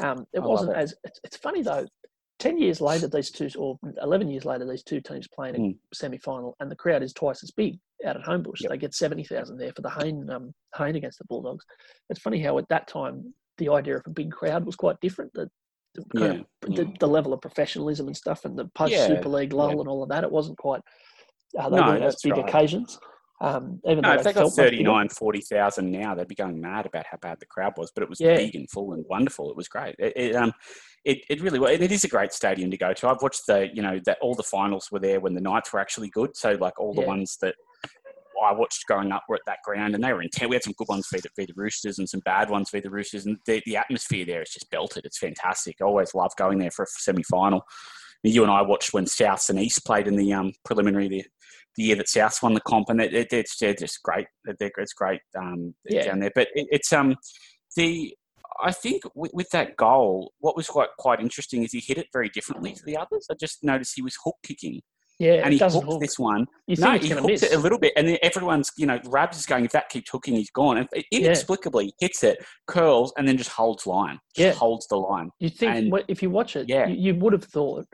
Um, 0.00 0.26
it 0.32 0.38
I 0.38 0.46
wasn't 0.46 0.70
it. 0.70 0.76
as. 0.76 0.94
It's, 1.04 1.20
it's 1.24 1.36
funny 1.36 1.62
though. 1.62 1.86
Ten 2.40 2.58
years 2.58 2.80
later, 2.80 3.06
these 3.06 3.30
two, 3.30 3.48
or 3.58 3.78
eleven 4.02 4.28
years 4.28 4.46
later, 4.46 4.64
these 4.66 4.82
two 4.82 5.00
teams 5.02 5.28
playing 5.28 5.54
a 5.54 5.58
Mm. 5.58 5.78
semi-final, 5.92 6.56
and 6.58 6.70
the 6.70 6.74
crowd 6.76 7.02
is 7.02 7.12
twice 7.12 7.44
as 7.44 7.50
big 7.50 7.78
out 8.06 8.16
at 8.16 8.22
Homebush. 8.22 8.62
Yep. 8.62 8.70
They 8.70 8.78
get 8.78 8.94
seventy 8.94 9.24
thousand 9.24 9.58
there 9.58 9.72
for 9.74 9.82
the 9.82 9.90
Hayne 9.90 10.28
um, 10.30 10.54
Hayne 10.74 10.96
against 10.96 11.18
the 11.18 11.26
Bulldogs. 11.26 11.66
It's 12.08 12.20
funny 12.20 12.40
how 12.40 12.56
at 12.56 12.68
that 12.70 12.88
time 12.88 13.34
the 13.58 13.68
idea 13.68 13.96
of 13.98 14.02
a 14.06 14.10
big 14.10 14.32
crowd 14.32 14.64
was 14.64 14.74
quite 14.74 14.98
different. 15.02 15.32
The, 15.34 15.50
the, 15.94 16.04
Yeah, 16.14 16.26
of, 16.26 16.46
the, 16.62 16.84
yeah. 16.86 16.90
the 16.98 17.08
level 17.08 17.34
of 17.34 17.42
professionalism 17.42 18.06
and 18.06 18.16
stuff, 18.16 18.46
and 18.46 18.58
the 18.58 18.64
post 18.74 18.94
Super 19.06 19.28
League 19.28 19.52
lull 19.52 19.74
yeah. 19.74 19.80
and 19.80 19.88
all 19.88 20.02
of 20.02 20.08
that, 20.08 20.24
it 20.24 20.32
wasn't 20.32 20.56
quite. 20.56 20.80
Uh, 21.58 21.68
they 21.68 21.76
No, 21.76 21.98
those 22.00 22.16
big 22.22 22.32
right. 22.32 22.48
occasions. 22.48 22.98
Um, 23.42 23.80
even 23.86 24.02
No, 24.02 24.10
though 24.10 24.18
if 24.18 24.24
they 24.24 24.32
got 24.34 24.40
felt 24.40 24.54
39, 24.54 25.08
40,000 25.08 25.90
now, 25.90 26.14
they'd 26.14 26.28
be 26.28 26.34
going 26.34 26.60
mad 26.60 26.84
about 26.86 27.06
how 27.06 27.16
bad 27.16 27.38
the 27.40 27.46
crowd 27.46 27.72
was. 27.78 27.90
But 27.94 28.02
it 28.02 28.08
was 28.10 28.20
Yeah. 28.20 28.36
big 28.36 28.54
and 28.54 28.70
full 28.70 28.92
and 28.92 29.04
wonderful. 29.08 29.50
It 29.50 29.56
was 29.56 29.66
great. 29.66 29.94
It, 29.98 30.12
it, 30.14 30.36
um, 30.36 30.52
it, 31.04 31.24
it 31.30 31.40
really 31.40 31.58
was. 31.58 31.70
And 31.72 31.82
it 31.82 31.92
is 31.92 32.04
a 32.04 32.08
great 32.08 32.32
stadium 32.32 32.70
to 32.70 32.76
go 32.76 32.92
to. 32.92 33.08
I've 33.08 33.22
watched 33.22 33.46
the, 33.46 33.68
you 33.72 33.82
know, 33.82 34.00
that 34.04 34.18
all 34.20 34.34
the 34.34 34.42
finals 34.42 34.88
were 34.92 34.98
there 34.98 35.20
when 35.20 35.34
the 35.34 35.40
Knights 35.40 35.72
were 35.72 35.80
actually 35.80 36.08
good. 36.10 36.36
So, 36.36 36.52
like, 36.52 36.78
all 36.78 36.94
the 36.94 37.02
Yeah. 37.02 37.08
ones 37.08 37.38
that 37.40 37.54
I 38.42 38.52
watched 38.52 38.86
growing 38.86 39.12
up 39.12 39.24
were 39.28 39.34
at 39.36 39.42
that 39.46 39.58
ground 39.64 39.94
and 39.94 40.02
they 40.02 40.12
were 40.12 40.22
intense. 40.22 40.48
We 40.48 40.56
had 40.56 40.62
some 40.62 40.74
good 40.76 40.88
ones 40.88 41.06
via 41.10 41.20
the, 41.20 41.28
via 41.36 41.46
the 41.46 41.52
Roosters 41.56 41.98
and 41.98 42.08
some 42.08 42.20
bad 42.20 42.48
ones 42.48 42.70
via 42.70 42.80
the 42.80 42.90
Roosters. 42.90 43.26
And 43.26 43.38
the, 43.46 43.62
the 43.66 43.76
atmosphere 43.76 44.24
there 44.24 44.42
is 44.42 44.50
just 44.50 44.70
belted. 44.70 45.04
It's 45.04 45.18
fantastic. 45.18 45.76
I 45.80 45.84
always 45.84 46.14
love 46.14 46.32
going 46.36 46.58
there 46.58 46.70
for 46.70 46.84
a 46.84 46.86
semi 46.88 47.22
final. 47.22 47.62
You 48.22 48.42
and 48.42 48.52
I 48.52 48.62
watched 48.62 48.92
when 48.92 49.06
Souths 49.06 49.48
and 49.50 49.58
East 49.58 49.84
played 49.86 50.06
in 50.06 50.16
the 50.16 50.32
um, 50.32 50.52
preliminary 50.64 51.08
the, 51.08 51.24
the 51.76 51.82
year 51.84 51.96
that 51.96 52.06
Souths 52.06 52.42
won 52.42 52.52
the 52.52 52.60
comp, 52.60 52.90
and 52.90 53.00
it, 53.00 53.14
it, 53.14 53.32
it's 53.32 53.56
they're 53.56 53.72
just 53.72 54.02
great. 54.02 54.26
They're, 54.44 54.70
it's 54.76 54.92
great 54.92 55.20
um, 55.38 55.74
Yeah. 55.88 56.04
down 56.06 56.20
there. 56.20 56.32
But 56.34 56.48
it, 56.54 56.66
it's 56.70 56.92
um 56.92 57.16
the 57.76 58.14
I 58.62 58.72
think 58.72 59.02
with, 59.14 59.32
with 59.34 59.50
that 59.50 59.76
goal, 59.76 60.32
what 60.40 60.56
was 60.56 60.66
quite 60.68 60.88
quite 60.98 61.20
interesting 61.20 61.62
is 61.62 61.72
he 61.72 61.80
hit 61.80 61.98
it 61.98 62.08
very 62.12 62.28
differently 62.28 62.72
to 62.74 62.82
the 62.84 62.96
others. 62.96 63.26
I 63.30 63.34
just 63.34 63.62
noticed 63.64 63.92
he 63.96 64.02
was 64.02 64.16
hook 64.24 64.36
kicking, 64.44 64.80
Yeah, 65.18 65.42
and 65.44 65.52
he 65.52 65.58
hooked 65.58 65.74
hook. 65.86 66.00
this 66.00 66.18
one. 66.18 66.46
You 66.66 66.76
No, 66.76 66.98
he 66.98 67.08
hooked 67.08 67.26
miss? 67.26 67.42
it 67.42 67.52
a 67.52 67.58
little 67.58 67.78
bit, 67.78 67.92
and 67.96 68.06
then 68.08 68.18
everyone's 68.22 68.70
you 68.76 68.86
know 68.86 69.00
Rabs 69.06 69.38
is 69.38 69.46
going. 69.46 69.64
If 69.64 69.72
that 69.72 69.88
keeps 69.88 70.10
hooking, 70.10 70.34
he's 70.34 70.50
gone. 70.50 70.78
And 70.78 70.88
inexplicably 71.12 71.92
hits 72.00 72.22
it, 72.24 72.38
curls, 72.66 73.12
and 73.16 73.26
then 73.26 73.36
just 73.36 73.50
holds 73.50 73.86
line. 73.86 74.18
Just 74.34 74.46
Yeah. 74.46 74.52
holds 74.58 74.86
the 74.88 74.96
line. 74.96 75.30
You 75.38 75.48
think 75.50 75.76
And- 75.76 76.04
if 76.08 76.22
you 76.22 76.30
watch 76.30 76.56
it, 76.56 76.68
yeah. 76.68 76.86
you, 76.86 77.12
you 77.12 77.14
would 77.20 77.32
have 77.32 77.44
thought 77.44 77.86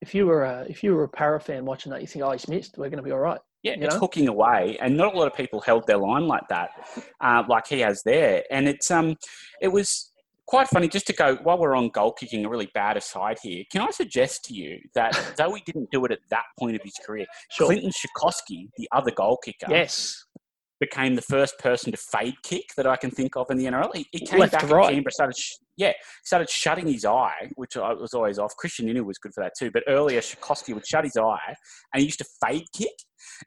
if 0.00 0.14
you 0.14 0.26
were 0.26 0.44
a 0.44 0.66
if 0.68 0.82
you 0.82 0.94
were 0.94 1.04
a 1.04 1.08
para 1.08 1.40
fan 1.40 1.64
watching 1.64 1.92
that, 1.92 2.00
you 2.00 2.06
think, 2.06 2.24
oh, 2.24 2.32
he's 2.32 2.48
missed. 2.48 2.76
We're 2.78 2.88
going 2.90 2.96
to 2.98 3.02
be 3.04 3.12
all 3.12 3.18
right. 3.20 3.40
Yeah, 3.62 3.76
You 3.76 3.84
it's 3.84 3.94
know? 3.94 4.00
hooking 4.00 4.28
away, 4.28 4.76
and 4.80 4.96
not 4.96 5.14
a 5.14 5.16
lot 5.18 5.26
of 5.28 5.34
people 5.34 5.60
held 5.60 5.86
their 5.86 5.98
line 5.98 6.26
like 6.26 6.48
that, 6.48 6.70
uh, 7.20 7.44
like 7.48 7.66
he 7.68 7.80
has 7.80 8.02
there. 8.04 8.42
And 8.50 8.68
it's 8.68 8.90
um, 8.90 9.16
it 9.60 9.68
was 9.68 10.10
quite 10.46 10.66
funny. 10.68 10.88
Just 10.88 11.06
to 11.06 11.12
go 11.12 11.36
while 11.44 11.58
we're 11.58 11.76
on 11.76 11.88
goal 11.90 12.12
kicking, 12.12 12.44
a 12.44 12.48
really 12.48 12.70
bad 12.74 12.96
aside 12.96 13.38
here. 13.42 13.62
Can 13.70 13.82
I 13.82 13.90
suggest 13.90 14.44
to 14.46 14.54
you 14.54 14.78
that 14.94 15.12
though 15.36 15.54
he 15.54 15.62
didn't 15.64 15.90
do 15.92 16.04
it 16.04 16.10
at 16.10 16.18
that 16.30 16.44
point 16.58 16.74
of 16.76 16.82
his 16.82 16.94
career, 17.06 17.26
Sure. 17.52 17.66
Clinton 17.68 17.90
Schifcofske, 17.90 18.68
the 18.76 18.88
other 18.90 19.12
goal 19.12 19.38
kicker, 19.44 19.66
Yes. 19.70 20.24
became 20.80 21.14
the 21.14 21.22
first 21.22 21.56
person 21.60 21.92
to 21.92 21.96
fade 21.98 22.34
kick 22.42 22.64
that 22.76 22.88
I 22.88 22.96
can 22.96 23.12
think 23.12 23.36
of 23.36 23.46
in 23.50 23.56
the 23.58 23.66
NRL. 23.66 23.90
He, 23.94 24.06
he 24.10 24.26
came 24.26 24.40
Left 24.40 24.52
back 24.52 24.62
to 24.62 24.74
right. 24.74 24.92
Canberra, 24.92 25.12
started 25.12 25.36
sh- 25.38 25.52
yeah, 25.76 25.92
started 26.24 26.50
shutting 26.50 26.88
his 26.88 27.04
eye, 27.04 27.48
which 27.54 27.76
I 27.76 27.92
was 27.94 28.12
always 28.12 28.38
off. 28.40 28.52
Krisnan 28.62 28.90
Inu 28.92 29.04
was 29.04 29.18
good 29.18 29.32
for 29.32 29.42
that 29.44 29.52
too, 29.56 29.70
but 29.70 29.84
earlier 29.86 30.20
Shikoski 30.20 30.74
would 30.74 30.84
shut 30.86 31.04
his 31.04 31.16
eye 31.16 31.54
and 31.94 32.00
he 32.00 32.04
used 32.06 32.18
to 32.18 32.26
fade 32.44 32.64
kick, 32.76 32.90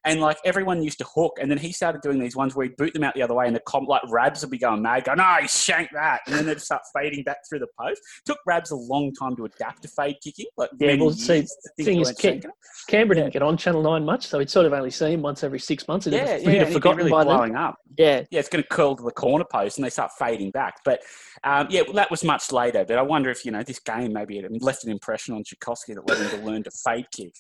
and 0.04 0.22
like 0.22 0.38
everyone 0.46 0.84
used 0.84 0.98
to 1.00 1.06
hook, 1.06 1.38
and 1.42 1.50
then 1.50 1.58
he 1.58 1.72
started 1.72 2.02
doing 2.02 2.20
these 2.20 2.36
ones 2.36 2.56
where 2.56 2.66
he'd 2.66 2.78
boot 2.78 2.94
them 2.94 3.04
out 3.04 3.14
the 3.16 3.22
other 3.22 3.34
way, 3.34 3.48
and 3.48 3.56
the 3.56 3.62
comp 3.62 3.88
like 3.88 4.02
Rabs 4.10 4.42
would 4.42 4.52
be 4.52 4.58
going 4.58 4.82
mad, 4.82 5.04
going, 5.06 5.18
"No, 5.18 5.36
he 5.42 5.48
shanked 5.48 5.94
that," 5.94 6.22
and 6.28 6.36
then 6.36 6.46
they'd 6.46 6.62
start 6.62 6.82
fading 6.96 7.24
back 7.24 7.38
through 7.50 7.60
the 7.60 7.68
post. 7.80 8.02
Took 8.26 8.40
Rabs 8.46 8.72
a 8.72 8.76
long 8.76 9.14
time 9.14 9.36
to 9.38 9.46
adapt 9.46 9.82
to 9.84 9.88
fade 9.88 10.18
kicking, 10.24 10.46
like 10.58 10.70
Yeah, 10.80 10.96
well, 10.96 11.12
see, 11.12 11.46
thing 11.80 12.02
is, 12.02 12.08
weren't 12.08 12.20
Ken- 12.20 12.40
shanking 12.40 12.46
it. 12.46 12.52
Canberra 12.88 13.16
didn't 13.16 13.34
get 13.34 13.42
on 13.42 13.58
Channel 13.58 13.82
9 13.82 14.06
much, 14.06 14.28
so 14.28 14.40
he'd 14.40 14.50
sort 14.50 14.66
of 14.66 14.74
only 14.74 14.92
see 14.92 15.14
him 15.14 15.22
once 15.22 15.44
every 15.44 15.60
six 15.60 15.88
months. 15.88 16.06
He'd 16.06 16.14
yeah, 16.14 16.38
yeah, 16.38 16.50
he'd 16.50 16.58
have 16.60 16.68
be 16.68 16.74
forgotten 16.74 16.98
really 16.98 17.12
by 17.12 17.24
then. 17.24 17.36
blowing 17.36 17.56
up. 17.56 17.76
Yeah. 17.98 18.24
yeah, 18.30 18.40
it's 18.40 18.50
going 18.50 18.64
to 18.64 18.70
curl 18.70 18.96
to 18.96 19.04
the 19.04 19.12
corner 19.12 19.46
post 19.50 19.78
and 19.78 19.86
they 19.86 19.90
start 19.90 20.12
fading 20.18 20.52
back. 20.52 20.76
But 20.84 21.02
um, 21.44 21.68
yeah, 21.70 21.82
well, 21.82 21.94
that 21.94 22.12
was 22.12 22.24
much 22.24 22.52
later. 22.52 22.84
But 22.86 22.98
I 22.98 23.02
wonder 23.02 23.30
if 23.30 23.46
you 23.46 23.52
know 23.52 23.64
this 23.64 23.80
game 23.80 24.14
maybe 24.14 24.40
it 24.40 24.62
left 24.62 24.84
an 24.84 24.92
impression 24.92 25.34
on 25.36 25.44
Tchaikovsky 25.44 25.94
that 25.94 26.08
led 26.08 26.20
him 26.20 26.40
to 26.40 26.46
learn 26.46 26.64
to 26.64 26.72
fade 26.72 27.06
kick. 27.12 27.34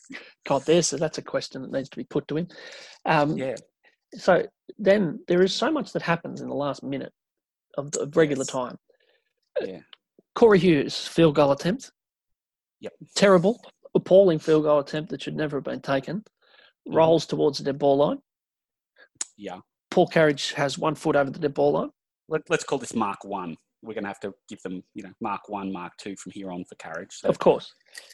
God, 0.45 0.63
there's 0.65 0.87
so 0.87 0.97
that's 0.97 1.17
a 1.17 1.21
question 1.21 1.61
that 1.61 1.71
needs 1.71 1.89
to 1.89 1.97
be 1.97 2.03
put 2.03 2.24
to 2.27 2.37
him. 2.37 2.47
Um, 3.05 3.37
Yeah, 3.37 3.55
So 4.15 4.45
then 4.77 5.19
there 5.27 5.41
is 5.43 5.53
so 5.53 5.71
much 5.71 5.93
that 5.93 6.01
happens 6.01 6.41
in 6.41 6.47
the 6.49 6.55
last 6.55 6.83
minute 6.83 7.13
of, 7.77 7.91
the, 7.91 8.01
of 8.01 8.15
regular 8.17 8.41
Yes. 8.41 8.47
time. 8.47 8.77
yeah, 9.61 9.81
Corey 10.35 10.59
Hughes 10.59 11.07
field 11.07 11.35
goal 11.35 11.51
attempt. 11.51 11.91
Yep. 12.81 12.93
Terrible, 13.15 13.61
appalling 13.93 14.39
field 14.39 14.63
goal 14.63 14.79
attempt 14.79 15.09
that 15.11 15.21
should 15.21 15.35
never 15.35 15.57
have 15.57 15.63
been 15.63 15.81
taken. 15.81 16.23
Mhm. 16.87 16.95
Rolls 16.95 17.25
towards 17.25 17.57
the 17.57 17.63
dead 17.63 17.79
ball 17.79 17.97
line. 17.97 18.21
yeah. 19.37 19.59
Paul 19.91 20.07
Carige 20.09 20.53
has 20.55 20.77
one 20.77 20.93
foot 20.95 21.15
over 21.15 21.29
the 21.31 21.39
dead 21.39 21.53
ball 21.53 21.71
line. 21.73 21.89
Let, 22.27 22.41
let's 22.49 22.65
call 22.65 22.77
this 22.79 22.93
Mark 22.93 23.23
One. 23.23 23.55
We're 23.81 23.93
going 23.93 24.03
to 24.03 24.09
have 24.09 24.19
to 24.21 24.33
give 24.49 24.61
them, 24.61 24.83
you 24.93 25.03
know, 25.03 25.11
Mark 25.21 25.47
One, 25.47 25.71
Mark 25.71 25.93
Two 25.97 26.15
from 26.17 26.31
here 26.33 26.51
on 26.51 26.65
for 26.65 26.75
Carige. 26.75 27.13
So, 27.13 27.29
Of 27.29 27.39
course. 27.39 27.73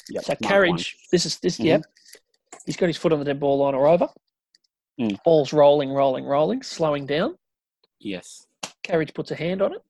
yep, 0.09 0.23
So 0.25 0.33
Mark 0.41 0.53
Carige, 0.53 0.93
this 1.11 1.25
is 1.25 1.39
this. 1.39 1.57
Mhm. 1.57 1.65
Yeah, 1.65 1.79
he's 2.65 2.77
got 2.77 2.87
his 2.87 2.97
foot 2.97 3.13
on 3.13 3.19
the 3.19 3.25
dead 3.25 3.39
ball 3.39 3.57
line 3.59 3.75
or 3.75 3.87
over. 3.87 4.07
Mm. 4.99 5.17
Ball's 5.23 5.53
rolling, 5.53 5.91
rolling, 5.91 6.25
rolling, 6.25 6.61
slowing 6.63 7.05
down. 7.05 7.35
Yes. 7.99 8.45
Carige 8.83 9.13
puts 9.13 9.31
a 9.31 9.35
hand 9.35 9.61
on 9.61 9.73
it. 9.73 9.81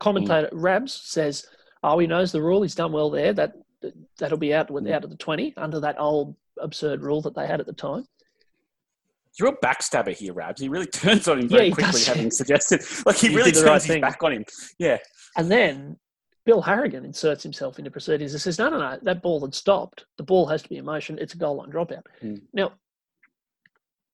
Commentator 0.00 0.48
Mm. 0.52 0.62
Rabs 0.62 0.92
says, 0.92 1.46
"Oh, 1.82 1.98
he 1.98 2.06
knows 2.06 2.32
the 2.32 2.42
rule. 2.42 2.62
He's 2.62 2.74
done 2.74 2.92
well 2.92 3.10
there. 3.10 3.32
That 3.32 3.52
that'll 4.18 4.38
be 4.38 4.52
out 4.54 4.70
with 4.70 4.84
Mm. 4.84 4.92
out 4.92 5.04
of 5.04 5.10
the 5.10 5.16
twenty 5.16 5.54
under 5.56 5.80
that 5.80 5.98
old 5.98 6.34
absurd 6.60 7.02
rule 7.02 7.20
that 7.22 7.34
they 7.34 7.46
had 7.46 7.60
at 7.60 7.66
the 7.66 7.72
time." 7.72 8.06
He's 9.30 9.40
a 9.40 9.44
real 9.50 9.56
backstabber 9.62 10.16
here, 10.16 10.32
Rabs. 10.32 10.60
He 10.60 10.68
really 10.68 10.86
turns 11.02 11.28
on 11.28 11.40
him 11.40 11.48
very 11.48 11.66
he 11.66 11.72
quickly, 11.72 11.92
does. 11.92 12.06
having 12.06 12.30
suggested. 12.30 12.80
Like 13.06 13.16
he 13.16 13.28
He 13.28 13.36
really 13.36 13.52
turns 13.52 13.64
right 13.64 13.74
his 13.74 13.86
thing. 13.86 14.00
back 14.00 14.22
on 14.22 14.32
him. 14.32 14.44
Yeah. 14.78 14.98
And 15.36 15.50
then 15.50 15.98
Bill 16.46 16.62
Harrigan 16.62 17.04
inserts 17.04 17.42
himself 17.42 17.78
into 17.78 17.90
proceedings 17.90 18.32
and 18.32 18.40
says, 18.40 18.58
"No, 18.58 18.70
no, 18.70 18.78
no. 18.78 18.98
That 19.02 19.20
ball 19.20 19.40
had 19.40 19.54
stopped. 19.54 20.06
The 20.16 20.22
ball 20.22 20.46
has 20.46 20.62
to 20.62 20.68
be 20.68 20.76
in 20.76 20.84
motion. 20.84 21.18
It's 21.18 21.34
a 21.34 21.36
goal 21.36 21.56
line 21.56 21.70
dropout." 21.70 22.04
Mm. 22.22 22.40
Now, 22.54 22.72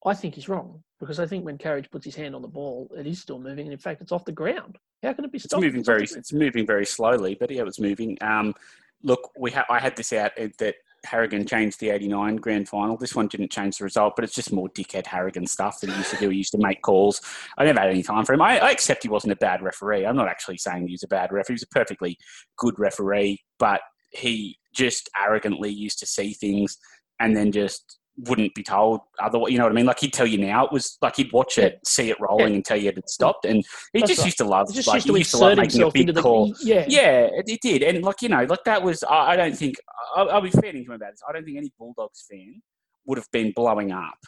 I 0.05 0.15
think 0.15 0.35
he's 0.35 0.49
wrong 0.49 0.83
because 0.99 1.21
I 1.21 1.27
think 1.27 1.45
when 1.45 1.59
Carige 1.59 1.91
puts 1.91 2.07
his 2.07 2.17
hand 2.17 2.35
on 2.35 2.43
the 2.43 2.49
ball, 2.49 2.91
it 2.97 3.07
is 3.07 3.21
still 3.21 3.39
moving, 3.39 3.67
and 3.67 3.73
in 3.73 3.79
fact, 3.79 4.01
it's 4.01 4.13
off 4.13 4.25
the 4.25 4.33
ground. 4.33 4.79
How 5.03 5.13
can 5.13 5.27
it 5.27 5.31
be 5.31 5.37
It's 5.37 5.45
stopped? 5.45 5.63
moving 5.63 5.81
It's 5.81 5.87
very. 5.87 6.05
It's 6.05 6.33
moving 6.33 6.67
very 6.67 6.87
slowly, 6.87 7.37
but 7.39 7.51
yeah, 7.51 7.61
it 7.61 7.67
was 7.67 7.79
moving. 7.79 8.17
Um, 8.23 8.55
look, 9.03 9.31
we 9.39 9.51
ha- 9.51 9.67
I 9.69 9.79
had 9.79 9.95
this 9.95 10.13
out 10.15 10.33
that 10.37 10.75
Harrigan 11.05 11.47
changed 11.47 11.81
the 11.81 11.91
'89 11.91 12.37
grand 12.37 12.69
final. 12.69 12.97
This 12.97 13.15
one 13.15 13.29
didn't 13.29 13.51
change 13.51 13.79
the 13.79 13.85
result, 13.85 14.15
but 14.17 14.25
it's 14.25 14.35
just 14.35 14.53
more 14.53 14.69
dickhead 14.71 15.07
Harrigan 15.07 15.47
stuff 15.47 15.81
that 15.81 15.91
he 15.91 15.97
used 15.97 16.11
to 16.11 16.17
do. 16.17 16.29
He 16.29 16.39
used 16.39 16.53
to 16.53 16.59
make 16.59 16.83
calls. 16.83 17.21
I 17.59 17.65
never 17.65 17.81
had 17.81 17.91
any 17.91 18.03
time 18.03 18.25
for 18.25 18.35
him. 18.35 18.43
I, 18.43 18.59
I 18.59 18.71
accept 18.71 19.03
he 19.03 19.09
wasn't 19.09 19.33
a 19.33 19.37
bad 19.37 19.63
referee. 19.63 20.07
I'm 20.07 20.17
not 20.17 20.29
actually 20.29 20.59
saying 20.59 20.87
he 20.87 20.95
was 20.95 21.03
a 21.03 21.09
bad 21.09 21.33
referee. 21.33 21.55
He 21.55 21.55
was 21.55 21.63
a 21.63 21.69
perfectly 21.69 22.19
good 22.57 22.79
referee, 22.79 23.41
but 23.59 23.81
he 24.11 24.59
just 24.75 25.11
arrogantly 25.21 25.71
used 25.71 25.99
to 25.99 26.07
see 26.07 26.35
things 26.35 26.79
and 27.21 27.37
then 27.37 27.53
just 27.53 27.99
wouldn't 28.17 28.55
be 28.55 28.63
told 28.63 29.01
otherwise. 29.21 29.53
You 29.53 29.59
know 29.59 29.65
what 29.65 29.73
I 29.73 29.75
mean? 29.75 29.87
Like 29.87 30.01
he'd 30.01 30.13
tell 30.13 30.27
you 30.27 30.39
now. 30.39 30.67
It 30.67 30.73
was 30.73 30.99
like 31.01 31.17
he'd 31.17 31.33
watch 31.33 31.59
it, 31.59 31.79
see 31.87 32.11
it 32.11 32.21
rolling, 32.21 32.55
and 32.55 32.65
tell 32.65 32.77
you 32.77 32.91
it 32.91 32.97
had 32.97 33.09
stopped. 33.09 33.45
And 33.45 33.65
he 33.93 34.01
That's 34.01 34.11
just 34.11 34.19
right. 34.21 34.27
used 34.27 34.39
to 34.39 34.45
love. 34.45 34.69
He 34.69 34.75
just 34.75 34.89
like, 34.89 34.97
used 34.97 35.07
he 35.07 35.13
to 35.13 35.19
used 35.19 35.31
to 35.33 35.37
love 35.39 35.59
making 35.59 35.83
a 35.83 35.91
big 35.91 36.03
into 36.03 36.13
the 36.13 36.23
call. 36.23 36.55
yeah. 36.63 36.85
Yeah, 36.89 37.29
it, 37.33 37.49
it 37.49 37.61
did, 37.63 37.83
and 37.83 38.05
like 38.05 38.23
you 38.23 38.29
know, 38.29 38.45
like 38.45 38.65
that 38.65 38.83
was. 38.83 39.03
I, 39.03 39.33
I 39.33 39.37
don't 39.37 39.57
think 39.57 39.77
I'll, 40.15 40.31
I'll 40.31 40.41
be 40.41 40.51
fair 40.51 40.73
to 40.73 40.79
him 40.79 40.91
about 40.91 41.11
this. 41.13 41.23
I 41.29 41.33
don't 41.33 41.45
think 41.45 41.57
any 41.57 41.73
Bulldogs 41.79 42.25
fan 42.31 42.61
would 43.07 43.19
have 43.19 43.31
been 43.33 43.53
blowing 43.55 43.93
up 43.93 44.19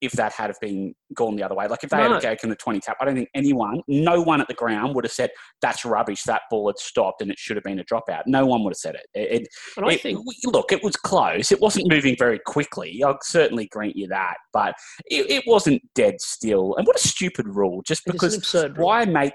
if 0.00 0.12
that 0.12 0.32
had 0.32 0.48
have 0.48 0.60
been 0.60 0.94
gone 1.14 1.36
the 1.36 1.42
other 1.42 1.54
way. 1.54 1.66
Like 1.66 1.82
if 1.82 1.90
they 1.90 1.96
No. 1.96 2.14
had 2.14 2.22
taken 2.22 2.50
the 2.50 2.56
twenty 2.56 2.80
tap, 2.80 2.96
I 3.00 3.04
don't 3.04 3.14
think 3.14 3.28
anyone, 3.34 3.80
no 3.88 4.20
one 4.20 4.40
at 4.40 4.48
the 4.48 4.54
ground 4.54 4.94
would 4.94 5.04
have 5.04 5.12
said 5.12 5.30
that's 5.62 5.84
rubbish. 5.84 6.22
That 6.24 6.42
ball 6.50 6.68
had 6.68 6.78
stopped 6.78 7.22
and 7.22 7.30
it 7.30 7.38
should 7.38 7.56
have 7.56 7.64
been 7.64 7.78
a 7.78 7.84
dropout. 7.84 8.22
No 8.26 8.44
one 8.46 8.62
would 8.64 8.72
have 8.72 8.76
said 8.78 8.94
it. 8.94 9.06
It, 9.14 9.42
it, 9.42 9.48
And 9.76 9.86
I 9.86 9.92
it- 9.92 10.02
think 10.02 10.18
look, 10.44 10.72
it 10.72 10.82
was 10.82 10.96
close. 10.96 11.50
It 11.50 11.60
wasn't 11.60 11.88
moving 11.90 12.16
very 12.18 12.40
quickly. 12.46 13.02
I'll 13.04 13.18
certainly 13.22 13.68
grant 13.68 13.96
you 13.96 14.06
that, 14.08 14.36
but 14.52 14.74
it, 15.06 15.30
it 15.30 15.44
wasn't 15.46 15.82
dead 15.94 16.20
still. 16.20 16.74
And 16.76 16.86
what 16.86 16.96
a 16.96 17.08
stupid 17.08 17.46
rule! 17.48 17.82
Just 17.86 18.04
because 18.04 18.54
why 18.76 19.04
make 19.04 19.34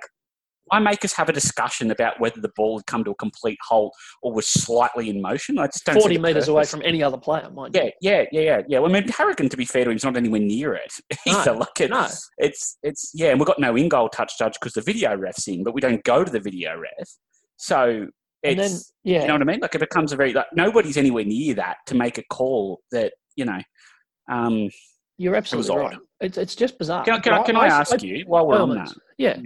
why 0.71 0.79
make 0.79 1.03
us 1.03 1.11
have 1.13 1.27
a 1.27 1.33
discussion 1.33 1.91
about 1.91 2.19
whether 2.19 2.39
the 2.39 2.51
ball 2.55 2.79
had 2.79 2.85
come 2.85 3.03
to 3.03 3.11
a 3.11 3.15
complete 3.15 3.57
halt 3.61 3.93
or 4.21 4.31
was 4.33 4.47
slightly 4.47 5.09
in 5.09 5.21
motion? 5.21 5.59
I 5.59 5.67
just 5.67 5.85
don't. 5.85 5.99
Forty 5.99 6.17
meters 6.17 6.47
away 6.47 6.63
from 6.63 6.81
any 6.83 7.03
other 7.03 7.17
player, 7.17 7.49
mind 7.51 7.75
you. 7.75 7.83
Yeah, 7.83 7.89
yeah, 8.01 8.25
yeah, 8.31 8.41
yeah, 8.41 8.61
yeah. 8.69 8.79
Well, 8.79 8.89
I 8.89 8.93
mean, 8.99 9.07
Harrigan, 9.09 9.49
to 9.49 9.57
be 9.57 9.65
fair 9.65 9.83
to 9.83 9.89
him, 9.89 9.97
is 9.97 10.03
not 10.03 10.15
anywhere 10.15 10.39
near 10.39 10.73
it 10.73 10.93
either. 11.27 11.53
No, 11.53 11.59
like 11.59 11.81
it, 11.81 11.89
no. 11.89 12.07
it's 12.37 12.77
it's 12.83 13.11
yeah, 13.13 13.31
and 13.31 13.39
we've 13.39 13.47
got 13.47 13.59
no 13.59 13.75
in 13.75 13.89
goal 13.89 14.07
touch 14.09 14.37
judge 14.39 14.53
because 14.59 14.73
the 14.73 14.81
video 14.81 15.15
ref's 15.15 15.47
in, 15.47 15.63
but 15.63 15.73
we 15.73 15.81
don't 15.81 16.03
go 16.05 16.23
to 16.23 16.31
the 16.31 16.39
video 16.39 16.77
ref, 16.79 17.09
so 17.57 18.07
it's 18.41 18.51
And 18.51 18.59
then 18.59 18.79
yeah, 19.03 19.21
you 19.21 19.27
know 19.27 19.33
what 19.33 19.41
I 19.41 19.45
mean. 19.45 19.59
Like 19.59 19.75
it 19.75 19.79
becomes 19.79 20.13
a 20.13 20.15
very 20.15 20.33
like 20.33 20.47
nobody's 20.53 20.97
anywhere 20.97 21.25
near 21.25 21.53
that 21.55 21.77
to 21.87 21.95
make 21.95 22.17
a 22.17 22.23
call 22.31 22.79
that 22.91 23.13
you 23.35 23.45
know. 23.45 23.59
Um, 24.31 24.69
you're 25.17 25.35
absolutely 25.35 25.71
odd. 25.71 25.77
right. 25.79 25.97
It's 26.21 26.37
it's 26.37 26.55
just 26.55 26.79
bizarre. 26.79 27.03
can, 27.03 27.15
I- 27.15 27.19
can, 27.19 27.33
I, 27.33 27.43
can 27.43 27.55
I 27.57 27.67
ask 27.67 28.01
you 28.01 28.23
while 28.25 28.47
we're 28.47 28.59
on 28.59 28.73
that? 28.75 28.93
Yeah, 29.17 29.37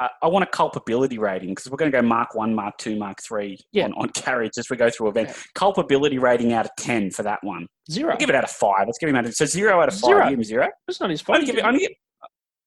uh, 0.00 0.08
I 0.22 0.28
want 0.28 0.42
a 0.42 0.46
culpability 0.46 1.18
rating 1.18 1.50
because 1.50 1.70
we're 1.70 1.76
going 1.76 1.92
to 1.92 1.96
go 1.96 2.02
Mark 2.02 2.34
One, 2.34 2.54
Mark 2.54 2.76
Two, 2.78 2.96
Mark 2.96 3.18
Three 3.22 3.58
Yeah. 3.72 3.84
on, 3.84 3.92
on 3.92 4.08
Carige 4.10 4.58
as 4.58 4.68
we 4.70 4.76
go 4.76 4.90
through 4.90 5.08
event. 5.08 5.28
Yeah. 5.28 5.34
Culpability 5.54 6.18
rating 6.18 6.52
out 6.52 6.64
of 6.64 6.72
ten 6.78 7.10
for 7.10 7.22
that 7.22 7.38
one. 7.42 7.66
zero. 7.90 8.12
I'll 8.12 8.18
give 8.18 8.30
it 8.30 8.34
out 8.34 8.44
of 8.44 8.50
five. 8.50 8.86
Let's 8.86 8.98
give 8.98 9.08
him 9.10 9.16
out 9.16 9.26
of 9.26 9.34
so 9.34 9.44
zero 9.44 9.80
out 9.80 9.88
of 9.88 9.94
five. 9.94 10.08
Zero. 10.08 10.24
Give 10.30 10.38
him 10.38 10.44
zero. 10.44 10.68
It's 10.88 11.00
not 11.00 11.10
his 11.10 11.20
fault. 11.20 11.36
I 11.36 11.40
only 11.42 11.52
give, 11.52 11.90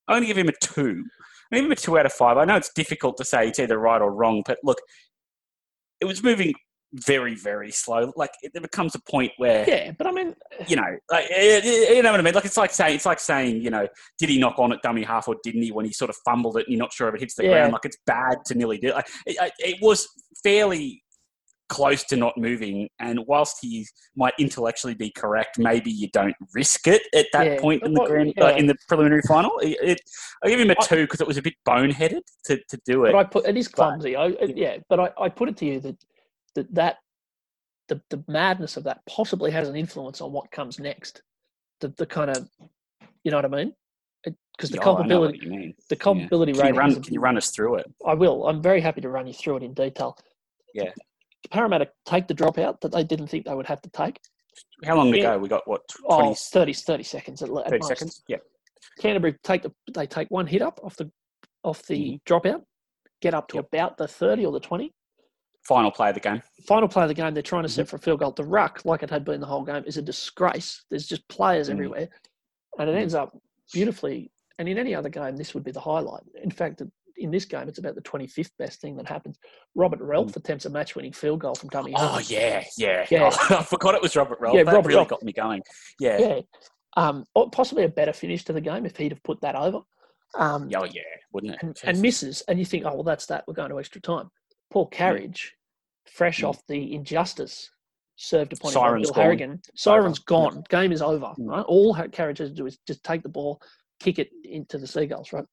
I 0.08 0.16
only 0.16 0.28
give 0.28 0.38
him 0.38 0.48
a 0.50 0.54
two. 0.62 1.04
I 1.52 1.58
give 1.58 1.66
him 1.66 1.72
a 1.72 1.76
two 1.76 1.98
out 1.98 2.06
of 2.06 2.14
five. 2.14 2.38
I 2.38 2.46
know 2.46 2.56
it's 2.56 2.72
difficult 2.74 3.18
to 3.18 3.26
say 3.26 3.48
it's 3.48 3.60
either 3.60 3.78
right 3.78 4.02
or 4.02 4.12
wrong, 4.14 4.44
but 4.46 4.58
look, 4.64 4.78
it 6.02 6.06
was 6.06 6.24
moving 6.24 6.54
very, 6.94 7.36
very 7.36 7.72
slow. 7.72 8.14
Like 8.16 8.32
it, 8.41 8.52
there 8.54 8.62
becomes 8.62 8.96
a 8.96 9.00
point 9.10 9.32
where 9.38 9.68
yeah, 9.68 9.91
but 9.98 10.08
I 10.08 10.12
mean, 10.12 10.36
you 10.68 10.76
know, 10.76 10.98
like 11.12 11.30
you 11.30 12.02
know 12.04 12.12
what 12.12 12.20
I 12.20 12.24
mean. 12.24 12.34
Like 12.36 12.46
it's 12.46 12.58
like 12.58 12.72
saying 12.72 12.96
it's 12.96 13.06
like 13.06 13.20
saying 13.20 13.62
you 13.62 13.70
know, 13.70 13.88
did 14.20 14.30
he 14.30 14.38
knock 14.39 14.60
on 14.60 14.72
it 14.72 14.82
dummy 14.84 15.04
half 15.04 15.28
or 15.28 15.36
didn't 15.44 15.64
he? 15.64 15.72
When 15.72 15.86
he 15.86 15.94
sort 15.94 16.10
of 16.10 16.16
fumbled 16.26 16.58
it, 16.58 16.66
and 16.68 16.74
you're 16.74 16.80
not 16.80 16.94
sure 16.94 17.08
if 17.10 17.16
it 17.16 17.22
hits 17.22 17.36
the 17.36 17.44
Yeah. 17.44 17.52
ground. 17.52 17.74
Like 17.74 17.86
it's 17.86 17.98
bad 18.06 18.38
to 18.46 18.56
nearly 18.56 18.78
do. 18.78 18.91
Like, 18.91 19.08
it, 19.26 19.38
it- 19.39 19.54
it 19.60 19.78
was 19.82 20.08
fairly 20.44 21.02
close 21.70 22.04
to 22.04 22.16
not 22.16 22.38
moving, 22.38 22.88
and 23.00 23.22
whilst 23.26 23.58
he 23.62 23.88
might 24.16 24.34
intellectually 24.38 24.94
be 24.94 25.10
correct, 25.10 25.58
maybe 25.58 25.89
you 25.89 26.08
don't 26.14 26.36
risk 26.54 26.88
it 26.88 27.02
at 27.16 27.26
that 27.34 27.46
Yeah, 27.48 27.60
point 27.60 27.82
in 27.84 27.94
the 27.94 28.06
grand 28.06 28.34
yeah. 28.38 28.44
uh, 28.46 28.56
in 28.56 28.68
the 28.68 28.76
preliminary 28.88 29.24
final. 29.28 29.58
It, 29.60 29.78
it, 29.82 30.02
I 30.44 30.50
give 30.50 30.60
him 30.60 30.70
a 30.70 30.76
I- 30.80 30.86
two 30.86 31.04
because 31.06 31.22
it 31.22 31.26
was 31.28 31.38
a 31.38 31.41
bit 31.41 31.56
boneheaded 31.68 32.22
to, 32.46 32.58
to 32.70 32.80
do 32.86 33.06
it. 33.06 33.14
but 33.14 33.18
I 33.18 33.24
put 33.24 33.48
it 33.48 33.58
is 33.58 33.68
but- 33.70 33.76
clumsy. 33.76 34.16
I, 34.16 34.28
it- 34.28 34.56
yeah, 34.58 34.78
but 34.89 35.00
I, 35.00 35.10
I 35.20 35.30
put 35.30 35.50
it 35.50 35.58
to 35.58 35.66
you 35.66 35.80
that 35.80 35.96
that 36.56 36.74
that 36.76 36.97
the 37.89 38.01
the 38.10 38.24
madness 38.28 38.78
of 38.78 38.84
that 38.86 39.01
possibly 39.06 39.51
has 39.51 39.68
an 39.70 39.76
influence 39.76 40.22
on 40.22 40.32
what 40.32 40.51
comes 40.51 40.80
next. 40.80 41.22
The 41.82 41.89
the 41.97 42.06
kind 42.06 42.30
of 42.30 42.47
you 43.24 43.32
know 43.32 43.38
what 43.38 43.45
I 43.45 43.49
mean? 43.49 43.74
Because 44.24 44.70
the 44.70 44.80
Oh, 44.80 44.84
culpability 44.84 45.76
the 45.89 45.95
culpability 45.95 46.54
Can 46.54 46.60
you, 46.60 46.64
rating. 46.64 46.78
run, 46.78 47.01
can 47.04 47.14
you 47.14 47.20
run 47.20 47.38
us 47.38 47.49
through 47.49 47.76
it? 47.76 47.88
I 48.06 48.14
will. 48.14 48.47
I'm 48.47 48.62
very 48.62 48.80
happy 48.82 49.01
to 49.01 49.10
run 49.10 49.28
you 49.28 49.34
through 49.34 49.58
it 49.58 49.64
in 49.64 49.74
detail. 49.74 50.18
Yeah. 50.74 50.91
Parramatta 51.51 51.89
take 52.06 52.28
the 52.28 52.34
dropout 52.36 52.80
that 52.82 52.91
they 52.91 53.04
didn't 53.04 53.28
think 53.28 53.45
they 53.45 53.54
would 53.54 53.66
have 53.66 53.82
to 53.82 53.89
take. 53.89 54.20
How 54.86 54.95
long 54.95 55.12
to 55.12 55.18
Yeah. 55.18 55.34
go? 55.34 55.39
We 55.39 55.49
got 55.49 55.68
what? 55.68 55.82
20, 56.08 56.30
Oh, 56.32 56.34
30, 56.34 56.74
30 56.74 57.04
seconds 57.04 57.41
at 57.41 57.49
30 57.49 57.80
most. 57.80 57.88
seconds? 57.88 58.24
Yeah. 58.28 58.38
Canterbury 58.99 59.36
take 59.43 59.64
the 59.64 59.74
they 59.93 60.06
take 60.08 60.30
one 60.30 60.47
hit 60.47 60.62
up 60.62 60.80
off 60.84 60.95
the 60.95 61.12
off 61.64 61.84
the 61.88 61.95
Mm-hmm. 62.28 62.32
dropout, 62.34 62.64
get 63.22 63.34
up 63.34 63.47
to 63.49 63.56
Yep. 63.56 63.66
about 63.66 63.97
the 63.97 64.08
thirty 64.08 64.45
or 64.45 64.51
the 64.51 64.60
twenty. 64.60 64.93
Final 65.68 65.91
play 65.91 66.09
of 66.09 66.16
the 66.16 66.20
game. 66.22 66.41
Final 66.68 66.88
play 66.89 67.03
of 67.03 67.07
the 67.09 67.14
game, 67.14 67.34
they're 67.34 67.41
trying 67.43 67.64
to 67.64 67.70
Mm-hmm. 67.70 67.76
set 67.76 67.88
for 67.88 67.95
a 67.95 67.99
field 67.99 68.20
goal. 68.20 68.32
The 68.32 68.43
ruck, 68.43 68.82
like 68.84 69.01
it 69.03 69.09
had 69.09 69.24
been 69.24 69.39
the 69.39 69.47
whole 69.47 69.64
game, 69.64 69.84
is 69.86 69.97
a 69.97 70.01
disgrace. 70.01 70.84
There's 70.89 71.07
just 71.07 71.28
players 71.30 71.70
Mm. 71.70 71.74
everywhere, 71.74 72.09
and 72.80 72.89
it 72.89 72.93
Mm. 72.93 72.99
ends 73.01 73.14
up 73.14 73.38
beautifully. 73.74 74.32
And 74.59 74.68
in 74.70 74.78
any 74.78 74.93
other 74.93 75.09
game, 75.09 75.36
this 75.38 75.53
would 75.53 75.64
be 75.64 75.72
the 75.72 75.80
highlight. 75.80 76.24
In 76.43 76.51
fact, 76.51 76.82
in 77.18 77.32
this 77.32 77.45
game, 77.45 77.68
it's 77.70 77.80
about 77.80 77.95
the 77.95 78.01
25th 78.01 78.51
best 78.57 78.82
thing 78.82 78.95
that 78.97 79.07
happens. 79.07 79.38
Robert 79.76 79.99
Relf 80.01 80.36
attempts 80.36 80.66
a 80.66 80.70
match-winning 80.70 81.14
field 81.14 81.39
goal 81.39 81.55
from 81.55 81.70
dummy 81.70 81.93
Mm. 81.93 81.97
Oh 81.99 82.20
yeah, 82.28 82.64
yeah. 82.78 83.05
Yeah. 83.09 83.30
Oh, 83.49 83.55
I 83.59 83.64
forgot 83.64 83.95
it 83.95 84.01
was 84.01 84.16
Robert 84.16 84.39
Relf. 84.41 84.55
Yeah, 84.55 84.64
that 84.64 84.74
Robert 84.74 84.89
really 84.89 84.99
Relf. 85.05 85.07
got 85.09 85.24
me 85.24 85.32
going. 85.32 85.61
Yeah. 85.99 86.18
yeah. 86.20 86.41
Um, 86.97 87.26
possibly 87.51 87.84
a 87.86 87.89
better 87.89 88.14
finish 88.14 88.43
to 88.45 88.53
the 88.53 88.61
game 88.61 88.86
if 88.86 88.97
he'd 88.97 89.11
have 89.11 89.24
put 89.24 89.41
that 89.41 89.55
over. 89.55 89.80
Um, 90.36 90.70
Oh 90.76 90.86
yeah, 90.86 91.01
wouldn't 91.32 91.53
it? 91.53 91.59
and, 91.64 91.80
and 91.84 92.01
misses, 92.01 92.41
and 92.47 92.59
you 92.59 92.66
think, 92.66 92.86
oh 92.86 92.93
well, 92.95 93.03
that's 93.03 93.26
that. 93.28 93.43
We're 93.47 93.53
going 93.55 93.70
to 93.72 93.80
extra 93.80 94.01
time. 94.01 94.30
Paul 94.74 94.89
Carige, 94.89 95.51
fresh 96.07 96.41
Mm. 96.41 96.49
off 96.49 96.65
the 96.67 96.95
injustice 96.95 97.69
served 98.15 98.53
upon 98.53 98.71
Siren's 98.71 99.09
him 99.09 99.13
by 99.13 99.13
Bill 99.13 99.13
gone. 99.13 99.24
Harrigan. 99.24 99.61
Siren's 99.76 100.17
Over. 100.17 100.26
gone. 100.26 100.63
Game 100.69 100.91
is 100.91 101.01
over. 101.03 101.32
Right. 101.38 101.61
All 101.67 101.93
Carige 101.95 102.39
has 102.39 102.49
to 102.49 102.55
do 102.55 102.65
is 102.65 102.80
just 102.88 103.03
take 103.03 103.21
the 103.21 103.30
ball, 103.30 103.61
kick 103.99 104.17
it 104.17 104.32
into 104.43 104.80
the 104.80 104.88
seagulls. 104.88 105.32
Right. 105.32 105.45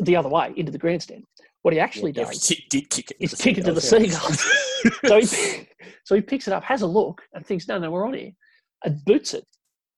The 0.00 0.16
other 0.16 0.28
way 0.28 0.52
into 0.56 0.72
the 0.72 0.78
grandstand. 0.78 1.24
What 1.62 1.74
he 1.74 1.78
actually 1.80 2.10
yeah, 2.10 2.24
does 2.24 2.48
he 2.48 2.64
did 2.68 2.90
kick 2.90 3.12
it. 3.12 3.16
is 3.20 3.34
kick 3.34 3.56
it 3.56 3.64
to 3.66 3.72
the 3.72 3.80
Seagulls, 3.80 4.40
seagulls. 4.40 5.00
so 5.06 5.20
he 5.20 5.68
so 6.04 6.14
he 6.16 6.20
picks 6.20 6.48
it 6.48 6.52
up, 6.52 6.64
has 6.64 6.82
a 6.82 6.86
look, 6.88 7.22
and 7.34 7.46
thinks, 7.46 7.68
no, 7.68 7.78
no, 7.78 7.90
we're 7.92 8.04
on 8.06 8.14
here, 8.14 8.32
and 8.84 9.02
boots 9.04 9.32
it 9.32 9.46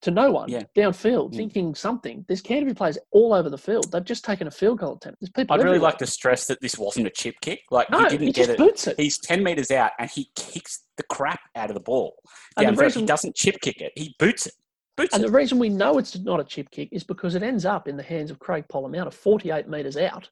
to 0.03 0.11
no 0.11 0.31
one 0.31 0.49
Yeah. 0.51 0.63
downfield, 0.77 1.33
Mm. 1.33 1.37
thinking 1.37 1.75
something. 1.75 2.25
There's 2.29 2.43
Canterbury 2.43 2.75
players 2.75 2.99
all 3.13 3.33
over 3.33 3.49
the 3.49 3.59
field. 3.59 3.91
They've 3.91 4.05
just 4.05 4.25
taken 4.25 4.47
a 4.47 4.51
field 4.51 4.79
goal 4.79 4.97
attempt. 4.97 5.21
There's 5.21 5.31
people. 5.31 5.55
I'd 5.55 5.59
really 5.59 5.77
everywhere. 5.77 5.91
like 5.91 5.99
to 5.99 6.07
stress 6.07 6.47
that 6.49 6.61
this 6.61 6.79
wasn't 6.79 7.07
a 7.07 7.11
chip 7.11 7.35
kick. 7.41 7.63
Like 7.71 7.91
No, 7.91 8.01
he 8.01 8.09
didn't 8.09 8.27
he 8.27 8.33
get 8.33 8.47
just 8.47 8.51
it. 8.51 8.59
boots 8.59 8.87
it. 8.87 9.01
He's 9.01 9.19
ten 9.19 9.43
meters 9.43 9.71
out 9.71 9.93
and 9.99 10.11
he 10.11 10.31
kicks 10.37 10.85
the 10.97 11.03
crap 11.05 11.41
out 11.55 11.71
of 11.71 11.75
the 11.75 11.81
ball. 11.81 12.15
And 12.57 12.77
the 12.77 12.83
reason- 12.83 13.01
he 13.03 13.07
doesn't 13.07 13.35
chip 13.37 13.57
kick 13.63 13.81
it. 13.81 13.93
He 13.97 14.15
boots 14.19 14.47
it. 14.47 14.55
Boots 14.97 15.15
And 15.15 15.23
it. 15.23 15.27
the 15.27 15.33
reason 15.33 15.59
we 15.59 15.69
know 15.69 15.99
it's 15.99 16.17
not 16.19 16.41
a 16.41 16.45
chip 16.45 16.71
kick 16.71 16.89
is 16.93 17.05
because 17.05 17.35
it 17.35 17.43
ends 17.43 17.65
up 17.67 17.87
in 17.89 17.97
the 17.97 18.03
hands 18.03 18.31
of 18.31 18.39
Craig 18.39 18.65
Polla-Mounter, 18.69 19.11
48 19.11 19.69
metres 19.69 19.97
out, 19.99 20.31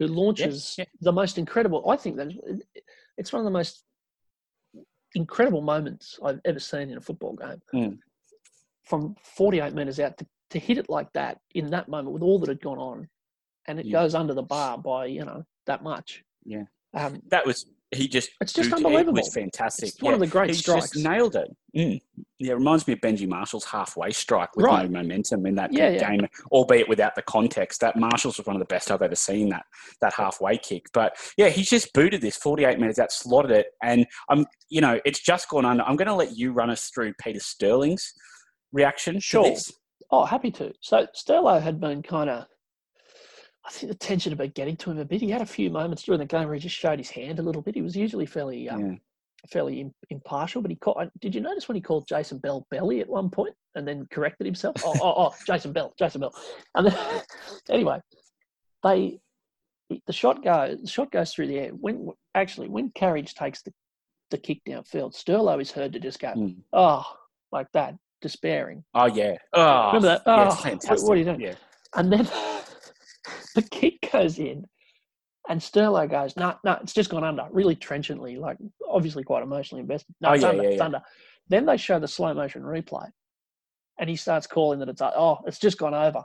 who 0.00 0.06
launches 0.08 0.74
yeah. 0.78 0.84
the 1.00 1.12
most 1.12 1.38
incredible. 1.38 1.88
I 1.88 1.96
think 1.96 2.16
that 2.16 2.32
it's 3.16 3.32
one 3.32 3.40
of 3.40 3.44
the 3.44 3.50
most 3.52 3.84
incredible 5.14 5.60
moments 5.60 6.18
I've 6.24 6.40
ever 6.44 6.58
seen 6.58 6.90
in 6.90 6.96
a 6.96 7.00
football 7.00 7.34
game. 7.34 7.62
Mm. 7.74 7.98
From 8.84 9.14
48 9.36 9.74
metres 9.74 10.00
out 10.00 10.18
to, 10.18 10.26
to 10.50 10.58
hit 10.58 10.78
it 10.78 10.88
like 10.90 11.12
that 11.14 11.38
in 11.54 11.70
that 11.70 11.88
moment 11.88 12.12
with 12.12 12.22
all 12.22 12.38
that 12.40 12.48
had 12.48 12.60
gone 12.60 12.78
on, 12.78 13.08
and 13.68 13.78
it 13.78 13.86
Yeah. 13.86 14.00
goes 14.02 14.14
under 14.14 14.34
the 14.34 14.42
bar 14.42 14.76
by 14.78 15.06
you 15.06 15.24
know 15.24 15.44
that 15.66 15.82
much. 15.82 16.24
Yeah. 16.44 16.64
Um, 16.94 17.22
That 17.30 17.46
was 17.46 17.66
he 17.94 18.08
just. 18.08 18.30
It's 18.40 18.54
just 18.54 18.72
unbelievable. 18.72 19.18
It 19.18 19.22
was 19.24 19.34
fantastic. 19.34 19.90
it's 19.90 20.02
one 20.02 20.14
of 20.14 20.20
the 20.20 20.26
great 20.26 20.48
He 20.50 20.54
strikes. 20.56 20.92
just 20.92 21.04
nailed 21.04 21.36
it. 21.36 21.54
Mm. 21.76 22.00
Yeah, 22.38 22.52
it 22.52 22.56
reminds 22.56 22.86
me 22.86 22.94
of 22.94 23.00
Benji 23.00 23.28
Marshall's 23.28 23.66
halfway 23.66 24.10
strike 24.12 24.56
with 24.56 24.64
Right. 24.64 24.90
no 24.90 24.98
momentum 24.98 25.44
in 25.46 25.54
that 25.56 25.72
Yeah, 25.74 25.90
yeah. 25.90 26.10
game, 26.10 26.26
albeit 26.50 26.88
without 26.88 27.14
the 27.14 27.22
context. 27.22 27.80
That 27.82 27.96
Marshall's 27.96 28.38
was 28.38 28.46
one 28.46 28.56
of 28.56 28.60
the 28.60 28.66
best 28.66 28.90
I've 28.90 29.02
ever 29.02 29.14
seen. 29.14 29.50
That 29.50 29.64
that 30.00 30.14
halfway 30.14 30.56
kick, 30.56 30.86
but 30.94 31.16
yeah, 31.36 31.50
he 31.50 31.62
just 31.62 31.92
booted 31.92 32.22
this 32.22 32.36
48 32.36 32.78
minutes 32.78 32.98
out, 32.98 33.12
slotted 33.12 33.50
it, 33.52 33.66
and 33.82 34.06
I'm, 34.30 34.46
you 34.70 34.80
know, 34.80 34.98
it's 35.04 35.20
just 35.20 35.48
gone 35.50 35.66
under. 35.66 35.82
I'm 35.84 35.96
going 35.96 36.08
to 36.08 36.14
let 36.14 36.34
you 36.36 36.52
run 36.52 36.70
us 36.70 36.88
through 36.94 37.12
Peter 37.22 37.40
Sterling's 37.40 38.14
reaction 38.72 39.20
Sure. 39.20 39.44
to 39.44 39.50
this. 39.50 39.72
Oh, 40.10 40.24
happy 40.24 40.50
to. 40.52 40.72
So 40.80 41.06
Sterlo 41.14 41.60
had 41.60 41.80
been 41.80 42.02
kind 42.02 42.28
of, 42.30 42.46
I 43.64 43.70
think 43.70 43.92
the 43.92 43.98
tension 43.98 44.30
had 44.32 44.38
been 44.38 44.50
getting 44.50 44.76
to 44.78 44.90
him 44.90 44.98
a 44.98 45.04
bit. 45.04 45.20
He 45.20 45.30
had 45.30 45.40
a 45.42 45.46
few 45.46 45.70
moments 45.70 46.02
during 46.02 46.18
the 46.18 46.26
game 46.26 46.44
where 46.46 46.54
he 46.54 46.60
just 46.60 46.76
showed 46.76 46.98
his 46.98 47.10
hand 47.10 47.38
a 47.38 47.42
little 47.42 47.62
bit. 47.62 47.74
He 47.74 47.82
was 47.82 47.96
usually 47.96 48.26
fairly, 48.26 48.68
um, 48.68 48.80
Yeah. 48.84 48.96
fairly 49.50 49.92
impartial, 50.10 50.60
but 50.62 50.70
he 50.70 50.76
called. 50.76 51.10
Did 51.20 51.34
you 51.34 51.40
notice 51.40 51.68
when 51.68 51.76
he 51.76 51.80
called 51.80 52.06
Jason 52.08 52.38
Bell 52.38 52.66
Belly 52.70 53.00
at 53.00 53.08
one 53.08 53.30
point 53.30 53.54
and 53.74 53.86
then 53.86 54.06
corrected 54.10 54.46
himself? 54.46 54.76
oh, 54.84 54.94
oh, 55.00 55.14
oh, 55.28 55.34
Jason 55.46 55.72
Bell, 55.72 55.94
Jason 55.98 56.20
Bell. 56.20 56.34
And 56.74 56.88
then, 56.88 57.22
anyway, 57.70 58.00
they 58.82 59.20
the 60.06 60.12
shot 60.12 60.42
goes 60.42 60.80
the 60.80 60.86
shot 60.88 61.10
goes 61.12 61.32
through 61.32 61.46
the 61.48 61.58
air. 61.58 61.70
When 61.70 62.08
actually 62.34 62.68
when 62.68 62.90
Carige 62.90 63.34
takes 63.34 63.62
the 63.62 63.72
the 64.30 64.38
kick 64.38 64.60
downfield, 64.66 65.14
Sterlo 65.14 65.60
is 65.60 65.70
heard 65.70 65.92
to 65.92 66.00
just 66.00 66.18
go, 66.18 66.28
Mm. 66.28 66.56
oh, 66.72 67.04
like 67.52 67.66
that, 67.74 67.94
despairing. 68.22 68.82
Oh 68.94 69.06
yeah. 69.06 69.36
Oh, 69.52 69.86
Remember 69.88 70.08
that? 70.08 70.22
Oh, 70.26 70.46
what- 70.46 70.60
fantastic. 70.60 71.06
what 71.08 71.14
are 71.14 71.18
you 71.18 71.24
doing? 71.24 71.40
Yeah. 71.40 71.54
And 71.94 72.10
then 72.12 72.24
the 73.54 73.62
kick 73.70 74.08
goes 74.12 74.38
in, 74.38 74.64
and 75.48 75.60
Sterlo 75.60 76.08
goes, 76.10 76.36
no, 76.36 76.54
no, 76.64 76.78
it's 76.82 76.94
just 76.94 77.10
gone 77.10 77.24
under, 77.24 77.46
really 77.50 77.74
trenchantly, 77.76 78.36
like 78.36 78.56
obviously 78.88 79.22
quite 79.24 79.42
emotionally 79.42 79.82
invested. 79.82 80.14
No, 80.20 80.30
Oh, 80.30 80.32
it's 80.32 80.42
yeah, 80.42 80.48
under, 80.48 80.62
yeah, 80.62 80.68
it's 80.70 80.78
yeah. 80.78 80.84
under. 80.84 81.00
Then 81.48 81.66
they 81.66 81.76
show 81.76 81.98
the 81.98 82.08
slow 82.08 82.32
motion 82.32 82.62
replay, 82.62 83.08
and 83.98 84.08
he 84.08 84.16
starts 84.16 84.46
calling 84.46 84.78
that 84.78 84.88
it's, 84.88 85.00
like, 85.02 85.12
oh, 85.16 85.38
it's 85.46 85.58
just 85.58 85.76
gone 85.76 85.92
over. 85.94 86.22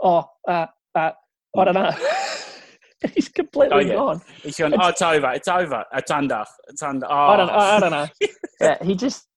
Oh, 0.00 0.24
uh, 0.48 0.66
uh, 0.96 1.12
I 1.56 1.64
don't 1.64 1.74
know. 1.74 1.92
He's 3.14 3.28
completely 3.28 3.76
Oh, 3.76 3.78
yeah. 3.80 3.94
gone. 3.94 4.22
He's 4.42 4.56
going, 4.56 4.72
It's- 4.72 4.84
oh, 4.84 4.88
it's 4.88 5.02
over. 5.02 5.30
It's 5.32 5.48
over. 5.48 5.84
It's 5.94 6.10
under. 6.10 6.44
It's 6.68 6.82
under. 6.82 7.06
Oh, 7.06 7.14
I 7.14 7.36
don't, 7.36 7.50
I, 7.50 7.76
I 7.76 7.80
don't 7.80 7.90
know. 7.90 8.06
yeah, 8.60 8.82
he 8.82 8.94
just, 8.96 9.28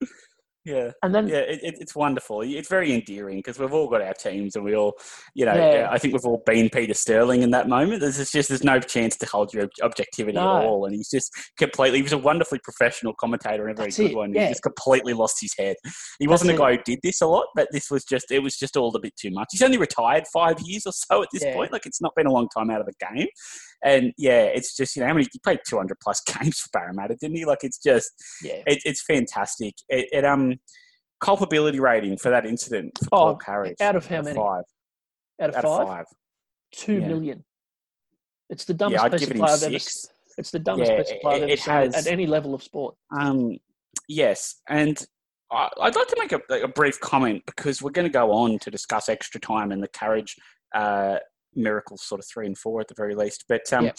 Yeah. 0.68 0.91
and 1.01 1.15
then 1.15 1.28
Yeah, 1.30 1.38
it, 1.38 1.59
it, 1.63 1.76
it's 1.80 1.95
wonderful. 1.95 2.41
It's 2.41 2.68
very 2.68 2.93
endearing 2.93 3.38
because 3.38 3.57
we've 3.57 3.74
all 3.74 3.88
got 3.88 4.01
our 4.01 4.13
teams 4.13 4.55
and 4.57 4.65
we 4.65 4.76
all, 4.76 4.93
you 5.34 5.45
know, 5.45 5.53
Yeah. 5.53 5.88
I 5.89 5.97
think 5.97 6.13
we've 6.13 6.26
all 6.26 6.43
been 6.45 6.70
Peter 6.70 6.93
Sterling 6.93 7.41
in 7.41 7.51
that 7.51 7.70
moment. 7.70 8.01
There's 8.01 8.18
just, 8.32 8.49
there's 8.49 8.63
no 8.63 8.80
chance 8.80 9.15
to 9.18 9.26
hold 9.26 9.53
your 9.53 9.70
objectivity 9.82 10.36
No. 10.36 10.57
at 10.57 10.65
all. 10.65 10.86
And 10.86 10.93
he's 10.93 11.09
just 11.09 11.32
completely, 11.57 11.99
he 11.99 12.03
was 12.03 12.11
a 12.11 12.18
wonderfully 12.18 12.59
professional 12.63 13.13
commentator 13.13 13.68
and 13.68 13.72
a 13.72 13.76
very 13.76 13.88
That's 13.88 13.97
good 13.97 14.11
it, 14.11 14.15
one. 14.18 14.34
yeah. 14.34 14.43
He 14.43 14.49
just 14.49 14.63
completely 14.63 15.13
lost 15.13 15.38
his 15.39 15.53
head. 15.57 15.78
He 16.20 16.28
wasn't 16.28 16.51
a 16.51 16.57
guy 16.57 16.76
who 16.76 16.84
did 16.84 16.99
this 17.01 17.22
a 17.22 17.28
lot, 17.28 17.45
but 17.55 17.70
this 17.72 17.89
was 17.89 18.03
just, 18.03 18.30
it 18.32 18.39
was 18.39 18.57
just 18.57 18.76
all 18.76 18.93
a 18.95 18.99
bit 18.99 19.15
too 19.15 19.32
much. 19.32 19.47
He's 19.51 19.61
only 19.61 19.78
retired 19.78 20.26
five 20.34 20.59
years 20.59 20.84
or 20.86 20.91
so 20.91 21.22
at 21.24 21.30
this 21.32 21.43
Yeah. 21.43 21.53
point. 21.53 21.72
Like 21.72 21.86
it's 21.86 22.01
not 22.01 22.13
been 22.15 22.28
a 22.28 22.32
long 22.34 22.49
time 22.49 22.70
out 22.70 22.82
of 22.82 22.88
the 22.88 22.93
game. 23.15 23.28
And 23.84 24.11
yeah, 24.17 24.43
it's 24.43 24.75
just, 24.75 24.95
you 24.95 25.01
know, 25.01 25.07
how 25.07 25.13
many, 25.13 25.28
he 25.32 25.39
played 25.39 25.59
200 25.67 25.97
plus 26.01 26.21
games 26.41 26.59
for 26.59 26.69
Parramatta, 26.80 27.15
didn't 27.19 27.38
he? 27.38 27.45
Like 27.45 27.59
it's 27.63 27.78
just, 27.78 28.11
yeah, 28.43 28.61
it, 28.65 28.80
it's 28.86 29.03
fantastic. 29.03 29.75
It, 29.89 30.07
it 30.11 30.25
um 30.25 30.55
culpability 31.19 31.80
rating 31.80 32.17
for 32.17 32.30
that 32.30 32.45
incident 32.45 32.91
for 32.99 33.07
Oh, 33.11 33.17
Paul 33.17 33.39
Carige 33.39 33.82
out 33.82 33.95
of 33.95 34.05
how 34.07 34.19
a 34.19 34.23
many? 34.23 34.36
Five. 34.36 34.63
out 35.41 35.49
of 35.49 35.55
Out 35.55 35.63
five, 35.63 35.82
of 35.82 35.88
five. 35.88 36.05
two 36.73 36.99
Yeah. 36.99 37.07
million. 37.07 37.43
It's 38.49 38.65
the 38.65 38.73
dumbest 38.73 39.03
Yeah, 39.03 39.09
piece 39.09 39.23
of 39.23 39.32
it 39.32 39.38
play 39.38 39.51
I've 39.51 39.63
ever. 39.63 39.75
It's 39.75 40.51
the 40.51 40.59
dumbest 40.59 40.91
Yeah, 40.91 40.97
piece 40.97 41.11
of 41.11 41.19
play 41.21 41.36
I've 41.36 41.41
it- 41.41 41.43
ever 41.43 41.51
it 41.53 41.59
seen 41.59 41.73
has- 41.73 41.95
at 42.07 42.11
any 42.11 42.28
level 42.28 42.53
of 42.53 42.63
sport. 42.63 42.95
Um, 43.17 43.57
yes, 44.07 44.55
and 44.69 45.03
I, 45.51 45.69
I'd 45.82 45.95
like 45.95 46.07
to 46.07 46.15
make 46.19 46.32
a, 46.34 46.63
a 46.63 46.67
brief 46.67 46.99
comment 46.99 47.43
because 47.45 47.82
we're 47.82 47.91
going 47.91 48.07
to 48.07 48.13
go 48.13 48.32
on 48.32 48.59
to 48.59 48.71
discuss 48.71 49.09
extra 49.09 49.39
time 49.41 49.71
and 49.71 49.82
the 49.84 49.88
Carige 49.89 50.36
uh, 50.75 51.17
miracles, 51.56 52.04
sort 52.04 52.20
of 52.20 52.28
three 52.28 52.45
and 52.45 52.58
four 52.58 52.82
at 52.82 52.88
the 52.88 52.93
very 52.95 53.16
least. 53.16 53.45
But 53.48 53.72
um, 53.74 53.86
Yeah. 53.86 53.91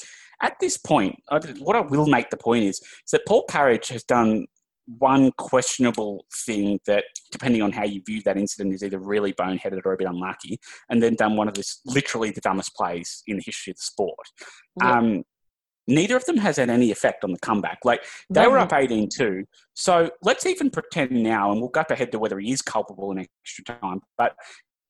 at 0.42 0.56
this 0.60 0.76
point, 0.76 1.16
I, 1.30 1.38
what 1.58 1.76
I 1.76 1.80
will 1.80 2.06
make 2.06 2.30
the 2.30 2.36
point 2.36 2.64
is, 2.64 2.76
is 2.80 3.10
that 3.12 3.26
Paul 3.26 3.44
Carige 3.48 3.88
has 3.88 4.04
done 4.04 4.46
one 4.98 5.30
questionable 5.36 6.24
thing 6.46 6.80
that, 6.86 7.04
depending 7.30 7.60
on 7.60 7.72
how 7.72 7.84
you 7.84 8.00
view 8.06 8.22
that 8.24 8.38
incident, 8.38 8.74
is 8.74 8.82
either 8.82 8.98
really 8.98 9.34
boneheaded 9.34 9.80
or 9.84 9.92
a 9.92 9.96
bit 9.98 10.06
unlucky, 10.08 10.58
and 10.88 11.02
then 11.02 11.14
done 11.14 11.36
one 11.36 11.46
of 11.48 11.54
this 11.54 11.80
literally 11.84 12.30
the 12.30 12.40
dumbest 12.40 12.74
plays 12.74 13.22
in 13.26 13.36
the 13.36 13.42
history 13.44 13.72
of 13.72 13.76
the 13.76 13.82
sport. 13.82 14.16
Yeah. 14.82 14.96
Um, 14.98 15.24
neither 15.86 16.16
of 16.16 16.24
them 16.26 16.38
has 16.38 16.56
had 16.56 16.70
any 16.70 16.90
effect 16.90 17.24
on 17.24 17.32
the 17.32 17.38
comeback. 17.38 17.78
Like 17.84 18.02
they 18.30 18.42
No, 18.44 18.50
were 18.50 18.58
up 18.58 18.72
18 18.72 19.08
2. 19.14 19.44
So 19.74 20.10
let's 20.22 20.46
even 20.46 20.70
pretend 20.70 21.10
now, 21.22 21.50
and 21.52 21.60
we'll 21.60 21.70
go 21.70 21.82
ahead 21.90 22.12
to 22.12 22.18
whether 22.18 22.38
he 22.38 22.52
is 22.52 22.62
culpable 22.62 23.10
in 23.12 23.18
extra 23.18 23.64
time, 23.64 24.00
but 24.16 24.34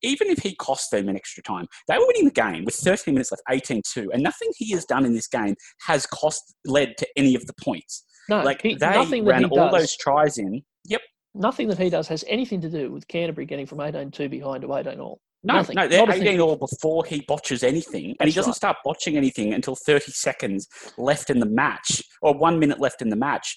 even 0.03 0.29
if 0.29 0.39
he 0.39 0.55
cost 0.57 0.91
them 0.91 1.09
an 1.09 1.17
extra 1.17 1.43
time, 1.43 1.67
they 1.89 1.97
were 1.99 2.07
winning 2.07 2.25
the 2.27 2.31
game 2.31 2.65
with 2.65 2.75
13 2.75 3.15
minutes 3.15 3.31
left, 3.33 3.43
18 3.51 3.83
2, 3.93 4.11
and 4.13 4.23
nothing 4.23 4.49
he 4.57 4.73
has 4.73 4.85
done 4.85 5.05
in 5.05 5.13
this 5.15 5.29
game 5.29 5.55
has 5.87 6.07
cost 6.07 6.55
led 6.65 6.95
to 6.99 7.07
any 7.17 7.35
of 7.35 7.47
the 7.47 7.55
points. 7.63 8.05
No, 8.29 8.43
Like 8.43 8.63
he, 8.63 8.75
they 8.75 8.91
nothing 8.91 9.25
that 9.25 9.31
ran 9.31 9.45
he 9.45 9.49
all 9.51 9.71
does, 9.71 9.81
those 9.81 9.97
tries 9.97 10.39
in. 10.39 10.63
Yep. 10.87 11.01
nothing 11.35 11.69
that 11.69 11.79
he 11.79 11.89
does 11.91 12.09
has 12.09 12.25
anything 12.29 12.61
to 12.61 12.69
do 12.71 12.93
with 12.93 13.07
Canterbury 13.09 13.47
getting 13.47 13.67
from 13.67 13.79
18-2 13.79 14.31
behind 14.31 14.63
to 14.63 14.75
18 14.75 15.01
all. 15.01 15.21
No, 15.45 15.55
Nothing. 15.55 15.77
no, 15.77 15.87
they're 15.87 16.05
Not 16.05 16.17
18 16.17 16.41
all 16.41 16.57
before 16.57 17.05
he 17.05 17.21
botches 17.29 17.63
anything, 17.63 18.17
and 18.19 18.29
he 18.29 18.35
doesn't 18.35 18.51
right. 18.51 18.57
start 18.57 18.77
botching 18.85 19.17
anything 19.17 19.55
until 19.55 19.77
30 19.77 20.11
seconds 20.11 20.67
left 20.99 21.31
in 21.31 21.39
the 21.39 21.47
match, 21.47 22.03
or 22.23 22.37
one 22.37 22.59
minute 22.59 22.81
left 22.81 23.03
in 23.03 23.09
the 23.09 23.17
match. 23.17 23.57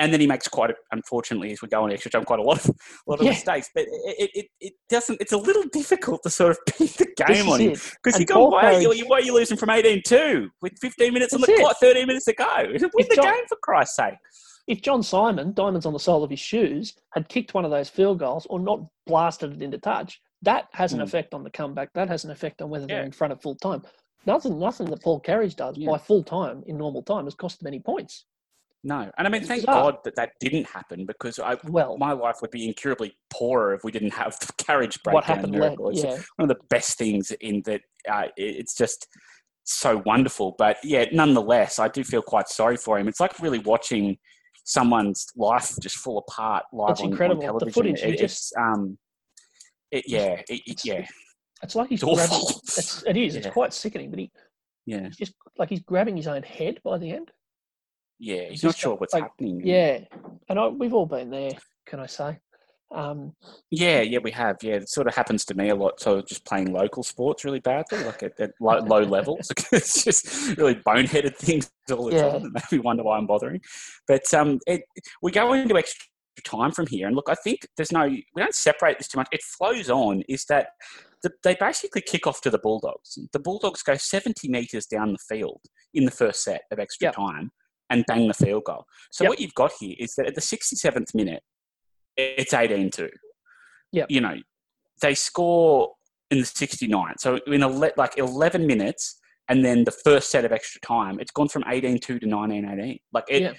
And 0.00 0.12
then 0.12 0.20
he 0.20 0.26
makes 0.26 0.48
quite, 0.48 0.70
a, 0.70 0.74
unfortunately, 0.90 1.52
as 1.52 1.62
we 1.62 1.68
go 1.68 1.84
on 1.84 1.92
extra 1.92 2.10
time, 2.10 2.24
quite 2.24 2.40
a 2.40 2.42
lot 2.42 2.58
of, 2.64 2.70
a 2.70 2.74
lot 3.10 3.20
of 3.20 3.26
Yeah. 3.26 3.30
mistakes. 3.30 3.70
But 3.72 3.84
it, 3.88 4.30
it, 4.34 4.46
it, 4.60 4.72
doesn't. 4.88 5.20
It's 5.20 5.30
a 5.32 5.36
little 5.38 5.62
difficult 5.72 6.22
to 6.24 6.30
sort 6.30 6.50
of 6.50 6.58
pin 6.66 6.88
the 6.98 7.06
game 7.26 7.48
on 7.48 7.60
him 7.60 7.74
because 8.02 8.18
you 8.18 8.26
go, 8.26 8.48
why 8.48 8.74
are 8.74 8.80
you, 8.80 8.88
Carige- 8.88 9.08
why 9.08 9.18
are 9.18 9.22
you 9.22 9.34
losing 9.34 9.56
from 9.56 9.68
18-2 9.68 10.48
with 10.62 10.72
15 10.80 11.12
minutes 11.14 11.32
on 11.32 11.40
the 11.40 11.46
That's 11.46 11.58
it. 11.60 11.62
clock, 11.62 11.76
13 11.80 12.06
minutes 12.08 12.24
to 12.24 12.32
go? 12.34 12.56
Win 12.66 12.74
If 12.98 13.08
the 13.08 13.14
John- 13.14 13.24
game 13.34 13.44
for 13.48 13.56
Christ's 13.62 13.96
sake. 13.96 14.14
If 14.66 14.80
John 14.82 15.02
Simon, 15.02 15.52
diamonds 15.52 15.84
on 15.86 15.92
the 15.92 15.98
sole 16.00 16.24
of 16.24 16.30
his 16.30 16.40
shoes, 16.40 16.94
had 17.12 17.28
kicked 17.28 17.54
one 17.54 17.64
of 17.64 17.70
those 17.70 17.88
field 17.90 18.18
goals 18.18 18.46
or 18.50 18.58
not 18.58 18.80
blasted 19.06 19.52
it 19.52 19.62
into 19.62 19.78
touch, 19.78 20.20
that 20.42 20.68
has 20.72 20.92
an 20.92 21.00
Mm. 21.00 21.04
effect 21.04 21.34
on 21.34 21.44
the 21.44 21.50
comeback. 21.50 21.90
That 21.94 22.08
has 22.08 22.24
an 22.24 22.30
effect 22.30 22.62
on 22.62 22.68
whether 22.70 22.86
they're 22.86 23.04
in 23.04 23.12
front 23.12 23.32
of 23.32 23.40
full 23.42 23.54
time. 23.56 23.82
Nothing, 24.26 24.58
nothing 24.58 24.86
that 24.90 25.02
Paul 25.02 25.20
Carige 25.20 25.54
does 25.54 25.76
Yeah. 25.78 25.90
by 25.90 25.98
full 25.98 26.24
time 26.24 26.64
in 26.66 26.78
normal 26.78 27.02
time 27.02 27.24
has 27.26 27.34
cost 27.34 27.60
them 27.60 27.66
any 27.68 27.78
points. 27.78 28.24
No, 28.86 29.10
and 29.16 29.26
I 29.26 29.30
mean, 29.30 29.42
thank 29.44 29.62
bizarre. 29.62 29.82
God 29.92 29.96
that 30.04 30.14
that 30.16 30.32
didn't 30.40 30.66
happen 30.66 31.06
because 31.06 31.38
I, 31.38 31.56
Well, 31.64 31.96
my 31.96 32.12
life 32.12 32.36
would 32.42 32.50
be 32.50 32.68
incurably 32.68 33.16
poorer 33.30 33.72
if 33.74 33.82
we 33.82 33.90
didn't 33.90 34.12
have 34.12 34.38
the 34.40 34.52
Carige 34.62 35.02
breakdown 35.02 35.14
what 35.14 35.24
happened 35.24 35.58
led. 35.58 35.78
It's 35.80 36.28
one 36.36 36.48
of 36.50 36.54
the 36.54 36.62
best 36.68 36.98
things 36.98 37.30
in 37.40 37.62
that 37.64 37.80
uh, 38.06 38.26
it's 38.36 38.74
just 38.76 39.08
so 39.64 40.02
wonderful. 40.04 40.54
But 40.58 40.76
yeah, 40.84 41.06
nonetheless, 41.12 41.78
I 41.78 41.88
do 41.88 42.04
feel 42.04 42.20
quite 42.20 42.48
sorry 42.48 42.76
for 42.76 42.98
him. 42.98 43.08
It's 43.08 43.20
like 43.20 43.40
really 43.40 43.60
watching 43.60 44.18
someone's 44.64 45.26
life 45.34 45.72
just 45.80 45.96
fall 45.96 46.18
apart 46.18 46.64
live 46.74 46.90
It's 46.90 47.00
on, 47.00 47.06
on 47.06 47.12
incredible. 47.12 47.40
The 47.40 47.46
television. 47.46 47.72
footage, 47.72 48.02
you 48.02 48.08
It- 48.08 48.20
it's 48.20 48.52
um, 48.58 48.98
it, 49.90 50.04
yeah, 50.06 50.42
it, 50.48 50.60
it- 50.66 50.80
yeah, 50.84 51.06
It's 51.62 51.74
like 51.74 51.88
he's 51.88 52.02
It's 52.02 52.12
grabbing. 52.14 52.36
awful. 52.36 52.60
It's, 52.64 53.02
it 53.06 53.16
is. 53.16 53.36
It's 53.36 53.46
quite 53.52 53.72
sickening. 53.72 54.10
But 54.10 54.18
he, 54.18 54.30
yeah, 54.84 55.04
he's 55.06 55.16
just 55.16 55.32
like 55.56 55.70
he's 55.70 55.80
grabbing 55.80 56.16
his 56.18 56.26
own 56.26 56.42
head 56.42 56.80
by 56.84 56.98
the 56.98 57.10
end. 57.10 57.30
Yeah. 58.18 58.48
He's 58.50 58.64
not 58.64 58.76
sure 58.76 58.96
what's 58.96 59.14
like, 59.14 59.24
happening. 59.24 59.60
Yeah, 59.64 60.00
and 60.48 60.58
I, 60.58 60.68
we've 60.68 60.94
all 60.94 61.06
been 61.06 61.30
there. 61.30 61.52
Can 61.86 62.00
I 62.00 62.06
say? 62.06 62.38
Um, 62.94 63.34
Yeah, 63.70 64.00
yeah, 64.02 64.18
we 64.22 64.30
have. 64.30 64.56
Yeah, 64.62 64.74
it 64.74 64.88
sort 64.88 65.08
of 65.08 65.14
happens 65.14 65.44
to 65.46 65.54
me 65.54 65.70
a 65.70 65.74
lot. 65.74 66.00
So 66.00 66.22
just 66.22 66.44
playing 66.44 66.72
local 66.72 67.02
sports 67.02 67.44
really 67.44 67.60
badly, 67.60 67.98
like 68.04 68.22
at, 68.22 68.38
at 68.38 68.52
low, 68.60 68.78
low 68.78 69.00
levels. 69.16 69.50
it's 69.72 70.04
just 70.04 70.56
really 70.56 70.76
boneheaded 70.76 71.36
things 71.36 71.70
all 71.90 72.04
the 72.06 72.14
Yeah. 72.16 72.28
time. 72.30 72.44
And 72.44 72.52
make 72.52 72.70
me 72.72 72.78
wonder 72.78 73.02
why 73.02 73.18
I'm 73.18 73.26
bothering. 73.26 73.60
But 74.06 74.32
um, 74.32 74.60
it, 74.66 74.82
we 75.22 75.32
go 75.32 75.52
into 75.54 75.76
extra 75.76 76.06
time 76.44 76.72
from 76.72 76.86
here, 76.86 77.06
and 77.06 77.16
look, 77.16 77.28
I 77.28 77.34
think 77.34 77.66
there's 77.76 77.92
no. 77.92 78.04
We 78.06 78.24
don't 78.36 78.54
separate 78.54 78.98
this 78.98 79.08
too 79.08 79.18
much. 79.18 79.28
It 79.32 79.42
flows 79.42 79.90
on. 79.90 80.22
Is 80.28 80.44
that 80.46 80.68
the, 81.22 81.30
they 81.42 81.56
basically 81.58 82.02
kick 82.02 82.26
off 82.26 82.40
to 82.42 82.50
the 82.50 82.58
Bulldogs. 82.58 83.18
The 83.32 83.38
Bulldogs 83.40 83.82
go 83.82 83.96
70 83.96 84.48
meters 84.48 84.86
down 84.86 85.12
the 85.12 85.18
field 85.36 85.60
in 85.94 86.04
the 86.04 86.10
first 86.10 86.44
set 86.44 86.62
of 86.70 86.78
extra 86.78 87.06
Yep. 87.06 87.14
time 87.16 87.50
and 87.90 88.04
bang 88.06 88.28
the 88.28 88.34
field 88.34 88.64
goal. 88.64 88.84
So 89.10 89.24
Yep. 89.24 89.28
what 89.30 89.40
you've 89.40 89.54
got 89.54 89.72
here 89.78 89.94
is 89.98 90.14
that 90.16 90.26
at 90.26 90.34
the 90.34 90.40
67th 90.40 91.14
minute, 91.14 91.42
it's 92.16 92.52
18-2 92.52 93.08
Yep. 93.92 94.06
you 94.10 94.20
know, 94.20 94.36
they 95.02 95.14
score 95.14 95.92
in 96.30 96.38
the 96.38 96.44
69th. 96.44 97.20
So 97.20 97.38
in 97.46 97.62
a, 97.62 97.68
like 97.68 98.16
11 98.18 98.66
minutes 98.66 99.20
and 99.48 99.64
then 99.64 99.84
the 99.84 99.90
first 99.90 100.30
set 100.30 100.44
of 100.44 100.52
extra 100.52 100.80
time, 100.80 101.20
it's 101.20 101.30
gone 101.30 101.48
from 101.48 101.64
18 101.68 101.98
2 102.00 102.18
to 102.18 102.26
19 102.26 102.64
18. 102.64 102.98
Like 103.12 103.24
it, 103.28 103.42
Yeah. 103.42 103.52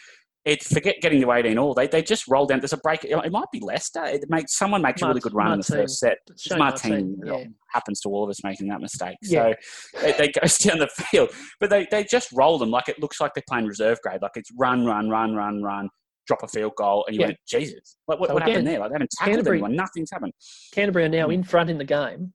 It 0.46 0.64
forget 0.64 0.98
getting 1.02 1.22
to 1.22 1.32
18 1.32 1.58
all. 1.58 1.74
They, 1.74 1.88
they 1.88 2.04
just 2.04 2.28
roll 2.28 2.46
down. 2.46 2.60
There's 2.60 2.72
a 2.74 2.78
break. 2.78 3.04
It 3.04 3.32
might 3.32 3.50
be 3.52 3.60
Leicester. 3.60 4.04
It 4.06 4.24
makes 4.30 4.56
someone 4.56 4.82
makes 4.84 5.02
a 5.02 5.08
really 5.08 5.20
good 5.20 5.34
run 5.34 5.52
in 5.54 5.58
the 5.60 5.66
first 5.66 5.98
set. 6.00 6.20
it's 6.30 6.48
Martin. 6.52 7.16
Martin, 7.20 7.22
yeah. 7.26 7.44
happens 7.72 8.00
to 8.02 8.10
all 8.10 8.24
of 8.24 8.30
us 8.30 8.44
making 8.44 8.68
that 8.68 8.80
mistake. 8.80 9.16
Yeah. 9.24 9.54
So 9.96 10.02
they, 10.02 10.12
they 10.14 10.32
goes 10.40 10.58
down 10.60 10.78
the 10.78 10.88
field, 10.88 11.32
but 11.60 11.72
they, 11.72 11.88
they 11.90 12.04
just 12.04 12.32
roll 12.32 12.60
them 12.60 12.70
like 12.70 12.88
it 12.90 13.00
looks 13.02 13.20
like 13.20 13.34
they're 13.34 13.44
playing 13.50 13.66
reserve 13.66 13.98
grade. 14.04 14.22
Like 14.22 14.34
it's 14.36 14.52
run, 14.58 14.86
run, 14.86 15.10
run, 15.10 15.34
run, 15.36 15.64
run, 15.64 15.90
drop 16.28 16.44
a 16.44 16.48
field 16.48 16.74
goal, 16.78 17.06
and 17.08 17.16
you 17.16 17.22
Yeah. 17.22 17.28
went, 17.30 17.38
Jesus, 17.48 17.98
like, 18.08 18.20
what, 18.20 18.30
So 18.30 18.36
what 18.36 18.44
again, 18.44 18.54
happened 18.54 18.68
there? 18.68 18.80
Like 18.80 18.90
they 18.92 18.96
haven't 18.96 19.12
tackled 19.18 19.36
Canterbury- 19.38 19.58
anyone. 19.58 19.76
Nothing's 19.76 20.12
happened. 20.12 20.34
Canterbury 20.74 21.06
are 21.06 21.10
now 21.10 21.28
Mm. 21.28 21.34
in 21.34 21.44
front 21.44 21.72
in 21.72 21.80
the 21.80 21.84
game. 21.86 22.34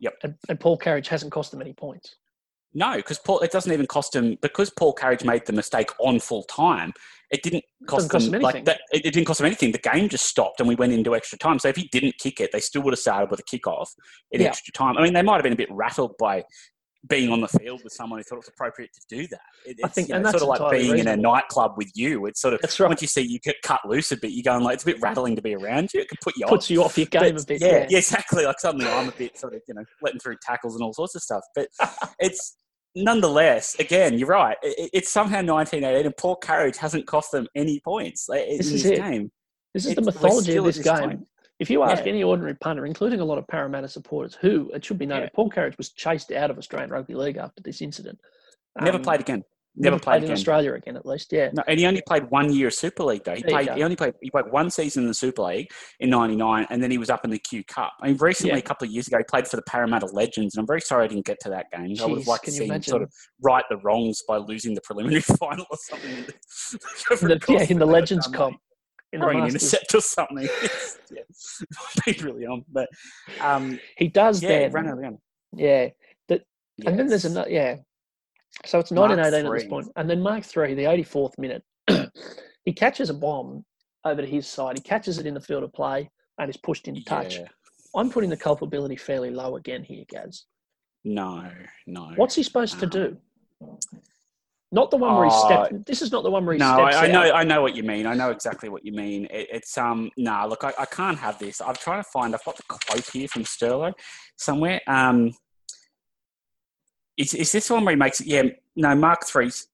Yep. 0.00 0.14
And, 0.24 0.34
and 0.48 0.58
Paul 0.58 0.78
Carige 0.78 1.06
hasn't 1.06 1.30
cost 1.30 1.52
them 1.52 1.60
any 1.60 1.72
points. 1.74 2.16
No, 2.78 2.94
because 2.96 3.18
Paul, 3.18 3.40
it 3.40 3.50
doesn't 3.50 3.72
even 3.72 3.86
cost 3.86 4.14
him 4.14 4.36
because 4.42 4.68
Paul 4.68 4.94
Carige 4.94 5.24
made 5.24 5.46
the 5.46 5.52
mistake 5.54 5.90
on 5.98 6.20
full 6.20 6.42
time. 6.42 6.92
It 7.30 7.42
didn't 7.42 7.64
cost, 7.88 8.08
Doesn't 8.08 8.10
cost 8.10 8.24
them, 8.26 8.32
them 8.32 8.42
like 8.42 8.54
anything. 8.56 8.64
that. 8.66 8.80
It, 8.92 9.06
it 9.06 9.14
didn't 9.14 9.26
cost 9.26 9.38
them 9.38 9.46
anything. 9.46 9.72
The 9.72 9.78
game 9.78 10.10
just 10.10 10.26
stopped 10.26 10.60
and 10.60 10.68
we 10.68 10.74
went 10.74 10.92
into 10.92 11.16
extra 11.16 11.38
time. 11.38 11.58
So 11.58 11.68
if 11.68 11.76
he 11.76 11.88
didn't 11.90 12.18
kick 12.18 12.38
it, 12.38 12.50
they 12.52 12.60
still 12.60 12.82
would 12.82 12.92
have 12.92 12.98
started 12.98 13.30
with 13.30 13.40
a 13.40 13.44
kickoff 13.44 13.88
in 14.30 14.42
Yeah. 14.42 14.48
extra 14.48 14.72
time. 14.72 14.98
I 14.98 15.02
mean, 15.02 15.14
they 15.14 15.22
might 15.22 15.36
have 15.36 15.42
been 15.42 15.54
a 15.54 15.56
bit 15.56 15.72
rattled 15.72 16.12
by 16.18 16.44
being 17.08 17.30
on 17.32 17.40
the 17.40 17.48
field 17.48 17.82
with 17.84 17.92
someone 17.92 18.18
who 18.18 18.24
thought 18.24 18.36
it 18.36 18.38
was 18.38 18.48
appropriate 18.48 18.90
to 18.92 19.00
do 19.16 19.26
that. 19.28 19.40
It, 19.64 19.76
I 19.82 19.86
it's, 19.86 19.94
think- 19.94 20.08
you 20.08 20.12
know, 20.12 20.16
and 20.18 20.26
it's 20.26 20.32
that's 20.32 20.42
sort 20.44 20.60
of 20.60 20.70
like 20.70 20.72
being 20.78 20.98
in 20.98 21.08
a 21.08 21.16
nightclub 21.16 21.74
with 21.76 21.90
you. 21.94 22.26
It's 22.26 22.40
sort 22.42 22.52
of 22.54 22.60
That's 22.60 22.78
right. 22.78 22.88
once 22.88 23.00
you 23.00 23.08
see 23.08 23.22
you 23.22 23.38
get 23.40 23.56
cut 23.62 23.80
loose 23.88 24.12
a 24.12 24.16
bit, 24.18 24.32
you're 24.32 24.42
going 24.42 24.62
like 24.62 24.74
it's 24.74 24.82
a 24.82 24.86
bit 24.86 25.00
rattling 25.00 25.34
to 25.36 25.42
be 25.42 25.54
around 25.54 25.94
you. 25.94 26.00
It 26.02 26.08
can 26.08 26.18
put 26.22 26.36
you 26.36 26.44
off. 26.44 26.50
Puts 26.50 26.68
you 26.70 26.84
off 26.84 26.98
your 26.98 27.06
game 27.06 27.34
But, 27.34 27.42
a 27.42 27.46
bit. 27.46 27.60
Yeah, 27.62 27.68
Yeah. 27.68 27.86
yeah, 27.90 27.98
exactly. 28.04 28.44
Like 28.44 28.60
suddenly 28.60 28.86
I'm 28.86 29.08
a 29.08 29.12
bit 29.12 29.38
sort 29.38 29.54
of, 29.54 29.62
you 29.66 29.74
know, 29.74 29.84
letting 30.02 30.20
through 30.20 30.36
tackles 30.42 30.74
and 30.74 30.82
all 30.84 30.92
sorts 30.92 31.14
of 31.14 31.22
stuff. 31.22 31.42
But 31.54 31.68
it's 32.20 32.56
nonetheless, 32.96 33.76
again, 33.78 34.18
you're 34.18 34.28
right. 34.28 34.56
It, 34.62 34.90
it's 34.92 35.12
somehow 35.12 35.36
1918 35.42 36.06
and 36.06 36.16
Paul 36.16 36.38
Carige 36.42 36.76
hasn't 36.76 37.06
cost 37.06 37.30
them 37.30 37.46
any 37.54 37.80
points 37.80 38.28
like, 38.28 38.46
in 38.48 38.56
This 38.56 38.70
this 38.72 38.84
is 38.84 38.90
it. 38.92 38.96
game. 38.96 39.30
This 39.74 39.84
is 39.84 39.92
It's- 39.92 40.04
the 40.04 40.10
mythology 40.12 40.56
of 40.56 40.64
this 40.64 40.76
this 40.78 40.84
game. 40.84 41.24
If 41.58 41.70
you 41.70 41.82
ask 41.84 42.04
Yeah. 42.04 42.10
any 42.12 42.22
ordinary 42.22 42.54
punter, 42.56 42.84
including 42.84 43.20
a 43.20 43.24
lot 43.24 43.38
of 43.38 43.46
Parramatta 43.46 43.88
supporters, 43.88 44.34
who 44.34 44.70
it 44.74 44.84
should 44.84 44.98
be 44.98 45.06
noted, 45.06 45.24
Yeah. 45.26 45.36
Paul 45.36 45.50
Carige 45.50 45.78
was 45.78 45.90
chased 45.92 46.30
out 46.32 46.50
of 46.50 46.58
Australian 46.58 46.90
Rugby 46.90 47.14
League 47.14 47.36
after 47.38 47.62
this 47.62 47.80
incident. 47.80 48.18
Never 48.80 48.98
Um, 48.98 49.02
played 49.02 49.20
again. 49.20 49.42
Never, 49.78 49.96
Never, 49.96 50.02
played, 50.02 50.20
played, 50.20 50.30
in. 50.30 50.32
Australia 50.32 50.72
again, 50.72 50.96
at 50.96 51.04
least. 51.04 51.30
Yeah. 51.32 51.50
No, 51.52 51.62
and 51.68 51.78
he 51.78 51.84
only 51.84 52.00
played 52.00 52.30
one 52.30 52.50
year 52.50 52.68
of 52.68 52.74
Super 52.74 53.04
League 53.04 53.24
though. 53.24 53.34
He 53.34 53.42
There 53.42 53.50
played. 53.50 53.70
He 53.74 53.82
only 53.82 53.94
played. 53.94 54.14
He 54.22 54.30
played 54.30 54.46
one 54.50 54.70
season 54.70 55.02
in 55.02 55.08
the 55.08 55.12
Super 55.14 55.42
League 55.42 55.68
in 56.00 56.08
'99, 56.08 56.66
and 56.70 56.82
then 56.82 56.90
he 56.90 56.96
was 56.96 57.10
up 57.10 57.26
in 57.26 57.30
the 57.30 57.38
Q 57.38 57.62
Cup. 57.64 57.92
I 58.00 58.06
mean, 58.08 58.16
recently, 58.16 58.52
Yeah. 58.54 58.58
a 58.58 58.62
couple 58.62 58.86
of 58.86 58.92
years 58.92 59.06
ago, 59.06 59.18
he 59.18 59.24
played 59.24 59.46
for 59.46 59.56
the 59.56 59.62
Parramatta 59.62 60.06
Legends, 60.06 60.54
and 60.54 60.62
I'm 60.62 60.66
very 60.66 60.80
sorry 60.80 61.04
I 61.04 61.08
didn't 61.08 61.26
get 61.26 61.38
to 61.40 61.50
that 61.50 61.66
game. 61.70 61.94
I 62.00 62.06
would 62.06 62.18
have 62.20 62.26
liked 62.26 62.46
to 62.46 62.52
see 62.52 62.66
him 62.68 62.82
sort 62.82 63.02
of 63.02 63.12
right 63.42 63.64
the 63.68 63.76
wrongs 63.78 64.22
by 64.26 64.38
losing 64.38 64.74
the 64.74 64.80
preliminary 64.80 65.20
final 65.40 65.66
or 65.70 65.76
something. 65.76 66.10
In 66.10 66.24
the, 67.28 67.44
yeah, 67.50 67.66
in 67.68 67.78
the 67.78 67.86
Legends 67.86 68.26
comp. 68.28 68.56
In 69.12 69.20
the 69.20 69.26
Throwing 69.26 69.38
an 69.38 69.52
Masters. 69.52 69.74
intercept 69.74 69.94
or 69.94 70.00
something. 70.00 70.48
yeah, 71.12 71.22
been 72.14 72.24
really 72.24 72.46
on, 72.46 72.64
but 72.72 72.88
um, 73.42 73.78
He 73.98 74.08
does 74.08 74.42
yeah, 74.42 74.48
then. 74.60 74.72
ran 74.72 74.86
around. 74.88 75.18
Yeah. 75.52 75.88
And 76.84 76.98
then 76.98 77.06
there's 77.06 77.24
another, 77.24 77.48
yeah. 77.48 77.76
So 78.64 78.78
it's 78.78 78.90
Mark 78.90 79.10
1918 79.10 79.46
at 79.46 79.60
this 79.60 79.68
point. 79.68 79.92
And 79.96 80.08
then 80.08 80.20
Mark 80.20 80.44
3, 80.44 80.74
the 80.74 80.84
84th 80.84 81.38
minute, 81.38 81.62
he 82.64 82.72
catches 82.72 83.10
a 83.10 83.14
bomb 83.14 83.64
over 84.04 84.22
to 84.22 84.26
his 84.26 84.46
side. 84.46 84.76
He 84.76 84.82
catches 84.82 85.18
it 85.18 85.26
in 85.26 85.34
the 85.34 85.40
field 85.40 85.62
of 85.62 85.72
play 85.72 86.10
and 86.38 86.48
is 86.50 86.56
pushed 86.56 86.88
into 86.88 87.04
touch. 87.04 87.36
Yeah. 87.36 87.46
I'm 87.94 88.10
putting 88.10 88.30
the 88.30 88.36
culpability 88.36 88.96
fairly 88.96 89.30
low 89.30 89.56
again 89.56 89.82
here, 89.82 90.04
Gaz. 90.08 90.44
No, 91.04 91.50
no. 91.86 92.12
What's 92.16 92.34
he 92.34 92.42
supposed 92.42 92.78
to 92.80 92.86
Um, 92.86 92.90
do? 92.90 93.16
Not 94.72 94.90
the 94.90 94.96
one 94.96 95.14
where 95.14 95.26
he 95.26 95.30
uh, 95.30 95.44
stepped. 95.46 95.86
This 95.86 96.02
is 96.02 96.10
not 96.10 96.24
the 96.24 96.30
one 96.30 96.44
where 96.44 96.54
he 96.54 96.58
No, 96.58 96.74
steps 96.74 96.96
I, 96.96 97.06
I 97.06 97.10
know. 97.10 97.22
I 97.32 97.44
know 97.44 97.62
what 97.62 97.76
you 97.76 97.84
mean. 97.84 98.04
I 98.06 98.14
know 98.14 98.30
exactly 98.30 98.68
what 98.68 98.84
you 98.84 98.92
mean. 98.92 99.26
It, 99.30 99.48
it's 99.52 99.78
um, 99.78 100.10
nah. 100.16 100.44
Look, 100.44 100.64
I, 100.64 100.72
I 100.78 100.84
can't 100.86 101.18
have 101.18 101.38
this. 101.38 101.60
I'm 101.60 101.76
trying 101.76 102.02
to 102.02 102.08
find. 102.12 102.34
I've 102.34 102.44
got 102.44 102.56
the 102.56 102.64
quote 102.68 103.08
here 103.10 103.28
from 103.28 103.44
Sterlo 103.44 103.92
somewhere. 104.36 104.80
Um, 104.88 105.32
is 107.16 107.34
is 107.34 107.52
this 107.52 107.70
one 107.70 107.84
where 107.84 107.92
he 107.92 107.98
makes 107.98 108.20
it? 108.20 108.26
Yeah, 108.26 108.42
no, 108.76 108.94
Mark 108.94 109.26
three's. 109.26 109.66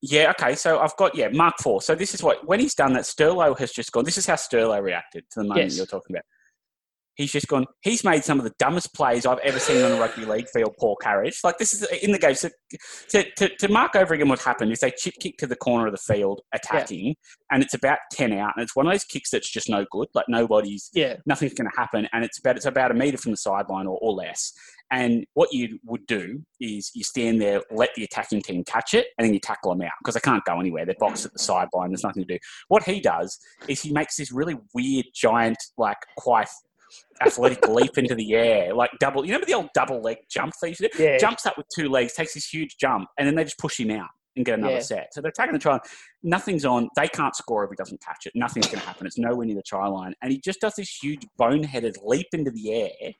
Yeah, 0.00 0.30
okay. 0.38 0.56
So 0.56 0.80
I've 0.80 0.96
got 0.96 1.14
yeah, 1.16 1.28
Mark 1.28 1.54
four. 1.62 1.80
So 1.80 1.94
this 1.94 2.12
is 2.14 2.22
what 2.22 2.46
when 2.46 2.60
he's 2.60 2.74
done 2.74 2.92
that, 2.94 3.02
Sterlo 3.04 3.56
has 3.58 3.72
just 3.72 3.92
gone. 3.92 4.04
This 4.04 4.18
is 4.18 4.26
how 4.26 4.34
Sterlo 4.34 4.82
reacted 4.82 5.24
to 5.32 5.40
the 5.40 5.44
moment 5.44 5.64
Yes. 5.70 5.76
you're 5.76 5.86
talking 5.86 6.16
about. 6.16 6.24
He's 7.14 7.30
just 7.30 7.46
gone. 7.46 7.66
He's 7.82 8.04
made 8.04 8.24
some 8.24 8.38
of 8.38 8.44
the 8.44 8.54
dumbest 8.58 8.94
plays 8.94 9.26
I've 9.26 9.38
ever 9.40 9.58
seen 9.58 9.82
on 9.84 9.92
a 9.92 10.00
rugby 10.00 10.24
league 10.24 10.48
field. 10.48 10.74
Paul 10.80 10.96
Carige, 11.00 11.44
like 11.44 11.58
this 11.58 11.74
is 11.74 11.82
in 12.02 12.10
the 12.10 12.18
game. 12.18 12.34
So 12.34 12.48
to, 13.10 13.30
to, 13.36 13.54
to 13.56 13.68
mark 13.68 13.94
over 13.94 14.14
again 14.14 14.30
what 14.30 14.40
happened 14.40 14.72
is 14.72 14.80
they 14.80 14.90
chip 14.92 15.14
kick 15.20 15.36
to 15.36 15.46
the 15.46 15.54
corner 15.54 15.86
of 15.86 15.92
the 15.92 15.98
field 16.14 16.40
attacking, 16.54 17.14
and 17.50 17.62
it's 17.62 17.74
about 17.74 17.98
ten 18.12 18.32
out, 18.32 18.54
and 18.56 18.62
it's 18.64 18.74
one 18.74 18.86
of 18.86 18.92
those 18.92 19.04
kicks 19.04 19.28
that's 19.30 19.50
just 19.50 19.68
no 19.68 19.84
good. 19.92 20.08
Like 20.14 20.24
nobody's, 20.28 20.88
Yeah. 20.94 21.16
nothing's 21.26 21.52
going 21.52 21.70
to 21.70 21.76
happen, 21.78 22.08
and 22.14 22.24
it's 22.24 22.38
about 22.38 22.56
it's 22.56 22.64
about 22.66 22.90
a 22.90 22.94
meter 22.94 23.18
from 23.18 23.32
the 23.32 23.36
sideline 23.36 23.86
or, 23.86 23.98
or 24.00 24.12
less. 24.14 24.50
And 24.92 25.24
what 25.32 25.52
you 25.52 25.78
would 25.84 26.06
do 26.06 26.42
is 26.60 26.90
you 26.94 27.02
stand 27.02 27.40
there, 27.40 27.62
let 27.70 27.94
the 27.96 28.04
attacking 28.04 28.42
team 28.42 28.62
catch 28.64 28.92
it, 28.92 29.06
and 29.16 29.26
then 29.26 29.32
you 29.32 29.40
tackle 29.40 29.72
them 29.72 29.80
out 29.80 29.92
because 30.00 30.14
they 30.14 30.20
can't 30.20 30.44
go 30.44 30.60
anywhere. 30.60 30.84
They're 30.84 30.94
boxed 31.00 31.24
at 31.24 31.32
the 31.32 31.38
sideline. 31.38 31.90
There's 31.90 32.04
nothing 32.04 32.24
to 32.24 32.34
do. 32.34 32.38
What 32.68 32.82
he 32.84 33.00
does 33.00 33.38
is 33.68 33.80
he 33.80 33.90
makes 33.90 34.16
this 34.16 34.30
really 34.30 34.58
weird, 34.74 35.06
giant, 35.14 35.56
like 35.78 35.96
quite 36.18 36.48
athletic 37.22 37.66
leap 37.68 37.96
into 37.96 38.14
the 38.14 38.34
air, 38.34 38.74
like 38.74 38.90
double. 39.00 39.24
You 39.24 39.32
remember 39.32 39.46
the 39.46 39.54
old 39.54 39.70
double 39.74 40.02
leg 40.02 40.18
jump 40.30 40.52
they 40.60 40.68
used 40.68 40.82
to 40.82 40.90
do? 40.94 41.02
Yeah. 41.02 41.16
Jumps 41.16 41.46
up 41.46 41.56
with 41.56 41.66
two 41.74 41.88
legs, 41.88 42.12
takes 42.12 42.34
this 42.34 42.46
huge 42.46 42.76
jump, 42.78 43.08
and 43.18 43.26
then 43.26 43.34
they 43.34 43.44
just 43.44 43.58
push 43.58 43.80
him 43.80 43.90
out 43.90 44.10
and 44.36 44.44
get 44.44 44.58
another 44.58 44.74
Yeah. 44.74 44.80
set. 44.80 45.14
So 45.14 45.20
they're 45.20 45.30
attacking 45.30 45.52
the 45.54 45.58
try. 45.58 45.72
line. 45.72 45.80
Nothing's 46.22 46.64
on. 46.64 46.88
They 46.96 47.08
can't 47.08 47.34
score 47.36 47.64
if 47.64 47.70
he 47.70 47.76
doesn't 47.76 48.00
catch 48.02 48.26
it. 48.26 48.32
Nothing's 48.34 48.66
going 48.66 48.80
to 48.80 48.86
happen. 48.86 49.06
It's 49.06 49.18
nowhere 49.18 49.46
near 49.46 49.56
the 49.56 49.62
try 49.62 49.86
line. 49.86 50.14
And 50.22 50.32
he 50.32 50.38
just 50.38 50.60
does 50.60 50.74
this 50.76 50.88
huge 51.02 51.26
boneheaded 51.38 51.96
leap 52.04 52.28
into 52.32 52.50
the 52.50 52.72
air 52.72 53.12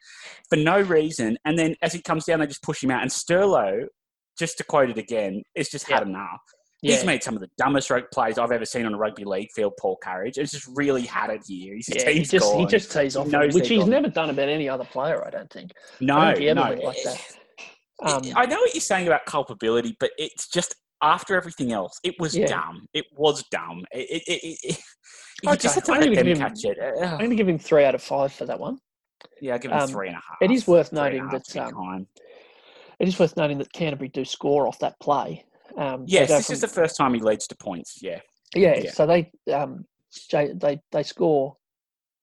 for 0.48 0.56
no 0.56 0.80
reason. 0.80 1.36
And 1.44 1.58
then 1.58 1.76
as 1.82 1.92
he 1.92 2.00
comes 2.00 2.24
down, 2.24 2.40
they 2.40 2.46
just 2.46 2.62
push 2.62 2.82
him 2.82 2.90
out. 2.90 3.02
And 3.02 3.10
Sterlo, 3.10 3.86
just 4.38 4.56
to 4.58 4.64
quote 4.64 4.90
it 4.90 4.98
again, 4.98 5.42
is 5.54 5.68
just 5.68 5.88
had 5.90 6.02
enough. 6.02 6.40
Yeah. 6.84 6.96
He's 6.96 7.04
made 7.04 7.22
some 7.22 7.34
of 7.34 7.40
the 7.40 7.48
dumbest 7.58 7.90
rogue 7.90 8.06
plays 8.12 8.38
I've 8.38 8.50
ever 8.50 8.64
seen 8.64 8.86
on 8.86 8.94
a 8.94 8.98
rugby 8.98 9.24
league 9.24 9.50
field, 9.54 9.74
Paul 9.78 9.98
Carige. 10.04 10.36
It's 10.38 10.50
just 10.50 10.66
really 10.74 11.02
had 11.02 11.30
it 11.30 11.42
here. 11.46 11.76
His 11.76 11.88
Yeah, 11.94 12.10
he 12.10 12.22
just, 12.22 12.52
he 12.54 12.66
just 12.66 12.90
tees 12.90 13.14
off, 13.14 13.28
He 13.30 13.36
which 13.54 13.68
he's 13.68 13.80
gone. 13.80 13.90
never 13.90 14.08
done 14.08 14.30
about 14.30 14.48
any 14.48 14.68
other 14.68 14.84
player, 14.86 15.24
I 15.24 15.30
don't 15.30 15.48
think. 15.52 15.70
no, 16.00 16.16
I 16.16 16.24
don't 16.24 16.34
think 16.34 16.42
he 16.42 16.48
ever 16.48 16.76
no. 16.76 16.82
like 16.82 16.96
that. 17.04 17.36
Um, 18.04 18.22
I 18.34 18.46
know 18.46 18.56
what 18.56 18.74
you're 18.74 18.80
saying 18.80 19.06
about 19.06 19.26
culpability, 19.26 19.96
but 20.00 20.10
it's 20.18 20.48
just 20.48 20.74
after 21.02 21.36
everything 21.36 21.72
else, 21.72 21.98
it 22.02 22.14
was 22.18 22.36
Yeah. 22.36 22.46
dumb. 22.46 22.86
It 22.94 23.06
was 23.16 23.42
dumb. 23.50 23.84
It, 23.92 24.22
it, 24.26 24.58
it, 24.64 24.78
you 25.42 25.56
just 25.56 25.74
had 25.74 25.84
to 25.86 25.92
I'm 25.92 26.00
let 26.00 26.14
them 26.14 26.26
him- 26.26 26.36
catch 26.38 26.64
it. 26.64 26.78
Uh, 26.78 27.04
I'm 27.04 27.18
going 27.18 27.30
to 27.30 27.36
give 27.36 27.48
him 27.48 27.58
three 27.58 27.84
out 27.84 27.94
of 27.94 28.02
five 28.02 28.32
for 28.32 28.46
that 28.46 28.58
one. 28.58 28.78
yeah, 29.40 29.54
I'll 29.54 29.58
give 29.58 29.70
him 29.72 29.78
um, 29.78 29.88
three 29.88 30.08
and 30.08 30.16
a 30.16 30.20
half. 30.20 30.38
it 30.40 30.50
is 30.50 30.66
worth 30.66 30.92
noting 30.92 31.28
that, 31.28 31.56
um. 31.56 32.06
It 32.98 33.08
is 33.08 33.18
worth 33.18 33.36
noting 33.36 33.58
that 33.58 33.72
Canterbury 33.72 34.08
do 34.08 34.24
score 34.24 34.68
off 34.68 34.78
that 34.78 34.94
play. 35.00 35.44
Um, 35.76 36.04
Yes, 36.06 36.28
this 36.28 36.46
from- 36.46 36.54
is 36.54 36.60
the 36.60 36.68
first 36.68 36.96
time 36.96 37.14
he 37.14 37.20
leads 37.20 37.46
to 37.48 37.56
points. 37.56 37.98
Yeah, 38.00 38.20
yeah, 38.54 38.78
yeah. 38.78 38.90
So 38.92 39.06
they 39.06 39.30
um, 39.52 39.84
they 40.30 40.80
they 40.92 41.02
score 41.02 41.56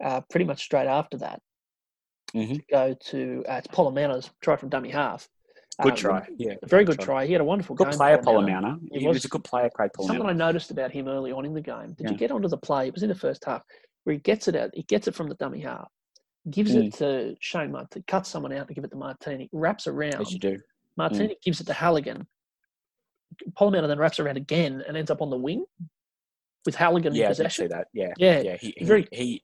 uh, 0.03 0.21
pretty 0.29 0.45
much 0.45 0.61
straight 0.63 0.87
after 0.87 1.17
that 1.17 1.41
Mhm. 2.33 2.55
to 2.55 2.61
go 2.71 2.95
to 3.07 3.43
uh, 3.49 3.53
it's 3.55 3.67
Polla-Mounter's 3.67 4.29
try 4.41 4.55
from 4.55 4.69
dummy 4.69 4.91
half, 4.91 5.27
Good 5.81 5.91
Um, 5.93 5.97
try. 5.97 6.27
Yeah. 6.37 6.55
Very 6.65 6.83
good 6.83 6.99
try. 6.99 7.25
He 7.25 7.31
had 7.31 7.41
a 7.41 7.45
wonderful 7.45 7.75
Good 7.75 7.89
game. 7.89 7.97
player, 7.97 8.17
Polla-Mounter. 8.17 8.61
Polla-Mounter. 8.69 8.87
He 8.91 8.99
He 8.99 9.07
was 9.07 9.15
was- 9.15 9.25
a 9.25 9.29
good 9.29 9.43
player, 9.43 9.69
Craig 9.69 9.91
Something 10.01 10.25
I 10.25 10.33
noticed 10.33 10.71
about 10.71 10.91
him 10.91 11.07
early 11.07 11.31
on 11.31 11.45
in 11.45 11.53
the 11.53 11.61
game. 11.61 11.93
Did 11.93 12.05
Yeah. 12.05 12.11
you 12.11 12.17
get 12.17 12.31
onto 12.31 12.47
the 12.49 12.57
play? 12.57 12.87
It 12.87 12.93
was 12.93 13.03
in 13.03 13.09
the 13.09 13.15
first 13.15 13.45
half 13.45 13.63
where 14.03 14.13
he 14.13 14.19
gets 14.19 14.47
it 14.47 14.55
out. 14.55 14.71
He 14.73 14.83
gets 14.83 15.07
it 15.07 15.15
from 15.15 15.29
the 15.29 15.35
dummy 15.35 15.61
half, 15.61 15.89
gives 16.49 16.73
Mm. 16.75 16.87
it 16.87 16.93
to 16.95 17.35
Shane 17.39 17.71
Marteene, 17.71 18.05
cuts 18.07 18.29
someone 18.29 18.51
out 18.51 18.67
to 18.67 18.73
give 18.73 18.83
it 18.83 18.89
to 18.91 18.97
Marteene, 18.97 19.47
wraps 19.53 19.87
around. 19.87 20.15
As 20.21 20.33
you 20.33 20.39
do. 20.39 20.59
Marteene 20.97 21.33
gives 21.41 21.61
it 21.61 21.65
to 21.67 21.73
Halligan. 21.73 22.27
Polamalu 23.51 23.87
then 23.87 23.99
wraps 23.99 24.19
around 24.19 24.37
again 24.37 24.83
and 24.85 24.97
ends 24.97 25.09
up 25.11 25.21
on 25.21 25.29
the 25.29 25.37
wing 25.37 25.65
with 26.65 26.75
Halligan 26.75 27.15
Yeah, 27.15 27.31
in 27.31 27.45
I 27.45 27.47
see 27.49 27.67
that. 27.67 27.87
Yeah. 27.93 28.13
Yeah, 28.17 28.41
Yeah. 28.41 28.57
He, 28.57 28.73
he, 28.77 28.83
very- 28.85 29.07
he, 29.13 29.41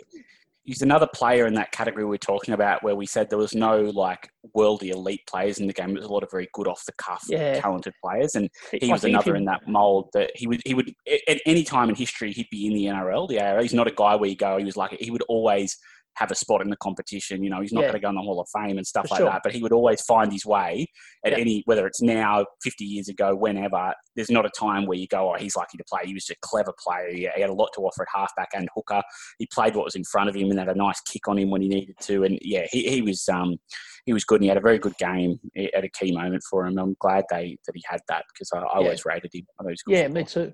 he's 0.66 0.82
another 0.82 1.08
player 1.14 1.46
in 1.46 1.54
that 1.54 1.72
category 1.72 2.04
we 2.06 2.16
are 2.16 2.20
talking 2.20 2.54
about 2.54 2.84
where 2.84 2.96
we 2.96 3.06
said 3.06 3.30
there 3.30 3.38
was 3.38 3.54
no 3.56 3.82
like 3.82 4.28
worldly 4.54 4.90
elite 4.90 5.22
players 5.28 5.60
in 5.60 5.68
the 5.68 5.74
game. 5.74 5.92
It 5.92 5.98
was 6.00 6.06
a 6.06 6.12
lot 6.12 6.24
of 6.24 6.32
very 6.32 6.48
good 6.54 6.68
off 6.68 6.84
the 6.86 6.92
cuff, 6.94 7.24
Yeah. 7.30 7.60
talented 7.62 7.94
players. 8.04 8.36
And 8.36 8.50
he 8.72 8.90
I 8.90 8.94
was 8.94 9.04
another 9.04 9.32
you- 9.32 9.38
in 9.38 9.46
that 9.46 9.68
mold 9.68 10.10
that 10.14 10.32
he 10.36 10.48
would 10.48 10.62
he 10.66 10.74
would 10.74 10.92
at 11.28 11.40
any 11.46 11.64
time 11.64 11.90
in 11.90 11.96
history 11.96 12.32
he'd 12.32 12.50
be 12.52 12.68
in 12.68 12.74
the 12.74 12.86
NRL, 12.88 13.28
the 13.28 13.40
ARL. 13.40 13.62
He's 13.62 13.74
not 13.74 13.88
a 13.88 13.92
guy 13.96 14.16
where 14.16 14.30
you 14.30 14.36
go. 14.36 14.58
He 14.58 14.66
was 14.66 14.78
like 14.78 14.92
he 15.00 15.12
would 15.12 15.24
always 15.30 15.78
have 16.16 16.32
a 16.32 16.36
spot 16.36 16.62
in 16.62 16.70
the 16.70 16.78
competition. 16.78 17.44
You 17.44 17.50
know, 17.50 17.62
he's 17.62 17.74
not 17.74 17.82
Yeah. 17.82 17.88
going 17.88 18.02
to 18.02 18.06
go 18.06 18.10
in 18.10 18.16
the 18.16 18.22
Hall 18.22 18.40
of 18.40 18.48
Fame 18.54 18.78
and 18.78 18.86
stuff 18.88 19.08
For 19.08 19.16
like 19.16 19.20
sure. 19.20 19.30
that. 19.30 19.42
But 19.44 19.54
he 19.54 19.62
would 19.62 19.72
always 19.74 20.02
find 20.02 20.32
his 20.32 20.46
way 20.46 20.88
at 21.26 21.34
Yeah. 21.34 21.40
any 21.40 21.62
whether 21.66 21.86
it's 21.88 22.02
now, 22.02 22.46
fifty 22.64 22.86
years 22.86 23.10
ago, 23.10 23.36
whenever. 23.36 23.94
There's 24.16 24.30
not 24.32 24.46
a 24.46 24.50
time 24.50 24.86
where 24.86 24.98
you 24.98 25.08
go, 25.08 25.32
oh, 25.34 25.38
he's 25.38 25.56
lucky 25.56 25.78
to 25.78 25.84
play. 25.90 26.02
He 26.06 26.14
was 26.14 26.30
a 26.30 26.36
clever 26.42 26.74
player. 26.84 27.10
He 27.12 27.24
had 27.42 27.50
a 27.50 27.54
lot 27.54 27.70
to 27.76 27.82
offer 27.82 28.04
at 28.04 28.08
halfback 28.14 28.50
and 28.56 28.68
hooker. 28.76 29.02
He 29.40 29.48
played 29.54 29.76
what 29.76 29.86
was 29.86 29.96
in 29.96 30.04
front 30.06 30.30
of 30.30 30.36
him 30.36 30.50
and 30.50 30.60
had 30.60 30.70
a 30.70 30.76
nice 30.76 31.02
kick 31.02 31.28
on 31.28 31.38
him 31.38 31.50
when 31.50 31.62
he 31.62 31.68
needed 31.68 31.96
to. 32.02 32.24
And 32.24 32.40
yeah, 32.42 32.66
he, 32.72 32.88
he 32.90 33.02
was 33.02 33.28
um 33.30 33.58
he 34.06 34.14
was 34.14 34.24
good 34.24 34.36
and 34.36 34.44
he 34.44 34.50
had 34.50 34.58
a 34.58 34.62
very 34.62 34.78
good 34.80 34.96
game 34.98 35.40
at 35.74 35.84
a 35.84 35.90
key 35.90 36.12
moment 36.16 36.44
for 36.50 36.66
him. 36.66 36.78
I'm 36.78 36.96
glad 37.00 37.26
they 37.30 37.58
that 37.66 37.76
he 37.76 37.84
had 37.88 38.02
that 38.08 38.24
because 38.34 38.52
I, 38.54 38.60
I 38.60 38.62
Yeah. 38.80 38.86
always 38.86 39.04
rated 39.06 39.32
him. 39.34 39.46
I 39.60 39.64
thought 39.64 39.72
he 39.72 39.78
good 39.86 39.98
Yeah, 39.98 40.08
me 40.08 40.24
too. 40.24 40.54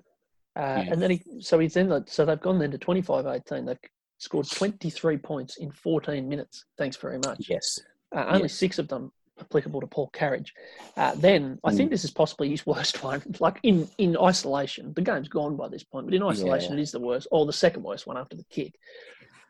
Uh, 0.56 0.60
Yeah. 0.84 0.92
And 0.92 1.00
then 1.02 1.10
he, 1.12 1.22
so 1.40 1.58
he's 1.58 1.74
then, 1.74 1.88
like- 1.88 2.08
so 2.08 2.24
they've 2.26 2.40
gone 2.40 2.58
then 2.58 2.70
to 2.72 2.78
25 2.78 3.26
18. 3.26 3.64
They've 3.66 3.78
scored 4.22 4.48
23 4.48 5.18
points 5.18 5.56
in 5.56 5.72
14 5.72 6.28
minutes. 6.28 6.64
Thanks 6.78 6.96
very 6.96 7.18
much. 7.18 7.46
Yes. 7.48 7.80
Uh, 8.14 8.24
only 8.28 8.42
Yes. 8.42 8.54
six 8.54 8.78
of 8.78 8.86
them 8.86 9.10
applicable 9.40 9.80
to 9.80 9.86
Paul 9.88 10.10
Carige. 10.12 10.50
Uh, 10.96 11.14
then 11.16 11.58
I 11.64 11.72
Mm. 11.72 11.76
think 11.76 11.90
this 11.90 12.04
is 12.04 12.12
possibly 12.12 12.48
his 12.48 12.64
worst 12.64 13.02
one. 13.04 13.20
Like 13.40 13.58
in, 13.64 13.88
in 13.98 14.16
isolation, 14.16 14.92
the 14.94 15.00
game's 15.02 15.28
gone 15.28 15.56
by 15.56 15.66
this 15.68 15.82
point, 15.82 16.06
but 16.06 16.14
in 16.14 16.22
isolation, 16.22 16.74
Yeah. 16.74 16.78
it 16.78 16.82
is 16.82 16.92
the 16.92 17.00
worst, 17.00 17.26
or 17.32 17.46
the 17.46 17.52
second 17.52 17.82
worst 17.82 18.06
one 18.06 18.16
after 18.16 18.36
the 18.36 18.44
kick. 18.44 18.74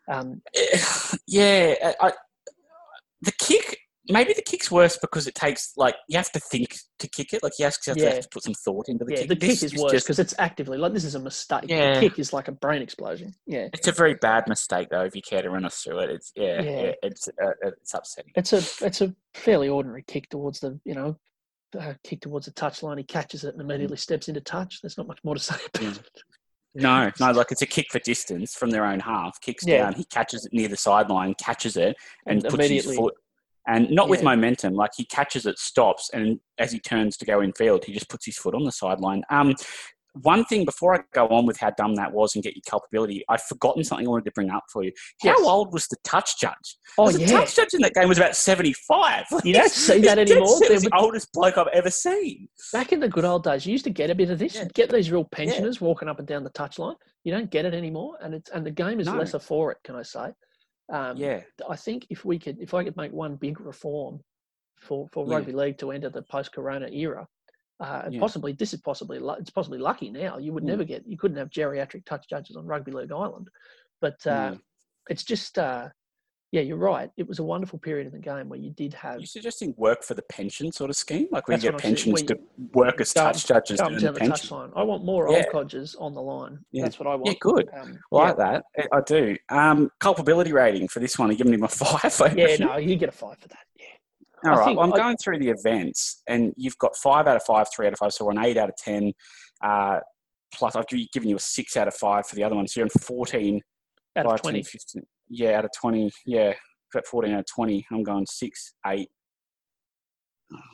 Um, 0.09 0.41
yeah, 1.27 1.75
I, 2.01 2.09
I, 2.09 2.13
the 3.21 3.33
kick. 3.33 3.79
Maybe 4.13 4.33
the 4.35 4.43
kick's 4.43 4.71
worse 4.71 4.97
because 4.97 5.27
it 5.27 5.35
takes 5.35 5.73
like 5.77 5.95
you 6.09 6.17
have 6.17 6.31
to 6.33 6.41
think 6.41 6.77
to 6.99 7.09
kick 7.09 7.33
it. 7.33 7.43
Like 7.43 7.53
you 7.59 7.65
have 7.65 7.79
to, 7.81 7.91
have 7.91 8.21
to 8.21 8.29
put 8.31 8.43
some 8.45 8.55
thought 8.55 8.89
into 8.89 9.05
the 9.05 9.13
yeah, 9.13 9.19
kick. 9.21 9.29
the 9.29 9.35
This 9.35 9.61
kick 9.61 9.73
is 9.73 9.81
worse 9.81 10.03
because 10.05 10.19
it's 10.19 10.35
actively 10.39 10.79
like 10.79 10.93
this 10.93 11.05
is 11.05 11.15
a 11.15 11.21
mistake. 11.21 11.65
Yeah. 11.69 11.95
The 11.95 12.01
kick 12.09 12.19
is 12.19 12.33
like 12.33 12.49
a 12.49 12.53
brain 12.53 12.83
explosion. 12.83 13.35
Yeah, 13.47 13.69
It's 13.73 13.89
a 13.89 13.93
very 13.93 14.15
bad 14.15 14.47
mistake, 14.49 14.89
though. 14.91 15.03
If 15.05 15.17
you 15.17 15.23
care 15.23 15.43
to 15.43 15.51
run 15.51 15.65
us 15.65 15.77
through 15.81 16.01
it, 16.01 16.11
it's 16.11 16.33
yeah, 16.37 16.63
Yeah. 16.63 16.93
it's 17.03 17.29
uh, 17.29 17.51
it's 17.63 17.95
upsetting. 17.95 18.33
it's 18.37 18.53
a 18.53 18.87
it's 18.87 19.01
a 19.01 19.15
fairly 19.35 19.69
ordinary 19.69 20.05
kick 20.07 20.29
towards 20.29 20.61
the 20.61 20.79
you 20.85 20.95
know 20.95 21.17
uh, 21.79 21.95
kick 22.05 22.21
towards 22.21 22.47
the 22.47 22.53
touchline. 22.53 22.99
He 22.99 23.05
catches 23.05 23.45
it 23.45 23.55
and 23.55 23.61
immediately 23.63 23.97
steps 23.97 24.29
into 24.29 24.41
touch. 24.43 24.81
There's 24.83 24.99
not 24.99 25.07
much 25.09 25.21
more 25.25 25.35
to 25.35 25.41
say 25.43 25.57
about 25.75 25.83
Mm. 25.95 25.99
it. 26.01 26.23
No, 26.75 27.11
no, 27.21 27.33
like 27.33 27.53
it's 27.53 27.61
a 27.61 27.67
kick 27.67 27.89
for 27.93 27.99
distance 27.99 28.55
from 28.55 28.71
their 28.71 28.87
own 28.87 28.99
half. 28.99 29.39
Kicks 29.43 29.67
Yeah. 29.67 29.83
down, 29.85 29.93
he 29.95 30.05
catches 30.07 30.47
it 30.47 30.55
near 30.55 30.69
the 30.69 30.77
sideline, 30.77 31.35
catches 31.35 31.77
it, 31.77 31.95
and, 32.27 32.43
And 32.43 32.45
puts 32.45 32.63
his 32.63 32.71
immediately- 32.71 32.97
foot. 32.97 33.15
And 33.67 33.91
not 33.91 34.09
with 34.09 34.23
momentum, 34.25 34.75
like 34.75 34.91
he 34.97 35.05
catches 35.05 35.47
it, 35.47 35.59
stops, 35.59 36.11
and 36.13 36.41
as 36.59 36.73
he 36.73 36.81
turns 36.81 37.17
to 37.19 37.25
go 37.25 37.41
in 37.41 37.53
field, 37.53 37.85
he 37.85 37.93
just 37.93 38.09
puts 38.09 38.27
his 38.27 38.37
foot 38.37 38.55
on 38.55 38.65
the 38.65 38.73
sideline. 38.73 39.23
Um, 39.31 39.55
one 40.21 40.45
thing 40.45 40.67
before 40.67 40.95
I 40.95 41.01
go 41.15 41.27
on 41.29 41.47
with 41.47 41.57
how 41.59 41.71
dumb 41.71 41.95
that 41.95 42.13
was 42.13 42.35
and 42.35 42.45
get 42.45 42.55
your 42.55 42.63
culpability, 42.69 43.25
I've 43.31 43.41
forgotten 43.43 43.83
something 43.83 44.07
I 44.07 44.11
wanted 44.11 44.27
to 44.27 44.33
bring 44.33 44.51
up 44.51 44.65
for 44.71 44.83
you. 44.85 44.93
How 45.23 45.31
Yes. 45.31 45.41
old 45.43 45.73
was 45.73 45.87
the 45.87 45.97
touch 46.05 46.39
judge? 46.39 46.77
Oh 46.99 47.11
the 47.11 47.21
yeah, 47.21 47.29
touch 47.29 47.57
judge 47.57 47.69
in 47.73 47.81
that 47.81 47.95
game 47.95 48.09
was 48.09 48.19
about 48.19 48.37
seventy-five. 48.37 49.25
You 49.45 49.55
don't 49.55 49.71
see 49.71 50.01
that 50.01 50.19
anymore. 50.19 50.49
set 50.59 50.69
There 50.69 50.77
as 50.77 50.83
the 50.83 50.91
oldest 50.99 51.33
bloke 51.33 51.57
I've 51.57 51.69
ever 51.69 51.89
seen. 51.89 52.49
back 52.75 52.93
in 52.93 53.01
the 53.01 53.09
good 53.09 53.25
old 53.25 53.45
days, 53.45 53.65
you 53.65 53.73
used 53.73 53.85
to 53.85 53.91
get 53.91 54.11
a 54.11 54.15
bit 54.15 54.29
of 54.29 54.39
this. 54.39 54.55
Yeah. 54.55 54.65
You'd 54.65 54.75
get 54.75 54.91
these 54.91 55.11
real 55.11 55.25
pensioners 55.25 55.81
walking 55.81 56.09
up 56.09 56.19
and 56.19 56.29
down 56.29 56.45
the 56.45 56.51
touchline. 56.51 56.97
You 57.25 57.33
don't 57.33 57.51
get 57.51 57.65
it 57.65 57.73
anymore, 57.73 58.19
and 58.21 58.35
it's 58.35 58.51
and 58.51 58.67
the 58.67 58.71
game 58.71 59.01
is 59.01 59.07
No. 59.07 59.17
lesser 59.17 59.39
for 59.39 59.71
it. 59.73 59.79
Can 59.83 59.95
I 59.97 60.03
say? 60.03 60.33
Um, 60.93 61.17
Yeah, 61.19 61.43
I 61.69 61.77
think 61.77 62.07
if 62.11 62.25
we 62.25 62.39
could, 62.39 62.61
if 62.61 62.75
I 62.75 62.85
could 62.85 62.97
make 62.97 63.13
one 63.13 63.37
big 63.37 63.61
reform 63.61 64.21
for 64.79 65.09
for 65.13 65.27
Yeah. 65.27 65.37
rugby 65.37 65.53
league 65.53 65.79
to 65.79 65.91
enter 65.91 66.11
the 66.11 66.23
post-corona 66.23 66.89
era, 66.89 67.27
uh, 67.81 68.03
and 68.05 68.15
Yeah. 68.15 68.21
possibly 68.21 68.53
this 68.53 68.75
is 68.75 68.81
possibly 68.83 69.19
it's 69.41 69.51
possibly 69.51 69.79
lucky 69.79 70.11
now. 70.11 70.39
You 70.39 70.53
would 70.53 70.65
Mm. 70.65 70.73
never 70.73 70.85
get, 70.85 71.07
you 71.07 71.17
couldn't 71.17 71.39
have 71.39 71.51
geriatric 71.51 72.05
touch 72.05 72.29
judges 72.29 72.57
on 72.57 72.67
rugby 72.67 72.93
league 72.93 73.11
island, 73.13 73.49
but 74.01 74.25
uh, 74.27 74.53
Mm. 74.53 74.61
it's 75.09 75.25
just, 75.25 75.59
uh, 75.59 75.89
yeah, 76.53 76.61
you're 76.61 76.77
right. 76.77 77.11
It 77.17 77.27
was 77.27 77.39
a 77.39 77.43
wonderful 77.43 77.79
period 77.79 78.07
in 78.07 78.13
the 78.13 78.19
game 78.19 78.49
where 78.51 78.59
you 78.59 78.71
did 78.71 78.93
have 78.95 79.19
You're 79.19 79.27
suggesting 79.27 79.75
work 79.79 80.05
for 80.05 80.13
the 80.13 80.23
pension 80.23 80.71
sort 80.71 80.91
of 80.91 80.97
scheme, 80.97 81.27
like 81.33 81.45
you 81.49 81.57
get 81.57 81.73
what 81.73 81.85
I'm 81.85 81.97
saying, 81.97 82.15
pensions 82.15 82.23
to 82.25 82.39
work 82.75 83.01
as 83.01 83.13
touch 83.15 83.47
judges 83.47 83.79
to 83.79 83.87
and 83.87 83.97
earn 83.97 84.03
down 84.03 84.15
the 84.15 84.21
the 84.21 84.27
touch 84.29 84.41
pension. 84.43 84.57
line. 84.59 84.71
I 84.77 84.83
want 84.83 85.03
more 85.05 85.31
Yeah. 85.31 85.39
old 85.39 85.47
codgers 85.51 85.95
on 85.97 86.13
the 86.15 86.21
line. 86.21 86.59
Yeah. 86.71 86.85
That's 86.85 86.99
what 86.99 87.09
I 87.09 87.15
want. 87.15 87.27
Yeah, 87.29 87.35
good. 87.41 87.69
Um, 87.73 87.99
I 88.13 88.17
yeah. 88.17 88.23
like 88.25 88.37
that. 88.37 88.65
I- 88.93 89.01
do. 89.01 89.37
Um, 89.49 89.91
culpability 89.99 90.53
rating 90.53 90.89
for 90.89 91.01
this 91.01 91.19
one. 91.19 91.31
Are 91.31 91.33
you 91.33 91.39
giving 91.39 91.55
him 91.55 91.63
a 91.65 91.69
five? 91.69 92.37
Yeah, 92.37 92.57
no, 92.57 92.77
you 92.77 92.97
get 92.97 93.09
a 93.09 93.13
five 93.13 93.39
for 93.39 93.49
that. 93.49 93.65
Yeah. 93.81 94.51
All 94.53 94.59
I 94.59 94.61
right. 94.67 94.77
Well, 94.77 94.85
I'm 94.85 94.93
I- 94.93 94.97
going 94.99 95.17
through 95.17 95.39
the 95.39 95.49
events, 95.49 96.23
and 96.29 96.53
you've 96.59 96.77
got 96.79 96.95
five 96.97 97.27
out 97.27 97.37
of 97.37 97.45
five, 97.45 97.69
three 97.75 97.87
out 97.87 97.95
of 97.95 97.99
five, 97.99 98.13
so 98.13 98.27
we're 98.27 98.33
an 98.33 98.45
eight 98.45 98.59
out 98.59 98.69
of 98.69 98.77
ten. 98.77 99.13
Uh, 99.65 100.01
plus, 100.55 100.77
I've 100.77 100.87
given 100.87 101.31
you 101.31 101.37
a 101.37 101.41
six 101.41 101.79
out 101.79 101.89
of 101.89 101.95
five 101.95 102.27
for 102.27 102.35
the 102.37 102.45
other 102.45 102.55
one, 102.57 102.69
so 102.69 102.81
you're 102.81 102.85
on 102.85 102.91
14, 102.91 103.61
Out 104.17 104.27
of 104.27 104.33
5, 104.33 104.43
10, 104.43 104.53
20. 104.53 104.63
15. 104.65 105.03
Yeah, 105.35 105.59
out 105.59 105.65
of 105.65 105.71
20. 105.81 106.11
Yeah, 106.27 106.53
about 106.93 107.07
14 107.07 107.33
out 107.33 107.41
of 107.41 107.47
20. 107.47 107.87
I'm 107.91 108.03
going 108.03 108.27
six, 108.27 108.75
eight, 108.87 109.09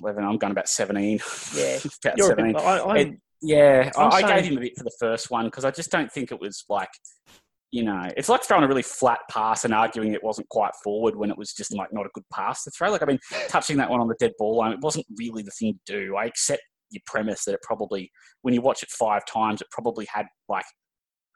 11. 0.02 0.24
I'm 0.24 0.36
going 0.36 0.51
about 0.51 0.68
17. 0.68 1.20
Yeah. 1.55 1.78
about 2.05 2.18
You're 2.18 2.26
17. 2.26 2.52
bit, 2.55 2.62
I, 2.62 2.98
It- 2.98 3.20
Yeah, 3.40 3.90
I, 3.97 4.06
I 4.06 4.22
gave 4.40 4.51
him 4.51 4.59
a 4.59 4.60
bit 4.60 4.76
for 4.76 4.82
the 4.82 4.97
first 4.98 5.30
one 5.30 5.44
because 5.44 5.64
I 5.64 5.70
just 5.70 5.93
don't 5.93 6.10
think 6.10 6.32
it 6.32 6.40
was 6.40 6.64
like, 6.68 6.89
you 7.70 7.85
know, 7.85 8.02
it's 8.16 8.28
like 8.28 8.43
throwing 8.43 8.64
a 8.64 8.68
really 8.68 8.82
flat 8.82 9.20
pass 9.30 9.64
and 9.64 9.72
arguing 9.72 10.12
it 10.12 10.24
wasn't 10.24 10.48
quite 10.48 10.72
forward 10.82 11.14
when 11.14 11.30
it 11.30 11.39
was 11.39 11.52
just 11.52 11.72
like 11.72 11.93
not 11.93 12.06
a 12.06 12.10
good 12.14 12.24
pass 12.32 12.64
to 12.64 12.70
throw. 12.72 12.90
Like, 12.90 13.02
I 13.02 13.06
mean, 13.06 13.20
touching 13.48 13.76
that 13.76 13.90
one 13.90 14.01
on 14.01 14.09
the 14.09 14.16
dead 14.18 14.32
ball 14.39 14.56
line, 14.56 14.72
it 14.72 14.80
wasn't 14.80 15.06
really 15.16 15.44
the 15.44 15.52
thing 15.52 15.78
to 15.86 16.01
do. 16.01 16.16
I 16.16 16.24
accept 16.24 16.62
your 16.90 17.02
premise 17.06 17.44
that 17.44 17.52
it 17.52 17.62
probably, 17.62 18.10
when 18.43 18.55
you 18.55 18.60
watch 18.60 18.82
it 18.82 18.90
five 18.90 19.24
times, 19.26 19.60
it 19.60 19.68
probably 19.70 20.09
had 20.12 20.26
like 20.48 20.64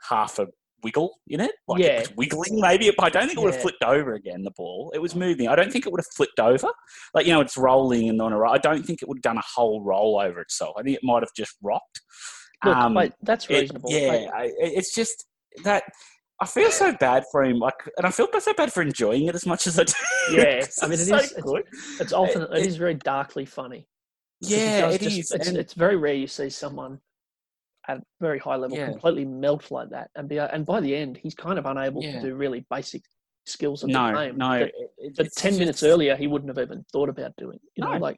half 0.08 0.40
a 0.40 0.48
wiggle 0.82 1.14
in 1.28 1.40
it. 1.40 1.52
Like 1.68 1.80
Yeah. 1.82 1.98
it 2.00 2.08
was 2.08 2.16
wiggling 2.16 2.60
maybe. 2.60 2.90
I 2.98 3.08
don't 3.08 3.26
think 3.26 3.38
it 3.38 3.42
would 3.42 3.52
have 3.52 3.56
Yeah. 3.56 3.62
flipped 3.62 3.84
over 3.84 4.14
again, 4.14 4.42
the 4.42 4.50
ball. 4.56 4.90
It 4.94 4.98
was 4.98 5.14
moving. 5.14 5.48
I 5.48 5.54
don't 5.56 5.72
think 5.72 5.86
it 5.86 5.92
would 5.92 6.00
have 6.00 6.12
flipped 6.16 6.40
over. 6.40 6.68
Like, 7.14 7.26
you 7.26 7.32
know, 7.32 7.40
it's 7.40 7.56
rolling 7.56 8.08
and 8.08 8.20
on 8.20 8.32
a 8.32 8.38
roll. 8.38 8.52
I 8.52 8.58
don't 8.58 8.84
think 8.84 9.02
it 9.02 9.08
would 9.08 9.18
have 9.18 9.22
done 9.22 9.38
a 9.38 9.42
whole 9.54 9.82
roll 9.82 10.20
over 10.20 10.40
itself. 10.40 10.74
I 10.78 10.82
think 10.82 10.96
it 10.96 11.04
might 11.04 11.22
have 11.22 11.32
just 11.36 11.56
rocked. 11.62 12.00
look, 12.64 12.76
Um, 12.76 12.96
that's 13.22 13.46
it- 13.46 13.60
reasonable. 13.60 13.90
yeah, 13.90 14.08
Like, 14.12 14.28
I, 14.34 14.52
it's 14.58 14.94
just 14.94 15.26
that 15.64 15.82
I 16.40 16.46
feel 16.46 16.70
so 16.70 16.92
bad 16.92 17.24
for 17.32 17.42
him. 17.44 17.58
Like, 17.58 17.74
and 17.96 18.06
I 18.06 18.10
feel 18.10 18.28
so 18.40 18.52
bad 18.54 18.72
for 18.72 18.82
enjoying 18.82 19.26
it 19.26 19.34
as 19.34 19.46
much 19.46 19.66
as 19.66 19.78
I 19.80 19.84
do. 19.84 19.92
Yeah, 20.32 20.64
I 20.82 20.86
mean, 20.86 20.94
it 21.00 21.06
so 21.06 21.16
is- 21.16 21.32
it's- 21.32 21.42
good. 21.42 21.64
it's 22.00 22.12
alternate. 22.12 22.50
it- 22.52 22.58
it 22.58 22.66
is 22.66 22.76
very 22.76 22.94
darkly 22.94 23.44
funny. 23.46 23.88
Yeah, 24.40 24.90
it 24.90 25.00
just- 25.00 25.18
is. 25.18 25.30
It's, 25.32 25.48
and- 25.48 25.56
it's 25.56 25.74
very 25.74 25.96
rare 25.96 26.14
you 26.14 26.26
see 26.28 26.50
someone 26.50 27.00
at 27.88 27.98
a 27.98 28.02
very 28.20 28.38
high 28.38 28.56
level 28.56 28.76
Yeah. 28.76 28.86
completely 28.90 29.24
melt 29.24 29.70
like 29.70 29.90
that, 29.90 30.10
and 30.16 30.28
be 30.28 30.38
and 30.38 30.64
by 30.66 30.80
the 30.80 30.94
end 30.94 31.16
he's 31.16 31.34
kind 31.34 31.58
of 31.58 31.66
unable 31.66 32.02
Yeah. 32.02 32.20
to 32.20 32.28
do 32.28 32.34
really 32.34 32.64
basic 32.70 33.02
skills 33.44 33.82
of 33.82 33.88
the 33.88 33.94
game. 33.94 34.36
no. 34.38 34.58
that, 34.60 34.72
it- 34.98 35.16
that 35.16 35.26
it's 35.26 35.34
ten 35.34 35.58
minutes 35.58 35.82
earlier 35.82 36.14
he 36.16 36.26
wouldn't 36.28 36.48
have 36.56 36.64
even 36.64 36.84
thought 36.92 37.08
about 37.08 37.34
doing. 37.36 37.58
You 37.76 37.84
know, 37.84 37.92
No. 37.94 37.98
like 37.98 38.16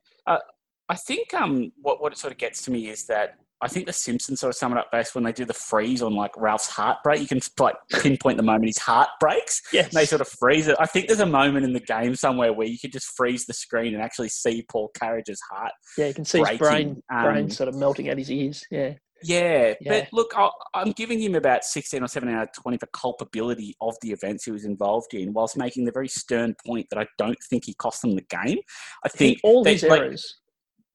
I 0.91 0.97
think 0.97 1.33
um, 1.33 1.73
what 1.81 2.03
what 2.03 2.13
it 2.13 2.19
sort 2.19 2.33
of 2.33 2.39
gets 2.39 2.63
to 2.63 2.71
me 2.71 2.89
is 2.89 3.07
that 3.07 3.39
I 3.63 3.69
think 3.69 3.87
the 3.87 3.93
Simpsons 3.95 4.41
sort 4.41 4.51
of 4.51 4.57
sum 4.57 4.73
it 4.73 4.79
up 4.79 4.91
best 4.93 5.15
when 5.15 5.25
they 5.25 5.33
do 5.33 5.47
the 5.47 5.55
freeze 5.55 6.03
on 6.03 6.15
like 6.15 6.33
Ralph's 6.37 6.69
heartbreak. 6.69 7.21
You 7.23 7.27
can 7.27 7.41
like 7.59 7.77
pinpoint 7.91 8.37
the 8.37 8.43
moment 8.43 8.67
his 8.67 8.77
heart 8.77 9.09
breaks. 9.19 9.63
yes, 9.73 9.85
And 9.87 9.95
they 9.95 10.05
sort 10.05 10.21
of 10.21 10.29
freeze 10.29 10.69
it. 10.69 10.77
I 10.79 10.85
think 10.85 11.07
there's 11.07 11.21
a 11.21 11.27
moment 11.27 11.65
in 11.65 11.73
the 11.73 11.81
game 11.81 12.15
somewhere 12.15 12.53
where 12.53 12.67
you 12.67 12.79
could 12.79 12.93
just 12.93 13.07
freeze 13.17 13.47
the 13.47 13.55
screen 13.55 13.95
and 13.95 14.03
actually 14.03 14.29
see 14.29 14.67
Paul 14.71 14.91
Carige's 14.95 15.41
heart. 15.51 15.73
yeah, 15.97 16.09
you 16.09 16.15
can 16.15 16.27
see 16.27 16.41
his 16.41 16.59
brain 16.59 16.59
breaking, 16.59 17.03
brain 17.09 17.45
um, 17.45 17.51
sort 17.51 17.71
of 17.71 17.77
melting 17.77 18.09
at 18.11 18.19
his 18.19 18.31
ears. 18.31 18.63
Yeah, 18.71 18.95
Yeah, 19.25 19.75
Yeah. 19.81 20.01
but 20.01 20.09
look, 20.13 20.33
I, 20.37 20.51
I'm 20.75 20.93
giving 20.93 21.21
him 21.21 21.35
about 21.35 21.65
16 21.65 22.03
or 22.03 22.09
17 22.09 22.35
out 22.37 22.43
of 22.49 22.53
20 22.53 22.79
for 22.79 22.87
culpability 22.87 23.75
of 23.81 23.95
the 24.03 24.11
events 24.13 24.45
he 24.45 24.51
was 24.51 24.65
involved 24.65 25.15
in, 25.15 25.33
whilst 25.33 25.57
making 25.57 25.85
the 25.85 25.93
very 25.93 26.09
stern 26.09 26.55
point 26.67 26.87
that 26.91 26.99
I 26.99 27.07
don't 27.19 27.39
think 27.51 27.65
he 27.65 27.75
cost 27.75 28.03
them 28.03 28.15
the 28.15 28.23
game. 28.23 28.59
I 29.05 29.09
He- 29.13 29.19
think 29.19 29.39
all 29.43 29.65
they- 29.65 29.73
his 29.75 29.83
like- 29.85 30.01
errors. 30.01 30.41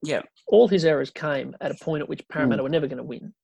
Yeah. 0.02 0.22
all 0.46 0.66
his 0.66 0.84
errors 0.86 1.10
came 1.10 1.54
at 1.60 1.70
a 1.70 1.74
point 1.84 2.02
at 2.02 2.08
which 2.08 2.20
hmm. 2.22 2.32
Parramatta 2.32 2.62
were 2.62 2.68
never 2.70 2.86
going 2.86 2.96
to 2.98 3.04
win. 3.04 3.34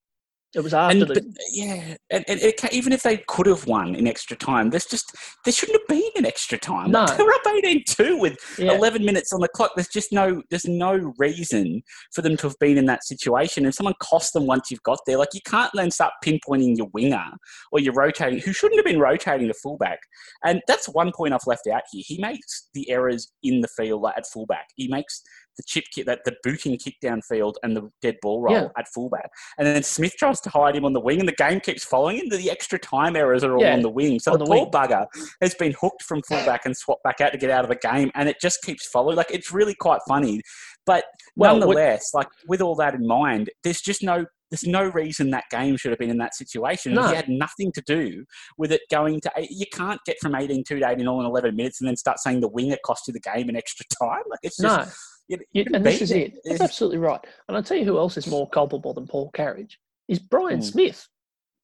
It 0.54 0.60
was 0.60 0.72
after 0.72 0.96
And, 0.96 1.02
the 1.02 1.14
but, 1.14 1.24
yeah, 1.52 1.96
and, 2.10 2.24
and 2.28 2.40
it, 2.40 2.72
even 2.72 2.92
if 2.92 3.02
they 3.02 3.18
could 3.28 3.46
have 3.46 3.66
won 3.66 3.94
in 3.94 4.06
extra 4.06 4.36
time, 4.36 4.70
there's 4.70 4.86
just 4.86 5.14
there 5.44 5.52
shouldn't 5.52 5.80
have 5.80 5.88
been 5.88 6.10
an 6.16 6.24
extra 6.24 6.58
time. 6.58 6.90
No. 6.90 7.06
Like, 7.06 7.18
they 7.18 7.24
were 7.24 7.32
up 7.32 7.44
18-2 7.44 8.20
with 8.20 8.36
yeah. 8.58 8.72
11 8.72 9.04
minutes 9.04 9.32
on 9.32 9.40
the 9.40 9.48
clock. 9.48 9.72
There's 9.76 9.88
just 9.88 10.12
no 10.12 10.42
there's 10.50 10.64
no 10.64 11.12
reason 11.18 11.82
for 12.12 12.22
them 12.22 12.36
to 12.38 12.48
have 12.48 12.58
been 12.58 12.78
in 12.78 12.86
that 12.86 13.04
situation. 13.04 13.64
And 13.64 13.74
someone 13.74 13.94
cost 14.00 14.32
them 14.32 14.46
once 14.46 14.70
you've 14.70 14.82
got 14.82 14.98
there. 15.06 15.18
Like 15.18 15.34
you 15.34 15.40
can't 15.46 15.70
then 15.74 15.90
start 15.90 16.12
pinpointing 16.24 16.76
your 16.76 16.88
winger 16.92 17.24
or 17.70 17.80
you're 17.80 17.94
rotating 17.94 18.40
who 18.40 18.52
shouldn't 18.52 18.78
have 18.78 18.84
been 18.84 19.00
rotating 19.00 19.48
the 19.48 19.54
fullback. 19.54 19.98
And 20.44 20.62
that's 20.66 20.88
one 20.88 21.12
point 21.14 21.32
I've 21.32 21.46
left 21.46 21.66
out 21.66 21.82
here. 21.92 22.02
He 22.06 22.18
makes 22.18 22.68
the 22.74 22.90
errors 22.90 23.30
in 23.42 23.60
the 23.60 23.68
field 23.68 24.02
like, 24.02 24.16
at 24.16 24.26
fullback. 24.26 24.66
He 24.76 24.88
makes 24.88 25.22
the 25.56 25.62
chip 25.66 25.84
kick, 25.94 26.06
that 26.06 26.20
the 26.24 26.34
booting 26.42 26.76
kick 26.78 26.94
downfield 27.02 27.54
and 27.62 27.76
the 27.76 27.88
dead 28.02 28.16
ball 28.22 28.40
roll 28.42 28.54
Yeah. 28.54 28.68
at 28.78 28.88
fullback. 28.88 29.30
And 29.58 29.66
then 29.66 29.82
Smith 29.82 30.14
tries 30.16 30.40
to 30.42 30.50
hide 30.50 30.76
him 30.76 30.84
on 30.84 30.92
the 30.92 31.00
wing, 31.00 31.20
and 31.20 31.28
the 31.28 31.32
game 31.32 31.60
keeps 31.60 31.84
following 31.84 32.18
him. 32.18 32.28
The 32.28 32.50
extra 32.50 32.78
time 32.78 33.16
errors 33.16 33.42
are 33.44 33.54
all 33.56 33.62
Yeah, 33.62 33.74
on 33.74 33.82
the 33.82 33.90
wing. 33.90 34.18
So 34.20 34.32
on 34.32 34.38
the, 34.38 34.44
the 34.44 34.50
wing. 34.50 34.70
bugger 34.70 35.06
has 35.40 35.54
been 35.54 35.74
hooked 35.80 36.02
from 36.02 36.22
fullback 36.28 36.66
and 36.66 36.76
swapped 36.76 37.02
back 37.04 37.20
out 37.20 37.32
to 37.32 37.38
get 37.38 37.50
out 37.50 37.64
of 37.64 37.70
the 37.70 37.76
game, 37.76 38.10
and 38.14 38.28
it 38.28 38.36
just 38.40 38.62
keeps 38.62 38.86
following. 38.86 39.16
Like 39.16 39.30
it's 39.30 39.52
really 39.52 39.74
quite 39.74 40.00
funny, 40.08 40.40
but 40.84 41.04
Well, 41.36 41.54
what- 41.54 41.60
nonetheless, 41.60 42.10
like 42.14 42.28
with 42.48 42.60
all 42.60 42.74
that 42.76 42.94
in 42.94 43.06
mind, 43.06 43.50
there's 43.64 43.80
just 43.80 44.02
no. 44.02 44.26
There's 44.52 44.62
no 44.62 44.84
reason 44.90 45.30
that 45.32 45.42
game 45.50 45.76
should 45.76 45.90
have 45.90 45.98
been 45.98 46.08
in 46.08 46.18
that 46.18 46.36
situation. 46.36 46.94
No. 46.94 47.08
He 47.08 47.16
had 47.16 47.28
nothing 47.28 47.72
to 47.72 47.82
do 47.84 48.24
with 48.56 48.70
it 48.70 48.82
going 48.92 49.20
to. 49.22 49.32
You 49.50 49.66
can't 49.72 49.98
get 50.06 50.18
from 50.22 50.36
18 50.36 50.62
2 50.62 50.78
to 50.78 50.88
18 50.88 51.08
all 51.08 51.18
in 51.18 51.26
11 51.26 51.56
minutes 51.56 51.80
and 51.80 51.88
then 51.88 51.96
start 51.96 52.20
saying 52.20 52.42
the 52.42 52.48
winger 52.48 52.76
cost 52.86 53.08
you 53.08 53.12
the 53.12 53.18
game 53.18 53.48
in 53.48 53.56
extra 53.56 53.84
time. 54.00 54.22
Like 54.30 54.38
it's 54.44 54.58
just. 54.58 54.62
no. 54.62 54.84
You- 55.28 55.38
You, 55.52 55.64
you 55.64 55.64
and 55.74 55.84
this 55.84 56.00
is 56.02 56.12
it. 56.12 56.38
That's 56.44 56.60
absolutely 56.60 56.98
right. 56.98 57.20
And 57.48 57.56
I'll 57.56 57.62
tell 57.62 57.76
you 57.76 57.84
who 57.84 57.98
else 57.98 58.16
is 58.16 58.26
more 58.26 58.48
culpable 58.48 58.94
than 58.94 59.06
Paul 59.06 59.30
Carige 59.32 59.76
is 60.08 60.18
Brian 60.20 60.58
Hmm. 60.58 60.62
Smith, 60.64 61.08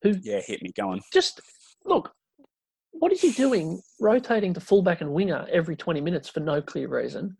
who 0.02 0.14
Yeah, 0.22 0.40
hit 0.40 0.62
me 0.62 0.72
going. 0.76 1.00
just 1.12 1.40
look. 1.84 2.12
What 2.90 3.12
is 3.12 3.20
he 3.20 3.30
doing? 3.32 3.80
Rotating 4.00 4.52
to 4.54 4.60
fullback 4.60 5.00
and 5.00 5.12
winger 5.12 5.46
every 5.50 5.76
twenty 5.76 6.00
minutes 6.00 6.28
for 6.28 6.40
no 6.40 6.60
clear 6.60 6.88
reason. 6.88 7.36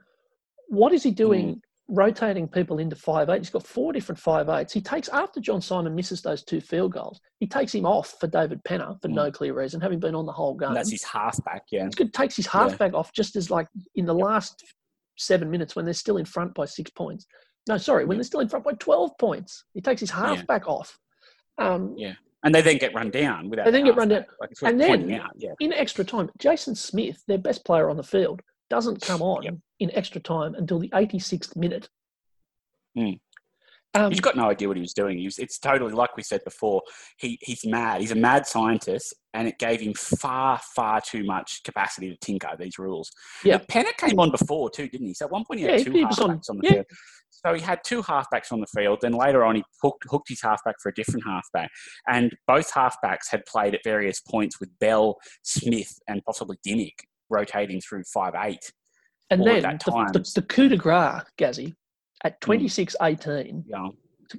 What 0.68 0.92
is 0.92 1.02
he 1.02 1.10
doing? 1.10 1.60
Rotating 1.88 2.48
people 2.48 2.78
into 2.78 2.96
five 2.96 3.28
eight. 3.28 3.38
He's 3.38 3.50
got 3.50 3.66
four 3.66 3.92
different 3.92 4.18
five 4.18 4.48
eights. 4.48 4.72
He 4.72 4.80
takes 4.80 5.08
after 5.10 5.40
John 5.40 5.60
Simon 5.60 5.94
misses 5.94 6.22
those 6.22 6.42
two 6.42 6.60
field 6.60 6.92
goals. 6.92 7.20
He 7.40 7.46
takes 7.46 7.74
him 7.74 7.84
off 7.84 8.14
for 8.18 8.28
David 8.28 8.62
Penner 8.64 8.98
for 9.02 9.08
Mm. 9.08 9.14
no 9.14 9.30
clear 9.32 9.52
reason, 9.54 9.80
having 9.80 9.98
been 10.00 10.14
on 10.14 10.24
the 10.24 10.32
whole 10.32 10.54
game. 10.54 10.68
And 10.68 10.76
that's 10.76 10.90
his 10.90 11.02
halfback, 11.04 11.64
yeah. 11.70 11.88
Good. 11.94 12.14
Takes 12.14 12.36
his 12.36 12.46
Yeah. 12.46 12.52
halfback 12.52 12.94
off 12.94 13.12
just 13.12 13.36
as 13.36 13.50
like 13.50 13.66
in 13.96 14.06
the 14.06 14.14
last 14.14 14.64
seven 15.22 15.50
minutes 15.50 15.74
when 15.76 15.84
they're 15.84 15.94
still 15.94 16.16
in 16.16 16.24
front 16.24 16.54
by 16.54 16.64
six 16.66 16.90
points. 16.90 17.26
No, 17.68 17.78
sorry, 17.78 18.04
when 18.04 18.16
Yeah. 18.16 18.18
they're 18.18 18.24
still 18.24 18.40
in 18.40 18.48
front 18.48 18.64
by 18.64 18.72
twelve 18.74 19.16
points, 19.18 19.64
he 19.74 19.80
takes 19.80 20.00
his 20.00 20.10
Yeah. 20.10 20.34
halfback 20.36 20.66
off. 20.68 20.98
Um, 21.58 21.94
Yeah. 21.96 22.14
And 22.44 22.52
they 22.52 22.60
then 22.60 22.78
get 22.78 22.92
run 22.92 23.10
down 23.10 23.48
without. 23.50 23.66
They 23.66 23.70
then 23.70 23.84
get 23.84 23.94
run 23.94 24.10
halfback. 24.10 24.30
Like 24.40 24.50
And 24.62 24.80
then- 24.80 25.08
yeah. 25.08 25.52
In 25.60 25.72
extra 25.72 26.04
time, 26.04 26.28
Jason 26.38 26.74
Smith, 26.74 27.22
their 27.28 27.38
best 27.38 27.64
player 27.64 27.88
on 27.88 27.96
the 27.96 28.02
field, 28.02 28.42
doesn't 28.68 29.00
come 29.00 29.22
on 29.22 29.42
Yep. 29.44 29.54
in 29.78 29.90
extra 29.92 30.20
time 30.20 30.54
until 30.56 30.80
the 30.80 30.90
86th 30.92 31.54
minute. 31.56 31.88
Mm. 32.98 33.20
Um, 33.94 34.10
He's 34.10 34.20
got 34.20 34.36
no 34.36 34.48
idea 34.48 34.68
what 34.68 34.76
he 34.78 34.80
was 34.80 34.94
doing. 34.94 35.18
He 35.18 35.24
was, 35.26 35.38
it's 35.38 35.58
totally 35.58 35.92
like 35.92 36.16
we 36.16 36.22
said 36.22 36.42
before. 36.44 36.80
He 37.18 37.38
he's 37.42 37.66
mad. 37.66 38.00
He's 38.00 38.10
a 38.12 38.14
mad 38.16 38.46
scientist, 38.46 39.12
and 39.34 39.46
it 39.46 39.58
gave 39.58 39.80
him 39.80 39.92
far 39.94 40.58
far 40.74 41.00
too 41.02 41.24
much 41.24 41.62
capacity 41.62 42.08
to 42.10 42.16
tinker 42.16 42.48
these 42.58 42.78
rules. 42.78 43.10
Yeah. 43.44 43.58
Penner 43.58 43.94
came 43.98 44.18
on 44.18 44.30
before 44.30 44.70
too, 44.70 44.88
didn't 44.88 45.08
he? 45.08 45.14
So 45.14 45.26
at 45.26 45.30
one 45.30 45.44
point 45.44 45.60
he 45.60 45.66
had 45.66 45.78
he- 45.80 45.84
two 45.84 45.92
he 45.92 46.04
was 46.06 46.18
on- 46.20 46.38
halfbacks 46.38 46.48
on, 46.50 46.56
the 46.58 46.62
yeah. 46.64 46.72
field. 46.72 46.86
So 47.30 47.54
he 47.54 47.60
had 47.60 47.80
two 47.84 48.02
halfbacks 48.02 48.52
on 48.52 48.60
the 48.60 48.66
field. 48.68 49.00
Then 49.02 49.12
later 49.12 49.42
on, 49.44 49.56
he 49.56 49.64
hooked, 49.82 50.04
hooked 50.08 50.28
his 50.28 50.40
halfback 50.40 50.76
for 50.80 50.90
a 50.90 50.94
different 50.94 51.24
halfback, 51.26 51.70
and 52.08 52.32
both 52.46 52.72
halfbacks 52.72 53.28
had 53.30 53.44
played 53.46 53.74
at 53.74 53.80
various 53.84 54.20
points 54.20 54.60
with 54.60 54.70
Bell, 54.78 55.16
Smith, 55.42 55.92
and 56.08 56.22
possibly 56.24 56.56
Dymock 56.66 56.94
rotating 57.30 57.80
through 57.80 58.04
five 58.04 58.34
eight. 58.44 58.72
and 59.30 59.44
then 59.44 59.62
that 59.62 59.82
the, 59.84 60.10
the, 60.12 60.32
the 60.36 60.42
coup 60.46 60.68
de 60.68 60.76
grace, 60.76 61.22
Gazzy, 61.36 61.74
at 62.24 62.40
26 62.40 62.96
18, 63.02 63.64
You 63.66 63.72
know, 63.72 63.94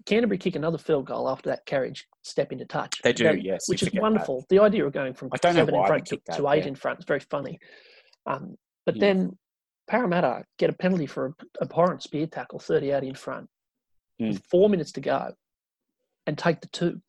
Canterbury 0.06 0.38
kick 0.38 0.56
another 0.56 0.78
field 0.78 1.06
goal 1.06 1.30
after 1.30 1.50
that 1.50 1.66
Carige 1.66 2.04
step 2.24 2.52
into 2.52 2.66
touch. 2.66 3.00
They 3.04 3.14
do, 3.14 3.38
yes, 3.40 3.68
Which 3.70 3.82
is 3.84 3.90
forget 3.90 4.00
that. 4.00 4.02
wonderful. 4.02 4.46
The 4.50 4.60
idea 4.60 4.86
of 4.86 4.94
going 4.94 5.14
from 5.14 5.30
I 5.34 5.38
don't 5.38 5.56
know 5.56 5.62
seven 5.66 5.76
in 5.76 5.86
front 5.86 6.06
to, 6.08 6.22
that, 6.28 6.38
to 6.38 6.50
eight 6.50 6.64
yeah. 6.64 6.68
in 6.70 6.76
front 6.76 7.00
is 7.00 7.06
very 7.06 7.20
funny. 7.20 7.60
Um, 8.26 8.56
but 8.86 8.96
Yeah. 8.96 9.02
then 9.02 9.38
Parramatta 9.88 10.46
get 10.58 10.70
a 10.70 10.74
penalty 10.74 11.06
for 11.06 11.28
a 11.28 11.64
abhorrent 11.64 12.02
spear 12.02 12.26
tackle 12.28 12.60
38 12.60 13.04
in 13.04 13.16
front 13.16 13.50
Mm. 14.22 14.30
with 14.34 14.46
four 14.46 14.70
minutes 14.70 14.92
to 14.92 15.02
go 15.02 15.34
and 16.28 16.38
take 16.38 16.62
the 16.62 16.68
two 16.68 17.02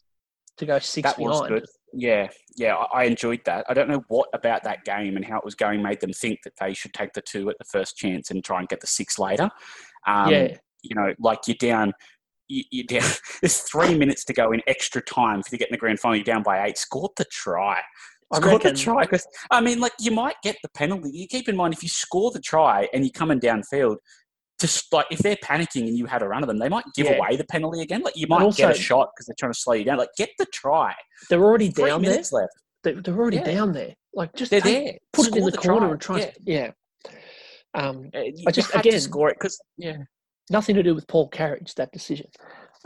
to 0.56 0.64
go 0.66 0.78
six 0.78 1.06
that 1.06 1.18
was 1.18 1.46
good. 1.48 1.66
Yeah, 1.92 2.28
yeah, 2.56 2.74
I, 2.76 3.02
I 3.02 3.04
enjoyed 3.04 3.40
that. 3.44 3.66
I 3.68 3.74
don't 3.74 3.88
know 3.88 4.02
what 4.08 4.28
about 4.32 4.64
that 4.64 4.84
game 4.84 5.16
and 5.16 5.24
how 5.24 5.36
it 5.38 5.44
was 5.44 5.54
going 5.54 5.82
made 5.82 6.00
them 6.00 6.12
think 6.14 6.40
that 6.44 6.54
they 6.58 6.72
should 6.72 6.94
take 6.94 7.12
the 7.12 7.20
two 7.20 7.50
at 7.50 7.58
the 7.58 7.64
first 7.64 7.96
chance 7.98 8.30
and 8.30 8.42
try 8.42 8.58
and 8.60 8.68
get 8.68 8.80
the 8.80 8.86
six 8.86 9.18
later. 9.18 9.50
Um, 10.06 10.30
yeah. 10.30 10.56
You 10.84 10.94
know, 10.94 11.12
like 11.18 11.40
you're 11.46 11.56
down. 11.58 11.92
you- 12.48 12.64
You're 12.70 12.86
down. 12.86 13.08
There's 13.40 13.58
three 13.60 13.96
minutes 13.96 14.24
to 14.26 14.32
go 14.32 14.52
in 14.52 14.60
extra 14.66 15.02
time 15.02 15.42
for 15.42 15.48
you 15.48 15.50
to 15.52 15.56
get 15.58 15.68
in 15.68 15.72
the 15.72 15.78
grand 15.78 15.98
final. 16.00 16.16
You're 16.16 16.24
down 16.24 16.42
by 16.42 16.64
eight. 16.66 16.78
Scored 16.78 17.12
the 17.16 17.24
try. 17.26 17.80
I 18.32 18.40
Scored 18.40 18.62
the 18.62 18.72
try 18.72 19.02
because 19.02 19.26
I 19.50 19.60
mean, 19.60 19.80
like 19.80 19.92
you 20.00 20.10
might 20.10 20.36
get 20.42 20.56
the 20.62 20.68
penalty. 20.70 21.10
You 21.12 21.26
keep 21.28 21.48
in 21.48 21.56
mind 21.56 21.72
if 21.74 21.82
you 21.82 21.88
score 21.88 22.30
the 22.30 22.40
try 22.40 22.88
and 22.92 23.04
you're 23.04 23.12
coming 23.12 23.38
downfield, 23.40 23.96
just 24.60 24.92
like 24.92 25.06
if 25.10 25.18
they're 25.20 25.36
panicking 25.36 25.86
and 25.88 25.96
you 25.96 26.06
had 26.06 26.22
a 26.22 26.28
run 26.28 26.42
of 26.42 26.48
them, 26.48 26.58
they 26.58 26.68
might 26.68 26.84
give 26.96 27.06
Yeah. 27.06 27.16
away 27.16 27.36
the 27.36 27.44
penalty 27.44 27.80
again. 27.82 28.02
Like 28.02 28.16
you 28.16 28.26
might 28.26 28.42
And 28.42 28.54
get 28.56 28.64
a 28.64 28.68
also- 28.68 28.80
shot 28.80 29.10
because 29.14 29.26
they're 29.26 29.36
trying 29.38 29.52
to 29.52 29.58
slow 29.58 29.74
you 29.74 29.84
down. 29.84 29.98
Like 29.98 30.10
get 30.16 30.30
the 30.38 30.46
try. 30.46 30.94
They're 31.30 31.42
already 31.44 31.70
Three 31.70 31.86
down 31.90 32.02
there. 32.02 32.16
left. 32.16 32.32
They're, 32.82 33.00
they're 33.00 33.16
already 33.16 33.36
Yeah. 33.38 33.44
down 33.44 33.72
there. 33.72 33.94
Like 34.14 34.34
just 34.34 34.50
They're 34.50 34.60
take- 34.60 34.84
there. 34.84 34.98
put 35.12 35.26
it 35.28 35.36
in 35.36 35.42
Score 35.42 35.50
the, 35.50 35.58
corner 35.58 35.96
try. 35.96 36.18
and 36.20 36.32
try. 36.32 36.32
Yeah. 36.44 36.70
Yeah. 37.04 37.10
Um, 37.74 38.10
Uh, 38.14 38.18
I 38.46 38.50
just- 38.52 38.70
to 38.72 38.78
again- 38.78 39.00
score 39.00 39.28
it 39.30 39.36
because 39.38 39.60
yeah. 39.76 39.96
Nothing 40.50 40.74
to 40.76 40.82
do 40.82 40.94
with 40.94 41.06
Paul 41.08 41.30
Carige 41.30 41.74
that 41.74 41.92
decision. 41.92 42.26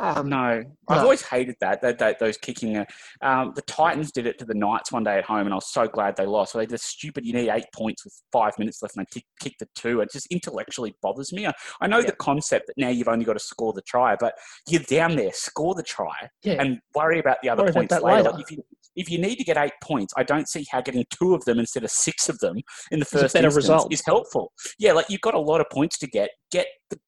Um, 0.01 0.29
No, 0.29 0.63
I've 0.89 0.97
no. 0.99 1.03
always 1.03 1.23
hated 1.23 1.57
that, 1.61 1.83
that, 1.83 1.99
that 1.99 2.21
those 2.21 2.37
kicking. 2.37 2.77
Uh, 2.77 2.85
um, 3.21 3.53
the 3.57 3.63
Titans 3.63 4.13
did 4.13 4.27
it 4.27 4.39
to 4.39 4.45
the 4.45 4.55
Knights 4.55 4.93
one 4.93 5.03
day 5.03 5.19
at 5.19 5.25
home, 5.25 5.41
and 5.41 5.53
I 5.53 5.57
was 5.57 5.73
so 5.73 5.89
glad 5.89 6.15
they 6.17 6.25
lost. 6.25 6.53
So 6.53 6.59
they 6.59 6.67
did 6.67 6.79
stupid. 6.81 7.27
You 7.27 7.33
need 7.33 7.49
eight 7.49 7.65
points 7.75 8.05
with 8.05 8.15
five 8.33 8.53
minutes 8.61 8.81
left, 8.81 8.97
and 8.97 9.05
they 9.05 9.11
kick, 9.21 9.25
kick 9.41 9.55
the 9.59 9.67
two. 9.75 10.01
It 10.01 10.13
just 10.13 10.29
intellectually 10.31 10.95
bothers 11.03 11.33
me. 11.33 11.47
I, 11.49 11.53
I 11.81 11.89
know 11.89 11.99
Yeah. 11.99 12.07
the 12.07 12.13
concept 12.17 12.69
that 12.69 12.75
now 12.77 12.91
you've 12.91 13.09
only 13.09 13.25
got 13.25 13.33
to 13.33 13.41
score 13.41 13.73
the 13.73 13.83
try, 13.83 14.15
but 14.21 14.35
you're 14.69 14.83
down 14.83 15.17
there, 15.17 15.33
score 15.33 15.75
the 15.75 15.83
try, 15.83 16.15
Yeah. 16.45 16.63
and 16.63 16.79
worry 16.95 17.19
about 17.19 17.39
the 17.43 17.49
other 17.49 17.65
Worry 17.65 17.73
points 17.73 17.93
later. 17.95 18.07
later. 18.07 18.31
Like 18.31 18.41
if 18.43 18.51
you 18.53 18.63
if 18.95 19.09
you 19.11 19.19
need 19.19 19.37
to 19.37 19.45
get 19.45 19.57
eight 19.57 19.73
points, 19.83 20.13
I 20.17 20.23
don't 20.25 20.49
see 20.49 20.65
how 20.73 20.81
getting 20.81 21.05
two 21.11 21.33
of 21.35 21.45
them 21.45 21.59
instead 21.61 21.85
of 21.85 21.91
six 21.91 22.29
of 22.29 22.39
them 22.41 22.57
in 22.91 22.99
the 22.99 23.05
first 23.05 23.35
better 23.35 23.51
result. 23.51 23.93
is 23.93 24.03
helpful. 24.05 24.53
Yeah, 24.79 24.93
like 24.93 25.09
you've 25.09 25.21
got 25.21 25.35
a 25.35 25.39
lot 25.41 25.61
of 25.61 25.67
points 25.71 25.99
to 25.99 26.07
get. 26.09 26.31
Get 26.51 26.67
the 26.91 26.99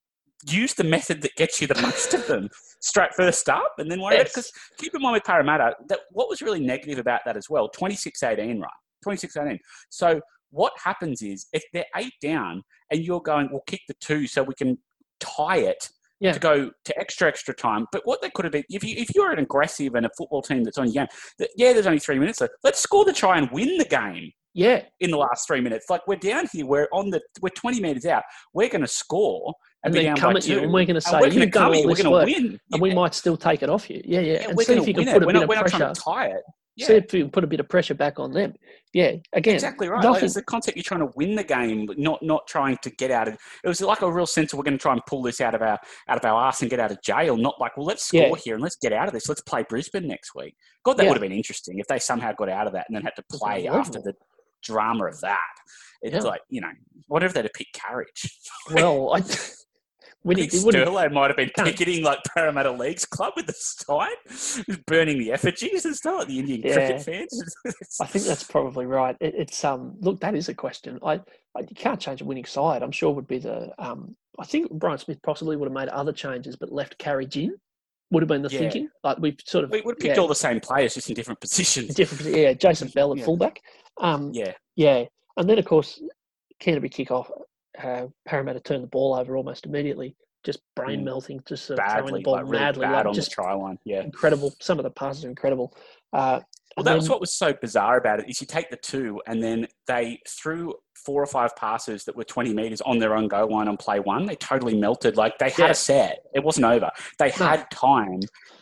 use 0.49 0.75
the 0.75 0.85
method 0.85 1.23
that 1.23 1.35
gets 1.37 1.61
you 1.61 1.67
the 1.67 1.75
most 1.83 2.15
of 2.15 2.27
them 2.27 2.49
straight 2.81 3.13
first 3.15 3.49
up 3.49 3.73
and 3.79 3.91
then 3.91 4.01
worry 4.01 4.15
about 4.17 4.27
it. 4.27 4.33
Yes. 4.37 4.51
Because 4.51 4.53
keep 4.79 4.95
in 4.95 5.03
mind 5.03 5.15
with 5.15 5.25
Parramatta, 5.25 5.75
that 5.89 6.01
what 6.13 6.29
was 6.29 6.41
really 6.43 6.61
negative 6.61 6.99
about 6.99 7.21
that 7.27 7.37
as 7.37 7.49
well, 7.51 7.71
26-18, 7.79 8.61
right? 8.61 8.71
26-18. 9.07 9.59
So 9.91 10.21
what 10.51 10.73
happens 10.83 11.23
is 11.23 11.47
if 11.53 11.63
they're 11.73 11.85
eight 11.97 12.15
down 12.23 12.63
and 12.91 13.01
you're 13.05 13.21
going, 13.21 13.49
we'll 13.51 13.63
kick 13.67 13.81
the 13.89 13.95
two 14.01 14.27
so 14.27 14.43
we 14.43 14.55
can 14.55 14.79
tie 15.21 15.59
it 15.59 15.89
Yeah. 16.21 16.33
to 16.33 16.39
go 16.41 16.71
to 16.85 16.99
extra 16.99 17.29
extra 17.29 17.55
time. 17.55 17.87
But 17.93 18.03
what 18.05 18.21
they 18.23 18.31
could 18.31 18.45
have 18.47 18.53
been 18.53 18.65
if 18.69 18.83
you 18.83 18.95
if 18.97 19.15
you're 19.15 19.31
an 19.33 19.39
aggressive 19.39 19.95
and 19.95 20.07
a 20.07 20.11
football 20.19 20.43
team 20.43 20.65
that's 20.65 20.79
on 20.79 20.87
your 20.87 21.05
game, 21.05 21.07
that, 21.39 21.51
yeah, 21.57 21.73
there's 21.73 21.87
only 21.87 21.99
three 22.01 22.19
minutes 22.19 22.41
left. 22.41 22.55
Let's 22.65 22.81
score 22.81 23.05
the 23.05 23.13
try 23.13 23.39
and 23.39 23.49
win 23.53 23.79
the 23.79 23.85
game 23.85 24.33
Yeah. 24.55 24.83
in 25.01 25.11
the 25.11 25.19
last 25.19 25.47
three 25.47 25.61
minutes. 25.61 25.87
Like 25.89 26.07
we're 26.09 26.17
down 26.17 26.47
here, 26.53 26.67
we're 26.67 26.89
on 26.93 27.11
the 27.11 27.21
we're 27.41 27.51
20 27.51 27.81
meters 27.81 28.07
out. 28.07 28.25
We're 28.55 28.69
going 28.71 28.81
to 28.83 28.89
score 28.89 29.55
And 29.83 29.95
then 29.95 30.15
come 30.17 30.37
at 30.37 30.47
you 30.47 30.59
and 30.61 30.73
we're 30.73 30.85
going 30.85 30.95
to 30.95 31.01
say, 31.01 31.21
you've 31.31 31.51
done 31.51 31.75
all 31.75 31.87
this 31.89 32.03
going 32.03 32.13
work. 32.13 32.29
to 32.29 32.33
win. 32.35 32.61
And 32.73 32.83
we 32.83 32.93
might 32.95 33.15
still 33.15 33.37
take 33.37 33.63
it 33.63 33.71
off 33.71 33.89
you. 33.89 34.03
Yeah, 34.05 34.21
yeah. 34.21 34.33
Yeah, 34.33 34.49
and 34.49 34.57
we're 34.57 34.65
see 34.65 34.75
if 34.75 34.87
you 34.87 34.95
can 34.95 35.05
put 35.07 35.17
it. 35.17 35.23
a 35.23 35.27
We're 35.27 35.27
bit 35.27 35.35
not, 35.35 35.43
of 35.45 35.49
we're 35.49 35.55
not 35.57 35.61
pressure. 35.63 35.79
trying 35.79 35.95
to 35.95 36.01
tie 36.01 36.27
it. 36.27 36.43
See 36.79 36.95
if 36.95 37.13
you 37.13 37.25
can 37.25 37.31
put 37.31 37.45
a 37.45 37.47
bit 37.47 37.61
of 37.61 37.69
pressure 37.69 37.93
back 37.95 38.19
on 38.19 38.33
them. 38.33 38.55
Yeah. 38.95 39.13
Again, 39.35 39.55
Exactly 39.55 39.87
right. 39.89 40.03
Like, 40.03 40.23
it's 40.23 40.33
the 40.35 40.43
concept 40.45 40.79
you're 40.79 40.83
trying 40.85 41.01
to 41.01 41.11
win 41.15 41.35
the 41.35 41.45
game, 41.45 41.87
not 41.99 42.23
not 42.23 42.47
trying 42.47 42.79
to 42.83 42.91
get 42.91 43.11
out 43.11 43.29
of. 43.29 43.35
It 43.63 43.69
was 43.69 43.83
like 43.83 44.01
a 44.01 44.11
real 44.11 44.25
sense 44.25 44.53
of 44.55 44.59
we're 44.59 44.63
going 44.65 44.79
to 44.79 44.83
try 44.83 44.93
and 44.95 45.03
pull 45.07 45.21
this 45.21 45.43
out 45.43 45.55
of 45.55 45.61
our 45.61 45.79
out 46.09 46.17
of 46.17 46.25
our 46.25 46.47
ass 46.49 46.63
and 46.63 46.71
get 46.71 46.81
out 46.81 46.91
of 46.91 47.03
jail. 47.03 47.37
Not 47.37 47.61
like 47.61 47.77
well, 47.77 47.85
let's 47.85 48.07
score 48.07 48.21
Yeah. 48.23 48.35
here 48.43 48.55
and 48.55 48.63
let's 48.63 48.77
get 48.81 48.95
out 48.95 49.09
of 49.09 49.13
this. 49.13 49.29
Let's 49.29 49.43
play 49.43 49.63
Brisbane 49.69 50.07
next 50.09 50.35
week. 50.35 50.55
God, 50.85 50.95
that 50.97 51.03
Yeah. 51.03 51.11
would 51.11 51.17
have 51.19 51.23
been 51.23 51.37
interesting 51.37 51.79
if 51.81 51.87
they 51.87 51.99
somehow 51.99 52.33
got 52.33 52.49
out 52.49 52.67
of 52.67 52.73
that 52.73 52.87
and 52.89 52.97
then 52.97 53.03
had 53.03 53.17
to 53.17 53.25
play 53.31 53.67
after 53.69 54.01
the 54.01 54.15
drama 54.63 55.05
of 55.07 55.21
that. 55.21 55.39
It's 56.01 56.15
Yeah. 56.25 56.31
like 56.31 56.41
you 56.49 56.63
know, 56.63 56.71
what 57.09 57.23
if 57.23 57.35
they'd 57.35 57.45
have 57.45 57.53
picked 57.53 57.79
Carige? 57.79 58.31
well, 58.73 59.13
I, 59.13 59.21
when 60.23 60.37
I 60.37 60.41
he, 60.43 60.47
think 60.49 60.61
he 60.61 60.67
wouldn't, 60.67 60.89
Sterlo 60.89 61.13
might 61.13 61.29
have 61.29 61.37
been 61.37 61.51
picketing 61.65 62.03
like 62.05 62.19
Parramatta 62.35 62.71
Leagues 62.73 63.05
Club 63.07 63.33
with 63.37 63.47
the 63.47 63.55
sign, 63.55 64.79
burning 64.87 65.19
the 65.19 65.33
effigies 65.33 65.85
and 65.87 65.97
stuff, 65.97 66.19
like 66.21 66.29
the 66.29 66.39
Indian 66.39 66.61
Yeah. 66.63 66.75
cricket 66.75 67.03
fans. 67.03 67.55
I 68.01 68.07
think 68.07 68.25
that's 68.27 68.45
probably 68.45 68.87
right. 68.87 69.17
It, 69.21 69.35
it's 69.37 69.65
um. 69.65 69.97
Look, 70.01 70.21
that 70.21 70.35
is 70.35 70.49
a 70.49 70.55
question. 70.55 70.99
I, 71.03 71.15
I 71.57 71.61
you 71.61 71.75
can't 71.75 72.01
change 72.01 72.21
a 72.21 72.25
winning 72.25 72.45
side. 72.45 72.83
I'm 72.83 72.93
sure 72.93 73.13
would 73.13 73.27
be 73.29 73.39
the 73.39 73.71
um. 73.79 74.15
I 74.39 74.45
think 74.45 74.71
Brian 74.73 74.99
Smith 74.99 75.21
possibly 75.23 75.57
would 75.57 75.67
have 75.67 75.75
made 75.75 75.89
other 75.89 76.13
changes, 76.13 76.57
but 76.57 76.71
left 76.73 76.99
Carige 76.99 77.37
in 77.45 77.55
would 78.11 78.23
have 78.23 78.29
been 78.29 78.43
the 78.43 78.51
Yeah. 78.51 78.59
thinking. 78.59 78.89
Like 79.05 79.19
we've 79.19 79.37
sort 79.47 79.65
of 79.65 79.71
We 79.71 79.81
would 79.81 79.93
have 79.95 79.99
picked 80.01 80.17
yeah, 80.17 80.21
all 80.23 80.29
the 80.29 80.35
same 80.35 80.61
players, 80.61 80.95
just 80.95 81.09
in 81.09 81.15
different 81.15 81.41
positions. 81.41 81.95
different. 81.95 82.35
Yeah, 82.37 82.53
Jason 82.53 82.89
Bell 82.89 83.13
at 83.13 83.19
Yeah. 83.19 83.25
fullback. 83.25 83.61
Um, 84.01 84.33
Yeah, 84.35 84.53
Yeah, 84.77 85.05
and 85.37 85.49
then 85.49 85.59
of 85.59 85.65
course 85.65 86.01
Canterbury 86.59 86.91
kick 86.91 87.11
off. 87.11 87.31
Uh, 87.83 88.07
Parramatta 88.27 88.61
turned 88.61 88.83
the 88.83 88.89
ball 88.89 89.15
over 89.15 89.37
almost 89.37 89.67
immediately, 89.67 90.17
just 90.45 90.61
brain 90.75 91.01
Mm. 91.01 91.05
melting, 91.05 91.41
just 91.47 91.67
sort 91.67 91.79
of 91.79 91.93
throwing 91.93 92.15
the 92.15 92.21
ball 92.23 92.35
like 92.35 92.45
really 92.45 92.59
madly, 92.59 92.83
bad 92.87 92.93
like 92.93 93.07
on 93.07 93.15
just 93.15 93.31
the 93.31 93.35
try 93.35 93.53
line. 93.55 93.79
Yeah. 93.85 94.03
incredible. 94.03 94.53
Some 94.61 94.79
of 94.79 94.85
the 94.85 94.91
passes 94.91 95.25
are 95.25 95.29
incredible. 95.29 95.75
Uh, 96.13 96.41
Well, 96.77 96.85
that 96.85 96.95
was 96.95 97.09
what 97.11 97.21
was 97.21 97.33
so 97.33 97.53
bizarre 97.53 97.99
about 97.99 98.21
it. 98.21 98.29
Is 98.31 98.41
you 98.41 98.47
take 98.47 98.71
the 98.71 98.77
two, 98.77 99.21
and 99.27 99.43
then 99.43 99.67
they 99.87 100.21
threw 100.29 100.75
four 101.05 101.21
or 101.23 101.27
five 101.27 101.55
passes 101.57 102.05
that 102.05 102.15
were 102.17 102.23
twenty 102.25 102.55
meters 102.55 102.81
on 102.83 102.99
their 102.99 103.17
own 103.17 103.27
goal 103.27 103.51
line 103.51 103.67
on 103.67 103.77
play 103.77 103.99
one. 103.99 104.25
They 104.25 104.37
totally 104.37 104.77
melted. 104.77 105.17
Like 105.17 105.37
they 105.39 105.51
had 105.51 105.59
Yeah. 105.59 105.71
a 105.71 105.75
set. 105.75 106.25
It 106.33 106.45
wasn't 106.45 106.67
over. 106.67 106.91
They 107.19 107.33
No. 107.41 107.47
had 107.47 107.69
time, 107.73 108.21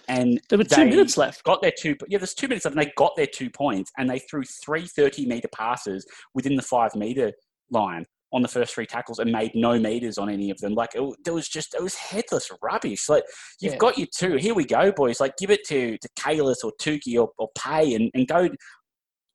and 0.08 0.40
there 0.48 0.56
were 0.56 0.64
two 0.64 0.86
minutes 0.86 1.18
left. 1.18 1.44
got 1.44 1.60
their 1.60 1.70
two. 1.72 1.96
Yeah, 2.08 2.16
there's 2.18 2.32
two 2.34 2.48
minutes 2.48 2.64
left, 2.64 2.76
and 2.76 2.86
they 2.86 2.92
got 2.96 3.14
their 3.14 3.26
two 3.26 3.50
points, 3.50 3.92
and 3.98 4.08
they 4.08 4.18
threw 4.20 4.42
three 4.42 4.86
30 4.86 5.26
meter 5.26 5.48
passes 5.48 6.06
within 6.34 6.56
the 6.56 6.62
five 6.62 6.94
meter 6.94 7.32
line 7.70 8.06
on 8.32 8.42
the 8.42 8.48
first 8.48 8.74
three 8.74 8.86
tackles 8.86 9.18
and 9.18 9.32
made 9.32 9.52
no 9.54 9.78
meters 9.78 10.18
on 10.18 10.28
any 10.28 10.50
of 10.50 10.58
them. 10.58 10.74
Like 10.74 10.90
it, 10.94 11.02
there 11.24 11.34
was 11.34 11.48
just 11.48 11.74
it 11.74 11.82
was 11.82 11.94
headless 11.94 12.50
rubbish. 12.62 13.08
Like 13.08 13.24
you've 13.60 13.72
Yeah. 13.74 13.78
got 13.78 13.98
your 13.98 14.08
two. 14.14 14.36
Here 14.36 14.54
we 14.54 14.64
go, 14.64 14.92
boys. 14.92 15.20
Like 15.20 15.36
give 15.38 15.50
it 15.50 15.64
to 15.68 15.96
to 15.98 16.08
Cleals 16.18 16.62
or 16.62 16.72
Tookey 16.80 17.18
or, 17.20 17.30
or 17.38 17.48
Pay 17.56 17.94
and, 17.94 18.10
and 18.14 18.26
go 18.28 18.48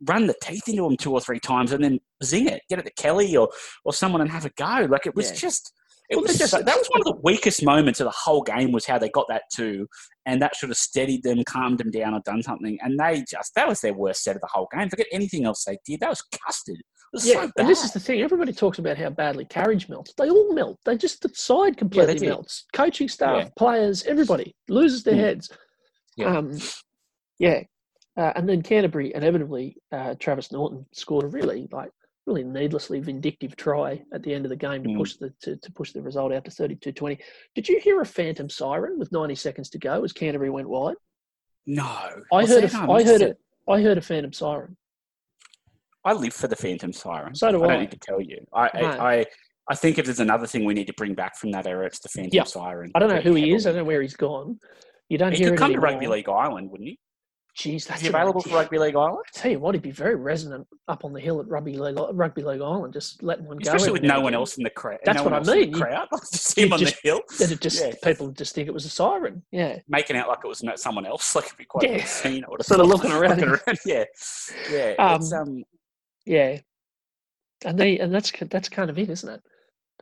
run 0.05 0.27
the 0.27 0.35
teeth 0.43 0.67
into 0.67 0.83
them 0.83 0.97
two 0.97 1.11
or 1.13 1.21
three 1.21 1.39
times 1.39 1.71
and 1.71 1.83
then 1.83 1.99
zing 2.23 2.47
it. 2.47 2.61
Get 2.69 2.79
it 2.79 2.85
to 2.85 2.93
Kelly 3.01 3.35
or 3.35 3.49
or 3.85 3.93
someone 3.93 4.21
and 4.21 4.29
have 4.29 4.45
a 4.45 4.51
go. 4.51 4.87
Like 4.89 5.05
it 5.05 5.15
was 5.15 5.29
Yeah. 5.31 5.35
just. 5.37 5.73
It 6.09 6.17
was 6.21 6.37
just- 6.37 6.51
that 6.51 6.65
was 6.65 6.87
one 6.89 6.99
of 6.99 7.05
the 7.05 7.21
weakest 7.23 7.63
moments 7.63 8.01
of 8.01 8.05
the 8.05 8.11
whole 8.15 8.43
game 8.43 8.73
was 8.73 8.85
how 8.85 8.99
they 8.99 9.09
got 9.09 9.25
that 9.29 9.43
two, 9.51 9.87
and 10.25 10.41
that 10.41 10.53
should 10.53 10.67
have 10.69 10.77
steadied 10.77 11.23
them, 11.23 11.41
calmed 11.45 11.79
them 11.79 11.89
down, 11.91 12.13
or 12.13 12.19
done 12.25 12.43
something. 12.43 12.77
And 12.81 12.99
they 12.99 13.23
just 13.27 13.55
that 13.55 13.67
was 13.69 13.79
their 13.79 13.93
worst 13.93 14.21
set 14.21 14.35
of 14.35 14.41
the 14.41 14.49
whole 14.51 14.67
game. 14.71 14.89
Forget 14.89 15.07
anything 15.13 15.45
else 15.45 15.63
they 15.63 15.77
did. 15.85 16.01
That 16.01 16.09
was 16.09 16.21
custard. 16.21 16.83
It 17.13 17.25
Yeah, 17.25 17.45
so 17.45 17.51
and 17.57 17.69
this 17.69 17.83
is 17.83 17.91
the 17.91 17.99
thing. 17.99 18.21
Everybody 18.21 18.53
talks 18.53 18.79
about 18.79 18.97
how 18.97 19.09
badly 19.09 19.45
Carige 19.45 19.87
melts. 19.89 20.13
They 20.17 20.29
all 20.29 20.53
melt. 20.53 20.79
They 20.85 20.97
just 20.97 21.21
the 21.21 21.29
side 21.29 21.77
completely 21.77 22.15
did. 22.15 22.29
melts. 22.29 22.65
Coaching 22.73 23.07
staff, 23.07 23.45
Yeah. 23.45 23.49
players, 23.57 24.03
everybody 24.05 24.55
loses 24.67 25.03
their 25.03 25.13
Mm. 25.15 25.19
heads. 25.19 25.49
Yeah. 26.17 26.37
Um, 26.37 26.57
yeah. 27.39 27.63
Uh, 28.17 28.31
and 28.35 28.47
then 28.47 28.61
Canterbury 28.61 29.13
inevitably, 29.13 29.77
uh, 29.91 30.15
Travis 30.19 30.51
Norton 30.51 30.85
scored 30.93 31.23
a 31.25 31.27
really 31.27 31.67
like 31.71 31.91
really 32.25 32.43
needlessly 32.43 33.01
vindictive 33.01 33.53
try 33.57 34.01
at 34.13 34.23
the 34.23 34.33
end 34.33 34.45
of 34.45 34.49
the 34.49 34.55
game 34.55 34.81
to 34.83 34.89
Mm. 34.89 34.97
push 34.97 35.15
the 35.17 35.29
to, 35.41 35.57
to 35.57 35.71
push 35.73 35.91
the 35.91 36.01
result 36.01 36.31
out 36.31 36.45
to 36.45 36.51
32-20. 36.51 37.19
Did 37.53 37.67
you 37.67 37.79
hear 37.81 37.99
a 38.01 38.05
phantom 38.05 38.49
siren 38.49 38.97
with 38.97 39.11
90 39.11 39.35
seconds 39.35 39.69
to 39.71 39.77
go 39.77 40.03
as 40.03 40.13
Canterbury 40.13 40.49
went 40.49 40.69
wide? 40.69 40.95
no. 41.65 41.83
I 42.31 42.45
heard 42.45 42.63
that? 42.63 42.89
I 42.89 43.03
heard 43.03 43.21
it. 43.21 43.31
it. 43.31 43.37
I 43.67 43.81
heard 43.81 43.97
a 43.97 44.01
phantom 44.01 44.33
siren. 44.33 44.77
I 46.05 46.13
live 46.13 46.33
for 46.33 46.47
the 46.47 46.55
Phantom 46.55 46.91
Siren. 46.93 47.33
So 47.35 47.51
do 47.51 47.63
I 47.63 47.65
I. 47.65 47.67
don't 47.69 47.79
need 47.81 47.91
to 47.91 47.99
tell 47.99 48.21
you. 48.21 48.39
I, 48.53 48.69
No. 48.79 48.87
I, 48.87 49.13
I, 49.19 49.25
I 49.69 49.75
think 49.75 49.97
if 49.97 50.05
there's 50.05 50.19
another 50.19 50.45
thing 50.47 50.65
we 50.65 50.73
need 50.73 50.87
to 50.87 50.93
bring 50.93 51.13
back 51.13 51.37
from 51.37 51.51
that 51.51 51.65
era, 51.65 51.85
it's 51.85 51.99
the 51.99 52.09
Phantom 52.09 52.31
Yeah. 52.33 52.43
Siren. 52.43 52.91
I 52.95 52.99
don't 52.99 53.09
know 53.09 53.21
who 53.21 53.35
he 53.35 53.53
is. 53.53 53.65
I 53.65 53.69
don't 53.71 53.79
know 53.79 53.83
where 53.85 54.01
he's 54.01 54.15
gone. 54.15 54.59
You 55.09 55.17
don't 55.17 55.31
He 55.31 55.37
hear 55.39 55.49
could 55.49 55.53
it 55.55 55.57
come 55.59 55.73
to. 55.73 55.79
Rugby 55.79 56.07
League 56.07 56.27
Island, 56.29 56.69
wouldn't 56.69 56.89
he? 56.89 56.99
Jeez, 57.55 57.85
that's 57.85 58.01
Is 58.01 58.07
he 58.07 58.09
available 58.09 58.41
for. 58.41 58.49
Rugby 58.55 58.79
League 58.79 58.95
Island? 58.95 59.23
I 59.35 59.39
Tell 59.39 59.51
you 59.51 59.59
what, 59.59 59.75
he'd 59.75 59.83
be 59.83 59.91
very 59.91 60.15
resonant 60.15 60.65
up 60.87 61.05
on 61.05 61.13
the 61.13 61.19
hill 61.19 61.39
at 61.39 61.47
Rugby 61.47 61.77
League, 61.77 61.97
Rugby 62.13 62.41
League 62.41 62.61
Island, 62.61 62.93
just 62.93 63.21
letting 63.21 63.45
one 63.45 63.57
go. 63.59 63.71
Especially 63.71 63.91
with 63.91 64.01
no 64.01 64.19
one 64.21 64.33
else 64.33 64.57
in 64.57 64.63
the 64.63 64.71
crowd. 64.71 64.97
That's 65.05 65.17
no 65.19 65.23
what 65.25 65.33
I 65.33 65.39
mean. 65.53 65.69
You- 65.69 65.77
crowd, 65.77 66.07
just 66.31 66.57
him 66.57 66.73
on 66.73 66.79
just- 66.79 66.95
the 67.03 67.07
hill, 67.09 67.21
it 67.39 67.61
just 67.61 67.79
Yeah. 67.85 67.93
people 68.03 68.29
just 68.31 68.55
think 68.55 68.67
it 68.67 68.73
was 68.73 68.85
a 68.85 68.89
siren. 68.89 69.43
Yeah, 69.51 69.77
making 69.87 70.15
out 70.17 70.29
like 70.29 70.39
it 70.43 70.47
was 70.47 70.63
someone 70.77 71.05
else. 71.05 71.35
Like 71.35 71.45
it'd 71.45 71.57
be 71.59 71.65
quite 71.65 71.87
Yeah. 71.87 71.97
a 71.97 72.05
scene. 72.07 72.43
I 72.43 72.49
would 72.49 72.59
have 72.59 72.65
Sort 72.65 72.79
of 72.81 72.87
looking 72.87 73.11
around. 73.11 73.29
Looking 73.39 73.49
around, 73.49 73.77
Yeah, 73.85 74.05
yeah. 74.71 74.93
Um, 74.97 75.21
um, 75.33 75.63
yeah, 76.25 76.59
and 77.65 77.77
they 77.77 77.99
and 77.99 78.13
that's 78.13 78.31
that's 78.49 78.69
kind 78.69 78.89
of 78.89 78.97
it, 78.97 79.09
isn't 79.09 79.29
it? 79.29 79.41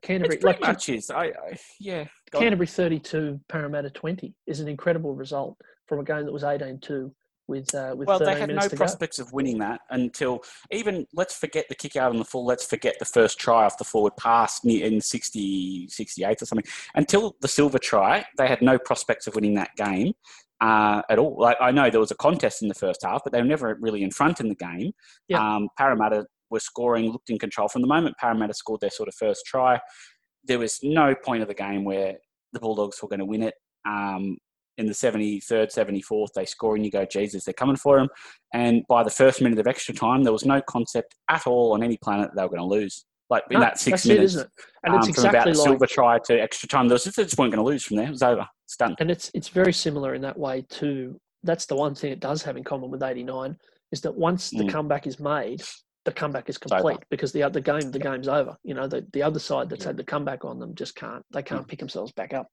Canterbury, 0.02 0.38
it 0.38 0.42
pretty 0.42 0.60
like 0.64 0.68
much 0.68 0.90
is. 0.90 1.10
I, 1.10 1.26
I 1.26 1.58
yeah. 1.80 2.06
on. 2.34 2.42
Canterbury 2.42 2.68
thirty-two, 2.68 3.40
Parramatta 3.50 3.90
twenty 3.92 4.36
is 4.48 4.60
an 4.60 4.68
incredible 4.68 5.14
result 5.14 5.58
from 5.88 6.00
a 6.00 6.04
game 6.04 6.26
that 6.26 6.32
was 6.32 6.44
18-2 6.44 7.12
with 7.48 7.76
uh, 7.76 7.94
with 7.96 8.08
Well, 8.08 8.18
they 8.18 8.26
13 8.26 8.40
had 8.40 8.50
no 8.50 8.62
to 8.62 8.70
go. 8.70 8.78
prospects 8.78 9.20
of 9.20 9.34
winning 9.34 9.60
that 9.60 9.82
until 9.90 10.40
even 10.72 11.06
let's 11.14 11.36
forget 11.36 11.66
the 11.68 11.76
kick 11.76 11.96
out 11.98 12.12
on 12.12 12.18
the 12.18 12.26
full. 12.26 12.46
Let's 12.46 12.66
forget 12.66 12.96
the 12.98 13.06
first 13.06 13.40
try 13.40 13.66
off 13.66 13.78
the 13.78 13.84
forward 13.84 14.16
pass 14.18 14.62
in 14.64 15.02
60, 15.02 15.90
68 15.90 16.42
or 16.42 16.46
something. 16.46 16.66
Until 16.96 17.36
the 17.42 17.48
Silva 17.48 17.78
try, 17.78 18.26
they 18.38 18.48
had 18.48 18.62
no 18.62 18.80
prospects 18.80 19.28
of 19.28 19.36
winning 19.36 19.56
that 19.56 19.76
game 19.76 20.14
uh, 20.62 21.02
at 21.10 21.20
all. 21.20 21.36
Like 21.38 21.58
I 21.60 21.72
know 21.72 21.90
there 21.90 22.00
was 22.00 22.12
a 22.12 22.16
contest 22.16 22.62
in 22.62 22.68
the 22.68 22.76
first 22.76 23.02
half, 23.04 23.22
but 23.24 23.34
they 23.34 23.42
were 23.42 23.48
never 23.48 23.78
really 23.82 24.04
in 24.04 24.12
front 24.12 24.40
in 24.40 24.48
the 24.48 24.56
game. 24.56 24.92
Um, 25.40 25.70
Parramatta 25.78 26.26
were 26.50 26.60
scoring, 26.60 27.12
looked 27.12 27.30
in 27.30 27.40
control 27.40 27.68
from 27.68 27.82
the 27.82 27.88
moment 27.88 28.18
Parramatta 28.18 28.54
scored 28.54 28.82
their 28.82 28.90
sort 28.92 29.10
of 29.10 29.16
first 29.16 29.46
try. 29.46 29.80
There 30.44 30.60
was 30.60 30.80
no 30.84 31.16
point 31.16 31.42
of 31.42 31.48
the 31.48 31.54
game 31.54 31.84
where 31.84 32.16
the 32.54 32.60
Bulldogs 32.60 33.02
were 33.02 33.10
going 33.10 33.20
to 33.20 33.26
win 33.26 33.44
it. 33.44 33.56
Um, 33.88 34.38
in 34.78 34.86
the 34.86 34.94
73rd, 34.94 35.74
74th, 35.74 36.30
they 36.34 36.46
score 36.46 36.76
and 36.76 36.86
you 36.86 36.92
go, 36.92 37.06
Jesus, 37.06 37.44
they're 37.44 37.54
coming 37.54 37.76
for 37.76 37.98
them. 37.98 38.08
And 38.54 38.84
by 38.88 39.04
the 39.04 39.10
first 39.10 39.42
minute 39.42 39.60
of 39.60 39.68
extra 39.68 39.94
time, 39.94 40.24
there 40.24 40.34
was 40.34 40.46
no 40.46 40.62
concept 40.68 41.16
at 41.30 41.46
all 41.46 41.74
on 41.74 41.84
any 41.84 41.98
planet 41.98 42.30
that 42.30 42.36
they 42.36 42.44
were 42.44 42.50
going 42.50 42.62
to 42.62 42.66
lose. 42.66 43.06
Like 43.32 43.44
in 43.50 43.60
No, 43.60 43.66
that 43.66 43.80
six 43.80 44.06
minutes, 44.06 44.36
it? 44.36 44.48
And 44.84 44.94
it's 44.94 45.18
um, 45.18 45.26
about 45.26 45.48
exactly 45.48 45.54
the 45.54 45.58
like 45.58 45.68
Silva 45.70 45.88
try 45.88 46.20
to 46.26 46.42
extra 46.42 46.68
time, 46.68 46.90
they 46.90 46.96
just 46.96 47.18
weren't 47.18 47.54
going 47.54 47.54
to 47.54 47.62
lose 47.64 47.84
from 47.84 47.96
there. 47.96 48.08
It 48.08 48.12
was 48.12 48.22
over. 48.22 48.46
It's 48.66 48.76
done. 48.76 48.94
and 49.00 49.10
it's 49.10 49.32
it's 49.34 49.48
very 49.48 49.72
similar 49.72 50.14
in 50.14 50.22
that 50.24 50.38
way 50.38 50.66
too. 50.70 51.20
That's 51.42 51.66
the 51.66 51.76
one 51.78 51.96
thing 51.96 52.12
it 52.12 52.20
does 52.20 52.44
have 52.44 52.58
in 52.58 52.66
common 52.66 52.92
with 52.92 53.02
'89 53.02 53.58
is 53.94 54.02
that 54.02 54.14
once 54.14 54.50
the 54.50 54.64
Mm. 54.66 54.70
comeback 54.70 55.08
is 55.08 55.18
made, 55.18 55.64
the 56.04 56.12
comeback 56.12 56.50
is 56.50 56.58
complete 56.58 56.98
because 57.12 57.32
the 57.32 57.44
other 57.44 57.60
game 57.60 57.92
the 57.92 58.00
game's 58.00 58.28
over. 58.28 58.58
You 58.64 58.74
know, 58.74 58.88
the, 58.88 59.06
the 59.14 59.22
other 59.22 59.40
side 59.40 59.70
that's 59.70 59.84
Yeah. 59.84 59.90
had 59.90 59.98
the 59.98 60.04
comeback 60.04 60.44
on 60.44 60.58
them 60.60 60.74
just 60.74 60.96
can't 60.96 61.24
they 61.32 61.44
can't 61.44 61.68
pick 61.68 61.80
themselves 61.80 62.12
back 62.14 62.34
up. 62.34 62.48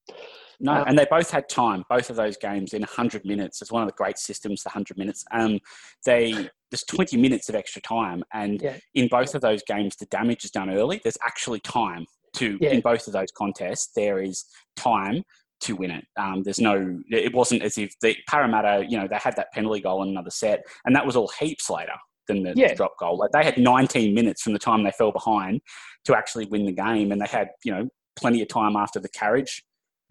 No, 0.60 0.72
Um, 0.72 0.84
and 0.88 0.98
they 0.98 1.06
both 1.10 1.30
had 1.30 1.48
time. 1.48 1.84
Both 1.88 2.10
of 2.10 2.16
those 2.16 2.36
games 2.36 2.74
in 2.74 2.82
100 2.82 3.24
minutes. 3.24 3.62
It's 3.62 3.72
one 3.72 3.82
of 3.82 3.88
the 3.88 3.94
great 3.94 4.18
systems, 4.18 4.62
the 4.62 4.68
100 4.70 4.98
minutes. 4.98 5.24
Um, 5.32 5.60
they 6.04 6.32
there's 6.70 6.84
20 6.84 7.16
minutes 7.16 7.48
of 7.48 7.54
extra 7.54 7.80
time, 7.80 8.22
and 8.34 8.60
Yeah. 8.60 8.76
in 8.94 9.08
both 9.08 9.34
of 9.34 9.40
those 9.40 9.62
games, 9.66 9.96
the 9.96 10.04
damage 10.06 10.44
is 10.44 10.50
done 10.50 10.68
early. 10.68 11.00
There's 11.02 11.16
actually 11.22 11.60
time 11.60 12.04
to 12.34 12.58
Yeah. 12.60 12.70
in 12.72 12.80
both 12.82 13.06
of 13.06 13.14
those 13.14 13.32
contests. 13.32 13.92
There 13.96 14.20
is 14.20 14.44
time 14.76 15.22
to 15.60 15.74
win 15.74 15.90
it. 15.90 16.04
Um, 16.18 16.42
there's 16.42 16.60
no. 16.60 17.00
It 17.10 17.34
wasn't 17.34 17.62
as 17.62 17.78
if 17.78 17.94
the 18.02 18.14
Parramatta, 18.28 18.84
you 18.88 18.98
know, 18.98 19.08
they 19.08 19.16
had 19.16 19.34
that 19.36 19.50
penalty 19.52 19.80
goal 19.80 20.02
in 20.02 20.10
another 20.10 20.30
set, 20.30 20.64
and 20.84 20.94
that 20.94 21.06
was 21.06 21.16
all 21.16 21.30
heaps 21.40 21.70
later 21.70 21.94
than 22.28 22.44
the, 22.44 22.52
Yeah. 22.56 22.74
drop 22.74 22.92
goal. 23.00 23.18
Like 23.18 23.32
they 23.32 23.42
had 23.44 23.58
19 23.58 24.14
minutes 24.14 24.42
from 24.42 24.52
the 24.52 24.58
time 24.58 24.84
they 24.84 24.92
fell 24.92 25.10
behind 25.12 25.60
to 26.04 26.16
actually 26.16 26.46
win 26.46 26.64
the 26.64 26.72
game, 26.72 27.10
and 27.10 27.20
they 27.20 27.26
had 27.26 27.48
you 27.64 27.72
know 27.72 27.88
plenty 28.16 28.40
of 28.42 28.48
time 28.48 28.76
after 28.76 29.00
the 29.00 29.08
Carige 29.08 29.62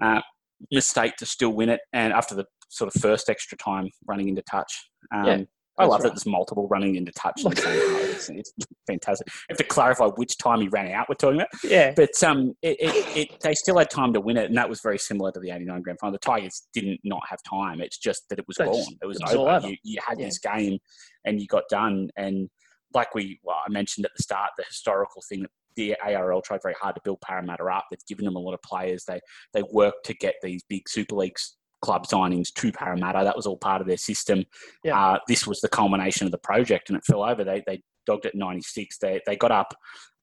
uh, 0.01 0.21
mistake 0.71 1.15
to 1.17 1.25
still 1.25 1.51
win 1.51 1.69
it, 1.69 1.79
and 1.93 2.11
after 2.13 2.35
the 2.35 2.45
sort 2.69 2.93
of 2.93 3.01
first 3.01 3.29
extra 3.29 3.57
time 3.57 3.89
running 4.07 4.27
into 4.27 4.41
touch. 4.41 4.89
Um, 5.15 5.25
Yeah, 5.25 5.37
I 5.77 5.83
that's 5.83 5.91
love 5.91 6.01
that 6.03 6.09
there's 6.09 6.25
multiple 6.25 6.67
running 6.69 6.95
into 6.95 7.11
touch. 7.11 7.43
It's, 8.17 8.29
it's 8.29 8.51
fantastic. 8.87 9.27
I 9.29 9.33
have 9.49 9.57
to 9.57 9.63
clarify 9.63 10.05
which 10.07 10.37
time 10.37 10.61
he 10.61 10.67
ran 10.69 10.91
out. 10.91 11.07
We're 11.07 11.15
talking 11.15 11.37
about, 11.41 11.49
Yeah, 11.63 11.93
but 11.95 12.11
um, 12.23 12.53
it, 12.63 12.77
it, 12.79 13.17
it, 13.17 13.39
they 13.41 13.53
still 13.53 13.77
had 13.77 13.89
time 13.91 14.11
to 14.13 14.19
win 14.19 14.37
it, 14.37 14.45
and 14.45 14.57
that 14.57 14.67
was 14.67 14.81
very 14.81 14.97
similar 14.97 15.31
to 15.33 15.39
the 15.39 15.51
'89 15.51 15.81
grand 15.83 15.99
final. 15.99 16.13
The 16.13 16.17
Tigers 16.19 16.63
didn't 16.73 16.99
not 17.03 17.21
have 17.29 17.39
time. 17.43 17.79
It's 17.81 17.97
just 17.99 18.23
that 18.29 18.39
it 18.39 18.45
was 18.47 18.57
gone. 18.57 18.69
it 19.01 19.05
was, 19.05 19.17
it 19.19 19.35
over. 19.35 19.49
over. 19.51 19.67
You, 19.67 19.77
you 19.83 19.99
had 20.05 20.19
Yeah. 20.19 20.25
this 20.25 20.39
game, 20.39 20.79
and 21.25 21.39
you 21.39 21.45
got 21.47 21.63
done. 21.69 22.09
And 22.17 22.49
like 22.93 23.13
we, 23.13 23.39
well, 23.43 23.57
I 23.65 23.69
mentioned 23.69 24.05
at 24.05 24.11
the 24.17 24.23
start, 24.23 24.51
the 24.57 24.63
historical 24.67 25.21
thing 25.29 25.41
that 25.43 25.51
the 25.75 25.95
ARL 26.03 26.41
tried 26.41 26.61
very 26.63 26.75
hard 26.81 26.95
to 26.95 27.01
build 27.03 27.21
Parramatta 27.21 27.63
up. 27.65 27.85
They've 27.91 27.99
given 28.07 28.25
them 28.25 28.35
a 28.35 28.39
lot 28.39 28.53
of 28.55 28.61
players. 28.63 29.05
They 29.05 29.19
they 29.53 29.63
worked 29.71 30.05
to 30.07 30.15
get 30.15 30.35
these 30.41 30.63
big 30.67 30.89
Super 30.89 31.15
Leagues 31.15 31.55
club 31.81 32.05
signings 32.07 32.53
to 32.55 32.71
Parramatta. 32.71 33.23
That 33.23 33.35
was 33.35 33.45
all 33.45 33.57
part 33.57 33.81
of 33.81 33.87
their 33.87 33.97
system. 33.97 34.43
Yeah. 34.83 34.99
Uh, 34.99 35.19
this 35.27 35.45
was 35.45 35.59
the 35.61 35.69
culmination 35.69 36.25
of 36.25 36.31
the 36.31 36.37
project, 36.39 36.89
and 36.89 36.97
it 36.97 37.05
fell 37.05 37.23
over. 37.23 37.43
They 37.43 37.63
they 37.67 37.81
dogged 38.05 38.25
it 38.25 38.35
96. 38.35 38.97
They 38.99 39.21
they 39.25 39.35
got 39.35 39.51
up. 39.51 39.73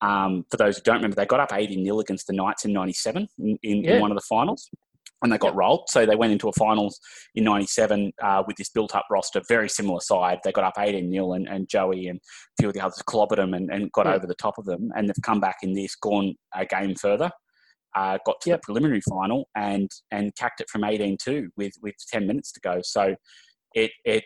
Um, 0.00 0.44
for 0.50 0.56
those 0.56 0.76
who 0.76 0.82
don't 0.82 0.96
remember, 0.96 1.16
they 1.16 1.26
got 1.26 1.40
up 1.40 1.52
80 1.52 1.76
nil 1.82 2.00
against 2.00 2.26
the 2.26 2.32
Knights 2.34 2.64
in 2.64 2.72
97 2.72 3.26
in, 3.38 3.58
in, 3.62 3.84
Yeah. 3.84 3.94
in 3.94 4.00
one 4.02 4.10
of 4.10 4.16
the 4.16 4.24
finals. 4.28 4.68
And 5.22 5.32
they 5.32 5.38
got 5.38 5.56
rolled. 5.56 5.88
So 5.88 6.04
they 6.04 6.16
went 6.16 6.32
into 6.34 6.48
a 6.50 6.52
finals 6.52 7.00
in 7.34 7.44
97 7.44 8.12
uh, 8.22 8.42
with 8.46 8.56
this 8.56 8.68
built 8.68 8.94
up 8.94 9.06
roster, 9.10 9.40
very 9.48 9.70
similar 9.70 10.00
side. 10.00 10.40
They 10.44 10.52
got 10.52 10.64
up 10.64 10.74
18 10.78 11.08
nil, 11.08 11.32
and, 11.32 11.48
and 11.48 11.66
Joey 11.66 12.08
and 12.08 12.18
a 12.18 12.22
few 12.60 12.68
of 12.68 12.74
the 12.74 12.82
others 12.82 13.00
clobbered 13.08 13.36
them 13.36 13.54
and, 13.54 13.70
and 13.72 13.90
got 13.92 14.04
Yeah. 14.04 14.14
over 14.16 14.26
the 14.26 14.34
top 14.34 14.58
of 14.58 14.66
them. 14.66 14.90
And 14.94 15.08
they've 15.08 15.16
come 15.22 15.40
back 15.40 15.58
in 15.62 15.72
this, 15.72 15.94
gone 15.94 16.34
a 16.54 16.66
game 16.66 16.94
further, 16.96 17.30
uh, 17.94 18.18
got 18.26 18.40
to 18.42 18.50
Yep. 18.50 18.60
the 18.60 18.64
preliminary 18.64 19.00
final, 19.08 19.48
and 19.56 19.90
and 20.10 20.34
cacked 20.36 20.60
it 20.60 20.68
from 20.70 20.84
18 20.84 21.16
2 21.22 21.50
with, 21.56 21.72
with 21.82 21.94
10 22.10 22.26
minutes 22.26 22.52
to 22.52 22.60
go. 22.60 22.80
So 22.82 23.14
it, 23.74 23.90
it 24.04 24.24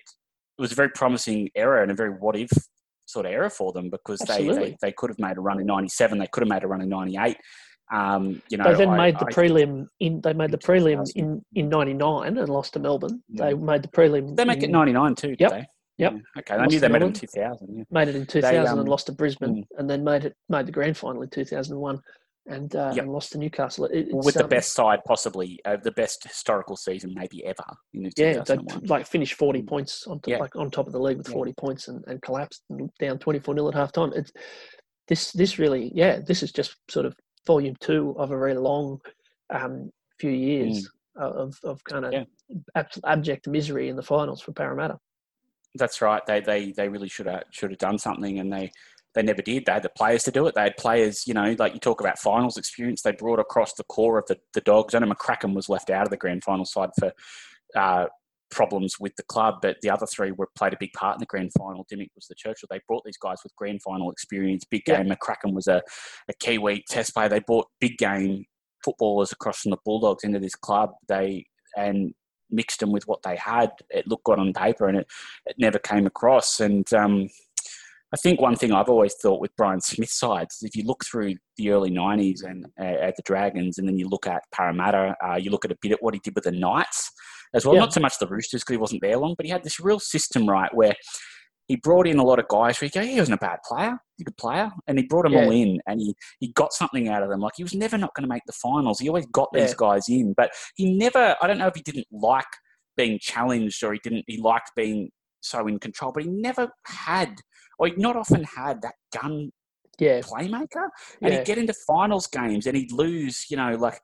was 0.58 0.72
a 0.72 0.74
very 0.74 0.90
promising 0.90 1.48
era 1.54 1.82
and 1.82 1.90
a 1.90 1.94
very 1.94 2.10
what 2.10 2.36
if 2.36 2.50
sort 3.06 3.24
of 3.26 3.32
era 3.32 3.48
for 3.48 3.72
them 3.72 3.88
because 3.88 4.18
they, 4.20 4.46
they, 4.48 4.76
they 4.82 4.92
could 4.92 5.08
have 5.08 5.18
made 5.18 5.38
a 5.38 5.40
run 5.40 5.58
in 5.58 5.66
97, 5.66 6.18
they 6.18 6.26
could 6.26 6.42
have 6.42 6.48
made 6.48 6.62
a 6.62 6.66
run 6.66 6.82
in 6.82 6.88
98. 6.90 7.36
Um, 7.90 8.42
you 8.50 8.58
know, 8.58 8.64
They 8.64 8.74
then 8.74 8.90
I- 8.90 8.96
made 8.96 9.18
the 9.18 9.24
I- 9.26 9.30
prelim 9.32 9.86
in. 9.98 10.20
They 10.20 10.34
made 10.34 10.50
the 10.50 10.58
prelim 10.58 11.10
in 11.16 11.42
in 11.54 11.70
'99 11.70 12.36
and 12.36 12.48
lost 12.50 12.74
to 12.74 12.80
Melbourne. 12.80 13.22
Yeah. 13.30 13.46
They 13.46 13.54
made 13.54 13.82
the 13.82 13.88
prelim. 13.88 14.36
They 14.36 14.44
make 14.44 14.58
it 14.58 14.64
in- 14.64 14.72
99 14.72 15.14
too, 15.14 15.34
Yep. 15.38 15.50
they? 15.50 15.66
Yep. 15.96 16.12
Yeah. 16.12 16.18
Okay, 16.40 16.54
I 16.54 16.66
knew 16.66 16.78
they 16.80 16.88
made 16.88 17.00
it 17.02 17.06
in 17.06 17.12
2000. 17.14 17.76
Yeah. 17.78 17.84
Made 17.90 18.08
it 18.08 18.14
in 18.16 18.26
2000 18.26 18.66
um, 18.72 18.78
and 18.80 18.88
lost 18.90 19.06
to 19.06 19.12
Brisbane, 19.12 19.64
and 19.78 19.88
then 19.88 20.04
made 20.04 20.26
it 20.26 20.36
made 20.50 20.66
the 20.66 20.72
grand 20.72 20.98
final 20.98 21.22
in 21.22 21.30
2001, 21.30 21.98
and 22.48 22.74
uh, 22.74 22.92
Yep. 22.94 23.04
and 23.04 23.12
lost 23.12 23.32
to 23.32 23.38
Newcastle. 23.38 23.84
It, 23.86 24.08
it's, 24.10 24.26
With 24.26 24.34
the 24.34 24.44
um, 24.44 24.48
best 24.48 24.72
side, 24.72 25.00
possibly 25.06 25.60
uh, 25.64 25.76
the 25.76 25.92
best 25.92 26.24
historical 26.24 26.76
season, 26.76 27.12
maybe 27.14 27.44
ever 27.44 27.64
in 27.94 28.10
Yeah, 28.16 28.42
they 28.42 28.58
like 28.86 29.06
finished 29.06 29.34
40 29.34 29.62
Mm. 29.62 29.68
points 29.68 30.06
on 30.06 30.20
top, 30.20 30.28
Yeah. 30.28 30.38
like 30.38 30.56
on 30.56 30.70
top 30.70 30.86
of 30.86 30.92
the 30.92 31.00
league 31.00 31.18
with 31.18 31.28
Yeah. 31.28 31.34
40 31.34 31.52
points 31.54 31.88
and, 31.88 32.02
and 32.06 32.20
collapsed 32.22 32.62
and 32.70 32.90
down 32.98 33.18
24 33.18 33.54
nil 33.54 33.68
at 33.68 33.74
half 33.74 33.92
time. 33.92 34.12
It's 34.14 34.32
this 35.06 35.32
this 35.32 35.58
really 35.58 35.90
yeah 35.94 36.20
this 36.20 36.42
is 36.42 36.52
just 36.52 36.76
sort 36.90 37.06
of 37.06 37.14
volume 37.46 37.74
two 37.80 38.14
of 38.18 38.30
a 38.30 38.38
very 38.38 38.54
long 38.54 38.98
um, 39.50 39.90
few 40.18 40.30
years 40.30 40.88
of 41.16 41.58
of 41.64 41.82
kind 41.84 42.04
of 42.06 42.12
Mm. 42.12 42.26
Yeah. 42.74 42.82
abject 43.04 43.46
misery 43.46 43.88
in 43.90 43.96
the 43.96 44.02
finals 44.02 44.40
for 44.40 44.52
Parramatta. 44.52 44.98
That's 45.74 46.00
right. 46.00 46.24
They 46.26 46.40
they 46.40 46.72
they 46.72 46.88
really 46.88 47.08
should 47.08 47.26
have 47.26 47.44
should 47.50 47.70
have 47.70 47.78
done 47.78 47.98
something, 47.98 48.38
and 48.38 48.50
they 48.52 48.70
they 49.18 49.22
never 49.24 49.42
did. 49.42 49.66
They 49.66 49.72
had 49.72 49.82
the 49.82 49.88
players 49.90 50.22
to 50.24 50.30
do 50.30 50.46
it. 50.46 50.54
They 50.54 50.62
had 50.62 50.76
players, 50.76 51.26
you 51.26 51.34
know, 51.34 51.54
like 51.58 51.74
you 51.74 51.80
talk 51.80 52.00
about 52.00 52.18
finals 52.18 52.56
experience. 52.56 53.02
They 53.02 53.12
brought 53.12 53.40
across 53.40 53.74
the 53.74 53.84
core 53.84 54.18
of 54.18 54.26
the 54.28 54.38
the 54.54 54.60
dogs. 54.60 54.94
I 54.94 55.00
know 55.00 55.08
McCracken 55.12 55.54
was 55.54 55.68
left 55.68 55.90
out 55.90 56.04
of 56.06 56.10
the 56.10 56.16
grand 56.16 56.44
final 56.44 56.64
side 56.64 56.90
for. 56.98 57.12
Uh, 57.76 58.06
problems 58.50 58.94
with 58.98 59.14
the 59.16 59.22
club, 59.24 59.56
but 59.60 59.76
the 59.82 59.90
other 59.90 60.06
three 60.06 60.32
were 60.32 60.48
played 60.56 60.72
a 60.72 60.76
big 60.80 60.90
part 60.94 61.14
in 61.14 61.20
the 61.20 61.26
grand 61.26 61.50
final. 61.58 61.84
Dymock 61.92 62.08
was 62.14 62.26
the 62.28 62.34
Churchill. 62.34 62.66
They 62.70 62.80
brought 62.88 63.04
these 63.04 63.18
guys 63.18 63.36
with 63.44 63.54
grand 63.56 63.82
final 63.82 64.10
experience, 64.10 64.64
big 64.64 64.84
Yeah. 64.86 65.02
game. 65.02 65.12
McCracken 65.12 65.52
was 65.52 65.66
a, 65.66 65.82
a 66.30 66.32
Kiwi 66.40 66.82
test 66.88 67.12
player. 67.12 67.28
They 67.28 67.40
brought 67.40 67.66
big 67.78 67.98
game 67.98 68.46
footballers 68.82 69.32
across 69.32 69.60
from 69.60 69.72
the 69.72 69.76
Bulldogs 69.84 70.24
into 70.24 70.38
this 70.38 70.54
club. 70.54 70.92
They 71.08 71.44
and 71.76 72.14
mixed 72.50 72.80
them 72.80 72.90
with 72.90 73.06
what 73.06 73.22
they 73.22 73.36
had. 73.36 73.70
It 73.90 74.06
looked 74.06 74.24
good 74.24 74.38
on 74.38 74.54
paper, 74.54 74.88
and 74.88 74.96
it, 74.96 75.06
it 75.44 75.56
never 75.58 75.78
came 75.78 76.06
across. 76.06 76.58
And 76.60 76.90
um, 76.94 77.28
I 78.12 78.16
think 78.16 78.40
one 78.40 78.56
thing 78.56 78.72
I've 78.72 78.88
always 78.88 79.14
thought 79.14 79.40
with 79.40 79.54
Brian 79.56 79.80
Smith's 79.80 80.18
sides, 80.18 80.56
is 80.56 80.62
if 80.62 80.74
you 80.76 80.84
look 80.84 81.04
through 81.04 81.34
the 81.56 81.70
early 81.70 81.90
'90s 81.90 82.42
and 82.42 82.66
uh, 82.80 82.84
at 82.84 83.16
the 83.16 83.22
Dragons, 83.22 83.78
and 83.78 83.86
then 83.86 83.98
you 83.98 84.08
look 84.08 84.26
at 84.26 84.42
Parramatta, 84.52 85.14
uh, 85.26 85.36
you 85.36 85.50
look 85.50 85.64
at 85.64 85.72
a 85.72 85.76
bit 85.82 85.92
at 85.92 86.02
what 86.02 86.14
he 86.14 86.20
did 86.20 86.34
with 86.34 86.44
the 86.44 86.52
Knights 86.52 87.10
as 87.54 87.64
well. 87.66 87.74
Yeah. 87.74 87.80
Not 87.80 87.92
so 87.92 88.00
much 88.00 88.18
the 88.18 88.26
Roosters 88.26 88.62
because 88.62 88.74
he 88.74 88.78
wasn't 88.78 89.02
there 89.02 89.18
long, 89.18 89.34
but 89.36 89.44
he 89.46 89.52
had 89.52 89.62
this 89.64 89.80
real 89.80 90.00
system 90.00 90.48
right 90.48 90.74
where. 90.74 90.94
He 91.70 91.76
brought 91.76 92.06
in 92.06 92.18
a 92.18 92.24
lot 92.24 92.38
of 92.38 92.48
guys 92.48 92.80
where 92.80 92.86
you 92.86 92.90
go, 92.90 93.02
he 93.06 93.18
wasn't 93.18 93.34
a 93.42 93.44
bad 93.46 93.58
player, 93.62 93.98
he's 94.16 94.22
a 94.22 94.24
good 94.24 94.38
player. 94.38 94.70
And 94.86 94.98
he 94.98 95.04
brought 95.04 95.24
them 95.24 95.36
all 95.36 95.50
in 95.50 95.78
and 95.86 96.00
he, 96.00 96.14
he 96.40 96.50
got 96.54 96.72
something 96.72 97.10
out 97.10 97.22
of 97.22 97.28
them. 97.28 97.40
Like 97.40 97.52
he 97.58 97.62
was 97.62 97.74
never 97.74 97.98
not 97.98 98.14
going 98.14 98.22
to 98.22 98.34
make 98.34 98.44
the 98.46 98.54
finals. 98.54 99.00
He 99.00 99.08
always 99.10 99.26
got 99.26 99.50
these 99.52 99.72
Yeah. 99.72 99.74
guys 99.76 100.08
in, 100.08 100.32
but 100.34 100.50
he 100.76 100.96
never, 100.96 101.36
I 101.42 101.46
don't 101.46 101.58
know 101.58 101.66
if 101.66 101.74
he 101.74 101.82
didn't 101.82 102.06
like 102.10 102.46
being 102.96 103.18
challenged 103.20 103.84
or 103.84 103.92
he 103.92 104.00
didn't, 104.02 104.24
he 104.28 104.40
liked 104.40 104.70
being 104.76 105.10
so 105.40 105.66
in 105.66 105.78
control, 105.78 106.10
but 106.10 106.22
he 106.22 106.30
never 106.30 106.70
had, 106.86 107.34
or 107.78 107.88
he 107.88 107.94
not 107.96 108.16
often 108.16 108.44
had 108.44 108.82
that 108.82 108.94
gun 109.12 109.52
Yeah, 109.98 110.20
playmaker. 110.20 110.88
And 111.22 111.32
Yeah. 111.32 111.38
he'd 111.38 111.46
get 111.46 111.58
into 111.58 111.74
finals 111.86 112.28
games 112.28 112.66
and 112.66 112.76
he'd 112.76 112.92
lose, 112.92 113.46
you 113.50 113.56
know, 113.56 113.74
like 113.74 114.00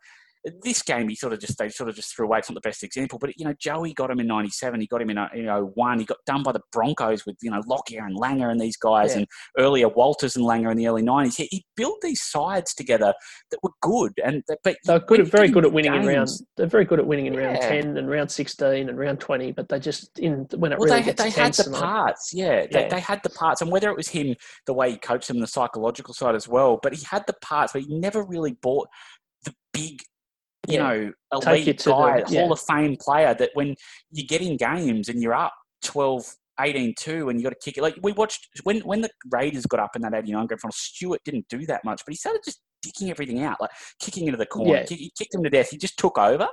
this 0.62 0.82
game 0.82 1.08
he 1.08 1.14
sort 1.14 1.32
of 1.32 1.40
just 1.40 1.56
they 1.58 1.68
sort 1.68 1.88
of 1.88 1.96
just 1.96 2.14
threw 2.14 2.26
away. 2.26 2.38
It's 2.38 2.50
not 2.50 2.54
the 2.54 2.68
best 2.68 2.82
example, 2.82 3.18
but 3.18 3.30
you 3.38 3.44
know, 3.44 3.54
Joey 3.58 3.94
got 3.94 4.10
him 4.10 4.20
in 4.20 4.26
'97. 4.26 4.80
He 4.80 4.86
got 4.86 5.00
him 5.00 5.10
in 5.10 5.18
uh, 5.18 5.28
you 5.34 5.44
know 5.44 5.72
one. 5.74 5.98
He 5.98 6.04
got 6.04 6.18
done 6.26 6.42
by 6.42 6.52
the 6.52 6.60
Broncos 6.72 7.24
with 7.26 7.36
you 7.42 7.50
know 7.50 7.62
Lockyer 7.66 8.04
and 8.04 8.16
Langer 8.18 8.50
and 8.50 8.60
these 8.60 8.76
guys, 8.76 9.12
Yeah. 9.12 9.18
and 9.20 9.26
earlier 9.58 9.88
Walters 9.88 10.36
and 10.36 10.44
Langer 10.44 10.70
in 10.70 10.76
the 10.76 10.86
early 10.86 11.02
'90s. 11.02 11.36
He, 11.36 11.48
he 11.50 11.64
built 11.76 12.00
these 12.02 12.22
sides 12.22 12.74
together 12.74 13.14
that 13.50 13.58
were 13.62 13.70
good, 13.80 14.12
and 14.24 14.42
that, 14.48 14.58
but 14.64 14.76
they're 14.84 14.98
good, 15.00 15.20
at 15.20 15.28
very 15.28 15.48
good 15.48 15.64
at 15.64 15.72
winning 15.72 15.94
in 15.94 16.06
round. 16.06 16.28
They're 16.56 16.66
very 16.66 16.84
good 16.84 16.98
at 16.98 17.06
winning 17.06 17.26
in 17.26 17.36
round 17.36 17.60
10 17.60 17.96
and 17.96 18.10
round 18.10 18.30
16 18.30 18.88
and 18.88 18.98
round 18.98 19.20
20, 19.20 19.52
but 19.52 19.68
they 19.68 19.78
just 19.78 20.18
in 20.18 20.46
when 20.56 20.72
it 20.72 20.78
Well, 20.78 20.88
really 20.88 21.00
they, 21.00 21.04
gets 21.06 21.22
they 21.22 21.30
had 21.30 21.54
the 21.54 21.70
parts, 21.70 22.32
yeah. 22.34 22.66
They, 22.70 22.82
Yeah. 22.82 22.88
they 22.88 23.00
had 23.00 23.20
the 23.22 23.30
parts, 23.30 23.62
and 23.62 23.70
whether 23.70 23.88
it 23.88 23.96
was 23.96 24.08
him, 24.08 24.34
the 24.66 24.74
way 24.74 24.90
he 24.90 24.96
coached 24.98 25.28
them, 25.28 25.40
the 25.40 25.46
psychological 25.46 26.14
side 26.14 26.34
as 26.34 26.46
well. 26.48 26.78
But 26.82 26.94
he 26.94 27.04
had 27.10 27.24
the 27.26 27.34
parts, 27.40 27.72
but 27.72 27.82
he 27.82 27.98
never 27.98 28.22
really 28.22 28.52
bought 28.62 28.88
the 29.44 29.54
big, 29.72 30.00
you 30.68 30.74
Yeah. 30.78 30.82
know, 30.82 31.12
Take 31.40 31.44
you 31.44 31.62
elite 31.72 31.78
to 31.80 31.88
the- 31.90 31.94
guy, 31.94 32.24
yeah. 32.28 32.40
Hall 32.42 32.52
of 32.52 32.60
Fame 32.60 32.96
player. 33.00 33.34
That 33.34 33.50
when 33.54 33.74
you 34.10 34.26
get 34.26 34.42
in 34.42 34.56
games 34.56 35.08
and 35.08 35.22
you're 35.22 35.34
up 35.34 35.52
12, 35.82 36.24
18-2 36.60 37.28
and 37.30 37.40
you 37.40 37.44
got 37.44 37.50
to 37.50 37.58
kick 37.64 37.76
it. 37.78 37.82
Like 37.82 37.96
we 38.02 38.12
watched 38.12 38.48
when 38.62 38.80
when 38.80 39.00
the 39.00 39.10
Raiders 39.30 39.66
got 39.66 39.80
up 39.80 39.96
in 39.96 40.02
that 40.02 40.14
'89 40.14 40.46
grand 40.46 40.60
final. 40.60 40.72
Stuart 40.72 41.20
didn't 41.24 41.46
do 41.48 41.66
that 41.66 41.84
much, 41.84 42.02
but 42.06 42.12
he 42.12 42.16
started 42.16 42.42
just 42.44 42.60
dicking 42.84 43.10
everything 43.10 43.42
out, 43.42 43.60
like 43.60 43.70
kicking 44.00 44.26
into 44.26 44.36
the 44.36 44.46
corner. 44.46 44.74
Yeah. 44.74 44.84
Kick, 44.84 44.98
he 44.98 45.12
kicked 45.16 45.34
him 45.34 45.42
to 45.44 45.50
death. 45.50 45.70
He 45.70 45.78
just 45.78 45.98
took 45.98 46.18
over, 46.18 46.48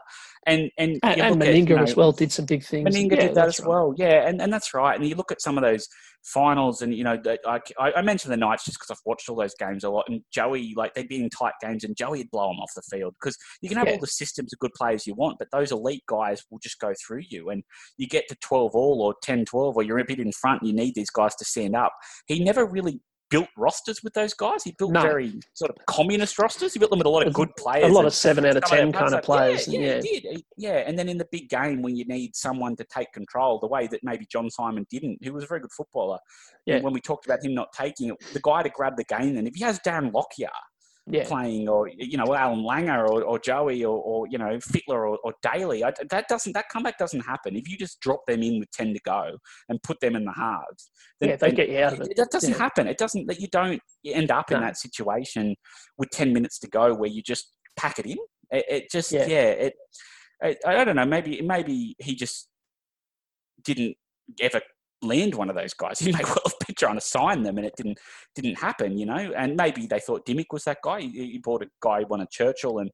and 0.46 0.70
and, 0.78 1.00
and, 1.04 1.22
and 1.22 1.44
at, 1.44 1.56
you 1.56 1.66
know, 1.66 1.84
as 1.84 1.96
well 1.96 2.12
did 2.12 2.32
some 2.32 2.46
big 2.46 2.64
things. 2.64 2.88
Meninga 2.90 3.12
Yeah, 3.16 3.28
did 3.28 3.36
that 3.36 3.48
as 3.48 3.60
right. 3.60 3.70
well, 3.70 3.94
yeah, 3.98 4.28
and, 4.28 4.42
and 4.42 4.52
that's 4.52 4.74
right. 4.74 5.00
And 5.00 5.08
you 5.08 5.16
look 5.16 5.32
at 5.32 5.42
some 5.42 5.58
of 5.58 5.64
those 5.64 5.88
finals, 6.24 6.82
and 6.82 6.94
you 6.94 7.04
know, 7.04 7.22
I 7.48 7.60
I 7.80 8.02
mentioned 8.02 8.32
the 8.32 8.38
Knights 8.38 8.66
just 8.66 8.78
because 8.80 8.92
I've 8.92 9.06
watched 9.06 9.30
all 9.30 9.36
those 9.36 9.56
games 9.60 9.84
a 9.84 9.90
lot. 9.90 10.06
And 10.08 10.22
Joey, 10.32 10.74
like 10.76 10.94
they'd 10.94 11.08
be 11.08 11.22
in 11.24 11.30
tight 11.30 11.54
games, 11.62 11.84
and 11.84 11.96
Joey 11.96 12.20
would 12.20 12.32
blow 12.32 12.48
them 12.48 12.60
off 12.60 12.72
the 12.76 12.82
field 12.90 13.16
because 13.22 13.38
you 13.62 13.70
can 13.70 13.78
have 13.78 13.88
Yeah. 13.88 13.94
all 13.94 14.00
the 14.00 14.08
systems 14.08 14.54
of 14.54 14.60
good 14.60 14.74
players 14.74 15.06
you 15.08 15.16
want, 15.16 15.38
but 15.40 15.48
those 15.52 15.72
elite 15.72 16.04
guys 16.08 16.44
will 16.50 16.60
just 16.60 16.80
go 16.80 16.94
through 17.06 17.24
you. 17.30 17.50
And 17.50 17.64
you 17.98 18.08
get 18.08 18.28
to 18.30 18.36
12 18.42 18.72
all 18.74 19.02
or 19.02 19.16
10 19.24 19.46
12, 19.46 19.76
or 19.78 19.84
you're 19.84 20.00
a 20.00 20.06
bit 20.06 20.20
in 20.20 20.32
front, 20.32 20.62
and 20.62 20.70
you 20.70 20.76
need 20.76 20.96
these 20.96 21.10
guys 21.10 21.36
to 21.36 21.46
stand 21.46 21.76
up. 21.76 21.94
He 22.28 22.44
never 22.44 22.66
really 22.66 23.00
built 23.32 23.48
rosters 23.58 24.04
with 24.04 24.14
those 24.14 24.34
guys. 24.34 24.64
He 24.64 24.76
built 24.78 24.92
No. 24.92 25.02
very 25.02 25.34
sort 25.54 25.72
of 25.72 25.78
communist 25.88 26.38
rosters. 26.38 26.74
He 26.74 26.80
built 26.80 26.92
them 26.92 27.00
with 27.00 27.08
a 27.08 27.10
lot 27.10 27.26
of 27.26 27.34
good 27.34 27.50
players. 27.58 27.90
A 27.90 27.94
lot 27.94 28.06
of 28.06 28.14
7 28.14 28.46
out 28.46 28.58
of 28.58 28.64
10 28.66 28.92
their 28.92 29.02
kind 29.02 29.16
of 29.16 29.24
players. 29.24 29.68
Yeah, 29.68 29.80
and 29.80 29.84
yeah, 29.86 29.96
yeah. 29.96 30.02
he 30.04 30.20
did. 30.20 30.44
Yeah, 30.58 30.84
and 30.86 31.00
then 31.00 31.10
in 31.10 31.18
the 31.18 31.28
big 31.32 31.50
game 31.50 31.82
when 31.82 31.96
you 31.96 32.06
need 32.06 32.36
someone 32.36 32.76
to 32.76 32.84
take 32.84 33.12
control, 33.14 33.60
the 33.60 33.68
way 33.68 33.88
that 33.88 34.02
maybe 34.04 34.28
John 34.32 34.50
Simon 34.52 34.86
didn't, 34.92 35.24
who 35.24 35.34
was 35.34 35.46
a 35.46 35.48
very 35.48 35.62
good 35.62 35.72
footballer. 35.72 36.20
Yeah. 36.66 36.76
And 36.76 36.84
when 36.84 36.94
we 36.94 37.02
talked 37.02 37.26
about 37.26 37.44
him 37.44 37.56
not 37.56 37.72
taking 37.74 38.10
it, 38.10 38.16
the 38.34 38.42
guy 38.44 38.62
to 38.62 38.70
grab 38.70 38.98
the 38.98 39.06
game, 39.06 39.36
then 39.36 39.48
if 39.48 39.56
he 39.56 39.64
has 39.64 39.80
Darren 39.80 40.14
Lockyer 40.14 40.50
Yeah. 41.08 41.28
playing, 41.28 41.68
or 41.68 41.88
you 41.88 42.16
know 42.16 42.34
Alan 42.36 42.60
Langer, 42.60 43.08
or, 43.10 43.24
or 43.24 43.40
Joey, 43.40 43.84
or, 43.84 43.98
or 43.98 44.28
you 44.30 44.38
know 44.38 44.58
Fittler 44.58 44.90
or, 45.10 45.18
or 45.24 45.34
Daley, 45.42 45.84
I, 45.84 45.92
that 46.10 46.28
doesn't 46.28 46.54
that 46.54 46.70
comeback 46.70 46.98
doesn't 47.00 47.22
happen. 47.22 47.56
If 47.56 47.68
you 47.68 47.76
just 47.76 48.00
drop 48.02 48.22
them 48.28 48.44
in 48.44 48.60
with 48.60 48.70
ten 48.72 48.94
to 48.94 49.00
go 49.04 49.36
and 49.70 49.82
put 49.82 50.00
them 50.00 50.16
in 50.16 50.26
the 50.26 50.32
halves, 50.32 50.92
then, 51.20 51.30
Yeah, 51.30 51.36
they 51.38 51.52
get 51.52 51.70
you 51.70 51.80
out 51.80 51.94
of 51.94 52.02
it. 52.02 52.16
that 52.18 52.30
doesn't 52.32 52.52
Yeah. 52.52 52.58
happen. 52.60 52.88
It 52.88 53.00
doesn't 53.00 53.26
that 53.28 53.40
you 53.40 53.48
don't 53.52 53.82
you 54.04 54.14
end 54.14 54.30
up 54.30 54.52
in 54.52 54.62
that 54.62 54.78
situation 54.78 55.56
with 55.98 56.12
ten 56.12 56.34
minutes 56.34 56.60
to 56.60 56.70
go 56.70 56.94
where 56.94 57.10
you 57.10 57.24
just 57.24 57.52
pack 57.76 57.98
it 57.98 58.06
in. 58.06 58.18
It, 58.52 58.66
it 58.70 58.92
just 58.92 59.12
Yeah. 59.12 59.26
yeah. 59.26 59.50
it 59.50 59.74
I, 60.44 60.56
I 60.66 60.84
don't 60.84 60.96
know. 60.96 61.06
Maybe 61.06 61.42
maybe 61.42 61.96
he 62.00 62.14
just 62.16 62.48
didn't 63.64 63.96
ever 64.40 64.62
land 65.02 65.36
one 65.36 65.50
of 65.50 65.56
those 65.56 65.74
guys. 65.74 66.00
He 66.00 66.12
may 66.12 66.20
well 66.24 66.42
have 66.46 66.60
been 66.66 66.76
trying 66.76 66.96
to 66.96 67.02
sign 67.02 67.44
them, 67.44 67.58
and 67.58 67.66
it 67.66 67.74
didn't 67.76 68.00
didn't 68.36 68.60
happen. 68.60 68.98
You 68.98 69.06
know, 69.06 69.34
and 69.36 69.56
maybe 69.56 69.88
they 69.88 70.00
thought 70.00 70.26
Dymock 70.26 70.52
was 70.52 70.64
that 70.66 70.80
guy. 70.84 71.02
He, 71.02 71.32
he 71.32 71.38
bought 71.40 71.64
a 71.64 71.70
guy 71.82 72.02
who 72.02 72.08
won 72.08 72.22
a 72.22 72.28
Churchill 72.28 72.80
and 72.80 72.92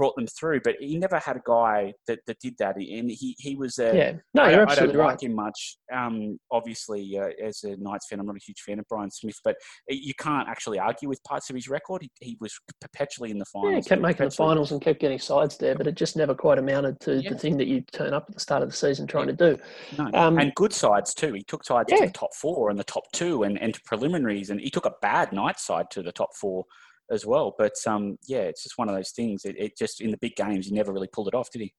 brought 0.00 0.16
them 0.16 0.26
through, 0.26 0.62
but 0.64 0.76
he 0.80 0.96
never 0.96 1.18
had 1.18 1.36
a 1.36 1.42
guy 1.46 1.92
that, 2.06 2.20
that 2.26 2.38
did 2.40 2.54
that. 2.58 2.76
And 2.76 3.10
he 3.10 3.36
he 3.38 3.54
was 3.54 3.78
a 3.78 3.94
Yeah. 3.94 4.12
No, 4.32 4.44
I 4.44 4.50
you're 4.50 4.64
don't, 4.64 4.70
I 4.70 4.74
don't 4.86 4.96
right. 4.96 5.06
like 5.08 5.22
him 5.22 5.34
much. 5.34 5.76
Um, 5.92 6.38
obviously, 6.50 7.18
uh, 7.18 7.28
as 7.44 7.62
a 7.64 7.76
Knights 7.76 8.06
fan, 8.08 8.18
I'm 8.18 8.24
not 8.24 8.36
a 8.36 8.46
huge 8.46 8.62
fan 8.62 8.78
of 8.78 8.86
Brian 8.88 9.10
Smith, 9.10 9.38
but 9.44 9.56
you 9.88 10.14
can't 10.18 10.48
actually 10.48 10.78
argue 10.78 11.10
with 11.10 11.22
parts 11.24 11.50
of 11.50 11.56
his 11.56 11.68
record. 11.68 12.00
He, 12.00 12.10
he 12.22 12.38
was 12.40 12.58
perpetually 12.80 13.30
in 13.30 13.36
the 13.36 13.44
finals. 13.44 13.72
Yeah, 13.72 13.76
he 13.76 13.82
kept 13.82 14.00
making 14.00 14.24
the 14.24 14.30
finals 14.30 14.72
and 14.72 14.80
kept 14.80 15.00
getting 15.00 15.18
sides 15.18 15.58
there, 15.58 15.74
but 15.74 15.86
it 15.86 15.96
just 15.96 16.16
never 16.16 16.34
quite 16.34 16.58
amounted 16.58 16.98
to 17.00 17.20
Yeah. 17.20 17.32
the 17.34 17.38
thing 17.38 17.58
that 17.58 17.66
you 17.66 17.82
turn 17.92 18.14
up 18.14 18.24
at 18.26 18.34
the 18.34 18.40
start 18.40 18.62
of 18.62 18.70
the 18.70 18.76
season 18.76 19.06
trying 19.06 19.26
to 19.26 19.34
do. 19.34 19.58
No. 19.98 20.10
Um, 20.14 20.38
and 20.38 20.54
good 20.54 20.72
sides 20.72 21.12
too. 21.12 21.34
He 21.34 21.42
took 21.42 21.62
sides 21.66 21.92
to 21.92 22.06
the 22.06 22.10
top 22.12 22.34
four 22.34 22.70
and 22.70 22.78
the 22.78 22.84
top 22.84 23.04
two, 23.12 23.42
and, 23.42 23.60
and 23.60 23.74
to 23.74 23.80
preliminaries, 23.84 24.48
and 24.48 24.58
he 24.62 24.70
took 24.70 24.86
a 24.86 24.94
bad 25.02 25.30
Knights 25.34 25.66
side 25.66 25.90
to 25.90 26.02
the 26.02 26.12
top 26.12 26.30
four 26.40 26.64
as 27.10 27.26
well. 27.26 27.54
But 27.58 27.74
um, 27.86 28.18
yeah, 28.26 28.40
it's 28.40 28.62
just 28.62 28.78
one 28.78 28.88
of 28.88 28.94
those 28.94 29.10
things. 29.10 29.44
It, 29.44 29.56
it 29.58 29.76
just 29.78 30.00
in 30.00 30.10
the 30.10 30.18
big 30.18 30.36
games, 30.36 30.66
he 30.66 30.72
never 30.72 30.92
really 30.92 31.08
pulled 31.12 31.28
it 31.28 31.34
off, 31.34 31.50
did 31.50 31.62
he? 31.62 31.74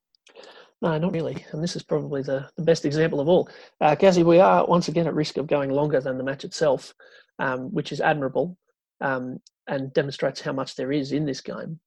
No, 0.80 0.98
not 0.98 1.12
really. 1.12 1.44
And 1.52 1.62
this 1.62 1.76
is 1.76 1.82
probably 1.82 2.22
the, 2.22 2.48
the 2.56 2.62
best 2.64 2.84
example 2.84 3.20
of 3.20 3.28
all. 3.28 3.48
Uh, 3.80 3.94
Gazzy, 3.94 4.24
we 4.24 4.40
are 4.40 4.66
once 4.66 4.88
again 4.88 5.06
at 5.06 5.14
risk 5.14 5.36
of 5.36 5.46
going 5.46 5.70
longer 5.70 6.00
than 6.00 6.18
the 6.18 6.24
match 6.24 6.44
itself, 6.44 6.92
um, 7.38 7.72
which 7.72 7.92
is 7.92 8.00
admirable 8.00 8.56
um, 9.00 9.38
and 9.68 9.92
demonstrates 9.92 10.40
how 10.40 10.52
much 10.52 10.74
there 10.74 10.90
is 10.92 11.12
in 11.12 11.24
this 11.24 11.40
game. 11.40 11.78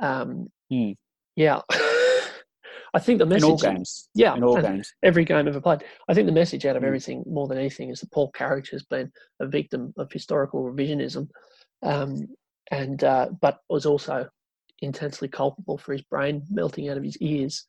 Um, 0.00 0.48
Hmm. 0.70 0.92
Yeah. 1.36 1.60
I 2.94 3.00
think 3.00 3.18
the 3.18 3.26
message. 3.26 3.44
In 3.44 3.50
all 3.50 3.58
games. 3.58 4.08
Yeah. 4.14 4.34
In 4.36 4.44
all 4.44 4.60
games. 4.60 4.92
every 5.02 5.24
game 5.24 5.48
ever 5.48 5.60
played. 5.60 5.82
I 6.08 6.14
think 6.14 6.26
the 6.26 6.32
message 6.32 6.64
out 6.64 6.76
of 6.76 6.82
Mm. 6.82 6.86
everything, 6.86 7.24
more 7.26 7.48
than 7.48 7.58
anything, 7.58 7.90
is 7.90 8.00
that 8.00 8.12
Paul 8.12 8.30
Carige 8.32 8.70
has 8.70 8.84
been 8.84 9.10
a 9.40 9.46
victim 9.46 9.92
of 9.96 10.12
historical 10.12 10.62
revisionism, 10.64 11.28
um, 11.82 12.28
and 12.70 13.02
uh, 13.04 13.28
but 13.40 13.60
was 13.68 13.86
also 13.86 14.28
intensely 14.80 15.28
culpable 15.28 15.78
for 15.78 15.92
his 15.92 16.02
brain 16.02 16.42
melting 16.50 16.88
out 16.88 16.96
of 16.96 17.04
his 17.04 17.16
ears. 17.18 17.66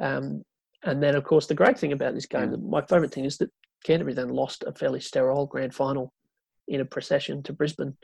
Um, 0.00 0.42
and 0.82 1.02
then, 1.02 1.14
of 1.14 1.24
course, 1.24 1.46
the 1.46 1.54
great 1.54 1.78
thing 1.78 1.92
about 1.92 2.14
this 2.14 2.26
game, 2.26 2.50
Mm. 2.50 2.68
my 2.68 2.80
favourite 2.80 3.12
thing, 3.12 3.26
is 3.26 3.36
that 3.38 3.50
Canterbury 3.84 4.14
then 4.14 4.30
lost 4.30 4.64
a 4.66 4.72
fairly 4.72 5.00
sterile 5.00 5.46
grand 5.46 5.74
final 5.74 6.12
in 6.68 6.80
a 6.80 6.84
procession 6.84 7.42
to 7.42 7.52
Brisbane, 7.52 7.96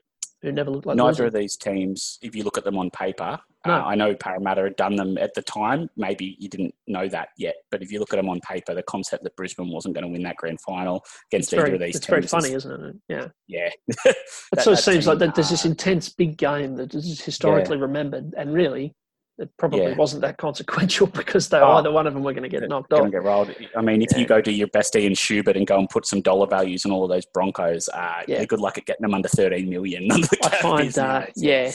who 0.47 0.53
never 0.53 0.71
looked 0.71 0.87
like 0.87 0.97
Neither 0.97 1.27
of 1.27 1.33
these 1.33 1.57
teams, 1.57 2.19
if 2.23 2.35
you 2.35 2.45
look 2.45 2.57
at 2.57 2.65
them 2.65 2.79
on 2.79 2.91
paper, 2.91 3.39
No. 3.67 3.75
uh, 3.75 3.83
I 3.83 3.95
know 3.95 4.15
Parramatta 4.15 4.63
had 4.63 4.77
done 4.77 4.97
them 4.97 5.19
at 5.19 5.35
the 5.35 5.43
time. 5.43 5.89
Maybe 5.97 6.37
you 6.39 6.49
didn't 6.49 6.75
know 6.87 7.09
that 7.09 7.29
yet, 7.37 7.57
but 7.71 7.83
if 7.83 7.91
you 7.93 7.99
look 7.99 8.13
at 8.13 8.17
them 8.17 8.29
on 8.29 8.41
paper, 8.41 8.75
the 8.75 8.83
concept 8.85 9.25
that 9.25 9.37
Brisbane 9.37 9.71
wasn't 9.71 9.95
going 9.95 10.05
to 10.07 10.11
win 10.13 10.23
that 10.23 10.37
grand 10.37 10.61
final 10.61 11.05
against 11.31 11.53
It's 11.53 11.59
either 11.59 11.63
very, 11.67 11.75
of 11.75 11.81
these 11.81 11.97
it's 11.97 12.07
teams, 12.07 12.25
It's 12.25 12.33
very 12.33 12.45
is- 12.45 12.45
funny, 12.45 12.55
isn't 12.55 12.85
it? 12.85 12.97
Yeah. 13.09 13.27
yeah, 13.49 13.71
It 14.07 14.17
sort 14.61 14.67
of 14.67 14.77
that 14.77 14.83
seems 14.83 15.07
like 15.07 15.19
that 15.19 15.35
there's 15.35 15.51
this 15.51 15.67
uh, 15.67 15.71
intense 15.71 16.09
big 16.09 16.37
game 16.37 16.77
that 16.77 16.95
is 16.95 17.21
historically 17.21 17.77
remembered, 17.77 18.35
and 18.37 18.53
really, 18.55 18.95
it 19.39 19.51
probably 19.59 19.83
Yeah. 19.83 19.95
wasn't 19.97 20.23
that 20.23 20.39
consequential 20.39 21.07
because 21.21 21.49
they 21.49 21.59
Oh. 21.59 21.73
either 21.77 21.93
one 21.93 22.07
of 22.07 22.15
them 22.15 22.23
were 22.23 22.33
going 22.33 22.43
to 22.43 22.49
get 22.49 22.67
knocked 22.69 22.93
off. 22.93 23.11
get 23.11 23.23
rolled. 23.23 23.55
I 23.77 23.83
mean, 23.83 24.01
if 24.03 24.09
Yeah. 24.13 24.19
you 24.19 24.27
go 24.27 24.41
do 24.41 24.51
your 24.51 24.69
best 24.69 24.97
Ian 24.97 25.15
Schubert 25.15 25.57
and 25.57 25.67
go 25.67 25.79
and 25.79 25.89
put 25.89 26.07
some 26.07 26.23
dollar 26.23 26.47
values 26.47 26.87
on 26.87 26.93
all 26.93 27.05
of 27.05 27.11
those 27.11 27.27
Broncos, 27.27 27.89
uh, 27.91 28.23
Yeah. 28.27 28.45
good 28.47 28.61
luck 28.61 28.79
at 28.79 28.87
getting 28.87 29.03
them 29.03 29.15
under 29.15 29.29
13 29.29 29.69
million. 29.69 30.09
The 30.09 30.39
I 30.45 30.49
find, 30.63 30.89
is, 30.89 30.97
you 30.97 31.03
know, 31.03 31.09
uh, 31.09 31.27
yeah, 31.37 31.71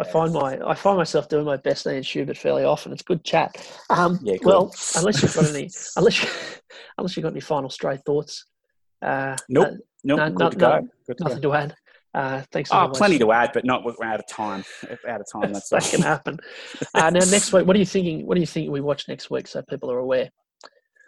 I 0.00 0.04
find 0.04 0.32
my 0.32 0.58
I 0.64 0.74
find 0.74 0.96
myself 0.98 1.28
doing 1.28 1.44
my 1.44 1.56
best 1.56 1.84
Ian 1.86 2.02
Schubert 2.04 2.36
fairly 2.36 2.62
often. 2.64 2.92
It's 2.92 3.02
good 3.02 3.24
chat. 3.24 3.56
Um, 3.90 4.20
Yeah, 4.22 4.36
well, 4.44 4.72
unless 4.96 5.20
you've 5.22 5.34
got 5.34 5.48
any, 5.50 5.68
unless 5.96 6.22
you, 6.22 6.28
unless 6.96 7.16
you've 7.16 7.24
got 7.24 7.32
any 7.32 7.40
final 7.40 7.70
stray 7.70 7.98
thoughts. 8.06 8.46
Uh, 9.02 9.36
Nope. 9.48 9.66
uh, 9.66 9.70
Nope, 10.04 10.18
no- 10.18 10.28
good 10.30 10.38
no- 10.38 10.50
to 10.50 10.56
go. 10.56 10.68
no- 10.80 10.88
Good 11.08 11.18
to 11.18 11.24
go. 11.24 11.28
nothing 11.28 11.42
to 11.42 11.52
add. 11.54 11.74
Uh, 12.12 12.42
thanks. 12.50 12.70
Oh, 12.72 12.90
plenty 12.92 13.18
to 13.18 13.30
add, 13.32 13.50
but 13.54 13.64
not 13.64 13.84
we're 13.84 13.94
out 14.04 14.18
of 14.18 14.26
time. 14.26 14.64
Out 15.08 15.20
of 15.20 15.26
time. 15.32 15.52
That's 15.52 15.68
that 15.68 15.84
can 15.84 16.02
happen. 16.02 16.38
Uh, 16.94 17.10
now, 17.10 17.20
next 17.30 17.52
week, 17.52 17.66
what 17.66 17.76
are 17.76 17.78
you 17.78 17.86
thinking? 17.86 18.26
What 18.26 18.34
do 18.34 18.40
you 18.40 18.46
think 18.46 18.70
we 18.70 18.80
watch 18.80 19.06
next 19.08 19.30
week, 19.30 19.46
so 19.46 19.62
people 19.62 19.90
are 19.92 19.98
aware? 19.98 20.30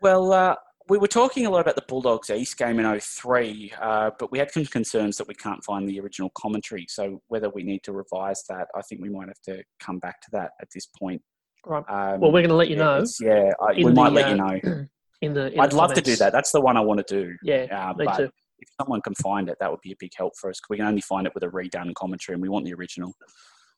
Well, 0.01 0.33
uh, 0.33 0.57
we 0.89 0.99
were 0.99 1.09
talking 1.09 1.47
a 1.47 1.51
lot 1.51 1.61
about 1.61 1.77
the 1.77 1.85
Bulldogs 1.89 2.31
East 2.31 2.57
game 2.59 2.79
in 2.79 3.01
03, 3.01 3.73
uh, 3.81 4.11
but 4.19 4.31
we 4.33 4.39
had 4.39 4.51
some 4.51 4.65
concerns 4.66 5.16
that 5.16 5.29
we 5.29 5.35
can't 5.35 5.62
find 5.65 5.89
the 5.89 6.01
original 6.01 6.31
commentary. 6.37 6.87
So 6.89 7.20
whether 7.29 7.49
we 7.51 7.62
need 7.62 7.83
to 7.85 7.93
revise 7.93 8.43
that, 8.49 8.69
I 8.77 8.83
think 8.83 9.01
we 9.01 9.09
might 9.09 9.29
have 9.29 9.41
to 9.47 9.62
come 9.81 9.99
back 9.99 10.20
to 10.23 10.29
that 10.33 10.51
at 10.61 10.69
this 10.74 10.87
point. 10.87 11.23
Right. 11.65 11.85
Um, 11.89 12.20
Well, 12.20 12.33
we're 12.33 12.41
going 12.43 12.49
to 12.49 12.57
let 12.57 12.69
you 12.69 12.77
know 12.77 13.05
Yeah, 13.20 13.53
I, 13.61 13.74
we 13.74 13.93
might 13.93 14.12
let 14.12 14.27
uh, 14.27 14.31
you 14.31 14.37
know. 14.37 14.87
in 15.23 15.35
the. 15.35 15.53
In 15.53 15.61
I'd 15.61 15.70
the 15.70 15.77
love 15.77 15.95
to 15.95 16.01
do 16.01 16.16
that. 16.16 16.33
That's 16.33 16.51
the 16.51 16.61
one 16.61 16.77
I 16.77 16.81
want 16.81 17.07
to 17.07 17.23
do. 17.23 17.37
Yeah, 17.43 17.91
Uh, 17.91 17.95
me 17.95 18.07
too. 18.16 18.31
If 18.62 18.68
someone 18.80 19.01
can 19.02 19.14
find 19.16 19.48
it, 19.48 19.56
that 19.60 19.70
would 19.70 19.80
be 19.82 19.93
a 19.93 19.97
big 19.98 20.12
help 20.16 20.32
for 20.40 20.48
us. 20.51 20.59
'cause 20.60 20.70
We 20.70 20.76
can 20.78 20.86
only 20.86 21.01
find 21.02 21.26
it 21.26 21.34
with 21.34 21.43
a 21.43 21.48
redone 21.48 21.93
commentary, 21.94 22.34
and 22.34 22.43
we 22.43 22.48
want 22.48 22.64
the 22.64 22.74
original. 22.74 23.12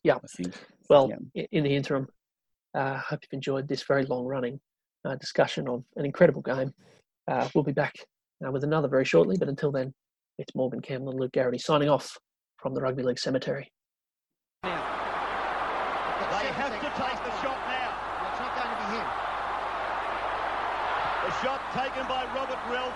Yeah. 0.03 0.17
I 0.17 0.27
think. 0.37 0.55
Well, 0.91 1.11
yeah. 1.35 1.47
in 1.51 1.65
the 1.65 1.75
interim, 1.75 2.09
uh, 2.75 2.99
hope 2.99 3.21
you've 3.23 3.33
enjoyed 3.33 3.67
this 3.69 3.83
very 3.85 4.05
long 4.05 4.25
running 4.27 4.61
uh, 5.05 5.17
discussion 5.17 5.69
of 5.69 5.85
an 5.97 6.05
incredible 6.05 6.43
game. 6.43 6.73
Uh, 7.27 7.49
we'll 7.55 7.65
be 7.65 7.73
back 7.73 7.95
uh, 8.47 8.51
with 8.53 8.65
another 8.65 8.89
very 8.89 9.05
shortly, 9.05 9.37
but 9.39 9.49
until 9.49 9.73
then, 9.73 9.95
it's 10.39 10.55
Morgan 10.55 10.81
Campbell 10.83 11.11
and 11.11 11.21
Luke 11.21 11.33
Garrity 11.33 11.59
signing 11.59 11.89
off 11.89 12.19
from 12.59 12.75
the 12.75 12.81
Rugby 12.81 13.03
League 13.03 13.19
Cemetery. 13.19 13.71
They 14.63 14.69
have 16.53 16.73
to 16.73 16.91
take 17.01 17.21
the 17.25 17.33
shot 17.41 17.61
now. 17.69 17.91
It's 18.29 18.41
not 18.41 18.53
going 18.57 18.71
to 18.73 18.79
be 18.81 18.87
him. 18.97 19.07
The 21.25 21.33
shot 21.41 21.61
taken 21.73 22.05
by 22.09 22.25
Robert 22.35 22.61
Relf 22.69 22.93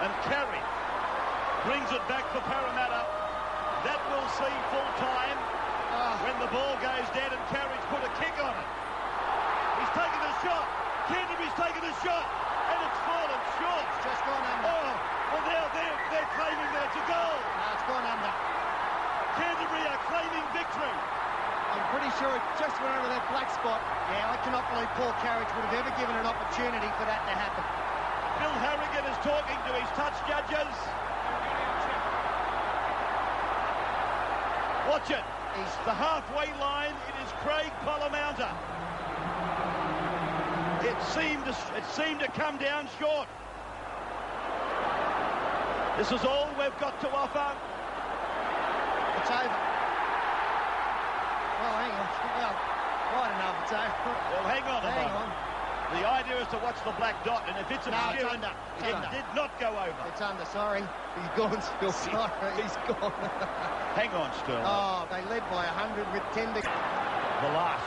and 0.00 0.12
Carige 0.24 0.69
brings 1.68 1.92
it 1.92 2.00
back 2.08 2.24
for 2.32 2.40
Parramatta. 2.48 3.04
That 3.84 4.00
will 4.08 4.28
see 4.36 4.54
full 4.72 4.90
time 4.96 5.36
ah. 5.92 6.16
when 6.24 6.36
the 6.40 6.48
ball 6.48 6.76
goes 6.80 7.04
dead 7.12 7.32
and 7.32 7.42
Carige's 7.52 7.84
put 7.92 8.00
a 8.00 8.12
kick 8.16 8.32
on 8.40 8.52
it. 8.52 8.68
He's 9.80 9.92
taken 9.92 10.20
a 10.24 10.32
shot. 10.40 10.66
Canterbury's 11.08 11.56
taken 11.60 11.84
a 11.84 11.94
shot 12.00 12.26
and 12.72 12.78
it's 12.80 13.00
fallen 13.04 13.40
short. 13.60 13.84
It's 13.92 14.02
just 14.08 14.22
gone 14.24 14.40
under. 14.40 14.72
Oh, 14.72 14.92
well 15.36 15.44
now 15.48 15.64
they're, 15.76 15.96
they're 16.12 16.30
claiming 16.36 16.70
that 16.76 16.82
it's 16.88 16.98
a 17.00 17.06
goal. 17.08 17.36
No, 17.36 17.66
it's 17.76 17.86
gone 17.88 18.06
under. 18.08 18.32
Canterbury 19.36 19.84
are 19.84 20.02
claiming 20.08 20.46
victory. 20.56 20.96
I'm 21.70 21.84
pretty 21.92 22.10
sure 22.18 22.32
it 22.34 22.44
just 22.56 22.76
went 22.80 22.92
over 22.98 23.08
that 23.12 23.24
black 23.30 23.52
spot. 23.52 23.80
Yeah, 24.10 24.32
I 24.32 24.36
cannot 24.42 24.64
believe 24.72 24.90
Paul 24.96 25.12
Carige 25.20 25.48
would 25.54 25.66
have 25.70 25.76
ever 25.86 25.92
given 26.00 26.16
an 26.18 26.26
opportunity 26.26 26.88
for 26.98 27.04
that 27.04 27.20
to 27.28 27.34
happen. 27.36 27.64
Bill 28.42 28.56
Harrigan 28.64 29.04
is 29.06 29.18
talking 29.22 29.60
to 29.68 29.70
his 29.76 29.88
touch 29.94 30.16
judges. 30.24 30.72
Watch 34.90 35.10
it. 35.10 35.24
He's 35.56 35.74
The 35.84 35.94
halfway 35.94 36.50
line, 36.58 36.94
it 37.08 37.14
is 37.24 37.30
Craig 37.42 37.70
Polla-Mounter. 37.84 38.50
It 40.82 40.96
seemed 41.02 41.44
to, 41.44 41.54
it 41.76 41.84
seemed 41.86 42.20
to 42.20 42.28
come 42.28 42.56
down 42.56 42.88
short. 42.98 43.28
This 45.98 46.12
is 46.12 46.24
all 46.24 46.48
we've 46.58 46.78
got 46.80 46.98
to 47.02 47.10
offer. 47.10 47.54
it's 49.20 49.30
over. 49.30 49.60
Well, 51.60 51.76
hang 51.76 51.92
on. 51.92 52.08
Well, 52.40 52.54
right 53.14 53.32
enough, 53.36 53.62
it's 53.62 53.72
over. 53.72 53.94
Well, 54.32 54.48
hang 54.48 54.64
on 54.64 54.82
Hang 54.82 55.10
on. 55.10 55.49
The 55.90 56.06
idea 56.06 56.38
is 56.40 56.46
to 56.54 56.58
watch 56.58 56.76
the 56.84 56.92
black 56.92 57.24
dot, 57.24 57.42
and 57.48 57.58
if 57.58 57.66
it's 57.70 57.86
No, 57.86 57.98
it's 58.14 58.22
under. 58.22 58.52
It's 58.78 58.86
it 58.86 58.94
under. 58.94 59.10
did 59.10 59.24
not 59.34 59.50
go 59.58 59.70
over. 59.74 59.98
It's 60.06 60.20
under. 60.22 60.44
Sorry. 60.46 60.82
He's 61.18 61.30
gone 61.36 61.60
still. 61.60 61.90
Sorry. 62.06 62.62
He's 62.62 62.76
gone. 62.86 63.10
Hang 63.98 64.10
on, 64.14 64.30
Sterling. 64.38 64.62
oh, 64.64 65.06
they 65.10 65.22
led 65.26 65.42
by 65.50 65.66
100 65.66 66.06
with 66.14 66.22
10 66.32 66.54
to... 66.54 66.62
The 66.62 67.50
last 67.58 67.82